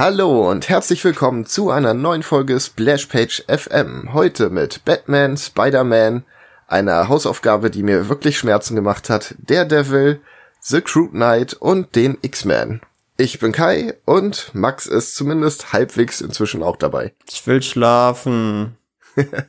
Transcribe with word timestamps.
Hallo 0.00 0.50
und 0.50 0.70
herzlich 0.70 1.04
willkommen 1.04 1.44
zu 1.44 1.68
einer 1.68 1.92
neuen 1.92 2.22
Folge 2.22 2.58
Splashpage 2.58 3.44
FM. 3.48 4.14
Heute 4.14 4.48
mit 4.48 4.82
Batman, 4.86 5.36
Spider-Man, 5.36 6.24
einer 6.66 7.10
Hausaufgabe, 7.10 7.70
die 7.70 7.82
mir 7.82 8.08
wirklich 8.08 8.38
Schmerzen 8.38 8.74
gemacht 8.74 9.10
hat, 9.10 9.34
Daredevil, 9.40 10.22
The 10.62 10.80
Crude 10.80 11.10
Knight 11.10 11.52
und 11.52 11.94
den 11.96 12.16
X-Men. 12.22 12.80
Ich 13.18 13.40
bin 13.40 13.52
Kai 13.52 13.92
und 14.06 14.54
Max 14.54 14.86
ist 14.86 15.16
zumindest 15.16 15.74
halbwegs 15.74 16.22
inzwischen 16.22 16.62
auch 16.62 16.76
dabei. 16.76 17.12
Ich 17.30 17.46
will 17.46 17.60
schlafen. 17.60 18.78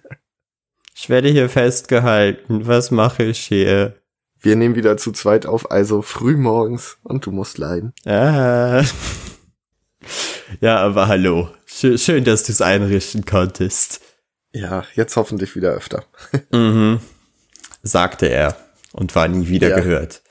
ich 0.94 1.10
werde 1.10 1.30
hier 1.30 1.48
festgehalten. 1.48 2.68
Was 2.68 2.92
mache 2.92 3.24
ich 3.24 3.40
hier? 3.40 3.96
Wir 4.42 4.58
nehmen 4.58 4.76
wieder 4.76 4.98
zu 4.98 5.14
zweit 5.14 5.46
auf, 5.46 5.72
also 5.72 6.02
früh 6.02 6.36
morgens 6.36 6.98
und 7.04 7.26
du 7.26 7.32
musst 7.32 7.58
leiden. 7.58 7.94
Ah. 8.06 8.84
Ja, 10.60 10.78
aber 10.78 11.08
hallo. 11.08 11.50
Schön, 11.66 12.24
dass 12.24 12.44
du 12.44 12.52
es 12.52 12.62
einrichten 12.62 13.26
konntest. 13.26 14.02
Ja, 14.54 14.86
jetzt 14.96 15.16
hoffentlich 15.16 15.56
wieder 15.56 15.72
öfter. 15.72 16.04
mhm. 16.52 17.00
Sagte 17.84 18.28
er 18.28 18.56
und 18.92 19.16
war 19.16 19.28
nie 19.28 19.48
wieder 19.48 19.70
ja. 19.70 19.76
gehört. 19.78 20.22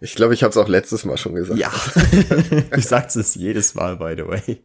Ich 0.00 0.14
glaube, 0.14 0.34
ich 0.34 0.42
habe 0.42 0.50
es 0.50 0.56
auch 0.56 0.68
letztes 0.68 1.04
Mal 1.04 1.16
schon 1.16 1.34
gesagt. 1.34 1.58
Ja, 1.58 1.70
du 2.70 2.80
sagst 2.80 3.16
es 3.16 3.34
jedes 3.34 3.74
Mal, 3.74 3.96
by 3.96 4.14
the 4.16 4.26
way. 4.26 4.62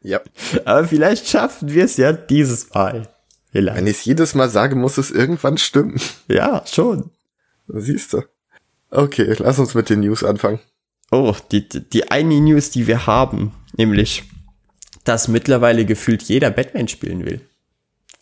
Ja. 0.00 0.20
Aber 0.64 0.84
vielleicht 0.84 1.26
schaffen 1.28 1.72
wir 1.72 1.84
es 1.84 1.96
ja 1.96 2.12
dieses 2.12 2.72
Mal. 2.74 3.08
Vielleicht. 3.50 3.76
Wenn 3.76 3.86
ich 3.86 3.98
es 3.98 4.04
jedes 4.04 4.34
Mal 4.34 4.48
sage, 4.48 4.76
muss 4.76 4.98
es 4.98 5.10
irgendwann 5.10 5.58
stimmen. 5.58 6.00
Ja, 6.28 6.62
schon. 6.66 7.10
Siehst 7.68 8.12
du. 8.12 8.22
Okay, 8.90 9.34
lass 9.38 9.58
uns 9.58 9.74
mit 9.74 9.88
den 9.88 10.00
News 10.00 10.22
anfangen. 10.22 10.60
Oh, 11.10 11.34
die, 11.52 11.68
die 11.68 12.10
eine 12.10 12.40
News, 12.40 12.70
die 12.70 12.86
wir 12.86 13.06
haben, 13.06 13.52
nämlich, 13.78 14.24
dass 15.04 15.28
mittlerweile 15.28 15.84
gefühlt 15.84 16.22
jeder 16.22 16.50
Batman 16.50 16.88
spielen 16.88 17.24
will. 17.24 17.40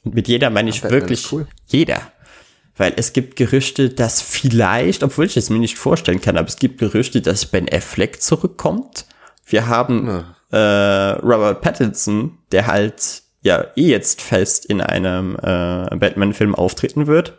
Und 0.05 0.15
mit 0.15 0.29
jeder 0.29 0.51
meine 0.51 0.71
ich 0.71 0.83
ja, 0.83 0.91
wirklich 0.91 1.33
cool. 1.33 1.47
jeder. 1.67 2.01
Weil 2.77 2.95
es 2.97 3.13
gibt 3.13 3.37
Gerüchte, 3.37 3.91
dass 3.91 4.21
vielleicht, 4.21 5.03
obwohl 5.03 5.27
ich 5.27 5.37
es 5.37 5.49
mir 5.49 5.59
nicht 5.59 5.79
vorstellen 5.79 6.21
kann, 6.21 6.37
aber 6.37 6.49
es 6.49 6.57
gibt 6.57 6.79
Gerüchte, 6.79 7.23
dass 7.23 7.47
Ben 7.47 7.73
Affleck 7.73 8.21
zurückkommt. 8.21 9.07
Wir 9.47 9.69
haben 9.69 10.25
ja. 10.51 11.13
äh, 11.13 11.19
Robert 11.21 11.61
Pattinson, 11.63 12.39
der 12.51 12.67
halt 12.67 13.23
ja 13.43 13.65
eh 13.77 13.89
jetzt 13.89 14.21
fest 14.21 14.67
in 14.67 14.81
einem 14.81 15.37
äh, 15.37 15.97
Batman-Film 15.97 16.55
auftreten 16.55 17.07
wird. 17.07 17.39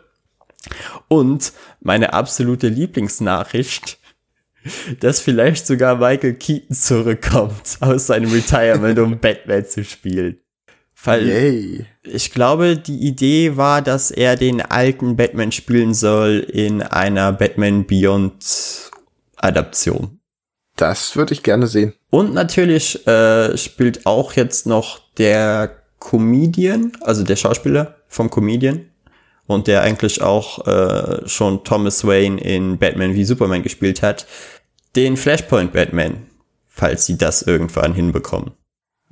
Und 1.08 1.52
meine 1.80 2.14
absolute 2.14 2.68
Lieblingsnachricht, 2.68 3.98
dass 5.00 5.20
vielleicht 5.20 5.66
sogar 5.66 5.96
Michael 5.96 6.34
Keaton 6.34 6.74
zurückkommt 6.74 7.78
aus 7.80 8.06
seinem 8.06 8.30
Retirement, 8.30 8.98
um 8.98 9.18
Batman 9.20 9.64
zu 9.64 9.84
spielen. 9.84 10.38
Weil 11.04 11.28
Yay. 11.28 11.86
ich 12.02 12.32
glaube, 12.32 12.76
die 12.76 13.06
Idee 13.06 13.56
war, 13.56 13.82
dass 13.82 14.10
er 14.10 14.36
den 14.36 14.60
alten 14.62 15.16
Batman 15.16 15.52
spielen 15.52 15.94
soll 15.94 16.38
in 16.50 16.82
einer 16.82 17.32
Batman 17.32 17.86
Beyond 17.86 18.90
Adaption. 19.36 20.18
Das 20.76 21.16
würde 21.16 21.32
ich 21.32 21.42
gerne 21.42 21.66
sehen. 21.66 21.94
Und 22.10 22.34
natürlich 22.34 23.06
äh, 23.06 23.56
spielt 23.56 24.06
auch 24.06 24.32
jetzt 24.32 24.66
noch 24.66 25.00
der 25.16 25.82
Comedian, 26.00 26.92
also 27.00 27.22
der 27.24 27.36
Schauspieler 27.36 27.96
vom 28.08 28.30
Comedian, 28.30 28.86
und 29.46 29.68
der 29.68 29.82
eigentlich 29.82 30.22
auch 30.22 30.66
äh, 30.66 31.26
schon 31.28 31.64
Thomas 31.64 32.06
Wayne 32.06 32.40
in 32.40 32.78
Batman 32.78 33.14
wie 33.14 33.24
Superman 33.24 33.62
gespielt 33.62 34.02
hat, 34.02 34.26
den 34.96 35.16
Flashpoint 35.16 35.72
Batman, 35.72 36.26
falls 36.68 37.06
sie 37.06 37.18
das 37.18 37.42
irgendwann 37.42 37.94
hinbekommen. 37.94 38.52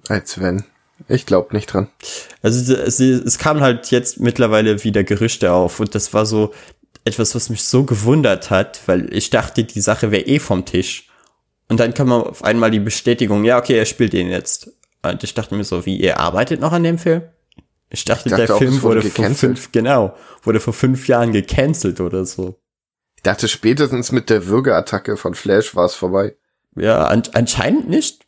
Als 0.09 0.41
wenn. 0.41 0.65
Ich 1.09 1.27
glaube 1.27 1.55
nicht 1.55 1.67
dran. 1.67 1.89
Also 2.43 2.75
es, 2.75 3.01
es 3.01 3.39
kam 3.39 3.61
halt 3.61 3.91
jetzt 3.91 4.21
mittlerweile 4.21 4.85
wieder 4.85 5.05
Gerüchte 5.05 5.53
auf 5.53 5.81
und 5.81 5.95
das 5.95 6.15
war 6.15 6.25
so 6.25 6.55
etwas, 7.05 7.35
was 7.35 7.51
mich 7.51 7.65
so 7.65 7.85
gewundert 7.85 8.51
hat, 8.51 8.81
weil 8.87 9.13
ich 9.13 9.31
dachte, 9.31 9.65
die 9.65 9.81
Sache 9.81 10.11
wäre 10.11 10.25
eh 10.25 10.39
vom 10.39 10.65
Tisch. 10.65 11.09
Und 11.69 11.81
dann 11.81 11.95
kam 11.95 12.13
auf 12.13 12.45
einmal 12.45 12.71
die 12.71 12.81
Bestätigung, 12.81 13.45
ja, 13.45 13.59
okay, 13.59 13.77
er 13.77 13.87
spielt 13.87 14.13
den 14.13 14.31
jetzt. 14.31 14.71
Und 15.03 15.23
ich 15.23 15.35
dachte 15.35 15.55
mir 15.55 15.65
so, 15.65 15.85
wie, 15.85 15.97
ihr 15.97 16.19
arbeitet 16.19 16.61
noch 16.61 16.73
an 16.73 16.83
dem 16.83 16.99
Film? 16.99 17.23
Ich 17.91 18.05
dachte, 18.05 18.29
ich 18.29 18.31
dachte 18.31 18.47
der 18.47 18.55
auch, 18.55 18.59
Film 18.59 18.83
wurde, 18.83 19.03
wurde 19.03 19.11
vor 19.11 19.31
fünf, 19.31 19.73
genau, 19.73 20.17
wurde 20.43 20.61
vor 20.61 20.73
fünf 20.73 21.07
Jahren 21.09 21.33
gecancelt 21.33 22.01
oder 22.01 22.25
so. 22.25 22.59
Ich 23.25 23.31
dachte, 23.31 23.49
spätestens 23.49 24.13
mit 24.13 24.29
der 24.29 24.49
Würgeattacke 24.49 25.17
von 25.17 25.35
Flash 25.35 25.75
war 25.75 25.87
es 25.87 25.95
vorbei. 25.95 26.37
Ja, 26.77 27.07
an, 27.07 27.23
anscheinend 27.33 27.89
nicht. 27.89 28.27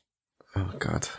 Oh 0.54 0.78
Gott. 0.78 1.10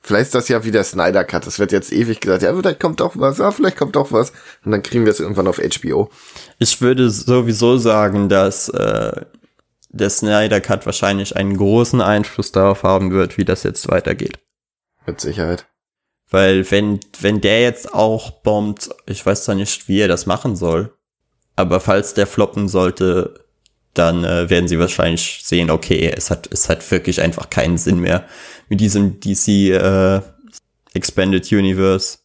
Vielleicht 0.00 0.24
ist 0.24 0.34
das 0.34 0.48
ja 0.48 0.64
wie 0.64 0.72
der 0.72 0.82
Snyder 0.82 1.22
Cut. 1.22 1.46
Es 1.46 1.60
wird 1.60 1.70
jetzt 1.70 1.92
ewig 1.92 2.18
gesagt, 2.18 2.42
ja, 2.42 2.52
vielleicht 2.52 2.80
kommt 2.80 2.98
doch 2.98 3.16
was, 3.16 3.38
ja, 3.38 3.52
vielleicht 3.52 3.76
kommt 3.76 3.94
doch 3.94 4.10
was. 4.10 4.32
Und 4.64 4.72
dann 4.72 4.82
kriegen 4.82 5.04
wir 5.04 5.12
es 5.12 5.20
irgendwann 5.20 5.46
auf 5.46 5.58
HBO. 5.60 6.10
Ich 6.58 6.80
würde 6.80 7.10
sowieso 7.10 7.76
sagen, 7.76 8.28
dass 8.28 8.68
äh, 8.70 9.24
der 9.90 10.10
Snyder 10.10 10.60
Cut 10.60 10.84
wahrscheinlich 10.84 11.36
einen 11.36 11.56
großen 11.56 12.00
Einfluss 12.00 12.50
darauf 12.50 12.82
haben 12.82 13.12
wird, 13.12 13.38
wie 13.38 13.44
das 13.44 13.62
jetzt 13.62 13.88
weitergeht. 13.88 14.40
Mit 15.06 15.20
Sicherheit. 15.20 15.68
Weil 16.28 16.68
wenn, 16.72 16.98
wenn 17.20 17.40
der 17.40 17.62
jetzt 17.62 17.94
auch 17.94 18.42
bombt, 18.42 18.90
ich 19.06 19.24
weiß 19.24 19.44
zwar 19.44 19.54
nicht, 19.54 19.86
wie 19.86 20.00
er 20.00 20.08
das 20.08 20.26
machen 20.26 20.56
soll, 20.56 20.92
aber 21.56 21.80
falls 21.80 22.14
der 22.14 22.26
floppen 22.26 22.68
sollte, 22.68 23.34
dann 23.94 24.24
äh, 24.24 24.48
werden 24.48 24.68
sie 24.68 24.78
wahrscheinlich 24.78 25.42
sehen, 25.44 25.70
okay, 25.70 26.10
es 26.14 26.30
hat, 26.30 26.48
es 26.50 26.68
hat 26.68 26.88
wirklich 26.90 27.20
einfach 27.20 27.50
keinen 27.50 27.76
Sinn 27.76 28.00
mehr 28.00 28.26
mit 28.68 28.80
diesem 28.80 29.20
DC 29.20 29.48
äh, 29.48 30.20
Expanded 30.94 31.50
Universe. 31.52 32.18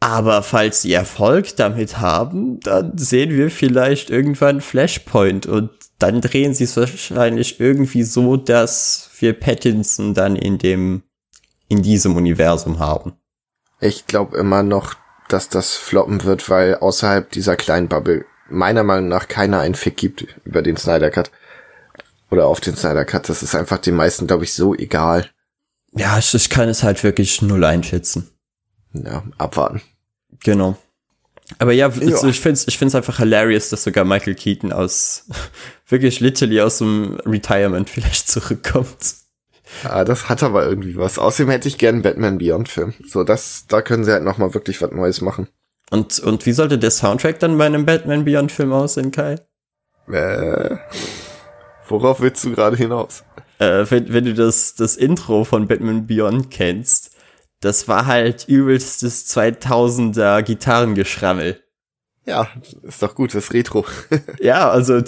Aber 0.00 0.42
falls 0.42 0.82
sie 0.82 0.92
Erfolg 0.92 1.56
damit 1.56 1.98
haben, 1.98 2.60
dann 2.60 2.98
sehen 2.98 3.30
wir 3.30 3.50
vielleicht 3.50 4.10
irgendwann 4.10 4.60
Flashpoint 4.60 5.46
und 5.46 5.70
dann 5.98 6.20
drehen 6.20 6.54
sie 6.54 6.64
es 6.64 6.76
wahrscheinlich 6.76 7.60
irgendwie 7.60 8.02
so, 8.02 8.36
dass 8.36 9.10
wir 9.18 9.32
Pattinson 9.32 10.12
dann 10.12 10.36
in 10.36 10.58
dem, 10.58 11.02
in 11.68 11.82
diesem 11.82 12.16
Universum 12.16 12.78
haben. 12.78 13.14
Ich 13.80 14.06
glaube 14.06 14.36
immer 14.36 14.62
noch, 14.62 14.94
dass 15.28 15.48
das 15.48 15.74
floppen 15.74 16.24
wird, 16.24 16.48
weil 16.50 16.76
außerhalb 16.76 17.30
dieser 17.30 17.56
kleinen 17.56 17.88
Bubble 17.88 18.26
meiner 18.48 18.82
Meinung 18.82 19.08
nach 19.08 19.28
keiner 19.28 19.60
einen 19.60 19.74
Fick 19.74 19.96
gibt 19.96 20.26
über 20.44 20.62
den 20.62 20.76
Snyder 20.76 21.10
Cut. 21.10 21.30
Oder 22.30 22.46
auf 22.46 22.60
den 22.60 22.76
Snyder 22.76 23.04
Cut. 23.04 23.28
Das 23.28 23.42
ist 23.42 23.54
einfach 23.54 23.78
den 23.78 23.94
meisten, 23.94 24.26
glaube 24.26 24.44
ich, 24.44 24.52
so 24.52 24.74
egal. 24.74 25.30
Ja, 25.92 26.18
ich, 26.18 26.34
ich 26.34 26.50
kann 26.50 26.68
es 26.68 26.82
halt 26.82 27.02
wirklich 27.04 27.42
null 27.42 27.64
einschätzen. 27.64 28.30
Ja, 28.92 29.22
abwarten. 29.38 29.82
Genau. 30.40 30.76
Aber 31.58 31.72
ja, 31.72 31.88
ja. 31.88 32.24
ich 32.26 32.40
finde 32.40 32.54
es 32.54 32.66
ich 32.66 32.76
find's 32.76 32.94
einfach 32.94 33.18
hilarious, 33.18 33.68
dass 33.68 33.84
sogar 33.84 34.04
Michael 34.04 34.34
Keaton 34.34 34.72
aus, 34.72 35.26
wirklich 35.88 36.20
literally 36.20 36.60
aus 36.60 36.78
dem 36.78 37.18
Retirement 37.24 37.88
vielleicht 37.88 38.28
zurückkommt. 38.28 39.14
Ah, 39.84 40.04
das 40.04 40.28
hat 40.28 40.42
aber 40.42 40.64
irgendwie 40.64 40.96
was. 40.96 41.18
Außerdem 41.18 41.50
hätte 41.50 41.68
ich 41.68 41.78
gern 41.78 41.96
einen 41.96 42.02
Batman 42.02 42.38
Beyond 42.38 42.68
Film. 42.68 42.94
So, 43.06 43.24
das, 43.24 43.66
da 43.68 43.82
können 43.82 44.04
sie 44.04 44.12
halt 44.12 44.24
nochmal 44.24 44.54
wirklich 44.54 44.80
was 44.80 44.92
Neues 44.92 45.20
machen. 45.20 45.48
Und, 45.90 46.18
und 46.18 46.46
wie 46.46 46.52
sollte 46.52 46.78
der 46.78 46.90
Soundtrack 46.90 47.38
dann 47.38 47.58
bei 47.58 47.66
einem 47.66 47.86
Batman 47.86 48.24
Beyond 48.24 48.50
Film 48.50 48.72
aussehen, 48.72 49.12
Kai? 49.12 49.36
Äh, 50.08 50.76
worauf 51.88 52.20
willst 52.20 52.44
du 52.44 52.52
gerade 52.52 52.76
hinaus? 52.76 53.24
Äh, 53.58 53.84
wenn, 53.88 54.12
wenn 54.12 54.24
du 54.24 54.34
das, 54.34 54.74
das 54.74 54.96
Intro 54.96 55.44
von 55.44 55.68
Batman 55.68 56.06
Beyond 56.06 56.50
kennst, 56.50 57.16
das 57.60 57.88
war 57.88 58.06
halt 58.06 58.46
übelstes 58.48 59.34
2000er 59.34 60.42
Gitarrengeschrammel. 60.42 61.62
Ja, 62.26 62.48
ist 62.82 63.02
doch 63.02 63.14
gut, 63.14 63.34
das 63.34 63.52
Retro. 63.52 63.86
ja, 64.40 64.68
also 64.68 65.00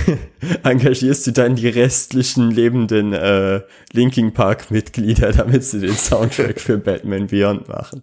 engagierst 0.64 1.26
du 1.28 1.30
dann 1.30 1.54
die 1.54 1.68
restlichen 1.68 2.50
lebenden 2.50 3.12
äh, 3.12 3.62
Linking 3.92 4.34
Park 4.34 4.72
Mitglieder, 4.72 5.30
damit 5.30 5.62
sie 5.64 5.80
den 5.80 5.96
Soundtrack 5.96 6.60
für 6.60 6.76
Batman 6.76 7.28
Beyond 7.28 7.68
machen. 7.68 8.02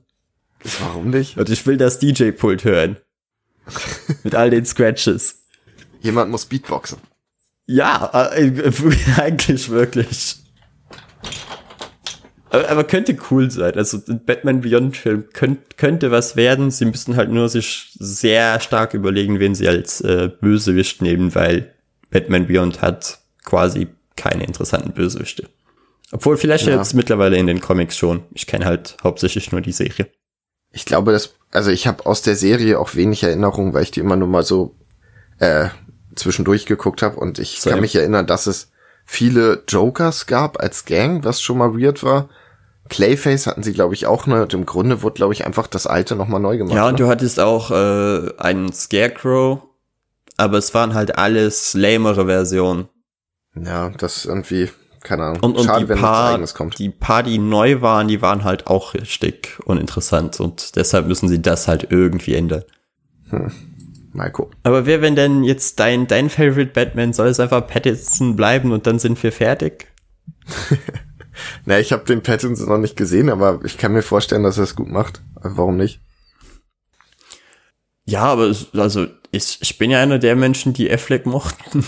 Warum 0.79 1.09
nicht? 1.09 1.37
Und 1.37 1.49
ich 1.49 1.65
will 1.65 1.77
das 1.77 1.99
DJ-Pult 1.99 2.63
hören. 2.63 2.97
Mit 4.23 4.35
all 4.35 4.49
den 4.49 4.65
Scratches. 4.65 5.43
Jemand 6.01 6.31
muss 6.31 6.45
Beatboxen. 6.45 6.99
Ja, 7.65 8.31
äh, 8.33 8.71
eigentlich 9.17 9.69
wirklich. 9.69 10.37
Aber, 12.49 12.69
aber, 12.69 12.83
könnte 12.83 13.17
cool 13.31 13.49
sein. 13.49 13.73
Also 13.75 13.99
ein 14.07 14.23
Batman 14.25 14.61
Beyond 14.61 14.95
Film 14.95 15.25
könnt, 15.33 15.77
könnte 15.77 16.11
was 16.11 16.35
werden. 16.35 16.71
Sie 16.71 16.85
müssten 16.85 17.15
halt 17.15 17.31
nur 17.31 17.49
sich 17.49 17.95
sehr 17.97 18.59
stark 18.59 18.93
überlegen, 18.93 19.39
wen 19.39 19.55
sie 19.55 19.67
als 19.67 20.01
äh, 20.01 20.29
Bösewicht 20.39 21.01
nehmen, 21.01 21.33
weil 21.33 21.73
Batman 22.11 22.47
Beyond 22.47 22.81
hat 22.81 23.19
quasi 23.43 23.87
keine 24.15 24.43
interessanten 24.43 24.91
Bösewichte. 24.91 25.49
Obwohl 26.11 26.37
vielleicht 26.37 26.67
ja. 26.67 26.75
jetzt 26.75 26.93
mittlerweile 26.93 27.37
in 27.37 27.47
den 27.47 27.59
Comics 27.59 27.97
schon. 27.97 28.23
Ich 28.33 28.45
kenne 28.45 28.65
halt 28.65 28.97
hauptsächlich 29.03 29.51
nur 29.51 29.61
die 29.61 29.71
Serie. 29.71 30.07
Ich 30.73 30.85
glaube, 30.85 31.13
dass, 31.13 31.35
also 31.51 31.71
ich 31.71 31.87
habe 31.87 32.05
aus 32.05 32.21
der 32.21 32.35
Serie 32.35 32.79
auch 32.79 32.95
wenig 32.95 33.23
Erinnerung, 33.23 33.73
weil 33.73 33.83
ich 33.83 33.91
die 33.91 34.01
immer 34.01 34.17
nur 34.17 34.27
mal 34.27 34.43
so 34.43 34.75
äh, 35.39 35.69
zwischendurch 36.15 36.65
geguckt 36.65 37.01
habe 37.01 37.17
und 37.17 37.39
ich 37.39 37.61
Same. 37.61 37.75
kann 37.75 37.81
mich 37.81 37.95
erinnern, 37.95 38.27
dass 38.27 38.47
es 38.47 38.71
viele 39.05 39.63
Jokers 39.67 40.25
gab 40.25 40.59
als 40.59 40.85
Gang, 40.85 41.23
was 41.23 41.41
schon 41.41 41.57
mal 41.57 41.79
weird 41.79 42.03
war. 42.03 42.29
Clayface 42.89 43.47
hatten 43.47 43.63
sie, 43.63 43.73
glaube 43.73 43.93
ich, 43.93 44.07
auch 44.07 44.27
ne. 44.27 44.41
Und 44.41 44.53
im 44.53 44.65
Grunde 44.65 45.01
wurde, 45.01 45.15
glaube 45.15 45.33
ich, 45.33 45.45
einfach 45.45 45.67
das 45.67 45.87
alte 45.87 46.15
nochmal 46.15 46.41
neu 46.41 46.57
gemacht. 46.57 46.75
Ja, 46.75 46.87
und 46.87 46.93
ne? 46.93 46.97
du 46.97 47.07
hattest 47.07 47.39
auch 47.39 47.71
äh, 47.71 48.33
einen 48.37 48.73
Scarecrow, 48.73 49.61
aber 50.37 50.57
es 50.57 50.73
waren 50.73 50.93
halt 50.93 51.17
alles 51.17 51.73
lamere 51.73 52.25
Versionen. 52.25 52.89
Ja, 53.55 53.89
das 53.89 54.25
irgendwie, 54.25 54.69
keine 55.03 55.23
Ahnung. 55.23 55.39
Und, 55.41 55.57
und 55.57 55.65
Schade, 55.65 55.85
die, 55.85 55.93
paar, 55.93 56.39
die 56.77 56.89
paar, 56.89 57.23
die 57.23 57.37
neu 57.37 57.81
waren, 57.81 58.07
die 58.07 58.21
waren 58.21 58.43
halt 58.43 58.67
auch 58.67 58.93
richtig 58.93 59.59
uninteressant 59.65 60.39
und 60.39 60.75
deshalb 60.75 61.07
müssen 61.07 61.29
sie 61.29 61.41
das 61.41 61.67
halt 61.67 61.87
irgendwie 61.89 62.35
ändern. 62.35 62.63
Hm. 63.29 63.51
Mal 64.13 64.31
gucken. 64.31 64.55
Aber 64.63 64.85
wer, 64.85 65.01
wenn 65.01 65.15
denn 65.15 65.43
jetzt 65.43 65.79
dein, 65.79 66.07
dein 66.07 66.29
Favorite 66.29 66.71
Batman, 66.71 67.13
soll 67.13 67.27
es 67.27 67.39
einfach 67.39 67.65
Pattinson 67.65 68.35
bleiben 68.35 68.71
und 68.71 68.85
dann 68.85 68.99
sind 68.99 69.21
wir 69.23 69.31
fertig? 69.31 69.87
Na, 71.65 71.79
ich 71.79 71.91
habe 71.91 72.05
den 72.05 72.21
Pattinson 72.21 72.69
noch 72.69 72.77
nicht 72.77 72.95
gesehen, 72.95 73.29
aber 73.29 73.59
ich 73.65 73.79
kann 73.79 73.91
mir 73.91 74.03
vorstellen, 74.03 74.43
dass 74.43 74.57
er 74.57 74.65
es 74.65 74.75
gut 74.75 74.89
macht. 74.89 75.21
Warum 75.41 75.77
nicht? 75.77 75.99
Ja, 78.05 78.23
aber 78.25 78.43
es, 78.43 78.67
also 78.75 79.07
ich, 79.31 79.57
ich 79.61 79.77
bin 79.79 79.89
ja 79.89 79.99
einer 79.99 80.19
der 80.19 80.35
Menschen, 80.35 80.73
die 80.73 80.91
Affleck 80.91 81.25
mochten. 81.25 81.83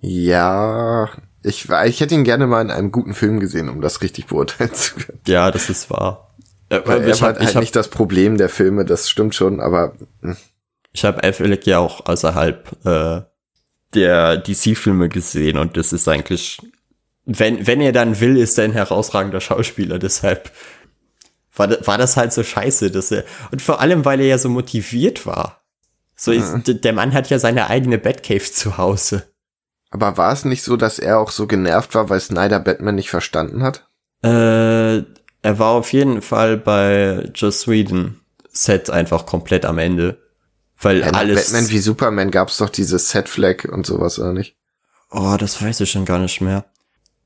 Ja, 0.00 1.08
ich, 1.48 1.68
ich 1.68 2.00
hätte 2.00 2.14
ihn 2.14 2.24
gerne 2.24 2.46
mal 2.46 2.60
in 2.60 2.70
einem 2.70 2.92
guten 2.92 3.14
Film 3.14 3.40
gesehen, 3.40 3.68
um 3.68 3.80
das 3.80 4.02
richtig 4.02 4.26
beurteilen 4.26 4.74
zu 4.74 4.96
können. 4.96 5.20
Ja, 5.26 5.50
das 5.50 5.70
ist 5.70 5.90
wahr. 5.90 6.34
Äh, 6.68 6.80
Weil 6.84 7.02
er 7.02 7.20
war 7.20 7.34
halt 7.34 7.54
hab, 7.54 7.60
nicht 7.60 7.74
das 7.74 7.88
Problem 7.88 8.36
der 8.36 8.48
Filme, 8.48 8.84
das 8.84 9.08
stimmt 9.08 9.34
schon, 9.34 9.60
aber. 9.60 9.94
Hm. 10.22 10.36
Ich 10.92 11.04
habe 11.04 11.22
Affleck 11.22 11.66
ja 11.66 11.78
auch 11.78 12.06
außerhalb 12.06 12.86
äh, 12.86 13.22
der 13.94 14.36
DC-Filme 14.38 15.08
gesehen 15.08 15.58
und 15.58 15.76
das 15.76 15.92
ist 15.92 16.08
eigentlich, 16.08 16.58
wenn, 17.24 17.66
wenn 17.66 17.80
er 17.80 17.92
dann 17.92 18.20
will, 18.20 18.36
ist 18.36 18.58
er 18.58 18.64
ein 18.64 18.72
herausragender 18.72 19.40
Schauspieler, 19.40 19.98
deshalb 19.98 20.50
war, 21.54 21.68
war 21.86 21.98
das 21.98 22.16
halt 22.16 22.32
so 22.32 22.42
scheiße, 22.42 22.90
dass 22.90 23.10
er, 23.10 23.24
und 23.50 23.62
vor 23.62 23.80
allem, 23.80 24.04
weil 24.04 24.20
er 24.20 24.26
ja 24.26 24.38
so 24.38 24.48
motiviert 24.48 25.26
war. 25.26 25.62
So 26.16 26.32
ist, 26.32 26.66
mhm. 26.66 26.80
der 26.80 26.92
Mann 26.92 27.14
hat 27.14 27.30
ja 27.30 27.38
seine 27.38 27.70
eigene 27.70 27.98
Batcave 27.98 28.50
zu 28.50 28.76
Hause. 28.76 29.22
Aber 29.90 30.16
war 30.16 30.32
es 30.32 30.44
nicht 30.44 30.62
so, 30.62 30.76
dass 30.76 30.98
er 30.98 31.18
auch 31.18 31.30
so 31.30 31.46
genervt 31.46 31.94
war, 31.94 32.10
weil 32.10 32.20
Snyder 32.20 32.60
Batman 32.60 32.94
nicht 32.94 33.10
verstanden 33.10 33.62
hat? 33.62 33.88
Äh, 34.22 34.98
er 34.98 35.58
war 35.58 35.70
auf 35.70 35.92
jeden 35.92 36.20
Fall 36.20 36.56
bei 36.56 37.30
Joss 37.34 37.60
Sweden 37.60 38.20
Set 38.50 38.90
einfach 38.90 39.24
komplett 39.24 39.64
am 39.64 39.78
Ende. 39.78 40.18
Weil 40.80 41.00
ja, 41.00 41.10
alles. 41.10 41.46
Batman 41.46 41.70
wie 41.70 41.78
Superman 41.78 42.30
gab's 42.30 42.58
doch 42.58 42.70
dieses 42.70 43.10
Set 43.10 43.28
Flag 43.28 43.64
und 43.64 43.86
sowas, 43.86 44.18
oder 44.18 44.32
nicht? 44.32 44.56
Oh, 45.10 45.36
das 45.38 45.62
weiß 45.62 45.80
ich 45.80 45.90
schon 45.90 46.04
gar 46.04 46.18
nicht 46.18 46.40
mehr. 46.40 46.66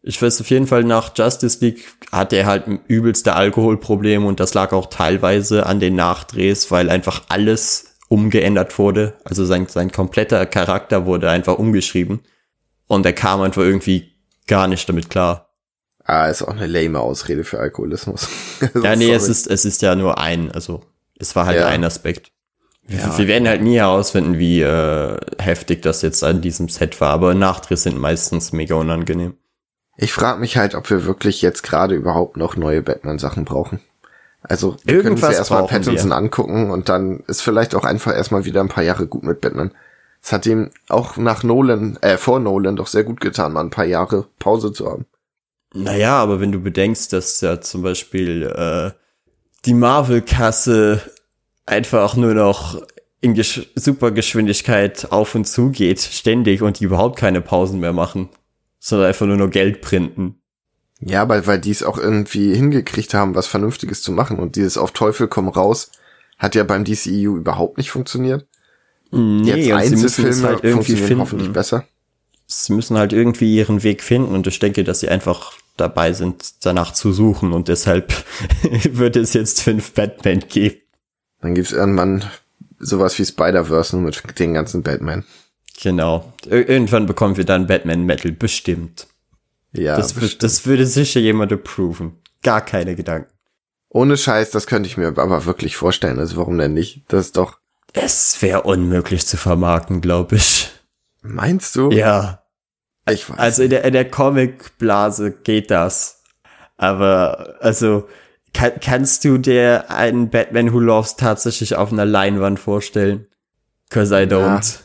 Ich 0.02 0.20
weiß 0.20 0.40
auf 0.40 0.50
jeden 0.50 0.66
Fall, 0.66 0.84
nach 0.84 1.12
Justice 1.16 1.58
League 1.60 1.84
hatte 2.10 2.36
er 2.36 2.46
halt 2.46 2.66
ein 2.66 2.80
übelste 2.88 3.34
Alkoholproblem 3.34 4.24
und 4.26 4.40
das 4.40 4.52
lag 4.52 4.72
auch 4.72 4.86
teilweise 4.86 5.66
an 5.66 5.78
den 5.78 5.94
Nachdrehs, 5.94 6.70
weil 6.70 6.90
einfach 6.90 7.22
alles 7.28 7.94
umgeändert 8.08 8.78
wurde. 8.78 9.14
Also 9.24 9.44
sein, 9.44 9.68
sein 9.68 9.92
kompletter 9.92 10.44
Charakter 10.46 11.06
wurde 11.06 11.30
einfach 11.30 11.56
umgeschrieben. 11.56 12.20
Und 12.86 13.06
er 13.06 13.12
kam 13.12 13.40
einfach 13.40 13.62
irgendwie 13.62 14.12
gar 14.46 14.68
nicht 14.68 14.88
damit 14.88 15.10
klar. 15.10 15.48
Ah, 16.04 16.26
ist 16.26 16.42
auch 16.42 16.56
eine 16.56 16.66
lame 16.66 17.00
Ausrede 17.00 17.44
für 17.44 17.60
Alkoholismus. 17.60 18.28
ja, 18.82 18.96
nee, 18.96 19.12
es 19.12 19.28
ist, 19.28 19.46
es 19.46 19.64
ist 19.64 19.82
ja 19.82 19.94
nur 19.94 20.18
ein, 20.18 20.50
also 20.50 20.82
es 21.18 21.36
war 21.36 21.46
halt 21.46 21.60
ja. 21.60 21.66
ein 21.68 21.84
Aspekt. 21.84 22.32
Ja. 22.88 23.16
Wir 23.16 23.28
werden 23.28 23.46
halt 23.46 23.62
nie 23.62 23.76
herausfinden, 23.76 24.38
wie 24.38 24.60
äh, 24.60 25.16
heftig 25.38 25.82
das 25.82 26.02
jetzt 26.02 26.24
an 26.24 26.40
diesem 26.40 26.68
Set 26.68 27.00
war, 27.00 27.10
aber 27.10 27.34
Nachdrehs 27.34 27.84
sind 27.84 27.98
meistens 27.98 28.52
mega 28.52 28.74
unangenehm. 28.74 29.36
Ich 29.96 30.12
frage 30.12 30.40
mich 30.40 30.56
halt, 30.56 30.74
ob 30.74 30.90
wir 30.90 31.04
wirklich 31.04 31.42
jetzt 31.42 31.62
gerade 31.62 31.94
überhaupt 31.94 32.36
noch 32.36 32.56
neue 32.56 32.82
Batman-Sachen 32.82 33.44
brauchen. 33.44 33.80
Also 34.42 34.76
wir 34.84 34.96
Irgendwas 34.96 35.20
können 35.20 35.32
ja 35.32 35.38
erstmal 35.38 35.66
Pattinson 35.66 36.10
wir. 36.10 36.16
angucken 36.16 36.70
und 36.70 36.88
dann 36.88 37.20
ist 37.28 37.42
vielleicht 37.42 37.76
auch 37.76 37.84
einfach 37.84 38.12
erstmal 38.12 38.44
wieder 38.44 38.60
ein 38.60 38.68
paar 38.68 38.82
Jahre 38.82 39.06
gut 39.06 39.22
mit 39.22 39.40
Batman. 39.40 39.70
Es 40.22 40.32
hat 40.32 40.46
ihm 40.46 40.70
auch 40.88 41.16
nach 41.16 41.42
Nolan, 41.42 41.98
äh, 42.00 42.16
vor 42.16 42.38
Nolan 42.38 42.76
doch 42.76 42.86
sehr 42.86 43.04
gut 43.04 43.20
getan, 43.20 43.52
mal 43.52 43.60
ein 43.60 43.70
paar 43.70 43.84
Jahre 43.84 44.28
Pause 44.38 44.72
zu 44.72 44.88
haben. 44.88 45.06
Naja, 45.74 46.16
aber 46.16 46.40
wenn 46.40 46.52
du 46.52 46.60
bedenkst, 46.60 47.12
dass 47.12 47.40
ja 47.40 47.60
zum 47.60 47.82
Beispiel 47.82 48.44
äh, 48.44 48.92
die 49.64 49.74
Marvel-Kasse 49.74 51.00
einfach 51.66 52.14
nur 52.14 52.34
noch 52.34 52.80
in 53.20 53.34
Gesch 53.34 53.68
Supergeschwindigkeit 53.74 55.10
auf 55.10 55.34
und 55.34 55.46
zu 55.46 55.70
geht, 55.70 56.00
ständig 56.00 56.62
und 56.62 56.80
die 56.80 56.84
überhaupt 56.84 57.18
keine 57.18 57.40
Pausen 57.40 57.80
mehr 57.80 57.92
machen, 57.92 58.28
sondern 58.78 59.08
einfach 59.08 59.26
nur 59.26 59.36
noch 59.36 59.50
Geld 59.50 59.80
printen. 59.80 60.40
Ja, 61.00 61.28
weil, 61.28 61.46
weil 61.46 61.58
die 61.58 61.70
es 61.70 61.82
auch 61.82 61.98
irgendwie 61.98 62.54
hingekriegt 62.54 63.14
haben, 63.14 63.34
was 63.34 63.46
Vernünftiges 63.46 64.02
zu 64.02 64.12
machen 64.12 64.38
und 64.38 64.54
dieses 64.56 64.76
auf 64.78 64.92
Teufel 64.92 65.26
komm 65.26 65.48
raus 65.48 65.90
hat 66.38 66.56
ja 66.56 66.64
beim 66.64 66.84
DCEU 66.84 67.36
überhaupt 67.36 67.78
nicht 67.78 67.92
funktioniert. 67.92 68.48
Nee, 69.12 69.66
Jetzt 69.66 69.72
Einzelfilme 69.72 70.48
halt 70.48 70.64
irgendwie 70.64 70.96
finden. 70.96 71.20
hoffentlich 71.20 71.52
besser. 71.52 71.84
Sie 72.46 72.72
müssen 72.72 72.98
halt 72.98 73.12
irgendwie 73.12 73.56
ihren 73.56 73.82
Weg 73.82 74.02
finden 74.02 74.34
und 74.34 74.46
ich 74.46 74.58
denke, 74.58 74.84
dass 74.84 75.00
sie 75.00 75.08
einfach 75.08 75.52
dabei 75.76 76.12
sind, 76.12 76.64
danach 76.64 76.92
zu 76.92 77.12
suchen 77.12 77.52
und 77.52 77.68
deshalb 77.68 78.12
wird 78.90 79.16
es 79.16 79.32
jetzt 79.32 79.62
fünf 79.62 79.92
Batman 79.92 80.40
geben. 80.48 80.76
Dann 81.40 81.54
gibt's 81.54 81.72
irgendwann 81.72 82.24
sowas 82.78 83.18
wie 83.18 83.24
Spider-Verse 83.24 83.96
nur 83.96 84.04
mit 84.04 84.38
den 84.38 84.54
ganzen 84.54 84.82
Batman. 84.82 85.24
Genau. 85.80 86.32
Ir 86.46 86.68
irgendwann 86.68 87.06
bekommen 87.06 87.36
wir 87.36 87.44
dann 87.44 87.66
Batman 87.66 88.04
Metal, 88.04 88.32
bestimmt. 88.32 89.06
Ja. 89.72 89.96
Das, 89.96 90.12
bestimmt. 90.12 90.42
das 90.42 90.66
würde 90.66 90.86
sicher 90.86 91.20
jemand 91.20 91.52
approven. 91.52 92.18
Gar 92.42 92.60
keine 92.60 92.94
Gedanken. 92.94 93.30
Ohne 93.88 94.16
Scheiß, 94.16 94.50
das 94.50 94.66
könnte 94.66 94.88
ich 94.88 94.96
mir 94.96 95.08
aber 95.08 95.44
wirklich 95.44 95.76
vorstellen. 95.76 96.18
Also 96.18 96.36
warum 96.36 96.58
denn 96.58 96.74
nicht? 96.74 97.02
Das 97.08 97.26
ist 97.26 97.36
doch. 97.36 97.58
Es 97.92 98.40
wäre 98.40 98.62
unmöglich 98.62 99.26
zu 99.26 99.36
vermarkten, 99.36 100.00
glaube 100.00 100.36
ich. 100.36 100.70
Meinst 101.22 101.76
du? 101.76 101.90
Ja. 101.90 102.42
Ich 103.08 103.28
weiß. 103.28 103.38
Also 103.38 103.62
in 103.62 103.70
der, 103.70 103.84
in 103.84 103.92
der 103.92 104.08
Comic-Blase 104.08 105.32
geht 105.32 105.70
das. 105.70 106.22
Aber, 106.76 107.56
also, 107.60 108.08
kann, 108.54 108.72
kannst 108.80 109.24
du 109.24 109.38
dir 109.38 109.90
einen 109.90 110.30
Batman 110.30 110.72
Who 110.72 110.80
Loves 110.80 111.16
tatsächlich 111.16 111.76
auf 111.76 111.92
einer 111.92 112.04
Leinwand 112.04 112.58
vorstellen? 112.58 113.26
Cause 113.90 114.14
I 114.14 114.26
don't. 114.26 114.78
Ja. 114.78 114.80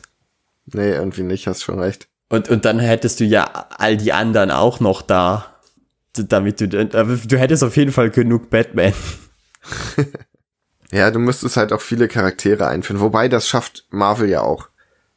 Nee, 0.74 0.92
irgendwie 0.92 1.24
nicht, 1.24 1.48
hast 1.48 1.64
schon 1.64 1.80
recht. 1.80 2.08
Und, 2.30 2.50
und 2.50 2.66
dann 2.66 2.80
hättest 2.80 3.20
du 3.20 3.24
ja 3.24 3.68
all 3.78 3.96
die 3.96 4.12
anderen 4.12 4.52
auch 4.52 4.80
noch 4.80 5.02
da. 5.02 5.54
Damit 6.14 6.60
du, 6.60 6.68
du 6.68 7.38
hättest 7.38 7.64
auf 7.64 7.78
jeden 7.78 7.92
Fall 7.92 8.10
genug 8.10 8.50
Batman. 8.50 8.94
ja, 10.92 11.12
du 11.12 11.20
müsstest 11.20 11.58
halt 11.58 11.74
auch 11.74 11.82
viele 11.82 12.08
Charaktere 12.08 12.68
einführen. 12.68 13.02
Wobei, 13.02 13.28
das 13.28 13.48
schafft 13.48 13.86
Marvel 13.90 14.30
ja 14.30 14.42
auch. 14.42 14.70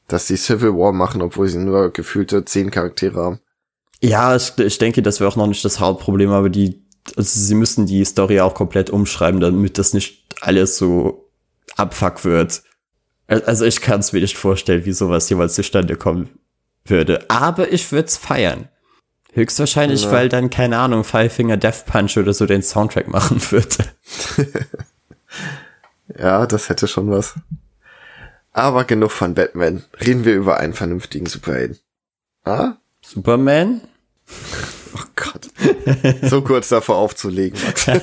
Dass 0.08 0.26
sie 0.26 0.36
Civil 0.36 0.74
War 0.74 0.92
machen, 0.92 1.22
obwohl 1.22 1.48
sie 1.48 1.58
nur 1.58 1.92
gefühlte 1.92 2.44
zehn 2.44 2.70
Charaktere 2.70 3.20
haben. 3.20 3.40
Ja, 4.02 4.34
ich, 4.34 4.58
ich 4.58 4.78
denke, 4.78 5.02
das 5.02 5.20
wäre 5.20 5.30
auch 5.30 5.36
noch 5.36 5.46
nicht 5.46 5.64
das 5.64 5.78
Hauptproblem, 5.78 6.30
aber 6.30 6.48
die 6.48 6.82
also 7.16 7.40
sie 7.40 7.54
müssen 7.54 7.86
die 7.86 8.04
Story 8.04 8.40
auch 8.40 8.54
komplett 8.54 8.90
umschreiben, 8.90 9.40
damit 9.40 9.78
das 9.78 9.94
nicht 9.94 10.26
alles 10.40 10.76
so 10.76 11.30
abfuck 11.76 12.24
wird. 12.24 12.62
Also 13.26 13.64
ich 13.64 13.80
kann 13.80 14.00
es 14.00 14.12
mir 14.12 14.20
nicht 14.20 14.36
vorstellen, 14.36 14.84
wie 14.84 14.92
sowas 14.92 15.28
jemals 15.30 15.54
zustande 15.54 15.96
kommen 15.96 16.30
würde. 16.84 17.24
Aber 17.28 17.72
ich 17.72 17.92
würde 17.92 18.08
es 18.08 18.16
feiern. 18.16 18.68
Höchstwahrscheinlich, 19.32 20.04
ja. 20.04 20.10
weil 20.10 20.28
dann, 20.28 20.50
keine 20.50 20.78
Ahnung, 20.78 21.04
Five 21.04 21.32
Finger 21.32 21.56
Death 21.56 21.86
Punch 21.86 22.16
oder 22.16 22.34
so 22.34 22.46
den 22.46 22.62
Soundtrack 22.62 23.06
machen 23.06 23.40
würde. 23.50 23.84
ja, 26.18 26.46
das 26.46 26.68
hätte 26.68 26.88
schon 26.88 27.10
was. 27.10 27.34
Aber 28.52 28.84
genug 28.84 29.12
von 29.12 29.34
Batman. 29.34 29.84
Reden 30.04 30.24
wir 30.24 30.34
über 30.34 30.58
einen 30.58 30.74
vernünftigen 30.74 31.26
Superhelden. 31.26 31.78
Ah? 32.44 32.74
Superman? 33.02 33.82
Oh 34.92 35.06
Gott. 35.14 35.48
So 36.28 36.42
kurz 36.42 36.68
davor 36.68 36.96
aufzulegen. 36.96 37.56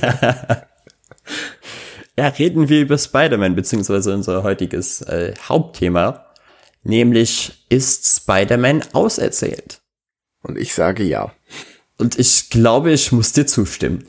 ja, 2.17 2.27
reden 2.29 2.69
wir 2.69 2.79
über 2.79 2.97
Spider-Man, 2.97 3.55
beziehungsweise 3.55 4.13
unser 4.13 4.43
heutiges 4.43 5.01
äh, 5.01 5.33
Hauptthema. 5.49 6.25
Nämlich, 6.83 7.65
ist 7.67 8.05
Spider-Man 8.05 8.85
auserzählt? 8.93 9.81
Und 10.43 10.57
ich 10.57 10.73
sage 10.73 11.03
ja. 11.03 11.33
Und 11.97 12.17
ich 12.17 12.49
glaube, 12.49 12.93
ich 12.93 13.11
muss 13.11 13.33
dir 13.33 13.47
zustimmen. 13.47 14.07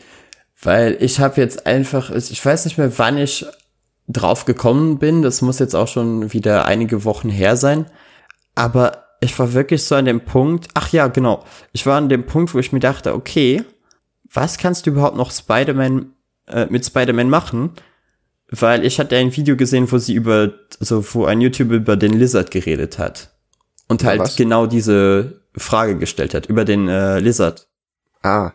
Weil 0.60 0.96
ich 1.00 1.20
habe 1.20 1.40
jetzt 1.40 1.66
einfach, 1.66 2.10
ich 2.10 2.44
weiß 2.44 2.64
nicht 2.64 2.78
mehr, 2.78 2.98
wann 2.98 3.18
ich 3.18 3.46
drauf 4.08 4.44
gekommen 4.44 4.98
bin. 4.98 5.22
Das 5.22 5.42
muss 5.42 5.58
jetzt 5.58 5.76
auch 5.76 5.88
schon 5.88 6.32
wieder 6.32 6.64
einige 6.64 7.04
Wochen 7.04 7.28
her 7.28 7.56
sein. 7.56 7.86
Aber 8.54 9.04
ich 9.20 9.38
war 9.38 9.52
wirklich 9.52 9.84
so 9.84 9.94
an 9.94 10.06
dem 10.06 10.22
Punkt, 10.22 10.68
ach 10.74 10.92
ja, 10.92 11.08
genau, 11.08 11.44
ich 11.72 11.86
war 11.86 11.98
an 11.98 12.08
dem 12.08 12.26
Punkt, 12.26 12.54
wo 12.54 12.58
ich 12.58 12.72
mir 12.72 12.80
dachte, 12.80 13.14
okay, 13.14 13.62
was 14.32 14.58
kannst 14.58 14.86
du 14.86 14.90
überhaupt 14.90 15.16
noch 15.16 15.30
Spider-Man 15.30 16.12
äh, 16.46 16.66
mit 16.66 16.84
Spider-Man 16.84 17.28
machen? 17.28 17.72
Weil 18.50 18.84
ich 18.84 18.98
hatte 18.98 19.16
ein 19.16 19.36
Video 19.36 19.56
gesehen, 19.56 19.90
wo 19.92 19.98
sie 19.98 20.14
über, 20.14 20.52
so 20.80 21.04
wo 21.14 21.26
ein 21.26 21.40
YouTuber 21.40 21.74
über 21.74 21.96
den 21.96 22.14
Lizard 22.14 22.50
geredet 22.50 22.98
hat. 22.98 23.30
Und 23.88 24.04
halt 24.04 24.20
ja, 24.20 24.34
genau 24.36 24.66
diese 24.66 25.42
Frage 25.56 25.96
gestellt 25.96 26.34
hat, 26.34 26.46
über 26.46 26.64
den 26.64 26.88
äh, 26.88 27.20
Lizard. 27.20 27.68
Ah. 28.22 28.52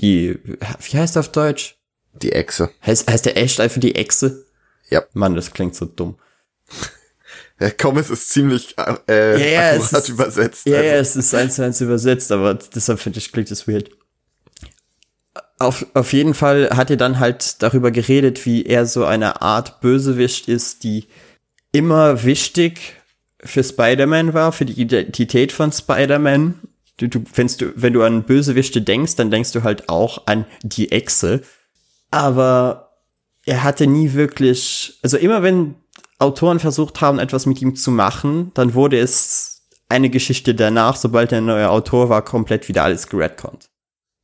Die, 0.00 0.38
wie 0.80 0.98
heißt 0.98 1.18
auf 1.18 1.30
Deutsch? 1.30 1.76
Die 2.22 2.32
Echse. 2.32 2.70
Heißt, 2.84 3.10
heißt 3.10 3.26
der 3.26 3.36
echt 3.36 3.60
einfach 3.60 3.80
die 3.80 3.94
Echse? 3.94 4.46
Ja. 4.90 5.04
Mann, 5.12 5.34
das 5.34 5.52
klingt 5.52 5.74
so 5.74 5.84
dumm. 5.84 6.18
Ja, 7.60 7.70
komm, 7.70 7.98
es 7.98 8.08
ist 8.08 8.30
ziemlich 8.30 8.76
äh, 9.08 9.52
ja, 9.52 9.70
akkurat 9.72 9.92
es 9.92 9.92
ist, 9.92 10.08
übersetzt. 10.10 10.66
Ja, 10.66 10.76
also. 10.76 10.88
ja, 10.88 10.94
es 10.94 11.16
ist 11.16 11.34
eins 11.34 11.56
zu 11.56 11.64
eins 11.64 11.80
übersetzt, 11.80 12.30
aber 12.30 12.54
deshalb 12.54 13.00
finde 13.00 13.18
ich, 13.18 13.32
klingt 13.32 13.50
das 13.50 13.66
weird. 13.66 13.90
Auf, 15.58 15.84
auf 15.94 16.12
jeden 16.12 16.34
Fall 16.34 16.70
hat 16.70 16.90
er 16.90 16.96
dann 16.96 17.18
halt 17.18 17.60
darüber 17.62 17.90
geredet, 17.90 18.46
wie 18.46 18.64
er 18.64 18.86
so 18.86 19.04
eine 19.04 19.42
Art 19.42 19.80
Bösewicht 19.80 20.46
ist, 20.46 20.84
die 20.84 21.08
immer 21.72 22.22
wichtig 22.22 22.94
für 23.42 23.64
Spider-Man 23.64 24.34
war, 24.34 24.52
für 24.52 24.64
die 24.64 24.80
Identität 24.80 25.50
von 25.50 25.72
Spider-Man. 25.72 26.60
Du, 26.98 27.08
du, 27.08 27.22
wenn 27.34 27.46
du, 27.46 27.72
wenn 27.76 27.92
du 27.92 28.02
an 28.02 28.24
Bösewichte 28.24 28.82
denkst, 28.82 29.16
dann 29.16 29.30
denkst 29.30 29.52
du 29.52 29.62
halt 29.62 29.88
auch 29.88 30.26
an 30.26 30.44
die 30.62 30.92
Echse. 30.92 31.42
Aber 32.10 32.90
er 33.46 33.62
hatte 33.62 33.86
nie 33.86 34.12
wirklich, 34.12 34.98
also 35.02 35.16
immer 35.16 35.42
wenn 35.42 35.76
Autoren 36.18 36.58
versucht 36.58 37.00
haben, 37.00 37.18
etwas 37.18 37.46
mit 37.46 37.62
ihm 37.62 37.76
zu 37.76 37.90
machen, 37.90 38.50
dann 38.54 38.74
wurde 38.74 38.98
es 38.98 39.62
eine 39.88 40.10
Geschichte 40.10 40.54
danach, 40.54 40.96
sobald 40.96 41.32
er 41.32 41.38
ein 41.38 41.46
neuer 41.46 41.70
Autor 41.70 42.08
war, 42.08 42.22
komplett 42.22 42.68
wieder 42.68 42.84
alles 42.84 43.08
geredconnt. 43.08 43.70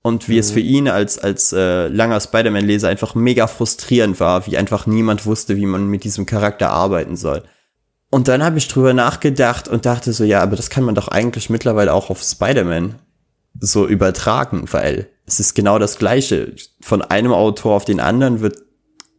Und 0.02 0.28
wie 0.28 0.34
mhm. 0.34 0.40
es 0.40 0.50
für 0.50 0.60
ihn 0.60 0.88
als, 0.88 1.18
als 1.18 1.52
äh, 1.52 1.88
langer 1.88 2.20
Spider-Man-Leser 2.20 2.88
einfach 2.88 3.14
mega 3.14 3.46
frustrierend 3.46 4.20
war, 4.20 4.46
wie 4.46 4.58
einfach 4.58 4.86
niemand 4.86 5.24
wusste, 5.24 5.56
wie 5.56 5.64
man 5.64 5.86
mit 5.86 6.04
diesem 6.04 6.26
Charakter 6.26 6.70
arbeiten 6.70 7.16
soll. 7.16 7.42
Und 8.14 8.28
dann 8.28 8.44
habe 8.44 8.58
ich 8.58 8.68
drüber 8.68 8.94
nachgedacht 8.94 9.66
und 9.66 9.86
dachte 9.86 10.12
so, 10.12 10.22
ja, 10.22 10.40
aber 10.40 10.54
das 10.54 10.70
kann 10.70 10.84
man 10.84 10.94
doch 10.94 11.08
eigentlich 11.08 11.50
mittlerweile 11.50 11.92
auch 11.92 12.10
auf 12.10 12.22
Spider-Man 12.22 12.94
so 13.58 13.88
übertragen, 13.88 14.68
weil 14.70 15.08
es 15.26 15.40
ist 15.40 15.54
genau 15.54 15.80
das 15.80 15.98
Gleiche. 15.98 16.54
Von 16.80 17.02
einem 17.02 17.32
Autor 17.32 17.74
auf 17.74 17.84
den 17.84 17.98
anderen 17.98 18.40
wird 18.40 18.62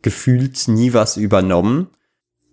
gefühlt 0.01 0.69
nie 0.69 0.93
was 0.93 1.17
übernommen. 1.17 1.89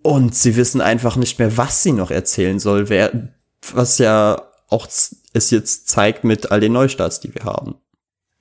Und 0.03 0.35
sie 0.35 0.57
wissen 0.57 0.81
einfach 0.81 1.15
nicht 1.15 1.39
mehr, 1.39 1.57
was 1.57 1.85
sie 1.85 1.93
noch 1.93 2.11
erzählen 2.11 2.59
soll, 2.59 2.89
wer, 2.89 3.29
was 3.73 3.99
ja 3.99 4.43
auch 4.69 4.89
es 4.89 5.51
jetzt 5.51 5.89
zeigt 5.91 6.25
mit 6.25 6.51
all 6.51 6.59
den 6.59 6.73
Neustarts, 6.73 7.21
die 7.21 7.33
wir 7.33 7.45
haben. 7.45 7.77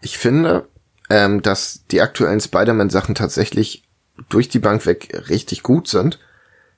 Ich 0.01 0.17
finde, 0.17 0.67
ähm, 1.11 1.43
dass 1.43 1.85
die 1.91 2.01
aktuellen 2.01 2.41
Spider-Man-Sachen 2.41 3.13
tatsächlich 3.13 3.83
durch 4.27 4.49
die 4.49 4.57
Bank 4.57 4.87
weg 4.87 5.29
richtig 5.29 5.61
gut 5.61 5.87
sind. 5.87 6.17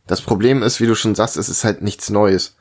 Das 0.07 0.21
Problem 0.21 0.63
ist, 0.63 0.81
wie 0.81 0.87
du 0.87 0.95
schon 0.95 1.15
sagst, 1.15 1.37
es 1.37 1.49
ist 1.49 1.63
halt 1.63 1.81
nichts 1.81 2.09
Neues. 2.09 2.55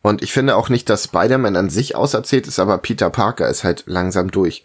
Und 0.00 0.22
ich 0.22 0.32
finde 0.32 0.56
auch 0.56 0.68
nicht, 0.68 0.88
dass 0.88 1.04
Spider-Man 1.04 1.56
an 1.56 1.70
sich 1.70 1.96
auserzählt 1.96 2.46
ist, 2.46 2.58
aber 2.58 2.78
Peter 2.78 3.10
Parker 3.10 3.48
ist 3.48 3.64
halt 3.64 3.84
langsam 3.86 4.30
durch. 4.30 4.64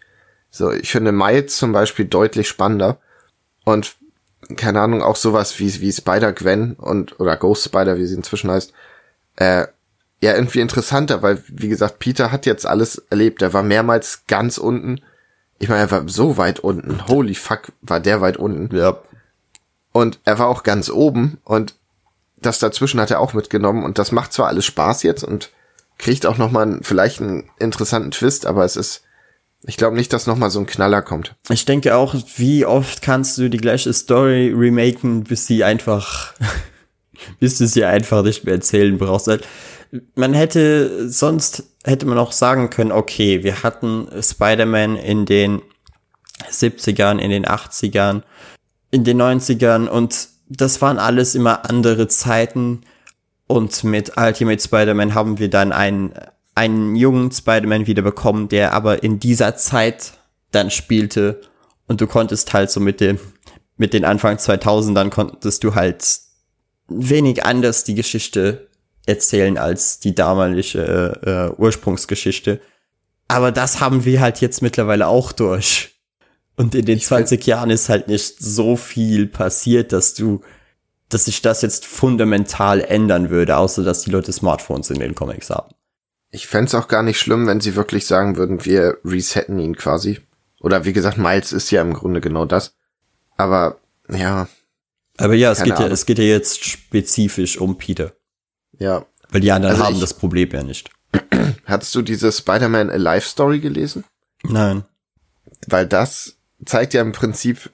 So, 0.49 0.71
ich 0.71 0.91
finde 0.91 1.11
Miles 1.11 1.57
zum 1.57 1.71
Beispiel 1.71 2.05
deutlich 2.05 2.47
spannender. 2.47 2.97
Und 3.65 3.95
keine 4.55 4.81
Ahnung, 4.81 5.01
auch 5.01 5.15
sowas 5.15 5.59
wie, 5.59 5.81
wie 5.81 5.91
Spider-Gwen 5.91 6.73
und, 6.73 7.19
oder 7.19 7.37
Ghost 7.37 7.65
Spider, 7.65 7.97
wie 7.97 8.05
sie 8.05 8.15
inzwischen 8.15 8.51
heißt, 8.51 8.73
äh, 9.37 9.67
ja, 10.21 10.33
irgendwie 10.35 10.61
interessanter, 10.61 11.21
weil, 11.21 11.43
wie 11.47 11.67
gesagt, 11.67 11.99
Peter 11.99 12.31
hat 12.31 12.45
jetzt 12.45 12.65
alles 12.65 12.97
erlebt. 13.09 13.41
Er 13.41 13.53
war 13.53 13.63
mehrmals 13.63 14.23
ganz 14.27 14.57
unten. 14.57 15.01
Ich 15.59 15.67
meine, 15.67 15.81
er 15.81 15.91
war 15.91 16.07
so 16.07 16.37
weit 16.37 16.59
unten. 16.59 17.07
Holy 17.07 17.35
fuck, 17.35 17.73
war 17.81 17.99
der 17.99 18.21
weit 18.21 18.37
unten. 18.37 18.73
Ja. 18.75 18.99
Und 19.91 20.19
er 20.23 20.39
war 20.39 20.47
auch 20.47 20.63
ganz 20.63 20.89
oben 20.89 21.39
und 21.43 21.75
das 22.45 22.59
dazwischen 22.59 22.99
hat 22.99 23.11
er 23.11 23.19
auch 23.19 23.33
mitgenommen 23.33 23.83
und 23.83 23.97
das 23.97 24.11
macht 24.11 24.33
zwar 24.33 24.47
alles 24.47 24.65
Spaß 24.65 25.03
jetzt 25.03 25.23
und 25.23 25.51
kriegt 25.97 26.25
auch 26.25 26.37
nochmal 26.37 26.79
vielleicht 26.81 27.21
einen 27.21 27.49
interessanten 27.59 28.11
Twist, 28.11 28.45
aber 28.45 28.65
es 28.65 28.75
ist 28.75 29.03
ich 29.65 29.77
glaube 29.77 29.95
nicht, 29.95 30.11
dass 30.11 30.27
nochmal 30.27 30.51
so 30.51 30.59
ein 30.59 30.65
Knaller 30.65 31.01
kommt. 31.01 31.35
Ich 31.49 31.65
denke 31.65 31.95
auch, 31.95 32.15
wie 32.35 32.65
oft 32.65 33.01
kannst 33.01 33.37
du 33.37 33.49
die 33.49 33.57
gleiche 33.57 33.93
Story 33.93 34.53
remaken, 34.53 35.23
bis 35.23 35.47
sie 35.47 35.63
einfach, 35.63 36.33
bis 37.39 37.57
du 37.57 37.67
sie 37.67 37.85
einfach 37.85 38.23
nicht 38.23 38.43
mehr 38.43 38.55
erzählen 38.55 38.97
brauchst. 38.97 39.29
Man 40.15 40.33
hätte, 40.33 41.09
sonst 41.09 41.63
hätte 41.85 42.05
man 42.05 42.17
auch 42.17 42.33
sagen 42.33 42.69
können, 42.71 42.91
okay, 42.91 43.43
wir 43.43 43.63
hatten 43.63 44.07
Spider-Man 44.21 44.97
in 44.97 45.25
den 45.25 45.61
70ern, 46.51 47.19
in 47.19 47.31
den 47.31 47.45
80ern, 47.45 48.23
in 48.91 49.05
den 49.05 49.21
90ern 49.21 49.87
und 49.87 50.27
das 50.57 50.81
waren 50.81 50.99
alles 50.99 51.35
immer 51.35 51.69
andere 51.69 52.07
Zeiten. 52.07 52.81
Und 53.47 53.83
mit 53.83 54.17
Ultimate 54.17 54.61
Spider-Man 54.61 55.13
haben 55.13 55.39
wir 55.39 55.49
dann 55.49 55.71
einen 55.71 56.13
einen 56.55 56.95
jungen 56.95 57.31
Spider-Man 57.31 57.87
wieder 57.87 58.03
bekommen, 58.03 58.47
der 58.47 58.73
aber 58.73 59.03
in 59.03 59.19
dieser 59.19 59.55
Zeit 59.55 60.13
dann 60.51 60.69
spielte 60.69 61.41
und 61.87 61.99
du 61.99 62.07
konntest 62.07 62.53
halt 62.53 62.69
so 62.69 62.79
mit 62.79 63.01
dem 63.01 63.19
mit 63.75 63.93
den 63.93 64.05
Anfang 64.05 64.37
2000ern 64.37 65.09
konntest 65.09 65.63
du 65.63 65.73
halt 65.73 66.05
wenig 66.87 67.43
anders 67.43 67.83
die 67.83 67.95
Geschichte 67.95 68.67
erzählen 69.05 69.57
als 69.57 69.99
die 69.99 70.13
damalige 70.13 71.19
äh, 71.23 71.29
äh, 71.29 71.51
Ursprungsgeschichte. 71.57 72.61
Aber 73.27 73.51
das 73.51 73.81
haben 73.81 74.05
wir 74.05 74.21
halt 74.21 74.41
jetzt 74.41 74.61
mittlerweile 74.61 75.07
auch 75.07 75.31
durch. 75.31 75.92
Und 76.55 76.75
in 76.75 76.85
den 76.85 76.97
ich 76.97 77.05
20 77.05 77.45
Jahren 77.45 77.69
ist 77.69 77.89
halt 77.89 78.07
nicht 78.07 78.39
so 78.39 78.75
viel 78.75 79.27
passiert, 79.27 79.91
dass 79.91 80.13
du, 80.13 80.41
dass 81.09 81.25
sich 81.25 81.41
das 81.41 81.61
jetzt 81.61 81.85
fundamental 81.85 82.81
ändern 82.81 83.29
würde, 83.29 83.57
außer 83.57 83.83
dass 83.83 84.03
die 84.03 84.11
Leute 84.11 84.31
Smartphones 84.31 84.89
in 84.89 84.99
den 84.99 85.15
Comics 85.15 85.49
haben. 85.49 85.73
Ich 86.29 86.47
fände 86.47 86.77
auch 86.77 86.87
gar 86.87 87.03
nicht 87.03 87.19
schlimm, 87.19 87.47
wenn 87.47 87.61
sie 87.61 87.75
wirklich 87.75 88.05
sagen 88.05 88.37
würden, 88.37 88.65
wir 88.65 88.97
resetten 89.03 89.59
ihn 89.59 89.75
quasi. 89.75 90.19
Oder 90.59 90.85
wie 90.85 90.93
gesagt, 90.93 91.17
Miles 91.17 91.51
ist 91.51 91.71
ja 91.71 91.81
im 91.81 91.93
Grunde 91.93 92.21
genau 92.21 92.45
das. 92.45 92.75
Aber 93.37 93.77
ja. 94.09 94.47
Aber 95.17 95.33
ja, 95.35 95.51
es 95.51 95.63
geht 95.63 95.73
Ahnung. 95.73 95.87
ja, 95.87 95.93
es 95.93 96.05
geht 96.05 96.17
ja 96.17 96.23
jetzt 96.23 96.65
spezifisch 96.65 97.57
um 97.57 97.77
Peter. 97.77 98.13
Ja. 98.79 99.05
Weil 99.29 99.41
die 99.41 99.51
anderen 99.51 99.75
also 99.75 99.85
haben 99.85 99.95
ich, 99.95 100.01
das 100.01 100.13
Problem 100.13 100.49
ja 100.51 100.63
nicht. 100.63 100.89
Hattest 101.65 101.93
du 101.95 102.01
diese 102.01 102.31
Spider-Man 102.31 102.89
Alive 102.89 103.27
Story 103.27 103.59
gelesen? 103.59 104.03
Nein. 104.43 104.85
Weil 105.67 105.87
das 105.87 106.37
zeigt 106.65 106.93
ja 106.93 107.01
im 107.01 107.11
Prinzip 107.11 107.71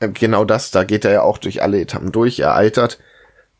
äh, 0.00 0.08
genau 0.08 0.44
das. 0.44 0.70
Da 0.70 0.84
geht 0.84 1.04
er 1.04 1.12
ja 1.12 1.22
auch 1.22 1.38
durch 1.38 1.62
alle 1.62 1.80
Etappen 1.80 2.12
durch. 2.12 2.40
Er 2.40 2.54
altert 2.54 2.98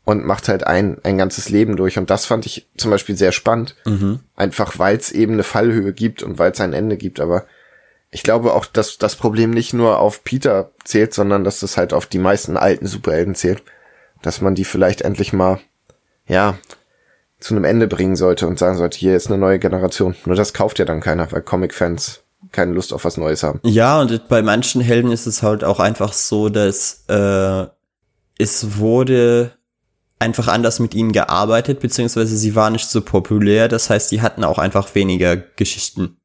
und 0.03 0.25
macht 0.25 0.47
halt 0.47 0.65
ein, 0.65 0.97
ein 1.03 1.17
ganzes 1.17 1.49
Leben 1.49 1.75
durch. 1.75 1.97
Und 1.97 2.09
das 2.09 2.25
fand 2.25 2.45
ich 2.45 2.67
zum 2.77 2.91
Beispiel 2.91 3.17
sehr 3.17 3.31
spannend. 3.31 3.75
Mhm. 3.85 4.19
Einfach 4.35 4.77
weil 4.79 4.97
es 4.97 5.11
eben 5.11 5.33
eine 5.33 5.43
Fallhöhe 5.43 5.93
gibt 5.93 6.23
und 6.23 6.37
weil 6.37 6.51
es 6.51 6.61
ein 6.61 6.73
Ende 6.73 6.97
gibt. 6.97 7.19
Aber 7.19 7.45
ich 8.11 8.23
glaube 8.23 8.53
auch, 8.53 8.65
dass 8.65 8.97
das 8.97 9.15
Problem 9.15 9.49
nicht 9.49 9.73
nur 9.73 9.99
auf 9.99 10.23
Peter 10.23 10.71
zählt, 10.83 11.13
sondern 11.13 11.43
dass 11.43 11.59
das 11.59 11.75
halt 11.75 11.91
auf 11.91 12.05
die 12.05 12.19
meisten 12.19 12.55
alten 12.55 12.85
Superhelden 12.85 13.35
zählt. 13.35 13.63
Dass 14.21 14.41
man 14.41 14.55
die 14.55 14.65
vielleicht 14.65 15.01
endlich 15.01 15.33
mal, 15.33 15.59
ja, 16.27 16.57
zu 17.39 17.53
einem 17.53 17.65
Ende 17.65 17.87
bringen 17.87 18.15
sollte 18.15 18.47
und 18.47 18.57
sagen 18.57 18.77
sollte, 18.77 18.97
hier 18.97 19.15
ist 19.15 19.27
eine 19.27 19.37
neue 19.37 19.59
Generation. 19.59 20.15
Nur 20.25 20.35
das 20.35 20.53
kauft 20.53 20.79
ja 20.79 20.85
dann 20.85 21.01
keiner, 21.01 21.31
weil 21.31 21.41
Comic-Fans 21.41 22.23
keine 22.55 22.73
Lust 22.73 22.93
auf 22.93 23.05
was 23.05 23.17
Neues 23.17 23.43
haben. 23.43 23.59
Ja, 23.63 23.99
und 23.99 24.27
bei 24.27 24.41
manchen 24.41 24.81
Helden 24.81 25.11
ist 25.11 25.27
es 25.27 25.43
halt 25.43 25.63
auch 25.63 25.79
einfach 25.79 26.13
so, 26.13 26.49
dass 26.49 27.05
äh, 27.07 27.65
es 28.37 28.77
wurde 28.77 29.51
einfach 30.19 30.47
anders 30.47 30.79
mit 30.79 30.95
ihnen 30.95 31.11
gearbeitet, 31.11 31.81
beziehungsweise 31.81 32.37
sie 32.37 32.55
waren 32.55 32.73
nicht 32.73 32.89
so 32.89 33.01
populär. 33.01 33.67
Das 33.67 33.89
heißt, 33.89 34.11
die 34.11 34.21
hatten 34.21 34.43
auch 34.43 34.57
einfach 34.57 34.95
weniger 34.95 35.35
Geschichten. 35.35 36.17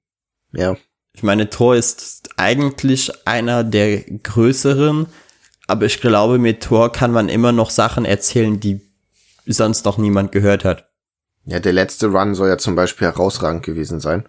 Ja. 0.53 0.77
Ich 1.13 1.23
meine, 1.23 1.51
Thor 1.51 1.75
ist 1.75 2.31
eigentlich 2.37 3.27
einer 3.27 3.65
der 3.65 4.01
größeren, 4.01 5.07
aber 5.67 5.87
ich 5.87 6.01
glaube, 6.01 6.39
mit 6.39 6.63
Thor 6.63 6.93
kann 6.93 7.11
man 7.13 7.29
immer 7.29 7.53
noch 7.53 7.71
Sachen 7.71 8.05
erzählen, 8.05 8.61
die 8.61 8.81
sonst 9.47 9.85
noch 9.85 9.99
niemand 9.99 10.33
gehört 10.33 10.65
hat. 10.65 10.89
Ja, 11.45 11.59
der 11.59 11.73
letzte 11.73 12.09
Run 12.09 12.35
soll 12.35 12.49
ja 12.49 12.59
zum 12.59 12.77
Beispiel 12.77 13.09
herausragend 13.09 13.65
gewesen 13.65 13.99
sein. 13.99 14.25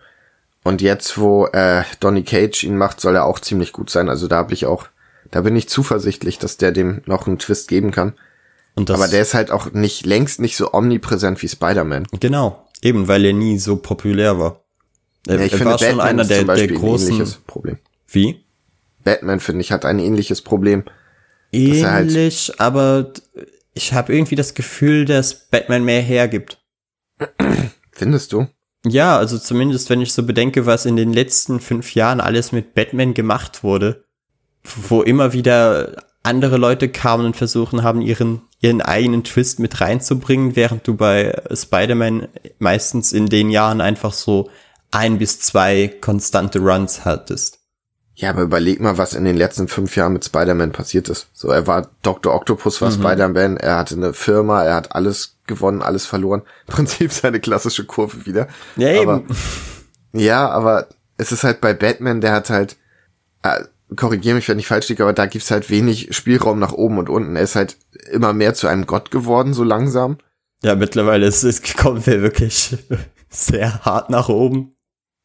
Und 0.64 0.82
jetzt, 0.82 1.18
wo 1.18 1.48
äh, 1.48 1.84
Donny 2.00 2.24
Cage 2.24 2.64
ihn 2.64 2.78
macht, 2.78 3.02
soll 3.02 3.16
er 3.16 3.26
auch 3.26 3.40
ziemlich 3.40 3.74
gut 3.74 3.90
sein. 3.90 4.10
Also 4.10 4.28
da 4.28 4.38
habe 4.38 4.54
ich 4.54 4.66
auch, 4.66 4.88
da 5.32 5.42
bin 5.42 5.56
ich 5.56 5.68
zuversichtlich, 5.68 6.38
dass 6.38 6.58
der 6.58 6.72
dem 6.72 7.02
noch 7.06 7.28
einen 7.28 7.40
Twist 7.40 7.68
geben 7.68 7.92
kann. 7.92 8.14
Und 8.76 8.90
das, 8.90 9.00
Aber 9.00 9.10
der 9.10 9.22
ist 9.22 9.34
halt 9.34 9.52
auch 9.52 9.72
nicht 9.74 10.06
längst 10.06 10.40
nicht 10.40 10.56
so 10.56 10.74
omnipräsent 10.74 11.42
wie 11.42 11.48
Spider-Man. 11.48 12.08
Genau, 12.20 12.68
eben 12.82 13.08
weil 13.08 13.26
er 13.26 13.34
nie 13.34 13.58
so 13.58 13.76
populär 13.78 14.40
war. 14.40 14.64
Er, 15.28 15.40
ja, 15.40 15.46
ich 15.46 15.52
er 15.52 15.58
finde, 15.58 15.72
war 15.72 15.80
Batman 15.80 15.92
schon 15.92 16.02
einer 16.02 16.26
der, 16.26 16.44
der 16.44 16.68
großen. 16.68 17.36
Problem. 17.48 17.78
Wie? 18.08 18.44
Batman 19.04 19.40
finde 19.40 19.62
ich 19.62 19.72
hat 19.72 19.86
ein 19.86 20.00
ähnliches 20.00 20.42
Problem. 20.42 20.84
Halt 21.54 22.12
Ähnlich, 22.12 22.50
halt 22.50 22.62
aber 22.62 23.14
ich 23.74 23.94
habe 23.94 24.14
irgendwie 24.14 24.36
das 24.36 24.54
Gefühl, 24.54 25.06
dass 25.06 25.50
Batman 25.50 25.84
mehr 25.84 26.02
hergibt. 26.02 26.62
Findest 27.92 28.32
du? 28.32 28.48
Ja, 28.86 29.18
also 29.18 29.38
zumindest 29.38 29.90
wenn 29.90 30.02
ich 30.02 30.14
so 30.14 30.24
bedenke, 30.24 30.66
was 30.66 30.86
in 30.86 30.96
den 30.96 31.14
letzten 31.14 31.60
fünf 31.60 31.94
Jahren 31.94 32.20
alles 32.20 32.52
mit 32.52 32.74
Batman 32.74 33.14
gemacht 33.14 33.64
wurde, 33.64 34.06
wo 34.64 35.04
immer 35.04 35.34
wieder 35.34 36.04
andere 36.24 36.58
Leute 36.58 36.90
kamen 36.90 37.26
und 37.26 37.36
versuchen 37.36 37.84
haben, 37.84 38.02
ihren, 38.02 38.42
ihren 38.60 38.82
eigenen 38.82 39.24
Twist 39.24 39.60
mit 39.60 39.82
reinzubringen, 39.82 40.56
während 40.56 40.88
du 40.88 40.96
bei 40.96 41.34
Spider-Man 41.52 42.28
meistens 42.60 43.12
in 43.12 43.28
den 43.28 43.50
Jahren 43.50 43.82
einfach 43.82 44.14
so 44.14 44.50
ein 44.92 45.18
bis 45.18 45.40
zwei 45.40 45.88
konstante 45.88 46.60
Runs 46.60 47.06
hattest. 47.06 47.61
Ja, 48.22 48.30
aber 48.30 48.44
überleg 48.44 48.80
mal, 48.80 49.00
was 49.00 49.16
in 49.16 49.26
den 49.26 49.36
letzten 49.36 49.68
fünf 49.68 49.96
Jahren 49.96 50.14
mit 50.14 50.24
Spider-Man 50.24 50.72
passiert 50.72 51.10
ist. 51.10 51.30
So, 51.34 51.48
er 51.48 51.66
war 51.66 51.90
Dr. 52.04 52.36
Octopus, 52.36 52.80
war 52.80 52.92
mhm. 52.92 53.02
Spider-Man, 53.02 53.58
er 53.58 53.78
hatte 53.78 53.96
eine 53.96 54.14
Firma, 54.14 54.64
er 54.64 54.76
hat 54.76 54.96
alles 54.96 55.40
gewonnen, 55.48 55.82
alles 55.82 56.06
verloren. 56.06 56.44
Im 56.68 56.74
Prinzip 56.76 57.12
seine 57.12 57.40
klassische 57.40 57.84
Kurve 57.84 58.28
wieder. 58.28 58.48
Ja, 58.76 58.90
eben. 58.90 59.10
Aber, 59.10 59.24
ja, 60.14 60.48
aber 60.48 60.88
es 61.18 61.32
ist 61.32 61.44
halt 61.44 61.62
bei 61.62 61.74
Batman, 61.74 62.22
der 62.22 62.34
hat 62.34 62.52
halt, 62.52 62.78
äh, 63.42 63.64
korrigiere 63.96 64.36
mich, 64.36 64.48
wenn 64.48 64.60
ich 64.60 64.68
falsch 64.68 64.90
liege, 64.90 65.02
aber 65.02 65.14
da 65.14 65.26
gibt's 65.26 65.50
halt 65.50 65.72
wenig 65.72 66.16
Spielraum 66.16 66.60
nach 66.60 66.74
oben 66.74 67.00
und 67.00 67.10
unten. 67.10 67.36
Er 67.36 67.42
ist 67.42 67.56
halt 67.56 67.76
immer 68.12 68.34
mehr 68.34 68.54
zu 68.54 68.68
einem 68.68 68.86
Gott 68.86 69.10
geworden, 69.10 69.56
so 69.56 69.64
langsam. 69.64 70.20
Ja, 70.62 70.76
mittlerweile 70.76 71.26
ist 71.26 71.42
es 71.42 71.64
kommt 71.76 72.08
er 72.08 72.22
wirklich 72.22 72.78
sehr 73.30 73.84
hart 73.84 74.12
nach 74.12 74.30
oben. 74.30 74.76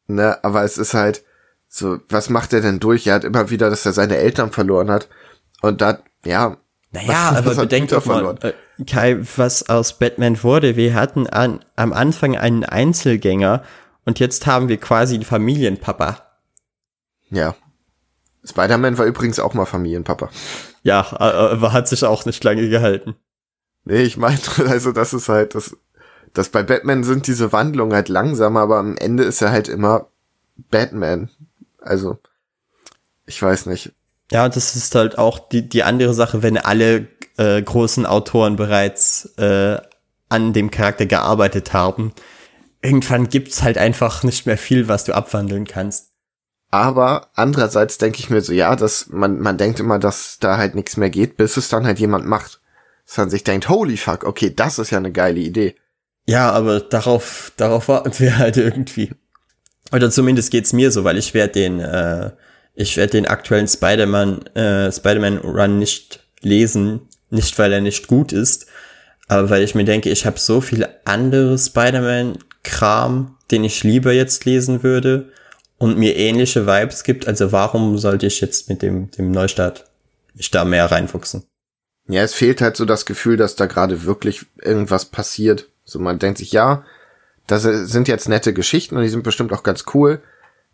Ne, 0.07 0.43
aber 0.43 0.63
es 0.63 0.79
ist 0.79 0.95
halt, 0.95 1.23
so, 1.67 1.99
was 2.09 2.29
macht 2.29 2.53
er 2.53 2.61
denn 2.61 2.79
durch? 2.79 3.07
Er 3.07 3.15
hat 3.15 3.23
immer 3.23 3.49
wieder, 3.49 3.69
dass 3.69 3.85
er 3.85 3.93
seine 3.93 4.17
Eltern 4.17 4.51
verloren 4.51 4.89
hat. 4.89 5.07
Und 5.61 5.81
da, 5.81 5.99
ja. 6.25 6.57
Naja, 6.91 7.33
aber 7.35 7.55
bedenkt 7.55 7.91
doch 7.91 8.05
mal, 8.05 8.37
äh, 8.41 8.53
Kai, 8.85 9.19
was 9.35 9.69
aus 9.69 9.99
Batman 9.99 10.41
wurde. 10.43 10.75
Wir 10.75 10.93
hatten 10.93 11.27
an, 11.27 11.59
am 11.75 11.91
Anfang 11.91 12.37
einen 12.37 12.63
Einzelgänger 12.63 13.63
und 14.05 14.19
jetzt 14.19 14.47
haben 14.47 14.69
wir 14.69 14.77
quasi 14.77 15.15
einen 15.15 15.25
Familienpapa. 15.25 16.21
Ja. 17.29 17.55
Spider-Man 18.45 18.97
war 18.97 19.05
übrigens 19.05 19.39
auch 19.39 19.53
mal 19.53 19.65
Familienpapa. 19.65 20.29
Ja, 20.83 21.05
aber 21.19 21.73
hat 21.73 21.89
sich 21.89 22.05
auch 22.05 22.25
nicht 22.25 22.41
lange 22.43 22.69
gehalten. 22.69 23.15
Nee, 23.83 24.03
ich 24.03 24.15
meine, 24.15 24.39
also 24.67 24.93
das 24.93 25.13
ist 25.13 25.27
halt, 25.27 25.55
das, 25.55 25.75
das 26.33 26.49
bei 26.49 26.63
Batman 26.63 27.03
sind 27.03 27.27
diese 27.27 27.51
Wandlungen 27.51 27.93
halt 27.93 28.09
langsam, 28.09 28.55
aber 28.55 28.77
am 28.77 28.95
Ende 28.95 29.23
ist 29.23 29.41
er 29.41 29.51
halt 29.51 29.67
immer 29.67 30.07
Batman. 30.55 31.29
Also, 31.79 32.17
ich 33.25 33.41
weiß 33.41 33.65
nicht. 33.67 33.93
Ja, 34.31 34.49
das 34.49 34.75
ist 34.75 34.93
halt 34.95 35.17
auch 35.17 35.39
die, 35.39 35.67
die 35.67 35.83
andere 35.83 36.13
Sache, 36.13 36.43
wenn 36.43 36.57
alle 36.57 37.07
äh, 37.37 37.61
großen 37.61 38.05
Autoren 38.05 38.55
bereits 38.55 39.33
äh, 39.37 39.79
an 40.29 40.53
dem 40.53 40.71
Charakter 40.71 41.05
gearbeitet 41.05 41.73
haben. 41.73 42.13
Irgendwann 42.81 43.29
gibt's 43.29 43.63
halt 43.63 43.77
einfach 43.77 44.23
nicht 44.23 44.45
mehr 44.45 44.57
viel, 44.57 44.87
was 44.87 45.05
du 45.05 45.13
abwandeln 45.13 45.65
kannst. 45.65 46.11
Aber 46.69 47.29
andererseits 47.33 47.97
denke 47.97 48.19
ich 48.19 48.29
mir 48.29 48.41
so, 48.41 48.51
ja, 48.51 48.75
dass 48.75 49.07
man, 49.07 49.39
man 49.39 49.57
denkt 49.57 49.79
immer, 49.79 49.99
dass 49.99 50.37
da 50.39 50.57
halt 50.57 50.75
nichts 50.75 50.97
mehr 50.97 51.09
geht, 51.09 51.37
bis 51.37 51.55
es 51.55 51.69
dann 51.69 51.85
halt 51.85 51.99
jemand 51.99 52.25
macht. 52.25 52.59
Dass 53.05 53.17
man 53.17 53.29
sich 53.29 53.45
denkt, 53.45 53.69
holy 53.69 53.95
fuck, 53.95 54.25
okay, 54.25 54.53
das 54.53 54.79
ist 54.79 54.91
ja 54.91 54.97
eine 54.97 55.13
geile 55.13 55.39
Idee. 55.39 55.75
Ja, 56.25 56.51
aber 56.51 56.81
darauf, 56.81 57.53
darauf 57.55 57.87
warten 57.87 58.19
wir 58.19 58.37
halt 58.37 58.57
irgendwie. 58.57 59.11
Oder 59.91 60.11
zumindest 60.11 60.51
geht's 60.51 60.73
mir 60.73 60.91
so, 60.91 61.03
weil 61.03 61.17
ich 61.17 61.33
werde 61.33 61.53
den, 61.53 61.79
äh, 61.79 62.31
ich 62.75 62.97
werde 62.97 63.11
den 63.11 63.27
aktuellen 63.27 63.67
Spider-Man, 63.67 64.45
äh, 64.55 64.91
Spider-Man 64.91 65.39
Run 65.39 65.79
nicht 65.79 66.19
lesen, 66.41 67.01
nicht 67.29 67.57
weil 67.57 67.73
er 67.73 67.81
nicht 67.81 68.07
gut 68.07 68.31
ist, 68.31 68.67
aber 69.27 69.49
weil 69.49 69.63
ich 69.63 69.75
mir 69.75 69.85
denke, 69.85 70.09
ich 70.09 70.25
habe 70.25 70.39
so 70.39 70.61
viel 70.61 70.87
andere 71.05 71.57
Spider-Man-Kram, 71.57 73.35
den 73.51 73.63
ich 73.63 73.83
lieber 73.83 74.13
jetzt 74.13 74.45
lesen 74.45 74.83
würde 74.83 75.31
und 75.77 75.97
mir 75.97 76.15
ähnliche 76.15 76.65
Vibes 76.65 77.03
gibt. 77.03 77.27
Also 77.27 77.51
warum 77.51 77.97
sollte 77.97 78.25
ich 78.25 78.41
jetzt 78.41 78.69
mit 78.69 78.81
dem, 78.81 79.11
dem 79.11 79.31
Neustart 79.31 79.85
mich 80.33 80.51
da 80.51 80.65
mehr 80.65 80.85
reinfuchsen? 80.91 81.43
Ja, 82.07 82.21
es 82.21 82.33
fehlt 82.33 82.61
halt 82.61 82.77
so 82.77 82.85
das 82.85 83.05
Gefühl, 83.05 83.35
dass 83.35 83.55
da 83.55 83.65
gerade 83.65 84.05
wirklich 84.05 84.45
irgendwas 84.61 85.05
passiert. 85.05 85.67
So 85.83 85.99
man 85.99 86.19
denkt 86.19 86.37
sich, 86.37 86.53
ja, 86.53 86.85
das 87.47 87.63
sind 87.63 88.07
jetzt 88.07 88.29
nette 88.29 88.53
Geschichten 88.53 88.95
und 88.95 89.03
die 89.03 89.09
sind 89.09 89.23
bestimmt 89.23 89.53
auch 89.53 89.63
ganz 89.63 89.85
cool, 89.93 90.21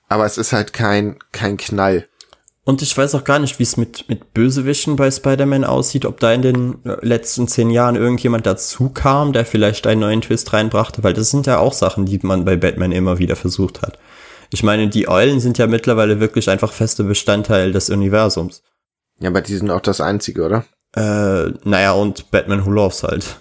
aber 0.10 0.26
es 0.26 0.38
ist 0.38 0.54
halt 0.54 0.74
kein, 0.74 1.18
kein 1.32 1.58
Knall. 1.58 2.08
Und 2.66 2.82
ich 2.82 2.98
weiß 2.98 3.14
auch 3.16 3.26
gar 3.26 3.40
nicht, 3.40 3.60
wie 3.60 3.64
es 3.64 3.76
mit, 3.76 4.08
mit 4.08 4.34
Bösewichten 4.34 4.96
bei 4.96 5.12
Spider-Man 5.12 5.66
aussieht, 5.66 6.06
ob 6.06 6.20
da 6.22 6.32
in 6.32 6.42
den 6.42 6.86
äh, 6.86 6.96
letzten 7.02 7.48
zehn 7.48 7.70
Jahren 7.70 7.98
irgendjemand 7.98 8.46
dazu 8.46 8.90
kam, 8.90 9.34
der 9.34 9.46
vielleicht 9.46 9.86
einen 9.86 10.00
neuen 10.00 10.22
Twist 10.22 10.54
reinbrachte, 10.54 11.04
weil 11.04 11.14
das 11.14 11.30
sind 11.30 11.46
ja 11.46 11.60
auch 11.60 11.74
Sachen, 11.74 12.06
die 12.06 12.20
man 12.24 12.46
bei 12.46 12.56
Batman 12.56 12.94
immer 12.94 13.20
wieder 13.20 13.36
versucht 13.36 13.82
hat. 13.82 14.00
Ich 14.50 14.64
meine, 14.64 14.88
die 14.88 15.10
Eulen 15.10 15.42
sind 15.42 15.58
ja 15.58 15.68
mittlerweile 15.68 16.22
wirklich 16.22 16.50
einfach 16.50 16.72
feste 16.72 17.04
Bestandteil 17.04 17.74
des 17.74 17.90
Universums. 17.90 18.64
Ja, 19.20 19.30
aber 19.30 19.42
die 19.42 19.56
sind 19.56 19.70
auch 19.70 19.82
das 19.82 20.00
Einzige, 20.00 20.44
oder? 20.44 20.64
Äh, 20.96 21.52
naja, 21.64 21.94
und 21.94 22.32
Batman 22.32 22.66
Who 22.66 22.70
Loves 22.70 23.04
halt. 23.04 23.40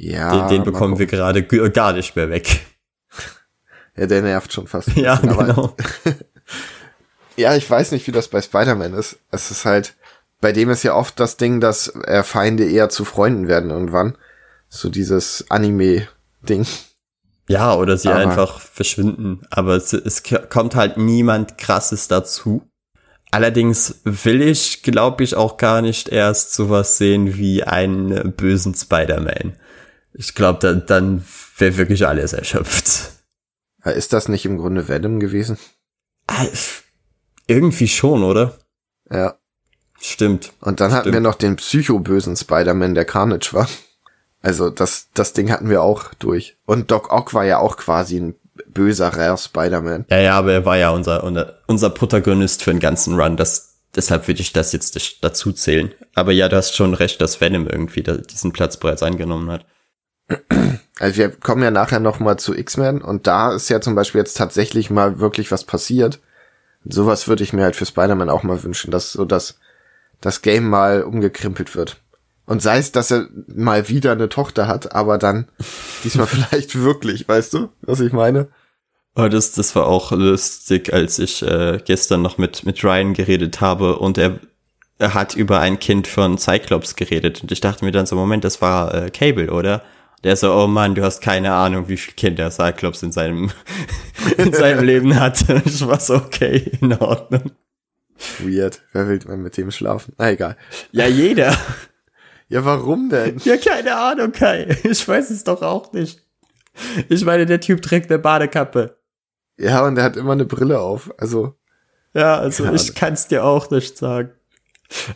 Ja. 0.00 0.48
Den, 0.48 0.48
den 0.48 0.64
bekommen 0.64 0.98
wir 0.98 1.06
gerade 1.06 1.42
gar 1.42 1.92
nicht 1.92 2.16
mehr 2.16 2.30
weg. 2.30 2.66
Ja, 3.96 4.06
der 4.06 4.22
nervt 4.22 4.52
schon 4.52 4.68
fast. 4.68 4.96
Ja, 4.96 5.16
genau. 5.16 5.76
ja, 7.36 7.56
ich 7.56 7.68
weiß 7.68 7.90
nicht, 7.90 8.06
wie 8.06 8.12
das 8.12 8.28
bei 8.28 8.40
Spider-Man 8.40 8.94
ist. 8.94 9.18
Es 9.32 9.50
ist 9.50 9.66
halt, 9.66 9.94
bei 10.40 10.52
dem 10.52 10.70
ist 10.70 10.84
ja 10.84 10.94
oft 10.94 11.18
das 11.18 11.36
Ding, 11.36 11.60
dass 11.60 11.88
äh, 12.04 12.22
Feinde 12.22 12.64
eher 12.70 12.88
zu 12.88 13.04
Freunden 13.04 13.48
werden 13.48 13.68
irgendwann. 13.68 14.16
So 14.68 14.88
dieses 14.88 15.44
Anime-Ding. 15.50 16.66
Ja, 17.48 17.74
oder 17.74 17.98
sie 17.98 18.08
Aber 18.08 18.20
einfach 18.20 18.60
verschwinden. 18.60 19.42
Aber 19.50 19.74
es, 19.74 19.92
es 19.92 20.22
kommt 20.48 20.76
halt 20.76 20.96
niemand 20.96 21.58
krasses 21.58 22.06
dazu. 22.06 22.62
Allerdings 23.32 24.00
will 24.04 24.40
ich, 24.40 24.82
glaube 24.82 25.24
ich, 25.24 25.34
auch 25.34 25.56
gar 25.56 25.82
nicht 25.82 26.08
erst 26.08 26.54
sowas 26.54 26.96
sehen 26.96 27.36
wie 27.36 27.64
einen 27.64 28.32
bösen 28.32 28.74
Spider-Man. 28.74 29.56
Ich 30.12 30.34
glaube, 30.34 30.58
dann, 30.60 30.86
dann 30.86 31.24
wäre 31.56 31.76
wirklich 31.76 32.06
alles 32.06 32.32
erschöpft. 32.32 33.12
Ist 33.84 34.12
das 34.12 34.28
nicht 34.28 34.44
im 34.44 34.58
Grunde 34.58 34.88
Venom 34.88 35.20
gewesen? 35.20 35.56
Ah, 36.26 36.46
irgendwie 37.46 37.88
schon, 37.88 38.22
oder? 38.22 38.58
Ja. 39.10 39.36
Stimmt. 40.00 40.52
Und 40.60 40.80
dann 40.80 40.90
Stimmt. 40.90 41.00
hatten 41.00 41.12
wir 41.12 41.20
noch 41.20 41.34
den 41.34 41.56
psychobösen 41.56 42.36
Spider-Man, 42.36 42.94
der 42.94 43.04
Carnage 43.04 43.52
war. 43.52 43.68
Also 44.42 44.70
das, 44.70 45.08
das 45.12 45.34
Ding 45.34 45.50
hatten 45.50 45.68
wir 45.68 45.82
auch 45.82 46.14
durch. 46.14 46.56
Und 46.64 46.90
Doc 46.90 47.12
Ock 47.12 47.34
war 47.34 47.44
ja 47.44 47.58
auch 47.58 47.76
quasi 47.76 48.18
ein 48.18 48.34
böserer 48.66 49.36
Spider-Man. 49.36 50.06
Ja, 50.08 50.18
ja, 50.18 50.38
aber 50.38 50.52
er 50.52 50.64
war 50.64 50.76
ja 50.76 50.90
unser, 50.90 51.24
unser, 51.24 51.58
unser 51.66 51.90
Protagonist 51.90 52.62
für 52.62 52.70
den 52.70 52.80
ganzen 52.80 53.20
Run. 53.20 53.36
Das, 53.36 53.80
deshalb 53.94 54.28
würde 54.28 54.40
ich 54.40 54.52
das 54.52 54.72
jetzt 54.72 55.22
dazu 55.22 55.52
zählen. 55.52 55.92
Aber 56.14 56.32
ja, 56.32 56.48
du 56.48 56.56
hast 56.56 56.74
schon 56.74 56.94
recht, 56.94 57.20
dass 57.20 57.40
Venom 57.40 57.66
irgendwie 57.66 58.02
diesen 58.02 58.52
Platz 58.52 58.78
bereits 58.78 59.02
eingenommen 59.02 59.50
hat. 59.50 59.66
Also 61.00 61.16
wir 61.16 61.30
kommen 61.30 61.62
ja 61.62 61.70
nachher 61.70 61.98
noch 61.98 62.20
mal 62.20 62.36
zu 62.36 62.54
X-Men 62.54 63.00
und 63.00 63.26
da 63.26 63.54
ist 63.54 63.70
ja 63.70 63.80
zum 63.80 63.94
Beispiel 63.94 64.18
jetzt 64.18 64.36
tatsächlich 64.36 64.90
mal 64.90 65.18
wirklich 65.18 65.50
was 65.50 65.64
passiert. 65.64 66.20
Sowas 66.84 67.26
würde 67.26 67.42
ich 67.42 67.54
mir 67.54 67.64
halt 67.64 67.74
für 67.74 67.86
Spider-Man 67.86 68.28
auch 68.28 68.42
mal 68.42 68.62
wünschen, 68.62 68.90
dass 68.90 69.12
so 69.12 69.24
das, 69.24 69.58
das 70.20 70.42
Game 70.42 70.68
mal 70.68 71.02
umgekrimpelt 71.02 71.74
wird. 71.74 71.96
Und 72.44 72.60
sei 72.60 72.78
es, 72.78 72.92
dass 72.92 73.10
er 73.10 73.28
mal 73.46 73.88
wieder 73.88 74.12
eine 74.12 74.28
Tochter 74.28 74.66
hat, 74.66 74.94
aber 74.94 75.16
dann 75.16 75.48
diesmal 76.04 76.26
vielleicht 76.26 76.74
wirklich, 76.74 77.26
weißt 77.26 77.54
du, 77.54 77.68
was 77.80 78.00
ich 78.00 78.12
meine? 78.12 78.48
Oh, 79.16 79.28
das, 79.28 79.52
das 79.52 79.74
war 79.74 79.86
auch 79.86 80.12
lustig, 80.12 80.92
als 80.92 81.18
ich 81.18 81.42
äh, 81.42 81.80
gestern 81.84 82.20
noch 82.20 82.36
mit, 82.36 82.66
mit 82.66 82.84
Ryan 82.84 83.14
geredet 83.14 83.60
habe 83.62 83.98
und 83.98 84.18
er, 84.18 84.38
er 84.98 85.14
hat 85.14 85.34
über 85.34 85.60
ein 85.60 85.78
Kind 85.78 86.06
von 86.06 86.38
Cyclops 86.38 86.94
geredet 86.94 87.42
und 87.42 87.50
ich 87.52 87.60
dachte 87.60 87.84
mir 87.84 87.92
dann 87.92 88.06
so, 88.06 88.16
Moment, 88.16 88.44
das 88.44 88.60
war 88.60 88.94
äh, 88.94 89.10
Cable, 89.10 89.50
oder? 89.50 89.82
Der 90.22 90.36
so, 90.36 90.52
oh 90.52 90.66
Mann, 90.66 90.94
du 90.94 91.02
hast 91.02 91.22
keine 91.22 91.52
Ahnung, 91.52 91.88
wie 91.88 91.96
viel 91.96 92.14
Kinder 92.14 92.50
Cyclops 92.50 93.02
in 93.02 93.12
seinem, 93.12 93.50
in 94.36 94.52
seinem 94.52 94.84
Leben 94.84 95.18
hatte. 95.18 95.62
Ich 95.64 95.86
war 95.86 96.00
so, 96.00 96.16
okay, 96.16 96.72
in 96.80 96.92
Ordnung. 96.94 97.52
Weird. 98.38 98.82
Wer 98.92 99.08
will 99.08 99.18
denn 99.18 99.42
mit 99.42 99.56
dem 99.56 99.70
schlafen? 99.70 100.14
Na, 100.18 100.30
egal. 100.30 100.56
Ja, 100.92 101.06
jeder. 101.06 101.56
Ja, 102.48 102.64
warum 102.64 103.08
denn? 103.08 103.38
Ja, 103.44 103.56
keine 103.56 103.96
Ahnung, 103.96 104.32
Kai. 104.32 104.76
Ich 104.82 105.06
weiß 105.06 105.30
es 105.30 105.44
doch 105.44 105.62
auch 105.62 105.92
nicht. 105.92 106.22
Ich 107.08 107.24
meine, 107.24 107.46
der 107.46 107.60
Typ 107.60 107.80
trägt 107.80 108.10
eine 108.10 108.18
Badekappe. 108.18 108.98
Ja, 109.58 109.86
und 109.86 109.96
er 109.96 110.04
hat 110.04 110.16
immer 110.16 110.32
eine 110.32 110.44
Brille 110.44 110.80
auf. 110.80 111.12
Also. 111.18 111.54
Ja, 112.12 112.38
also 112.38 112.70
ich 112.72 112.94
kann 112.94 113.14
es 113.14 113.28
dir 113.28 113.44
auch 113.44 113.70
nicht 113.70 113.96
sagen. 113.96 114.32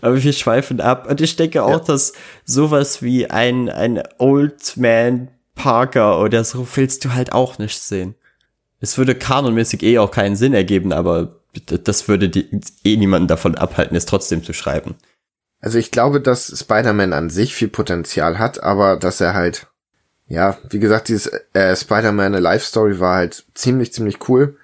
Aber 0.00 0.22
wir 0.22 0.32
schweifen 0.32 0.80
ab. 0.80 1.08
Und 1.08 1.20
ich 1.20 1.36
denke 1.36 1.62
auch, 1.62 1.70
ja. 1.70 1.78
dass 1.78 2.12
sowas 2.44 3.02
wie 3.02 3.30
ein, 3.30 3.68
ein 3.68 4.02
Old 4.18 4.76
Man 4.76 5.28
Parker 5.54 6.20
oder 6.20 6.44
so 6.44 6.66
willst 6.74 7.04
du 7.04 7.14
halt 7.14 7.32
auch 7.32 7.58
nicht 7.58 7.80
sehen. 7.80 8.14
Es 8.80 8.98
würde 8.98 9.14
kanonmäßig 9.14 9.82
eh 9.82 9.98
auch 9.98 10.10
keinen 10.10 10.36
Sinn 10.36 10.52
ergeben, 10.52 10.92
aber 10.92 11.40
das 11.66 12.08
würde 12.08 12.28
die, 12.28 12.60
eh 12.84 12.96
niemanden 12.96 13.28
davon 13.28 13.54
abhalten, 13.54 13.96
es 13.96 14.06
trotzdem 14.06 14.42
zu 14.42 14.52
schreiben. 14.52 14.96
Also 15.60 15.78
ich 15.78 15.90
glaube, 15.90 16.20
dass 16.20 16.58
Spider-Man 16.58 17.12
an 17.12 17.30
sich 17.30 17.54
viel 17.54 17.68
Potenzial 17.68 18.38
hat, 18.38 18.62
aber 18.62 18.96
dass 18.96 19.20
er 19.20 19.32
halt, 19.32 19.68
ja, 20.26 20.58
wie 20.68 20.80
gesagt, 20.80 21.08
dieses 21.08 21.28
äh, 21.54 21.74
Spider-Man 21.74 22.34
Life 22.34 22.66
Story 22.66 23.00
war 23.00 23.16
halt 23.16 23.46
ziemlich, 23.54 23.92
ziemlich 23.92 24.28
cool. 24.28 24.58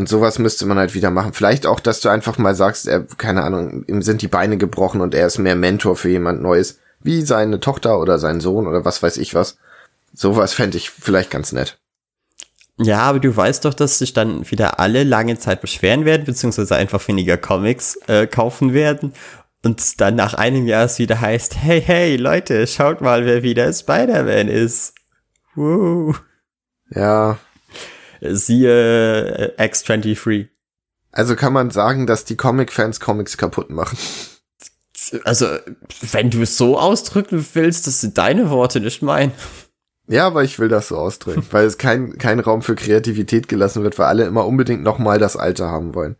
Und 0.00 0.08
sowas 0.08 0.38
müsste 0.38 0.64
man 0.64 0.78
halt 0.78 0.94
wieder 0.94 1.10
machen. 1.10 1.34
Vielleicht 1.34 1.66
auch, 1.66 1.78
dass 1.78 2.00
du 2.00 2.08
einfach 2.08 2.38
mal 2.38 2.54
sagst, 2.54 2.88
er, 2.88 3.04
keine 3.18 3.42
Ahnung, 3.42 3.84
ihm 3.86 4.00
sind 4.00 4.22
die 4.22 4.28
Beine 4.28 4.56
gebrochen 4.56 5.02
und 5.02 5.14
er 5.14 5.26
ist 5.26 5.36
mehr 5.36 5.56
Mentor 5.56 5.94
für 5.94 6.08
jemand 6.08 6.40
Neues, 6.40 6.78
wie 7.00 7.20
seine 7.20 7.60
Tochter 7.60 8.00
oder 8.00 8.18
sein 8.18 8.40
Sohn 8.40 8.66
oder 8.66 8.86
was 8.86 9.02
weiß 9.02 9.18
ich 9.18 9.34
was. 9.34 9.58
Sowas 10.14 10.54
fände 10.54 10.78
ich 10.78 10.88
vielleicht 10.88 11.30
ganz 11.30 11.52
nett. 11.52 11.78
Ja, 12.78 13.00
aber 13.00 13.20
du 13.20 13.36
weißt 13.36 13.66
doch, 13.66 13.74
dass 13.74 13.98
sich 13.98 14.14
dann 14.14 14.50
wieder 14.50 14.80
alle 14.80 15.04
lange 15.04 15.38
Zeit 15.38 15.60
beschweren 15.60 16.06
werden, 16.06 16.24
beziehungsweise 16.24 16.76
einfach 16.76 17.06
weniger 17.06 17.36
Comics 17.36 17.96
äh, 18.06 18.26
kaufen 18.26 18.72
werden. 18.72 19.12
Und 19.62 20.00
dann 20.00 20.14
nach 20.14 20.32
einem 20.32 20.66
Jahr 20.66 20.86
es 20.86 20.98
wieder 20.98 21.20
heißt, 21.20 21.56
hey, 21.58 21.82
hey, 21.82 22.16
Leute, 22.16 22.66
schaut 22.66 23.02
mal, 23.02 23.26
wer 23.26 23.42
wieder 23.42 23.70
Spider-Man 23.70 24.48
ist. 24.48 24.94
Woo. 25.54 26.14
Ja. 26.88 27.38
Siehe 28.20 29.54
äh, 29.56 29.62
X23. 29.62 30.48
Also 31.12 31.36
kann 31.36 31.52
man 31.52 31.70
sagen, 31.70 32.06
dass 32.06 32.24
die 32.24 32.36
Comic-Fans 32.36 33.00
Comics 33.00 33.36
kaputt 33.36 33.70
machen. 33.70 33.98
Also, 35.24 35.46
wenn 36.12 36.30
du 36.30 36.42
es 36.42 36.56
so 36.56 36.78
ausdrücken 36.78 37.44
willst, 37.54 37.86
das 37.86 38.00
sind 38.00 38.18
deine 38.18 38.50
Worte, 38.50 38.80
nicht 38.80 39.02
mein. 39.02 39.32
Ja, 40.06 40.26
aber 40.26 40.44
ich 40.44 40.58
will 40.58 40.68
das 40.68 40.88
so 40.88 40.96
ausdrücken, 40.96 41.44
weil 41.50 41.66
es 41.66 41.78
kein, 41.78 42.18
kein 42.18 42.38
Raum 42.40 42.62
für 42.62 42.74
Kreativität 42.74 43.48
gelassen 43.48 43.82
wird, 43.82 43.98
weil 43.98 44.06
alle 44.06 44.24
immer 44.24 44.46
unbedingt 44.46 44.82
nochmal 44.82 45.18
das 45.18 45.36
Alte 45.36 45.66
haben 45.66 45.94
wollen. 45.94 46.16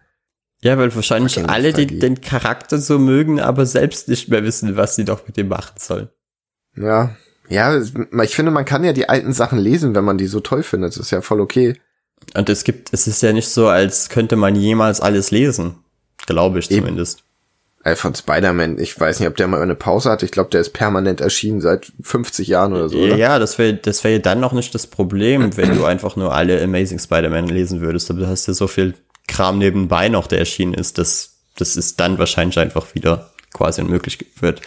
Ja, 0.62 0.76
weil 0.76 0.94
wahrscheinlich 0.94 1.48
alle 1.48 1.72
den, 1.72 2.00
den 2.00 2.20
Charakter 2.20 2.78
so 2.78 2.98
mögen, 2.98 3.40
aber 3.40 3.64
selbst 3.64 4.08
nicht 4.08 4.28
mehr 4.28 4.44
wissen, 4.44 4.76
was 4.76 4.94
sie 4.94 5.04
doch 5.04 5.26
mit 5.26 5.36
dem 5.36 5.48
machen 5.48 5.76
sollen. 5.78 6.08
Ja, 6.76 7.16
ja, 7.48 7.80
ich 7.80 8.34
finde, 8.34 8.52
man 8.52 8.64
kann 8.64 8.84
ja 8.84 8.92
die 8.92 9.08
alten 9.08 9.32
Sachen 9.32 9.58
lesen, 9.58 9.94
wenn 9.94 10.04
man 10.04 10.18
die 10.18 10.28
so 10.28 10.38
toll 10.38 10.62
findet. 10.62 10.92
Das 10.92 10.98
ist 10.98 11.10
ja 11.10 11.20
voll 11.20 11.40
okay. 11.40 11.80
Und 12.34 12.48
es 12.48 12.64
gibt, 12.64 12.92
es 12.92 13.06
ist 13.06 13.22
ja 13.22 13.32
nicht 13.32 13.48
so, 13.48 13.68
als 13.68 14.08
könnte 14.08 14.36
man 14.36 14.54
jemals 14.54 15.00
alles 15.00 15.30
lesen. 15.30 15.76
Glaube 16.26 16.58
ich 16.58 16.70
Eben. 16.70 16.82
zumindest. 16.82 17.24
Äh, 17.82 17.96
von 17.96 18.14
Spider-Man, 18.14 18.78
ich 18.78 18.98
weiß 18.98 19.20
nicht, 19.20 19.28
ob 19.28 19.36
der 19.36 19.48
mal 19.48 19.62
eine 19.62 19.74
Pause 19.74 20.10
hat. 20.10 20.22
Ich 20.22 20.30
glaube, 20.30 20.50
der 20.50 20.60
ist 20.60 20.74
permanent 20.74 21.20
erschienen 21.20 21.60
seit 21.60 21.92
50 22.02 22.46
Jahren 22.46 22.74
oder 22.74 22.88
so. 22.90 22.98
Oder? 22.98 23.16
Ja, 23.16 23.38
das 23.38 23.58
wäre 23.58 23.74
das 23.74 24.04
wäre 24.04 24.20
dann 24.20 24.38
noch 24.38 24.52
nicht 24.52 24.74
das 24.74 24.86
Problem, 24.86 25.56
wenn 25.56 25.74
du 25.74 25.84
einfach 25.86 26.14
nur 26.14 26.34
alle 26.34 26.62
Amazing 26.62 26.98
Spider-Man 26.98 27.48
lesen 27.48 27.80
würdest. 27.80 28.10
Aber 28.10 28.20
du 28.20 28.26
hast 28.26 28.46
ja 28.46 28.54
so 28.54 28.66
viel 28.66 28.94
Kram 29.26 29.58
nebenbei 29.58 30.08
noch, 30.08 30.26
der 30.26 30.40
erschienen 30.40 30.74
ist, 30.74 30.98
dass 30.98 31.38
das 31.56 31.76
ist 31.76 32.00
dann 32.00 32.18
wahrscheinlich 32.18 32.58
einfach 32.58 32.94
wieder 32.94 33.30
quasi 33.52 33.80
unmöglich 33.80 34.18
wird. 34.40 34.60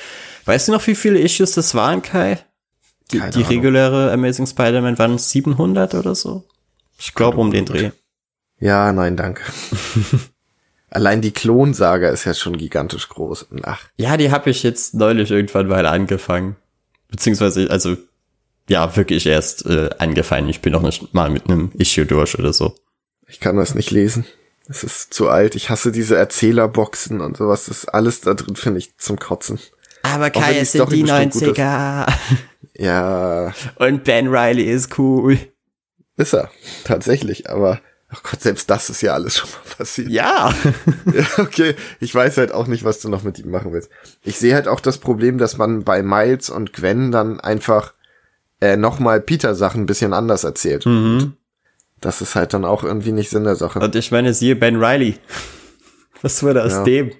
Weißt 0.46 0.68
du 0.68 0.72
noch, 0.72 0.86
wie 0.88 0.96
viele 0.96 1.20
Issues 1.20 1.54
das 1.54 1.76
waren, 1.76 2.02
Kai? 2.02 2.40
Die, 3.12 3.22
die 3.34 3.42
reguläre 3.42 4.12
Amazing 4.12 4.48
Spider-Man 4.48 4.98
waren 4.98 5.18
700 5.18 5.94
oder 5.94 6.16
so? 6.16 6.46
Ich 6.98 7.14
glaube 7.14 7.38
um 7.38 7.52
den 7.52 7.66
Dreh. 7.66 7.92
Ja, 8.60 8.94
nein, 8.94 9.18
danke. 9.18 9.44
Allein 10.90 11.22
die 11.22 11.32
Klonsaga 11.32 12.10
ist 12.10 12.26
ja 12.26 12.34
schon 12.34 12.56
gigantisch 12.56 13.10
groß. 13.10 13.48
Ach. 13.64 13.82
Ja, 13.98 14.16
die 14.16 14.32
habe 14.32 14.52
ich 14.52 14.62
jetzt 14.64 14.94
neulich 14.94 15.32
irgendwann 15.32 15.68
mal 15.68 15.86
angefangen. 15.88 16.56
Beziehungsweise, 17.10 17.70
also, 17.72 17.98
ja, 18.70 18.96
wirklich 18.96 19.26
erst 19.26 19.66
äh, 19.66 19.90
angefangen. 19.98 20.50
Ich 20.50 20.62
bin 20.62 20.72
noch 20.72 20.84
nicht 20.84 21.14
mal 21.14 21.30
mit 21.30 21.50
einem 21.50 21.72
Issue 21.74 22.06
durch 22.06 22.38
oder 22.38 22.54
so. 22.54 22.76
Ich 23.28 23.40
kann 23.40 23.58
das 23.58 23.74
nicht 23.74 23.92
lesen. 23.92 24.26
Es 24.68 24.84
ist 24.84 25.14
zu 25.14 25.30
alt. 25.30 25.56
Ich 25.56 25.70
hasse 25.70 25.92
diese 25.92 26.16
Erzählerboxen 26.16 27.22
und 27.22 27.38
sowas. 27.38 27.66
Das 27.66 27.80
ist 27.80 27.86
alles 27.86 28.22
da 28.22 28.34
drin, 28.34 28.56
finde 28.56 28.80
ich, 28.80 28.98
zum 28.98 29.18
Kotzen. 29.18 29.60
Aber 30.04 30.30
Kai, 30.30 30.60
es 30.60 30.74
sind 30.74 30.92
die 30.92 31.04
90er. 31.04 32.08
Ja. 32.76 33.54
Und 33.76 34.04
Ben 34.04 34.28
Riley 34.28 34.64
ist 34.64 34.98
cool. 34.98 35.38
Ist 36.18 36.34
er. 36.34 36.52
Tatsächlich. 36.84 37.50
Aber 37.50 37.80
Ach 38.16 38.22
Gott, 38.22 38.42
selbst 38.42 38.70
das 38.70 38.92
ist 38.92 39.02
ja 39.02 39.14
alles 39.14 39.38
schon 39.38 39.50
mal 39.50 39.76
passiert. 39.78 40.10
Ja. 40.12 40.54
Okay, 41.38 41.76
ich 42.00 42.14
weiß 42.14 42.38
halt 42.38 42.52
auch 42.52 42.68
nicht, 42.68 42.84
was 42.84 43.00
du 43.00 43.10
noch 43.10 43.24
mit 43.24 43.40
ihm 43.40 43.50
machen 43.50 43.74
willst. 43.74 43.90
Ich 44.22 44.38
sehe 44.38 44.54
halt 44.54 44.68
auch 44.68 44.80
das 44.80 45.00
Problem, 45.00 45.40
dass 45.40 45.58
man 45.58 45.84
bei 45.84 46.04
Miles 46.04 46.50
und 46.50 46.74
Gwen 46.74 47.12
dann 47.12 47.40
einfach 47.40 47.94
äh, 48.62 48.78
nochmal 48.78 49.20
Peter-Sachen 49.20 49.82
ein 49.82 49.86
bisschen 49.88 50.14
anders 50.14 50.44
erzählt. 50.44 50.86
Mhm. 50.86 51.34
Das 52.02 52.22
ist 52.22 52.36
halt 52.36 52.54
dann 52.54 52.66
auch 52.66 52.84
irgendwie 52.84 53.14
nicht 53.14 53.30
Sinn 53.30 53.46
der 53.46 53.56
Sache. 53.56 53.80
Und 53.80 53.96
ich 53.96 54.12
meine, 54.12 54.34
siehe 54.34 54.56
Ben 54.56 54.76
Riley. 54.76 55.16
Was 56.22 56.44
wurde 56.44 56.64
aus 56.64 56.74
ja. 56.74 56.84
dem? 56.84 57.12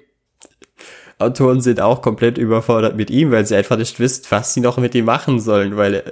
Autoren 1.24 1.62
sind 1.62 1.82
auch 1.82 2.02
komplett 2.02 2.38
überfordert 2.38 2.96
mit 2.96 3.10
ihm, 3.10 3.32
weil 3.32 3.46
sie 3.46 3.56
einfach 3.56 3.78
nicht 3.78 4.00
wissen, 4.00 4.26
was 4.30 4.54
sie 4.54 4.62
noch 4.62 4.78
mit 4.78 4.94
ihm 4.96 5.06
machen 5.06 5.40
sollen, 5.40 5.78
weil 5.78 6.04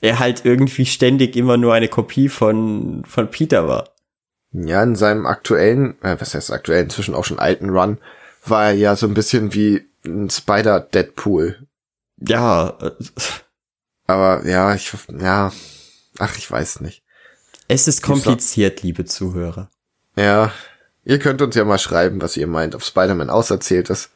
er 0.00 0.18
halt 0.18 0.44
irgendwie 0.44 0.86
ständig 0.86 1.36
immer 1.36 1.56
nur 1.56 1.74
eine 1.74 1.88
Kopie 1.88 2.28
von, 2.28 3.02
von 3.06 3.30
Peter 3.30 3.68
war. 3.68 3.88
Ja, 4.52 4.82
in 4.82 4.96
seinem 4.96 5.26
aktuellen, 5.26 6.00
äh, 6.02 6.16
was 6.18 6.34
heißt 6.34 6.52
aktuell, 6.52 6.84
inzwischen 6.84 7.14
auch 7.14 7.24
schon 7.24 7.38
alten 7.38 7.70
Run, 7.70 7.98
war 8.44 8.66
er 8.66 8.72
ja 8.72 8.96
so 8.96 9.06
ein 9.06 9.14
bisschen 9.14 9.54
wie 9.54 9.86
ein 10.04 10.28
Spider-Deadpool. 10.28 11.66
Ja. 12.18 12.76
Aber 14.06 14.46
ja, 14.46 14.74
ich, 14.74 14.92
ja, 15.18 15.52
ach, 16.18 16.36
ich 16.36 16.50
weiß 16.50 16.80
nicht. 16.80 17.02
Es 17.68 17.88
ist 17.88 18.02
kompliziert, 18.02 18.82
liebe 18.82 19.04
Zuhörer. 19.04 19.70
Ja, 20.16 20.52
ihr 21.04 21.18
könnt 21.18 21.40
uns 21.40 21.54
ja 21.54 21.64
mal 21.64 21.78
schreiben, 21.78 22.20
was 22.20 22.36
ihr 22.36 22.46
meint, 22.46 22.74
ob 22.74 22.82
Spider-Man 22.82 23.30
auserzählt 23.30 23.88
ist, 23.88 24.10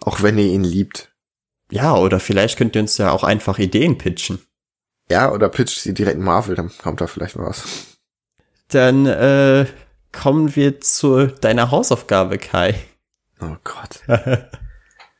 auch 0.00 0.22
wenn 0.22 0.38
ihr 0.38 0.46
ihn 0.46 0.64
liebt. 0.64 1.12
Ja, 1.70 1.96
oder 1.96 2.20
vielleicht 2.20 2.58
könnt 2.58 2.76
ihr 2.76 2.82
uns 2.82 2.98
ja 2.98 3.10
auch 3.10 3.24
einfach 3.24 3.58
Ideen 3.58 3.98
pitchen. 3.98 4.38
Ja, 5.10 5.32
oder 5.32 5.48
pitcht 5.48 5.80
sie 5.80 5.94
direkt 5.94 6.18
Marvel, 6.18 6.56
dann 6.56 6.70
kommt 6.82 7.00
da 7.00 7.06
vielleicht 7.06 7.36
mal 7.36 7.46
was. 7.46 7.64
Dann 8.68 9.06
äh, 9.06 9.66
kommen 10.12 10.56
wir 10.56 10.80
zu 10.80 11.26
deiner 11.26 11.70
Hausaufgabe, 11.70 12.38
Kai. 12.38 12.74
Oh 13.40 13.56
Gott. 13.62 14.00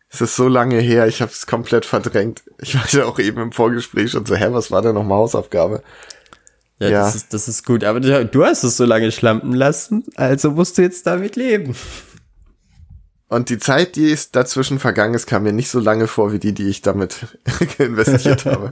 es 0.09 0.21
ist 0.21 0.37
so 0.37 0.49
lange 0.49 0.79
her, 0.79 1.07
ich 1.07 1.21
habe 1.23 1.31
es 1.31 1.47
komplett 1.47 1.85
verdrängt. 1.85 2.43
Ich 2.61 2.75
war 2.75 2.87
ja 2.91 3.07
auch 3.07 3.19
eben 3.19 3.41
im 3.41 3.53
Vorgespräch 3.53 4.11
schon 4.11 4.27
so, 4.27 4.35
hä, 4.35 4.49
was 4.51 4.71
war 4.71 4.83
denn 4.83 4.95
nochmal 4.95 5.19
Hausaufgabe? 5.19 5.83
Ja, 6.79 6.89
ja. 6.89 7.05
Das, 7.05 7.15
ist, 7.15 7.33
das 7.33 7.49
ist 7.49 7.65
gut. 7.65 7.85
Aber 7.85 8.01
du 8.01 8.45
hast 8.45 8.65
es 8.65 8.77
so 8.77 8.85
lange 8.85 9.12
schlampen 9.12 9.53
lassen, 9.53 10.05
also 10.17 10.51
musst 10.51 10.79
du 10.79 10.83
jetzt 10.83 11.07
damit 11.07 11.37
leben. 11.37 11.75
Und 13.29 13.51
die 13.51 13.59
Zeit, 13.59 13.97
die 13.97 14.11
ist 14.11 14.37
dazwischen 14.37 14.79
vergangen 14.79 15.15
ist, 15.15 15.27
kam 15.27 15.43
mir 15.43 15.53
nicht 15.53 15.69
so 15.69 15.81
lange 15.81 16.07
vor, 16.07 16.33
wie 16.33 16.39
die, 16.39 16.53
die 16.53 16.69
ich 16.69 16.83
damit 16.83 17.39
investiert 17.79 18.45
habe. 18.45 18.71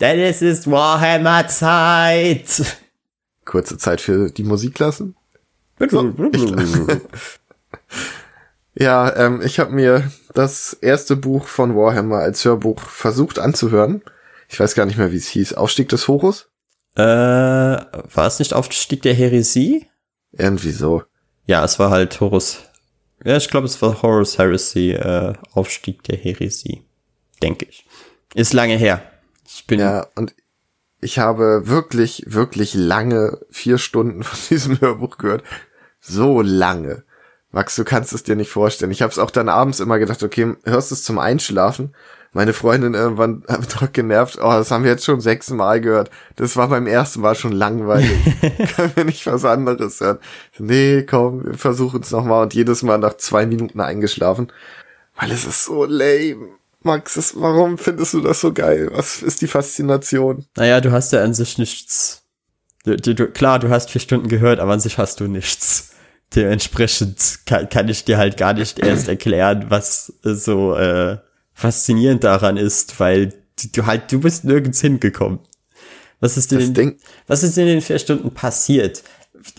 Denn 0.00 0.18
es 0.18 0.42
ist 0.42 0.70
Warhammer-Zeit 0.70 2.62
kurze 3.50 3.76
Zeit 3.78 4.00
für 4.00 4.30
die 4.30 4.44
Musikklassen. 4.44 5.16
So, 5.88 6.14
ja, 8.74 9.16
ähm, 9.16 9.40
ich 9.42 9.58
habe 9.58 9.72
mir 9.72 10.10
das 10.34 10.74
erste 10.74 11.16
Buch 11.16 11.48
von 11.48 11.74
Warhammer 11.74 12.18
als 12.18 12.44
Hörbuch 12.44 12.80
versucht 12.80 13.40
anzuhören. 13.40 14.02
Ich 14.48 14.60
weiß 14.60 14.74
gar 14.74 14.86
nicht 14.86 14.98
mehr, 14.98 15.10
wie 15.10 15.16
es 15.16 15.26
hieß. 15.26 15.54
Aufstieg 15.54 15.88
des 15.88 16.06
Horus? 16.06 16.48
Äh, 16.96 17.02
war 17.02 18.26
es 18.26 18.38
nicht 18.38 18.54
Aufstieg 18.54 19.02
der 19.02 19.14
Heresie? 19.14 19.86
Irgendwie 20.32 20.72
so. 20.72 21.02
Ja, 21.46 21.64
es 21.64 21.78
war 21.78 21.90
halt 21.90 22.20
Horus. 22.20 22.62
Ja, 23.24 23.36
ich 23.36 23.48
glaube, 23.48 23.66
es 23.66 23.80
war 23.82 24.02
Horus 24.02 24.38
Heresy, 24.38 24.92
äh, 24.92 25.34
Aufstieg 25.52 26.02
der 26.04 26.16
Heresie. 26.16 26.82
Denke 27.42 27.66
ich. 27.68 27.86
Ist 28.34 28.52
lange 28.52 28.76
her. 28.76 29.02
Ich 29.46 29.66
bin 29.66 29.80
ja, 29.80 30.06
und 30.14 30.34
ich 31.00 31.18
habe 31.18 31.66
wirklich, 31.66 32.24
wirklich 32.26 32.74
lange 32.74 33.38
vier 33.50 33.78
Stunden 33.78 34.22
von 34.22 34.38
diesem 34.50 34.80
Hörbuch 34.80 35.18
gehört. 35.18 35.44
So 36.00 36.40
lange. 36.40 37.04
Max, 37.50 37.74
du 37.74 37.84
kannst 37.84 38.12
es 38.12 38.22
dir 38.22 38.36
nicht 38.36 38.50
vorstellen. 38.50 38.92
Ich 38.92 39.02
habe 39.02 39.10
es 39.10 39.18
auch 39.18 39.30
dann 39.30 39.48
abends 39.48 39.80
immer 39.80 39.98
gedacht, 39.98 40.22
okay, 40.22 40.54
hörst 40.64 40.90
du 40.90 40.94
es 40.94 41.02
zum 41.02 41.18
Einschlafen? 41.18 41.94
Meine 42.32 42.52
Freundin 42.52 42.94
irgendwann 42.94 43.42
hat 43.48 43.74
doch 43.74 43.92
genervt, 43.92 44.38
oh, 44.40 44.50
das 44.50 44.70
haben 44.70 44.84
wir 44.84 44.90
jetzt 44.90 45.04
schon 45.04 45.20
sechsmal 45.20 45.80
gehört. 45.80 46.10
Das 46.36 46.56
war 46.56 46.68
beim 46.68 46.86
ersten 46.86 47.20
Mal 47.20 47.34
schon 47.34 47.52
langweilig. 47.52 48.18
Können 48.76 48.92
wir 48.94 49.04
nicht 49.04 49.26
was 49.26 49.44
anderes 49.44 50.00
hören? 50.00 50.18
Nee, 50.58 51.02
komm, 51.02 51.44
wir 51.44 51.54
versuchen 51.54 52.02
es 52.02 52.10
nochmal 52.10 52.42
und 52.42 52.54
jedes 52.54 52.82
Mal 52.82 52.98
nach 52.98 53.16
zwei 53.16 53.46
Minuten 53.46 53.80
eingeschlafen. 53.80 54.52
Weil 55.16 55.32
es 55.32 55.44
ist 55.44 55.64
so 55.64 55.84
lame. 55.84 56.48
Max, 56.82 57.14
das, 57.14 57.34
warum 57.36 57.76
findest 57.76 58.14
du 58.14 58.20
das 58.20 58.40
so 58.40 58.54
geil? 58.54 58.90
Was 58.92 59.22
ist 59.22 59.42
die 59.42 59.48
Faszination? 59.48 60.46
Naja, 60.56 60.80
du 60.80 60.92
hast 60.92 61.12
ja 61.12 61.22
an 61.22 61.34
sich 61.34 61.58
nichts. 61.58 62.22
Du, 62.84 62.96
du, 62.96 63.26
klar, 63.26 63.58
du 63.58 63.68
hast 63.68 63.90
vier 63.90 64.00
Stunden 64.00 64.28
gehört, 64.28 64.60
aber 64.60 64.72
an 64.72 64.80
sich 64.80 64.96
hast 64.96 65.20
du 65.20 65.24
nichts. 65.24 65.90
Dementsprechend 66.34 67.40
kann, 67.44 67.68
kann 67.68 67.88
ich 67.88 68.04
dir 68.04 68.16
halt 68.16 68.38
gar 68.38 68.54
nicht 68.54 68.78
erst 68.78 69.08
erklären, 69.08 69.66
was 69.68 70.12
so 70.22 70.74
äh, 70.76 71.18
faszinierend 71.60 72.24
daran 72.24 72.56
ist, 72.56 72.98
weil 72.98 73.34
du 73.74 73.84
halt, 73.84 74.10
du 74.10 74.20
bist 74.20 74.44
nirgends 74.44 74.80
hingekommen. 74.80 75.40
Was 76.18 76.36
ist 76.36 76.52
denn, 76.52 76.98
was 77.26 77.42
ist 77.42 77.58
in 77.58 77.66
den 77.66 77.82
vier 77.82 77.98
Stunden 77.98 78.32
passiert? 78.32 79.02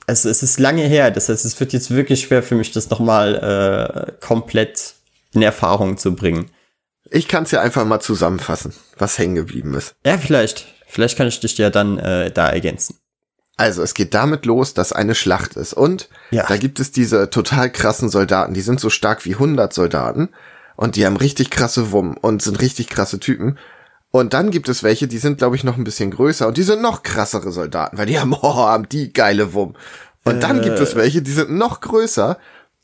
Also 0.08 0.30
es 0.30 0.44
ist 0.44 0.60
lange 0.60 0.84
her, 0.84 1.12
das 1.12 1.30
heißt, 1.30 1.46
es 1.46 1.60
wird 1.60 1.74
jetzt 1.74 1.92
wirklich 1.92 2.22
schwer 2.22 2.44
für 2.44 2.56
mich, 2.56 2.72
das 2.72 2.90
nochmal 2.90 3.36
äh, 3.36 4.12
komplett 4.20 4.96
in 5.34 5.42
Erfahrung 5.42 5.98
zu 5.98 6.16
bringen. 6.16 6.52
Ich 7.10 7.28
kann 7.28 7.44
es 7.44 7.52
ja 7.52 7.62
einfach 7.62 7.86
mal 7.86 8.00
zusammenfassen, 8.00 8.74
was 8.98 9.18
hängen 9.18 9.36
geblieben 9.36 9.74
ist. 9.76 9.96
Ja, 10.06 10.18
vielleicht. 10.18 10.68
Vielleicht 10.88 11.18
kann 11.18 11.28
ich 11.28 11.40
dich 11.40 11.58
ja 11.58 11.70
dann 11.70 11.98
äh, 12.00 12.32
da 12.32 12.50
ergänzen. 12.50 12.98
Also, 13.58 13.84
es 13.84 13.94
geht 13.94 14.14
damit 14.14 14.46
los, 14.46 14.74
dass 14.74 14.92
eine 14.92 15.14
Schlacht 15.14 15.56
ist. 15.56 15.74
Und 15.74 16.10
ja. 16.32 16.46
da 16.48 16.58
gibt 16.58 16.80
es 16.80 16.92
diese 16.92 17.30
total 17.30 17.72
krassen 17.72 18.10
Soldaten. 18.10 18.54
Die 18.54 18.62
sind 18.62 18.80
so 18.80 18.90
stark 18.90 19.26
wie 19.26 19.34
100 19.34 19.74
Soldaten. 19.74 20.30
Und 20.76 20.96
die 20.96 21.06
haben 21.06 21.18
richtig 21.18 21.50
krasse 21.50 21.92
Wumm 21.92 22.18
und 22.18 22.42
sind 22.42 22.62
richtig 22.62 22.90
krasse 22.90 23.20
Typen. 23.20 23.58
Und 24.12 24.34
dann 24.34 24.52
gibt 24.52 24.68
es 24.68 24.84
welche, 24.84 25.08
die 25.08 25.20
sind, 25.20 25.38
glaube 25.38 25.56
ich, 25.56 25.64
noch 25.64 25.78
ein 25.78 25.84
bisschen 25.84 26.12
größer 26.12 26.48
und 26.48 26.58
die 26.58 26.64
sind 26.64 26.82
noch 26.82 27.02
krassere 27.02 27.52
Soldaten, 27.52 27.98
weil 27.98 28.06
die 28.06 28.20
haben, 28.20 28.34
oh, 28.42 28.56
haben 28.56 28.90
die 28.90 29.14
geile 29.14 29.54
Wumm. 29.54 29.76
Und 30.24 30.36
äh, 30.36 30.40
dann 30.40 30.62
gibt 30.62 30.80
es 30.80 30.96
welche, 30.96 31.22
die 31.22 31.32
sind 31.32 31.52
noch 31.52 31.82
größer 31.82 32.38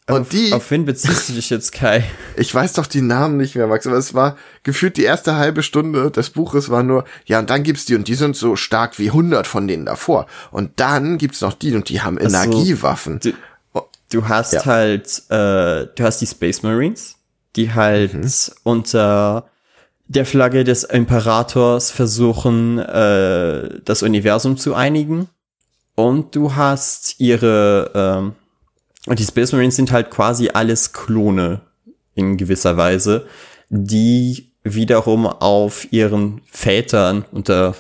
und 0.10 0.22
auf, 0.22 0.30
die. 0.30 0.54
Auf 0.54 0.72
wen 0.72 0.86
beziehst 0.86 1.28
du 1.28 1.34
dich 1.34 1.50
jetzt, 1.50 1.74
Kai? 1.74 2.04
Ich 2.38 2.54
weiß 2.54 2.74
doch 2.74 2.86
die 2.86 3.02
Namen 3.02 3.36
nicht 3.36 3.56
mehr, 3.56 3.68
Max, 3.68 3.86
aber 3.86 3.98
es 3.98 4.14
war 4.14 4.38
gefühlt 4.64 4.96
die 4.96 5.04
erste 5.04 5.36
halbe 5.36 5.64
Stunde 5.64 6.12
des 6.12 6.30
Buches 6.30 6.70
war 6.70 6.84
nur, 6.84 7.04
ja, 7.26 7.40
und 7.40 7.50
dann 7.50 7.64
gibt's 7.64 7.86
die 7.86 7.96
und 7.96 8.08
die 8.08 8.16
sind 8.16 8.36
so 8.36 8.56
stark 8.56 9.00
wie 9.00 9.08
100 9.08 9.46
von 9.48 9.68
denen 9.68 9.86
davor. 9.86 10.28
Und 10.52 10.72
dann 10.78 11.18
gibt's 11.18 11.42
noch 11.42 11.54
die 11.54 11.76
und 11.76 11.90
die 11.90 12.02
haben 12.02 12.18
also, 12.18 12.38
Energiewaffen. 12.38 13.20
Du, 13.20 13.34
du 14.12 14.28
hast 14.30 14.54
ja. 14.54 14.66
halt, 14.66 15.24
äh, 15.30 15.88
du 15.94 16.04
hast 16.04 16.22
die 16.22 16.28
Space 16.28 16.64
Marines, 16.64 17.17
die 17.58 17.74
halt 17.74 18.14
mhm. 18.14 18.32
unter 18.64 19.50
der 20.08 20.26
Flagge 20.26 20.64
des 20.64 20.84
Imperators 20.84 21.92
versuchen, 21.92 22.80
äh, 22.80 23.82
das 23.84 24.04
Universum 24.04 24.58
zu 24.58 24.74
einigen. 24.74 25.28
Und 25.96 26.36
du 26.36 26.56
hast 26.56 27.20
ihre, 27.20 27.92
ähm, 27.94 28.36
und 29.06 29.20
die 29.20 29.26
Space 29.26 29.52
Marines 29.52 29.76
sind 29.76 29.92
halt 29.92 30.10
quasi 30.10 30.50
alles 30.54 30.94
Klone 30.94 31.62
in 32.16 32.38
gewisser 32.38 32.78
Weise, 32.78 33.26
die 33.70 34.52
wiederum 34.64 35.26
auf 35.26 35.92
ihren 35.92 36.42
Vätern 36.52 37.26
unter 37.32 37.76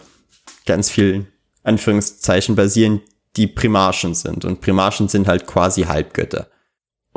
ganz 0.65 0.89
vielen 0.89 1.27
Anführungszeichen 1.63 2.55
basieren, 2.55 3.01
die 3.35 3.47
Primarchen 3.47 4.15
sind. 4.15 4.45
Und 4.45 4.61
Primarchen 4.61 5.07
sind 5.07 5.27
halt 5.27 5.45
quasi 5.47 5.83
Halbgötter. 5.83 6.47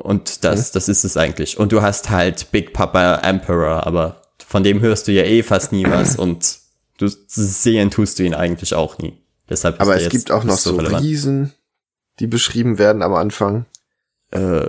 Und 0.03 0.45
das, 0.45 0.73
das 0.73 0.89
ist 0.89 1.05
es 1.05 1.17
eigentlich. 1.17 1.59
Und 1.59 1.73
du 1.73 1.83
hast 1.83 2.11
halt 2.11 2.51
Big 2.51 2.73
Papa 2.73 3.17
Emperor, 3.17 3.87
aber 3.87 4.23
von 4.47 4.65
dem 4.65 4.81
hörst 4.81 5.09
du 5.09 5.13
ja 5.13 5.23
eh 5.23 5.43
fast 5.43 5.73
nie 5.73 5.85
was 5.85 6.17
und 6.19 6.59
du 6.99 7.09
sehen 7.09 7.91
tust 7.91 8.19
du 8.19 8.25
ihn 8.25 8.35
eigentlich 8.35 8.75
auch 8.75 8.99
nie. 8.99 9.19
Deshalb 9.49 9.81
aber 9.81 9.97
es 9.97 10.09
gibt 10.09 10.31
auch 10.31 10.45
noch 10.45 10.59
so, 10.59 10.79
so 10.79 10.97
Riesen, 10.97 11.53
die 12.19 12.27
beschrieben 12.27 12.79
werden 12.79 13.03
am 13.03 13.15
Anfang 13.15 13.67
äh, 14.31 14.67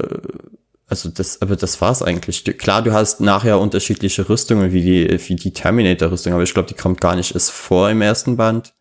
also 0.88 1.08
das, 1.10 1.42
aber 1.42 1.56
das 1.56 1.80
war's 1.80 2.04
eigentlich. 2.04 2.44
Klar, 2.58 2.82
du 2.82 2.92
hast 2.92 3.22
nachher 3.22 3.60
unterschiedliche 3.60 4.28
Rüstungen, 4.28 4.74
wie 4.74 4.82
die, 4.82 5.30
wie 5.30 5.36
die 5.36 5.54
Terminator-Rüstung, 5.54 6.34
aber 6.34 6.44
ich 6.44 6.54
glaube, 6.54 6.68
die 6.68 6.76
kommt 6.76 7.00
gar 7.00 7.16
nicht 7.16 7.34
erst 7.34 7.52
vor 7.52 7.90
im 7.90 8.02
ersten 8.02 8.36
Band. 8.36 8.74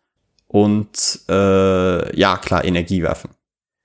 Und 0.47 1.21
äh, 1.29 2.19
ja, 2.19 2.35
klar, 2.35 2.65
Energiewaffen. 2.65 3.29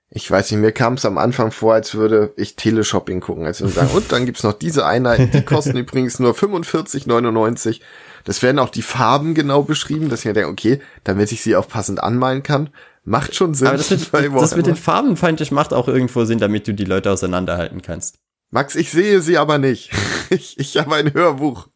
Ich 0.09 0.29
weiß 0.31 0.51
nicht, 0.51 0.61
mir 0.61 0.71
kam 0.71 0.93
es 0.93 1.05
am 1.05 1.17
Anfang 1.17 1.51
vor, 1.51 1.73
als 1.73 1.95
würde 1.95 2.33
ich 2.37 2.55
Teleshopping 2.55 3.19
gucken. 3.19 3.45
Als 3.45 3.59
würde 3.59 3.73
sagen, 3.73 3.91
und 3.91 4.11
dann 4.11 4.25
gibt's 4.25 4.43
noch 4.43 4.53
diese 4.53 4.85
Einheiten, 4.85 5.31
die 5.31 5.43
kosten 5.43 5.75
übrigens 5.77 6.19
nur 6.19 6.33
45,99. 6.33 7.81
Das 8.23 8.41
werden 8.41 8.59
auch 8.59 8.69
die 8.69 8.81
Farben 8.81 9.33
genau 9.33 9.63
beschrieben, 9.63 10.09
dass 10.09 10.21
ich 10.21 10.25
mir 10.25 10.33
denke, 10.33 10.49
okay, 10.49 10.81
damit 11.03 11.31
ich 11.31 11.41
sie 11.41 11.55
auch 11.55 11.67
passend 11.67 12.01
anmalen 12.01 12.41
kann. 12.41 12.69
Macht 13.03 13.35
schon 13.35 13.53
Sinn. 13.53 13.67
Aber 13.67 13.77
das 13.77 13.89
mit, 13.89 14.11
das 14.13 14.55
mit 14.55 14.65
den 14.65 14.75
Farben 14.75 15.17
fand 15.17 15.41
ich 15.41 15.51
macht 15.51 15.73
auch 15.73 15.87
irgendwo 15.87 16.23
Sinn, 16.25 16.39
damit 16.39 16.67
du 16.67 16.73
die 16.73 16.85
Leute 16.85 17.11
auseinanderhalten 17.11 17.81
kannst. 17.81 18.19
Max, 18.49 18.75
ich 18.75 18.91
sehe 18.91 19.21
sie 19.21 19.37
aber 19.37 19.57
nicht. 19.57 19.91
Ich, 20.29 20.59
ich 20.59 20.75
habe 20.75 20.93
ein 20.93 21.13
Hörbuch. 21.13 21.69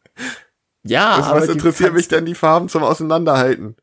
Ja, 0.82 1.16
was, 1.18 1.26
aber 1.26 1.40
was 1.40 1.48
interessiert 1.48 1.94
mich 1.94 2.08
denn 2.08 2.26
die 2.26 2.34
Farben 2.34 2.68
zum 2.68 2.82
Auseinanderhalten? 2.82 3.76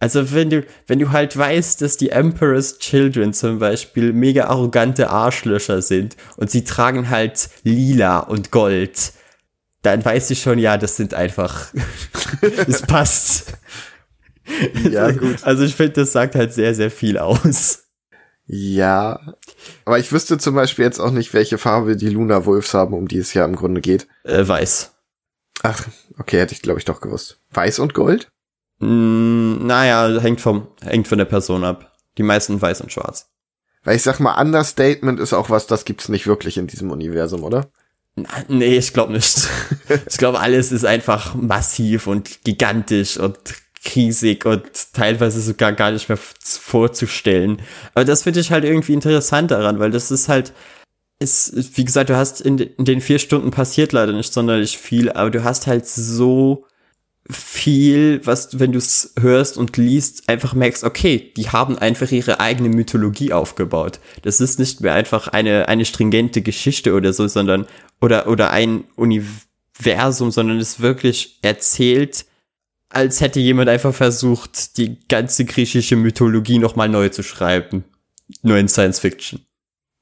Also 0.00 0.32
wenn 0.32 0.48
du, 0.48 0.64
wenn 0.86 0.98
du 0.98 1.10
halt 1.12 1.36
weißt, 1.36 1.82
dass 1.82 1.98
die 1.98 2.08
Emperor's 2.08 2.78
Children 2.78 3.34
zum 3.34 3.58
Beispiel 3.58 4.14
mega 4.14 4.46
arrogante 4.46 5.10
Arschlöcher 5.10 5.82
sind 5.82 6.16
und 6.36 6.50
sie 6.50 6.64
tragen 6.64 7.10
halt 7.10 7.50
lila 7.64 8.20
und 8.20 8.50
Gold, 8.50 9.12
dann 9.82 10.02
weiß 10.04 10.30
ich 10.30 10.40
schon, 10.40 10.58
ja, 10.58 10.78
das 10.78 10.96
sind 10.96 11.12
einfach, 11.14 11.72
es 12.66 12.82
passt. 12.82 13.54
Ja, 14.90 15.12
gut. 15.12 15.44
Also 15.44 15.62
ich 15.62 15.76
finde, 15.76 15.92
das 15.92 16.10
sagt 16.10 16.34
halt 16.34 16.52
sehr, 16.52 16.74
sehr 16.74 16.90
viel 16.90 17.18
aus. 17.18 17.84
Ja, 18.46 19.36
aber 19.84 20.00
ich 20.00 20.10
wüsste 20.10 20.38
zum 20.38 20.56
Beispiel 20.56 20.84
jetzt 20.84 20.98
auch 20.98 21.12
nicht, 21.12 21.32
welche 21.34 21.56
Farbe 21.56 21.96
die 21.96 22.08
Luna 22.08 22.46
Wolves 22.46 22.74
haben, 22.74 22.94
um 22.94 23.06
die 23.06 23.18
es 23.18 23.32
ja 23.32 23.44
im 23.44 23.54
Grunde 23.54 23.80
geht. 23.80 24.08
Äh, 24.24 24.48
weiß. 24.48 24.92
Ach, 25.62 25.86
okay, 26.18 26.40
hätte 26.40 26.54
ich 26.54 26.62
glaube 26.62 26.80
ich 26.80 26.84
doch 26.84 27.00
gewusst. 27.00 27.38
Weiß 27.52 27.78
und 27.78 27.94
Gold? 27.94 28.28
Mm, 28.80 29.66
naja, 29.66 30.20
hängt 30.20 30.40
vom, 30.40 30.66
hängt 30.82 31.06
von 31.06 31.18
der 31.18 31.26
Person 31.26 31.64
ab. 31.64 31.92
Die 32.18 32.22
meisten 32.22 32.60
weiß 32.60 32.80
und 32.80 32.92
schwarz. 32.92 33.30
Weil 33.84 33.96
ich 33.96 34.02
sag 34.02 34.20
mal, 34.20 34.40
Understatement 34.40 35.20
ist 35.20 35.32
auch 35.32 35.48
was, 35.48 35.66
das 35.66 35.84
gibt's 35.84 36.08
nicht 36.08 36.26
wirklich 36.26 36.58
in 36.58 36.66
diesem 36.66 36.90
Universum, 36.90 37.44
oder? 37.44 37.70
Nee, 38.48 38.76
ich 38.76 38.92
glaube 38.92 39.12
nicht. 39.12 39.48
ich 40.08 40.18
glaube, 40.18 40.40
alles 40.40 40.72
ist 40.72 40.84
einfach 40.84 41.34
massiv 41.34 42.06
und 42.06 42.44
gigantisch 42.44 43.16
und 43.16 43.38
riesig 43.94 44.44
und 44.44 44.64
teilweise 44.92 45.40
sogar 45.40 45.72
gar 45.72 45.90
nicht 45.90 46.08
mehr 46.08 46.18
vorzustellen. 46.18 47.62
Aber 47.94 48.04
das 48.04 48.24
finde 48.24 48.40
ich 48.40 48.50
halt 48.50 48.64
irgendwie 48.64 48.92
interessant 48.92 49.50
daran, 49.50 49.78
weil 49.78 49.90
das 49.90 50.10
ist 50.10 50.28
halt, 50.28 50.52
ist, 51.18 51.76
wie 51.76 51.84
gesagt, 51.84 52.10
du 52.10 52.16
hast 52.16 52.40
in, 52.40 52.58
in 52.58 52.84
den 52.84 53.00
vier 53.00 53.18
Stunden 53.18 53.50
passiert 53.50 53.92
leider 53.92 54.12
nicht 54.12 54.32
sonderlich 54.32 54.76
viel, 54.76 55.10
aber 55.10 55.30
du 55.30 55.44
hast 55.44 55.66
halt 55.66 55.86
so 55.86 56.66
viel, 57.28 58.20
was 58.24 58.58
wenn 58.58 58.72
du 58.72 58.78
es 58.78 59.14
hörst 59.18 59.56
und 59.56 59.76
liest, 59.76 60.28
einfach 60.28 60.54
merkst, 60.54 60.84
okay, 60.84 61.32
die 61.36 61.50
haben 61.50 61.78
einfach 61.78 62.10
ihre 62.10 62.40
eigene 62.40 62.68
Mythologie 62.68 63.32
aufgebaut. 63.32 64.00
Das 64.22 64.40
ist 64.40 64.58
nicht 64.58 64.80
mehr 64.80 64.94
einfach 64.94 65.28
eine, 65.28 65.68
eine 65.68 65.84
stringente 65.84 66.42
Geschichte 66.42 66.94
oder 66.94 67.12
so, 67.12 67.28
sondern, 67.28 67.66
oder, 68.00 68.26
oder 68.26 68.50
ein 68.50 68.84
Universum, 68.96 70.30
sondern 70.30 70.58
es 70.58 70.80
wirklich 70.80 71.38
erzählt 71.42 72.24
als 72.90 73.20
hätte 73.20 73.40
jemand 73.40 73.68
einfach 73.68 73.94
versucht, 73.94 74.76
die 74.76 74.98
ganze 75.08 75.44
griechische 75.44 75.96
Mythologie 75.96 76.58
nochmal 76.58 76.88
neu 76.88 77.08
zu 77.08 77.22
schreiben. 77.22 77.84
Nur 78.42 78.58
in 78.58 78.68
Science 78.68 78.98
Fiction. 78.98 79.40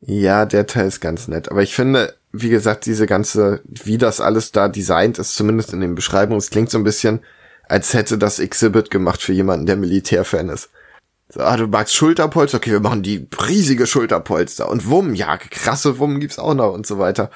Ja, 0.01 0.47
der 0.47 0.67
Teil 0.67 0.89
ist 0.89 1.01
ganz 1.01 1.29
nett. 1.29 1.51
Aber 1.51 1.63
ich 1.63 1.75
finde, 1.75 2.15
wie 2.33 2.51
gesagt, 2.51 2.87
diese 2.87 3.07
ganze, 3.07 3.63
wie 3.65 3.99
das 3.99 4.21
alles 4.21 4.53
da 4.53 4.69
designt 4.69 5.19
ist, 5.19 5.35
zumindest 5.35 5.73
in 5.73 5.81
den 5.81 5.95
Beschreibungen, 5.95 6.39
es 6.39 6.51
klingt 6.51 6.71
so 6.71 6.79
ein 6.79 6.85
bisschen, 6.85 7.21
als 7.69 7.95
hätte 7.95 8.19
das 8.19 8.39
Exhibit 8.39 8.91
gemacht 8.91 9.23
für 9.23 9.33
jemanden, 9.33 9.67
der 9.67 9.77
Militärfan 9.77 10.49
ist. 10.49 10.71
So, 11.31 11.41
ah, 11.41 11.57
du 11.57 11.67
magst 11.67 11.95
Schulterpolster? 11.95 12.59
Okay, 12.59 12.73
wir 12.73 12.81
machen 12.81 13.03
die 13.03 13.29
riesige 13.47 13.87
Schulterpolster. 13.87 14.69
Und 14.69 14.89
Wumm, 14.89 15.15
ja, 15.15 15.37
krasse 15.37 15.99
Wumm 15.99 16.21
gibt's 16.21 16.39
auch 16.39 16.55
noch 16.55 16.73
und 16.73 16.87
so 16.87 16.99
weiter. 16.99 17.31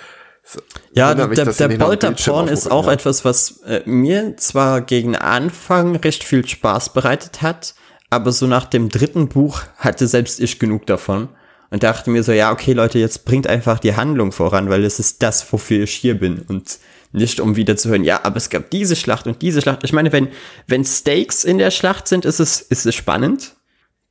Ja, 0.92 1.14
mich, 1.14 1.36
der, 1.36 1.52
der 1.52 1.68
Polterporn 1.68 2.48
ist 2.48 2.70
auch 2.70 2.86
ja. 2.86 2.92
etwas, 2.92 3.24
was 3.24 3.60
äh, 3.62 3.82
mir 3.84 4.36
zwar 4.38 4.80
gegen 4.80 5.14
Anfang 5.14 5.96
recht 5.96 6.24
viel 6.24 6.46
Spaß 6.46 6.94
bereitet 6.94 7.42
hat, 7.42 7.74
aber 8.10 8.32
so 8.32 8.46
nach 8.46 8.64
dem 8.64 8.88
dritten 8.88 9.28
Buch 9.28 9.62
hatte 9.76 10.08
selbst 10.08 10.40
ich 10.40 10.58
genug 10.58 10.86
davon 10.86 11.28
und 11.72 11.82
dachte 11.82 12.10
mir 12.10 12.22
so, 12.22 12.32
ja, 12.32 12.52
okay, 12.52 12.74
Leute, 12.74 12.98
jetzt 12.98 13.24
bringt 13.24 13.46
einfach 13.46 13.78
die 13.78 13.96
Handlung 13.96 14.30
voran, 14.30 14.68
weil 14.68 14.84
es 14.84 14.98
ist 14.98 15.22
das, 15.22 15.50
wofür 15.50 15.84
ich 15.84 15.94
hier 15.94 16.18
bin 16.18 16.40
und 16.40 16.78
nicht 17.12 17.40
um 17.40 17.56
wieder 17.56 17.78
zu 17.78 17.88
hören, 17.88 18.04
ja, 18.04 18.24
aber 18.24 18.36
es 18.36 18.50
gab 18.50 18.68
diese 18.68 18.94
Schlacht 18.94 19.26
und 19.26 19.40
diese 19.40 19.62
Schlacht. 19.62 19.82
Ich 19.82 19.94
meine, 19.94 20.12
wenn, 20.12 20.28
wenn 20.66 20.84
Stakes 20.84 21.44
in 21.44 21.56
der 21.56 21.70
Schlacht 21.70 22.08
sind, 22.08 22.26
ist 22.26 22.40
es, 22.40 22.60
ist 22.60 22.84
es 22.84 22.94
spannend, 22.94 23.56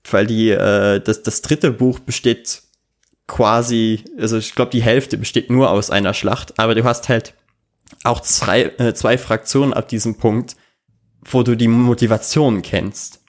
weil 0.09 0.25
die, 0.25 0.49
äh, 0.49 0.99
das, 1.01 1.21
das 1.21 1.43
dritte 1.43 1.69
Buch 1.69 1.99
besteht 1.99 2.63
quasi, 3.27 4.05
also 4.17 4.37
ich 4.37 4.55
glaube, 4.55 4.71
die 4.71 4.81
Hälfte 4.81 5.19
besteht 5.19 5.51
nur 5.51 5.69
aus 5.69 5.91
einer 5.91 6.15
Schlacht, 6.15 6.57
aber 6.57 6.73
du 6.73 6.83
hast 6.83 7.09
halt 7.09 7.35
auch 8.03 8.21
zwei, 8.21 8.63
äh, 8.79 8.95
zwei 8.95 9.19
Fraktionen 9.19 9.73
ab 9.73 9.87
diesem 9.87 10.15
Punkt, 10.15 10.55
wo 11.23 11.43
du 11.43 11.55
die 11.55 11.67
Motivation 11.67 12.63
kennst. 12.63 13.19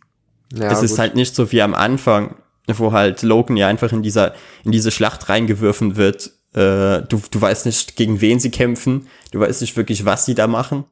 Ja, 0.55 0.71
es 0.71 0.83
ist 0.83 0.99
halt 0.99 1.17
nicht 1.17 1.35
so 1.35 1.53
wie 1.53 1.61
am 1.61 1.75
Anfang, 1.75 2.37
wo 2.67 2.93
halt 2.93 3.23
Logan 3.23 3.57
ja 3.57 3.69
einfach 3.69 3.93
in 3.93 4.03
dieser, 4.03 4.35
in 4.65 4.73
diese 4.73 4.91
Schlacht 4.91 5.29
reingewürfen 5.29 5.97
wird. 5.97 6.33
Äh, 6.55 7.03
du, 7.09 7.21
du 7.31 7.41
weißt 7.41 7.67
nicht, 7.67 7.97
gegen 7.97 8.21
wen 8.21 8.41
sie 8.41 8.51
kämpfen, 8.51 9.09
du 9.31 9.41
weißt 9.41 9.61
nicht 9.61 9.77
wirklich, 9.77 10.05
was 10.05 10.27
sie 10.27 10.35
da 10.35 10.47
machen. 10.47 10.85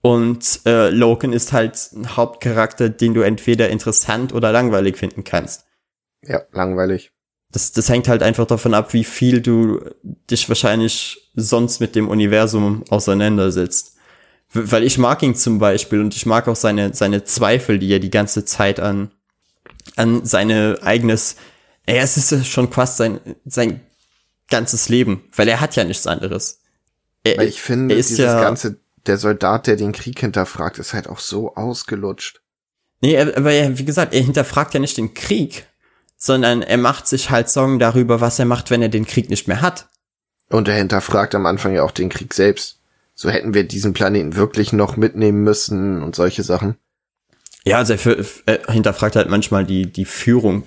Und 0.00 0.60
äh, 0.66 0.90
Logan 0.90 1.32
ist 1.32 1.52
halt 1.52 1.78
ein 1.94 2.16
Hauptcharakter, 2.16 2.88
den 2.88 3.14
du 3.14 3.20
entweder 3.20 3.70
interessant 3.70 4.34
oder 4.34 4.50
langweilig 4.50 4.96
finden 4.96 5.22
kannst. 5.22 5.64
Ja, 6.24 6.42
langweilig 6.50 7.12
das, 7.52 7.72
das 7.72 7.88
hängt 7.88 8.08
halt 8.08 8.22
einfach 8.22 8.46
davon 8.46 8.74
ab, 8.74 8.94
wie 8.94 9.04
viel 9.04 9.40
du 9.40 9.80
dich 10.02 10.48
wahrscheinlich 10.48 11.30
sonst 11.34 11.80
mit 11.80 11.94
dem 11.94 12.08
Universum 12.08 12.82
auseinandersetzt. 12.88 13.96
Weil 14.54 14.82
ich 14.84 14.98
mag 14.98 15.22
ihn 15.22 15.34
zum 15.34 15.58
Beispiel 15.58 16.00
und 16.00 16.14
ich 16.16 16.26
mag 16.26 16.48
auch 16.48 16.56
seine, 16.56 16.94
seine 16.94 17.24
Zweifel, 17.24 17.78
die 17.78 17.90
er 17.92 18.00
die 18.00 18.10
ganze 18.10 18.44
Zeit 18.44 18.80
an, 18.80 19.12
an 19.96 20.24
seine 20.24 20.78
eigenes, 20.82 21.36
ja, 21.88 21.96
es 21.96 22.16
ist 22.16 22.46
schon 22.46 22.70
fast 22.72 22.96
sein, 22.96 23.20
sein 23.44 23.80
ganzes 24.48 24.88
Leben, 24.88 25.24
weil 25.34 25.48
er 25.48 25.60
hat 25.60 25.76
ja 25.76 25.84
nichts 25.84 26.06
anderes. 26.06 26.60
Er, 27.24 27.40
ich 27.42 27.62
finde, 27.62 27.94
dieses 27.96 28.18
ja, 28.18 28.40
ganze, 28.40 28.80
der 29.06 29.16
Soldat, 29.16 29.66
der 29.66 29.76
den 29.76 29.92
Krieg 29.92 30.18
hinterfragt, 30.18 30.78
ist 30.78 30.94
halt 30.94 31.08
auch 31.08 31.18
so 31.18 31.54
ausgelutscht. 31.54 32.40
Nee, 33.00 33.18
aber 33.18 33.78
wie 33.78 33.84
gesagt, 33.84 34.14
er 34.14 34.22
hinterfragt 34.22 34.74
ja 34.74 34.80
nicht 34.80 34.96
den 34.96 35.14
Krieg, 35.14 35.66
sondern 36.16 36.62
er 36.62 36.78
macht 36.78 37.08
sich 37.08 37.30
halt 37.30 37.48
Sorgen 37.48 37.80
darüber, 37.80 38.20
was 38.20 38.38
er 38.38 38.44
macht, 38.44 38.70
wenn 38.70 38.82
er 38.82 38.88
den 38.88 39.06
Krieg 39.06 39.28
nicht 39.28 39.48
mehr 39.48 39.60
hat. 39.60 39.88
Und 40.48 40.68
er 40.68 40.76
hinterfragt 40.76 41.34
am 41.34 41.46
Anfang 41.46 41.74
ja 41.74 41.82
auch 41.82 41.90
den 41.90 42.10
Krieg 42.10 42.32
selbst. 42.34 42.80
So 43.14 43.28
hätten 43.30 43.54
wir 43.54 43.64
diesen 43.64 43.92
Planeten 43.92 44.36
wirklich 44.36 44.72
noch 44.72 44.96
mitnehmen 44.96 45.42
müssen 45.42 46.02
und 46.02 46.14
solche 46.14 46.42
Sachen. 46.44 46.76
Ja, 47.64 47.78
also 47.78 47.94
er, 47.94 48.24
er 48.46 48.72
hinterfragt 48.72 49.16
halt 49.16 49.28
manchmal 49.28 49.64
die, 49.64 49.90
die 49.90 50.04
Führung. 50.04 50.66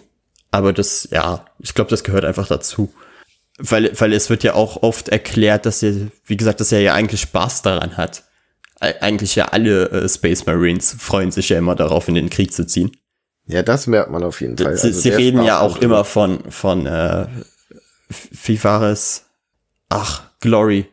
Aber 0.52 0.72
das, 0.72 1.10
ja, 1.12 1.46
ich 1.60 1.74
glaube, 1.74 1.90
das 1.90 2.04
gehört 2.04 2.24
einfach 2.24 2.48
dazu. 2.48 2.94
Weil, 3.58 3.92
weil 4.00 4.14
es 4.14 4.30
wird 4.30 4.44
ja 4.44 4.54
auch 4.54 4.84
oft 4.84 5.10
erklärt, 5.10 5.66
dass 5.66 5.82
er, 5.84 6.08
wie 6.26 6.38
gesagt, 6.38 6.60
dass 6.60 6.72
er 6.72 6.82
ja 6.82 6.94
eigentlich 6.94 7.22
Spaß 7.22 7.62
daran 7.62 7.98
hat. 7.98 8.24
Eigentlich 8.80 9.36
ja 9.36 9.46
alle 9.46 9.90
äh, 9.90 10.10
Space 10.10 10.46
Marines 10.46 10.96
freuen 11.00 11.32
sich 11.32 11.50
ja 11.50 11.58
immer 11.58 11.76
darauf, 11.76 12.08
in 12.08 12.16
den 12.16 12.30
Krieg 12.30 12.54
zu 12.54 12.68
ziehen. 12.68 12.92
Ja, 13.48 13.64
das 13.64 13.88
merkt 13.88 14.12
man 14.12 14.24
auf 14.24 14.42
jeden 14.42 14.58
Fall. 14.58 14.76
Sie, 14.76 14.88
also 14.88 15.00
sie 15.00 15.10
reden 15.10 15.44
ja 15.44 15.60
auch 15.60 15.78
immer 15.78 16.04
von, 16.04 16.52
von, 16.52 16.86
äh, 16.86 17.28
wie 18.44 18.64
war 18.64 18.84
es? 18.84 19.26
Ach, 19.90 20.24
Glory. 20.42 20.88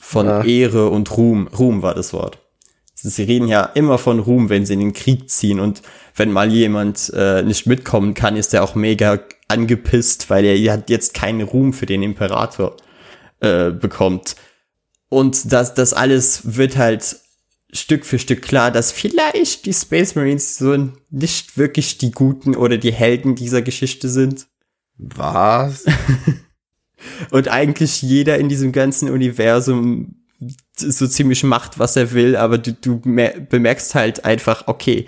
Von 0.00 0.26
ja. 0.26 0.44
Ehre 0.44 0.90
und 0.90 1.16
Ruhm. 1.16 1.48
Ruhm 1.48 1.82
war 1.82 1.94
das 1.94 2.12
Wort. 2.12 2.38
Sie 3.10 3.22
reden 3.24 3.48
ja 3.48 3.64
immer 3.74 3.98
von 3.98 4.18
Ruhm, 4.18 4.48
wenn 4.48 4.64
sie 4.64 4.72
in 4.72 4.80
den 4.80 4.92
Krieg 4.94 5.28
ziehen 5.28 5.60
und 5.60 5.82
wenn 6.14 6.32
mal 6.32 6.50
jemand 6.50 7.12
äh, 7.14 7.42
nicht 7.42 7.66
mitkommen 7.66 8.14
kann, 8.14 8.36
ist 8.36 8.54
er 8.54 8.64
auch 8.64 8.74
mega 8.74 9.20
angepisst, 9.48 10.30
weil 10.30 10.44
er 10.44 10.56
jetzt 10.56 11.12
keinen 11.12 11.42
Ruhm 11.42 11.72
für 11.72 11.86
den 11.86 12.02
Imperator 12.02 12.76
äh, 13.40 13.70
bekommt. 13.70 14.36
Und 15.10 15.52
das, 15.52 15.74
das 15.74 15.92
alles 15.92 16.56
wird 16.56 16.76
halt 16.76 17.16
Stück 17.72 18.06
für 18.06 18.18
Stück 18.18 18.42
klar, 18.42 18.70
dass 18.70 18.92
vielleicht 18.92 19.66
die 19.66 19.74
Space 19.74 20.14
Marines 20.14 20.56
so 20.56 20.90
nicht 21.10 21.58
wirklich 21.58 21.98
die 21.98 22.12
Guten 22.12 22.56
oder 22.56 22.78
die 22.78 22.92
Helden 22.92 23.34
dieser 23.34 23.62
Geschichte 23.62 24.08
sind. 24.08 24.46
Was? 24.96 25.84
Und 27.30 27.48
eigentlich 27.48 28.00
jeder 28.00 28.38
in 28.38 28.48
diesem 28.48 28.72
ganzen 28.72 29.10
Universum 29.10 30.23
so 30.76 31.06
ziemlich 31.06 31.44
macht, 31.44 31.78
was 31.78 31.96
er 31.96 32.12
will, 32.12 32.36
aber 32.36 32.58
du, 32.58 32.72
du 32.72 33.00
bemerkst 33.00 33.94
halt 33.94 34.24
einfach, 34.24 34.66
okay, 34.66 35.06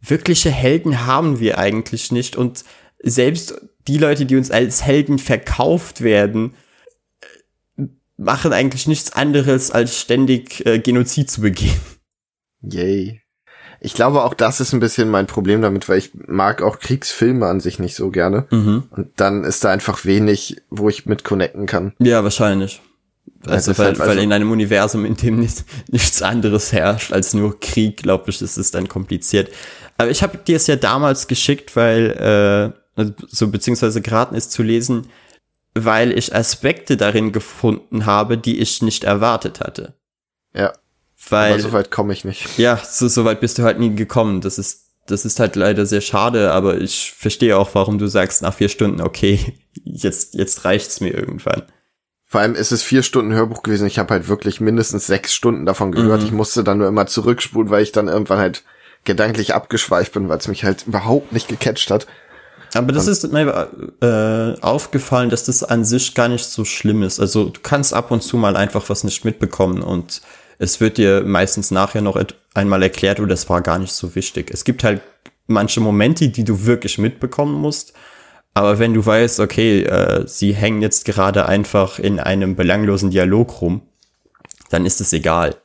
wirkliche 0.00 0.50
Helden 0.50 1.06
haben 1.06 1.40
wir 1.40 1.58
eigentlich 1.58 2.12
nicht 2.12 2.36
und 2.36 2.64
selbst 3.02 3.60
die 3.86 3.98
Leute, 3.98 4.26
die 4.26 4.36
uns 4.36 4.50
als 4.50 4.84
Helden 4.84 5.18
verkauft 5.18 6.00
werden, 6.00 6.54
machen 8.16 8.52
eigentlich 8.52 8.86
nichts 8.86 9.12
anderes, 9.12 9.70
als 9.70 10.00
ständig 10.00 10.64
äh, 10.66 10.78
Genozid 10.78 11.30
zu 11.30 11.42
begehen. 11.42 11.80
Yay. 12.62 13.20
Ich 13.80 13.94
glaube, 13.94 14.24
auch 14.24 14.34
das 14.34 14.60
ist 14.60 14.72
ein 14.72 14.80
bisschen 14.80 15.10
mein 15.10 15.26
Problem 15.26 15.60
damit, 15.60 15.88
weil 15.88 15.98
ich 15.98 16.10
mag 16.14 16.62
auch 16.62 16.78
Kriegsfilme 16.78 17.46
an 17.46 17.60
sich 17.60 17.78
nicht 17.78 17.94
so 17.94 18.10
gerne. 18.10 18.46
Mhm. 18.50 18.84
Und 18.90 19.08
dann 19.16 19.44
ist 19.44 19.64
da 19.64 19.70
einfach 19.70 20.04
wenig, 20.04 20.62
wo 20.70 20.88
ich 20.88 21.06
mit 21.06 21.24
connecten 21.24 21.66
kann. 21.66 21.92
Ja, 21.98 22.24
wahrscheinlich. 22.24 22.80
Also, 23.46 23.76
weil, 23.78 23.98
weil 23.98 24.08
also 24.08 24.20
in 24.20 24.32
einem 24.32 24.50
Universum, 24.50 25.04
in 25.04 25.16
dem 25.16 25.38
nicht, 25.38 25.64
nichts 25.88 26.22
anderes 26.22 26.72
herrscht 26.72 27.12
als 27.12 27.34
nur 27.34 27.60
Krieg, 27.60 27.98
glaube 27.98 28.30
ich, 28.30 28.42
ist 28.42 28.56
es 28.56 28.70
dann 28.70 28.88
kompliziert. 28.88 29.50
Aber 29.98 30.10
ich 30.10 30.22
habe 30.22 30.38
dir 30.38 30.56
es 30.56 30.66
ja 30.66 30.76
damals 30.76 31.28
geschickt, 31.28 31.76
weil, 31.76 32.10
äh, 32.10 33.00
also 33.00 33.12
so 33.28 33.48
beziehungsweise 33.48 34.00
geraten 34.02 34.34
ist 34.34 34.52
zu 34.52 34.62
lesen, 34.62 35.08
weil 35.74 36.16
ich 36.16 36.34
Aspekte 36.34 36.96
darin 36.96 37.32
gefunden 37.32 38.06
habe, 38.06 38.38
die 38.38 38.58
ich 38.58 38.82
nicht 38.82 39.04
erwartet 39.04 39.60
hatte. 39.60 39.94
Ja. 40.54 40.72
Weil, 41.28 41.52
aber 41.52 41.62
so 41.62 41.72
weit 41.72 41.90
komme 41.90 42.12
ich 42.12 42.24
nicht. 42.24 42.58
Ja, 42.58 42.80
so, 42.82 43.08
so 43.08 43.24
weit 43.24 43.40
bist 43.40 43.58
du 43.58 43.62
halt 43.62 43.78
nie 43.78 43.94
gekommen. 43.94 44.40
Das 44.40 44.58
ist, 44.58 44.86
das 45.06 45.24
ist 45.24 45.40
halt 45.40 45.56
leider 45.56 45.86
sehr 45.86 46.00
schade, 46.00 46.52
aber 46.52 46.80
ich 46.80 47.12
verstehe 47.12 47.56
auch, 47.56 47.74
warum 47.74 47.98
du 47.98 48.06
sagst 48.06 48.42
nach 48.42 48.54
vier 48.54 48.68
Stunden, 48.68 49.00
okay, 49.00 49.54
jetzt, 49.84 50.34
jetzt 50.34 50.64
reicht's 50.64 51.00
mir 51.00 51.12
irgendwann. 51.14 51.62
Vor 52.26 52.40
allem 52.40 52.54
ist 52.54 52.72
es 52.72 52.82
vier 52.82 53.02
Stunden 53.02 53.32
Hörbuch 53.32 53.62
gewesen. 53.62 53.86
Ich 53.86 53.98
habe 53.98 54.12
halt 54.12 54.28
wirklich 54.28 54.60
mindestens 54.60 55.06
sechs 55.06 55.32
Stunden 55.32 55.64
davon 55.64 55.92
gehört. 55.92 56.20
Mhm. 56.20 56.26
Ich 56.26 56.32
musste 56.32 56.64
dann 56.64 56.78
nur 56.78 56.88
immer 56.88 57.06
zurückspulen, 57.06 57.70
weil 57.70 57.82
ich 57.82 57.92
dann 57.92 58.08
irgendwann 58.08 58.38
halt 58.38 58.64
gedanklich 59.04 59.54
abgeschweift 59.54 60.12
bin, 60.12 60.28
weil 60.28 60.38
es 60.38 60.48
mich 60.48 60.64
halt 60.64 60.86
überhaupt 60.86 61.32
nicht 61.32 61.48
gecatcht 61.48 61.90
hat. 61.90 62.06
Aber 62.74 62.92
das 62.92 63.06
ist 63.06 63.32
mir 63.32 63.68
äh, 64.02 64.60
aufgefallen, 64.60 65.30
dass 65.30 65.44
das 65.44 65.62
an 65.62 65.84
sich 65.84 66.14
gar 66.14 66.28
nicht 66.28 66.44
so 66.44 66.64
schlimm 66.64 67.02
ist. 67.04 67.20
Also 67.20 67.48
du 67.48 67.60
kannst 67.62 67.94
ab 67.94 68.10
und 68.10 68.22
zu 68.22 68.36
mal 68.36 68.56
einfach 68.56 68.88
was 68.88 69.04
nicht 69.04 69.24
mitbekommen 69.24 69.82
und 69.82 70.20
es 70.58 70.80
wird 70.80 70.98
dir 70.98 71.22
meistens 71.22 71.70
nachher 71.70 72.02
noch 72.02 72.22
einmal 72.54 72.82
erklärt 72.82 73.20
oder 73.20 73.34
es 73.34 73.48
war 73.48 73.62
gar 73.62 73.78
nicht 73.78 73.92
so 73.92 74.14
wichtig. 74.14 74.50
Es 74.52 74.64
gibt 74.64 74.84
halt 74.84 75.00
manche 75.46 75.80
Momente, 75.80 76.28
die 76.28 76.44
du 76.44 76.66
wirklich 76.66 76.98
mitbekommen 76.98 77.54
musst. 77.54 77.92
Aber 78.56 78.78
wenn 78.78 78.94
du 78.94 79.04
weißt, 79.04 79.40
okay, 79.40 79.82
äh, 79.82 80.26
sie 80.26 80.54
hängen 80.54 80.80
jetzt 80.80 81.04
gerade 81.04 81.44
einfach 81.44 81.98
in 81.98 82.18
einem 82.18 82.56
belanglosen 82.56 83.10
Dialog 83.10 83.60
rum, 83.60 83.82
dann 84.70 84.86
ist 84.86 85.02
es 85.02 85.12
egal. 85.12 85.56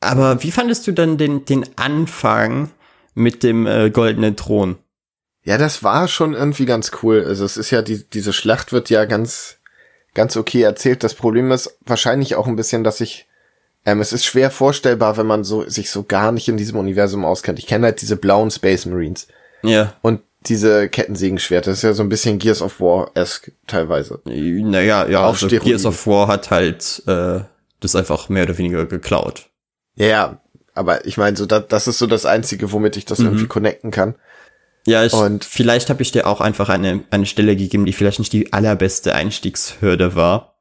Aber 0.00 0.42
wie 0.42 0.50
fandest 0.50 0.86
du 0.86 0.92
dann 0.92 1.18
den, 1.18 1.44
den 1.44 1.66
Anfang 1.76 2.70
mit 3.12 3.42
dem 3.42 3.66
äh, 3.66 3.90
goldenen 3.90 4.34
Thron? 4.34 4.78
Ja, 5.44 5.58
das 5.58 5.82
war 5.82 6.08
schon 6.08 6.32
irgendwie 6.32 6.64
ganz 6.64 6.92
cool. 7.02 7.22
Also 7.22 7.44
es 7.44 7.58
ist 7.58 7.70
ja, 7.70 7.82
die, 7.82 8.02
diese 8.02 8.32
Schlacht 8.32 8.72
wird 8.72 8.88
ja 8.88 9.04
ganz, 9.04 9.58
ganz 10.14 10.34
okay 10.34 10.62
erzählt. 10.62 11.04
Das 11.04 11.12
Problem 11.12 11.50
ist 11.50 11.76
wahrscheinlich 11.84 12.34
auch 12.36 12.46
ein 12.46 12.56
bisschen, 12.56 12.82
dass 12.82 13.02
ich 13.02 13.26
ähm, 13.84 14.00
es 14.00 14.14
ist 14.14 14.24
schwer 14.24 14.50
vorstellbar, 14.50 15.18
wenn 15.18 15.26
man 15.26 15.44
so 15.44 15.68
sich 15.68 15.90
so 15.90 16.04
gar 16.04 16.32
nicht 16.32 16.48
in 16.48 16.56
diesem 16.56 16.78
Universum 16.78 17.26
auskennt. 17.26 17.58
Ich 17.58 17.66
kenne 17.66 17.88
halt 17.88 18.00
diese 18.00 18.16
blauen 18.16 18.50
Space 18.50 18.86
Marines. 18.86 19.28
Ja. 19.62 19.92
Und 20.00 20.22
diese 20.48 20.88
Kettensägenschwerter, 20.88 21.70
das 21.70 21.78
ist 21.78 21.84
ja 21.84 21.92
so 21.92 22.02
ein 22.02 22.08
bisschen 22.08 22.38
Gears 22.38 22.62
of 22.62 22.80
War-esque 22.80 23.52
teilweise. 23.66 24.20
Naja, 24.24 25.06
ja, 25.08 25.26
also 25.26 25.48
Gears 25.48 25.84
of 25.86 26.06
War 26.06 26.28
hat 26.28 26.50
halt 26.50 27.02
äh, 27.06 27.40
das 27.80 27.96
einfach 27.96 28.28
mehr 28.28 28.44
oder 28.44 28.58
weniger 28.58 28.86
geklaut. 28.86 29.50
Ja, 29.96 30.40
aber 30.74 31.04
ich 31.06 31.16
meine, 31.16 31.36
so 31.36 31.46
da, 31.46 31.60
das 31.60 31.86
ist 31.86 31.98
so 31.98 32.06
das 32.06 32.26
Einzige, 32.26 32.72
womit 32.72 32.96
ich 32.96 33.04
das 33.04 33.18
mhm. 33.18 33.26
irgendwie 33.26 33.46
connecten 33.46 33.90
kann. 33.90 34.14
Ja, 34.86 35.04
ich, 35.04 35.12
und 35.12 35.44
vielleicht 35.44 35.90
habe 35.90 36.02
ich 36.02 36.10
dir 36.10 36.26
auch 36.26 36.40
einfach 36.40 36.68
eine, 36.68 37.04
eine 37.10 37.26
Stelle 37.26 37.54
gegeben, 37.54 37.84
die 37.84 37.92
vielleicht 37.92 38.18
nicht 38.18 38.32
die 38.32 38.52
allerbeste 38.52 39.14
Einstiegshürde 39.14 40.16
war. 40.16 40.51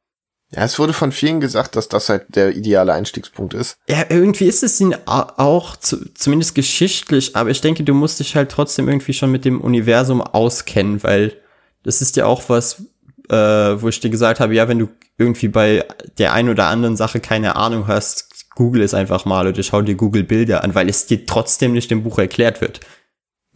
Ja, 0.53 0.65
es 0.65 0.77
wurde 0.77 0.91
von 0.91 1.13
vielen 1.13 1.39
gesagt, 1.39 1.77
dass 1.77 1.87
das 1.87 2.09
halt 2.09 2.35
der 2.35 2.55
ideale 2.55 2.91
Einstiegspunkt 2.91 3.53
ist. 3.53 3.77
Ja, 3.87 4.05
irgendwie 4.09 4.45
ist 4.45 4.63
es 4.63 4.81
ihn 4.81 4.95
auch, 5.05 5.77
zu, 5.77 6.13
zumindest 6.13 6.55
geschichtlich, 6.55 7.37
aber 7.37 7.51
ich 7.51 7.61
denke, 7.61 7.83
du 7.83 7.93
musst 7.93 8.19
dich 8.19 8.35
halt 8.35 8.51
trotzdem 8.51 8.89
irgendwie 8.89 9.13
schon 9.13 9.31
mit 9.31 9.45
dem 9.45 9.61
Universum 9.61 10.21
auskennen, 10.21 11.03
weil 11.03 11.37
das 11.83 12.01
ist 12.01 12.17
ja 12.17 12.25
auch 12.25 12.49
was, 12.49 12.83
äh, 13.29 13.35
wo 13.35 13.87
ich 13.87 14.01
dir 14.01 14.09
gesagt 14.09 14.41
habe, 14.41 14.53
ja, 14.53 14.67
wenn 14.67 14.79
du 14.79 14.89
irgendwie 15.17 15.47
bei 15.47 15.85
der 16.17 16.33
einen 16.33 16.49
oder 16.49 16.67
anderen 16.67 16.97
Sache 16.97 17.21
keine 17.21 17.55
Ahnung 17.55 17.87
hast, 17.87 18.31
google 18.55 18.81
es 18.81 18.93
einfach 18.93 19.23
mal 19.23 19.47
oder 19.47 19.63
schau 19.63 19.81
dir 19.81 19.95
Google 19.95 20.23
Bilder 20.23 20.65
an, 20.65 20.75
weil 20.75 20.89
es 20.89 21.05
dir 21.05 21.25
trotzdem 21.25 21.71
nicht 21.71 21.91
im 21.93 22.03
Buch 22.03 22.19
erklärt 22.19 22.59
wird. 22.59 22.81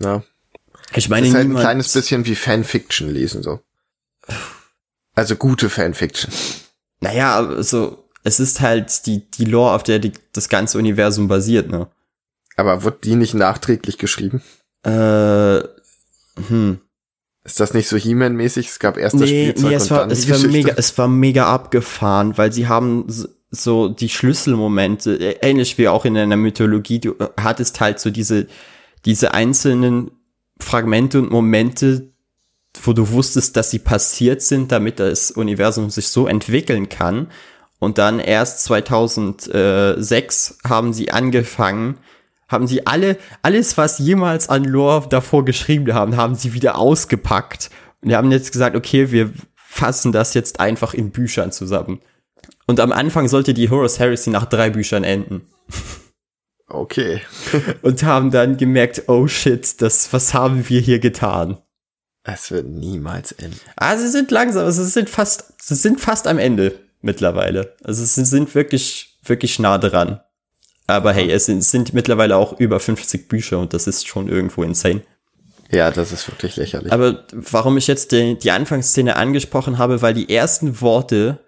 Ja. 0.02 0.24
Ich 0.94 1.10
meine, 1.10 1.28
es 1.28 1.34
ist 1.34 1.38
halt 1.38 1.50
ein 1.50 1.56
kleines 1.56 1.92
bisschen 1.92 2.26
wie 2.26 2.36
Fanfiction 2.36 3.10
lesen, 3.10 3.44
so. 3.44 3.60
Also 5.14 5.36
gute 5.36 5.70
Fanfiction. 5.70 6.32
Naja, 7.06 7.38
also 7.38 8.04
es 8.24 8.40
ist 8.40 8.62
halt 8.62 9.06
die, 9.06 9.30
die 9.30 9.46
Lore, 9.46 9.76
auf 9.76 9.84
der 9.84 10.00
die, 10.00 10.12
das 10.34 10.50
ganze 10.50 10.80
Universum 10.80 11.28
basiert, 11.28 11.70
ne? 11.70 11.88
Aber 12.58 12.84
wird 12.84 13.04
die 13.04 13.16
nicht 13.16 13.36
nachträglich 13.36 14.00
geschrieben? 14.00 14.42
Äh, 14.82 15.60
hm. 16.48 16.80
Ist 17.44 17.60
das 17.60 17.76
nicht 17.76 17.88
so 17.88 17.96
He-Man-mäßig? 17.96 18.70
Es 18.70 18.80
gab 18.80 18.98
erst 18.98 19.14
das 19.14 19.30
nee, 19.30 19.50
Spielzeug 19.52 19.70
nee, 19.70 19.76
es 19.76 19.92
war, 19.92 20.10
es 20.10 20.28
war 20.28 20.40
mega, 20.50 20.74
es 20.78 20.98
war 20.98 21.08
mega 21.08 21.46
abgefahren, 21.46 22.36
weil 22.40 22.52
sie 22.52 22.68
haben 22.68 23.06
so 23.52 23.88
die 23.88 24.10
Schlüsselmomente, 24.10 25.38
ähnlich 25.44 25.78
wie 25.78 25.88
auch 25.88 26.06
in 26.06 26.18
einer 26.18 26.38
Mythologie, 26.38 27.00
du 27.02 27.16
hattest 27.40 27.80
halt 27.82 28.00
so 28.00 28.10
diese, 28.10 28.48
diese 29.06 29.36
einzelnen 29.36 30.10
Fragmente 30.60 31.20
und 31.20 31.30
Momente, 31.30 32.15
wo 32.88 32.94
du 32.94 33.10
wusstest, 33.12 33.58
dass 33.58 33.72
sie 33.72 33.80
passiert 33.80 34.42
sind, 34.42 34.72
damit 34.72 35.00
das 35.00 35.32
Universum 35.32 35.90
sich 35.90 36.08
so 36.08 36.28
entwickeln 36.28 36.90
kann. 36.90 37.28
Und 37.80 37.98
dann 37.98 38.20
erst 38.20 38.64
2006 38.66 40.60
haben 40.68 40.94
sie 40.94 41.12
angefangen, 41.12 41.98
haben 42.48 42.68
sie 42.68 42.86
alle, 42.88 43.18
alles, 43.42 43.78
was 43.78 44.00
jemals 44.00 44.50
an 44.50 44.64
Lore 44.64 45.08
davor 45.10 45.46
geschrieben 45.46 45.94
haben, 45.94 46.16
haben 46.16 46.36
sie 46.36 46.54
wieder 46.54 46.78
ausgepackt. 46.78 47.70
Und 48.02 48.10
die 48.10 48.16
haben 48.16 48.32
jetzt 48.32 48.52
gesagt, 48.52 48.76
okay, 48.76 49.12
wir 49.12 49.32
fassen 49.56 50.12
das 50.12 50.34
jetzt 50.34 50.60
einfach 50.60 50.94
in 50.94 51.12
Büchern 51.12 51.52
zusammen. 51.52 52.00
Und 52.68 52.80
am 52.80 52.92
Anfang 52.92 53.28
sollte 53.28 53.54
die 53.54 53.70
Horus 53.70 54.00
Heresy 54.00 54.30
nach 54.30 54.46
drei 54.46 54.70
Büchern 54.70 55.04
enden. 55.04 55.42
Okay. 56.68 57.22
und 57.82 58.04
haben 58.04 58.32
dann 58.32 58.58
gemerkt, 58.58 59.04
oh 59.08 59.28
shit, 59.28 59.82
das, 59.82 60.12
was 60.14 60.34
haben 60.34 60.68
wir 60.70 60.80
hier 60.80 61.00
getan? 61.00 61.58
Es 62.28 62.50
wird 62.50 62.68
niemals 62.68 63.32
enden. 63.34 63.60
Ah, 63.76 63.96
sie 63.98 64.08
sind 64.08 64.32
langsam, 64.32 64.66
also 64.66 64.84
sie 64.84 64.90
sind 64.90 65.10
fast, 65.10 65.54
sie 65.62 65.76
sind 65.76 66.02
fast 66.02 66.28
am 66.28 66.40
Ende 66.40 66.80
mittlerweile. 67.02 67.76
Also 67.84 68.04
sie 68.04 68.26
sind 68.26 68.56
wirklich, 68.56 69.20
wirklich 69.24 69.60
nah 69.60 69.78
dran. 69.78 70.20
Aber 70.88 71.14
hey, 71.14 71.32
es 71.32 71.46
sind, 71.46 71.64
sind 71.64 71.94
mittlerweile 71.94 72.36
auch 72.36 72.60
über 72.60 72.80
50 72.80 73.28
Bücher 73.28 73.60
und 73.60 73.74
das 73.74 73.86
ist 73.86 74.08
schon 74.08 74.28
irgendwo 74.28 74.64
insane. 74.64 75.02
Ja, 75.70 75.92
das 75.92 76.12
ist 76.12 76.28
wirklich 76.28 76.56
lächerlich. 76.58 76.92
Aber 76.92 77.26
warum 77.32 77.78
ich 77.78 77.86
jetzt 77.86 78.12
die, 78.12 78.38
die 78.40 78.52
Anfangsszene 78.52 79.16
angesprochen 79.16 79.78
habe, 79.78 80.02
weil 80.02 80.16
die 80.16 80.34
ersten 80.34 80.82
Worte, 80.82 81.40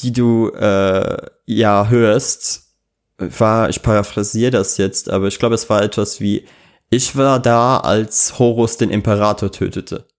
die 0.00 0.12
du 0.12 0.50
äh, 0.50 1.16
ja 1.46 1.88
hörst, 1.88 2.74
war, 3.16 3.70
ich 3.70 3.82
paraphrasiere 3.82 4.50
das 4.50 4.76
jetzt, 4.76 5.08
aber 5.08 5.28
ich 5.28 5.38
glaube, 5.38 5.54
es 5.54 5.70
war 5.70 5.82
etwas 5.82 6.20
wie, 6.20 6.46
ich 6.90 7.16
war 7.16 7.40
da, 7.40 7.78
als 7.78 8.38
Horus 8.38 8.76
den 8.76 8.90
Imperator 8.90 9.50
tötete. 9.50 10.09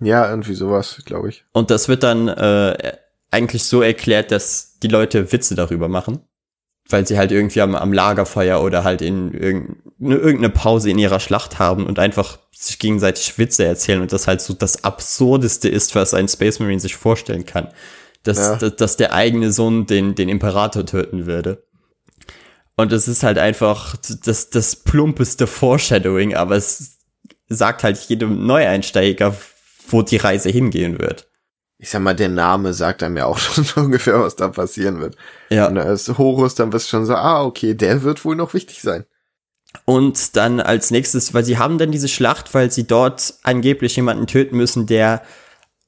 Ja, 0.00 0.28
irgendwie 0.28 0.54
sowas, 0.54 1.02
glaube 1.04 1.28
ich. 1.28 1.44
Und 1.52 1.70
das 1.70 1.88
wird 1.88 2.02
dann 2.02 2.28
äh, 2.28 2.96
eigentlich 3.30 3.64
so 3.64 3.82
erklärt, 3.82 4.30
dass 4.30 4.78
die 4.82 4.88
Leute 4.88 5.32
Witze 5.32 5.54
darüber 5.54 5.88
machen, 5.88 6.20
weil 6.88 7.06
sie 7.06 7.18
halt 7.18 7.32
irgendwie 7.32 7.60
am, 7.60 7.74
am 7.74 7.92
Lagerfeuer 7.92 8.62
oder 8.62 8.82
halt 8.84 9.02
in 9.02 9.32
irgendeine, 9.32 10.16
irgendeine 10.16 10.50
Pause 10.50 10.90
in 10.90 10.98
ihrer 10.98 11.20
Schlacht 11.20 11.58
haben 11.58 11.86
und 11.86 11.98
einfach 11.98 12.38
sich 12.52 12.78
gegenseitig 12.78 13.38
Witze 13.38 13.64
erzählen 13.64 14.00
und 14.00 14.12
das 14.12 14.26
halt 14.26 14.40
so 14.40 14.54
das 14.54 14.84
Absurdeste 14.84 15.68
ist, 15.68 15.94
was 15.94 16.14
ein 16.14 16.28
Space 16.28 16.58
Marine 16.58 16.80
sich 16.80 16.96
vorstellen 16.96 17.46
kann. 17.46 17.68
Dass, 18.22 18.38
ja. 18.38 18.56
dass, 18.56 18.76
dass 18.76 18.96
der 18.96 19.14
eigene 19.14 19.50
Sohn 19.50 19.86
den, 19.86 20.14
den 20.14 20.28
Imperator 20.28 20.84
töten 20.84 21.24
würde. 21.24 21.64
Und 22.76 22.92
es 22.92 23.08
ist 23.08 23.22
halt 23.22 23.38
einfach 23.38 23.96
das, 24.24 24.50
das 24.50 24.76
plumpeste 24.76 25.46
Foreshadowing, 25.46 26.34
aber 26.34 26.56
es 26.56 26.98
sagt 27.48 27.82
halt 27.82 27.98
jedem 28.08 28.46
Neueinsteiger, 28.46 29.34
wo 29.92 30.02
die 30.02 30.16
Reise 30.16 30.50
hingehen 30.50 30.98
wird. 30.98 31.28
Ich 31.78 31.90
sag 31.90 32.02
mal, 32.02 32.14
der 32.14 32.28
Name 32.28 32.74
sagt 32.74 33.02
einem 33.02 33.16
ja 33.16 33.26
auch 33.26 33.38
schon 33.38 33.64
ungefähr, 33.76 34.20
was 34.20 34.36
da 34.36 34.48
passieren 34.48 35.00
wird. 35.00 35.16
Ja. 35.48 35.68
Und 35.68 35.78
als 35.78 36.08
Horus, 36.18 36.54
dann 36.54 36.72
wirst 36.72 36.86
du 36.86 36.90
schon 36.90 37.06
so, 37.06 37.14
ah, 37.14 37.42
okay, 37.42 37.74
der 37.74 38.02
wird 38.02 38.24
wohl 38.24 38.36
noch 38.36 38.54
wichtig 38.54 38.82
sein. 38.82 39.04
Und 39.84 40.36
dann 40.36 40.60
als 40.60 40.90
nächstes, 40.90 41.32
weil 41.32 41.44
sie 41.44 41.58
haben 41.58 41.78
dann 41.78 41.92
diese 41.92 42.08
Schlacht, 42.08 42.52
weil 42.54 42.70
sie 42.70 42.86
dort 42.86 43.34
angeblich 43.42 43.94
jemanden 43.96 44.26
töten 44.26 44.56
müssen, 44.56 44.86
der 44.86 45.22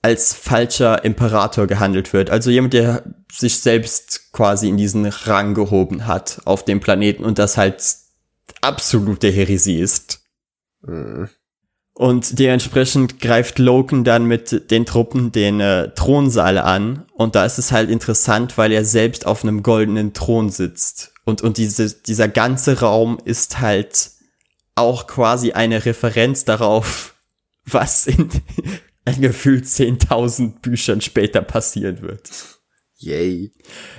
als 0.03 0.35
falscher 0.35 1.05
Imperator 1.05 1.67
gehandelt 1.67 2.13
wird. 2.13 2.31
Also 2.31 2.51
jemand, 2.51 2.75
der 2.75 3.05
sich 3.31 3.61
selbst 3.61 4.33
quasi 4.33 4.69
in 4.69 4.77
diesen 4.77 5.07
Rang 5.07 5.55
gehoben 5.55 6.07
hat 6.07 6.43
auf 6.45 6.65
dem 6.65 6.81
Planeten 6.81 7.25
und 7.25 7.39
das 7.39 7.57
halt 7.57 7.83
absolute 8.61 9.29
Heresie 9.29 9.81
ist. 9.81 10.25
Mhm. 10.83 11.29
Und 11.95 12.39
dementsprechend 12.39 13.21
greift 13.21 13.59
Loken 13.59 14.03
dann 14.03 14.25
mit 14.25 14.71
den 14.71 14.87
Truppen 14.87 15.31
den 15.31 15.61
äh, 15.61 15.93
Thronsaal 15.95 16.59
an. 16.59 17.05
Und 17.13 17.35
da 17.35 17.45
ist 17.45 17.59
es 17.59 17.71
halt 17.71 17.91
interessant, 17.91 18.57
weil 18.57 18.73
er 18.73 18.85
selbst 18.85 19.27
auf 19.27 19.43
einem 19.45 19.63
goldenen 19.63 20.15
Thron 20.15 20.49
sitzt. 20.51 21.13
Und, 21.25 21.43
und 21.43 21.59
diese, 21.59 21.93
dieser 21.95 22.29
ganze 22.29 22.81
Raum 22.81 23.19
ist 23.25 23.61
halt 23.61 24.11
auch 24.75 25.07
quasi 25.07 25.53
eine 25.53 25.85
Referenz 25.85 26.45
darauf, 26.45 27.15
was 27.67 28.07
in 28.07 28.31
gefühlt 29.21 29.67
10.000 29.67 30.61
Büchern 30.61 31.01
später 31.01 31.43
passieren 31.43 32.01
wird. 32.03 32.31
Yay. 32.97 33.53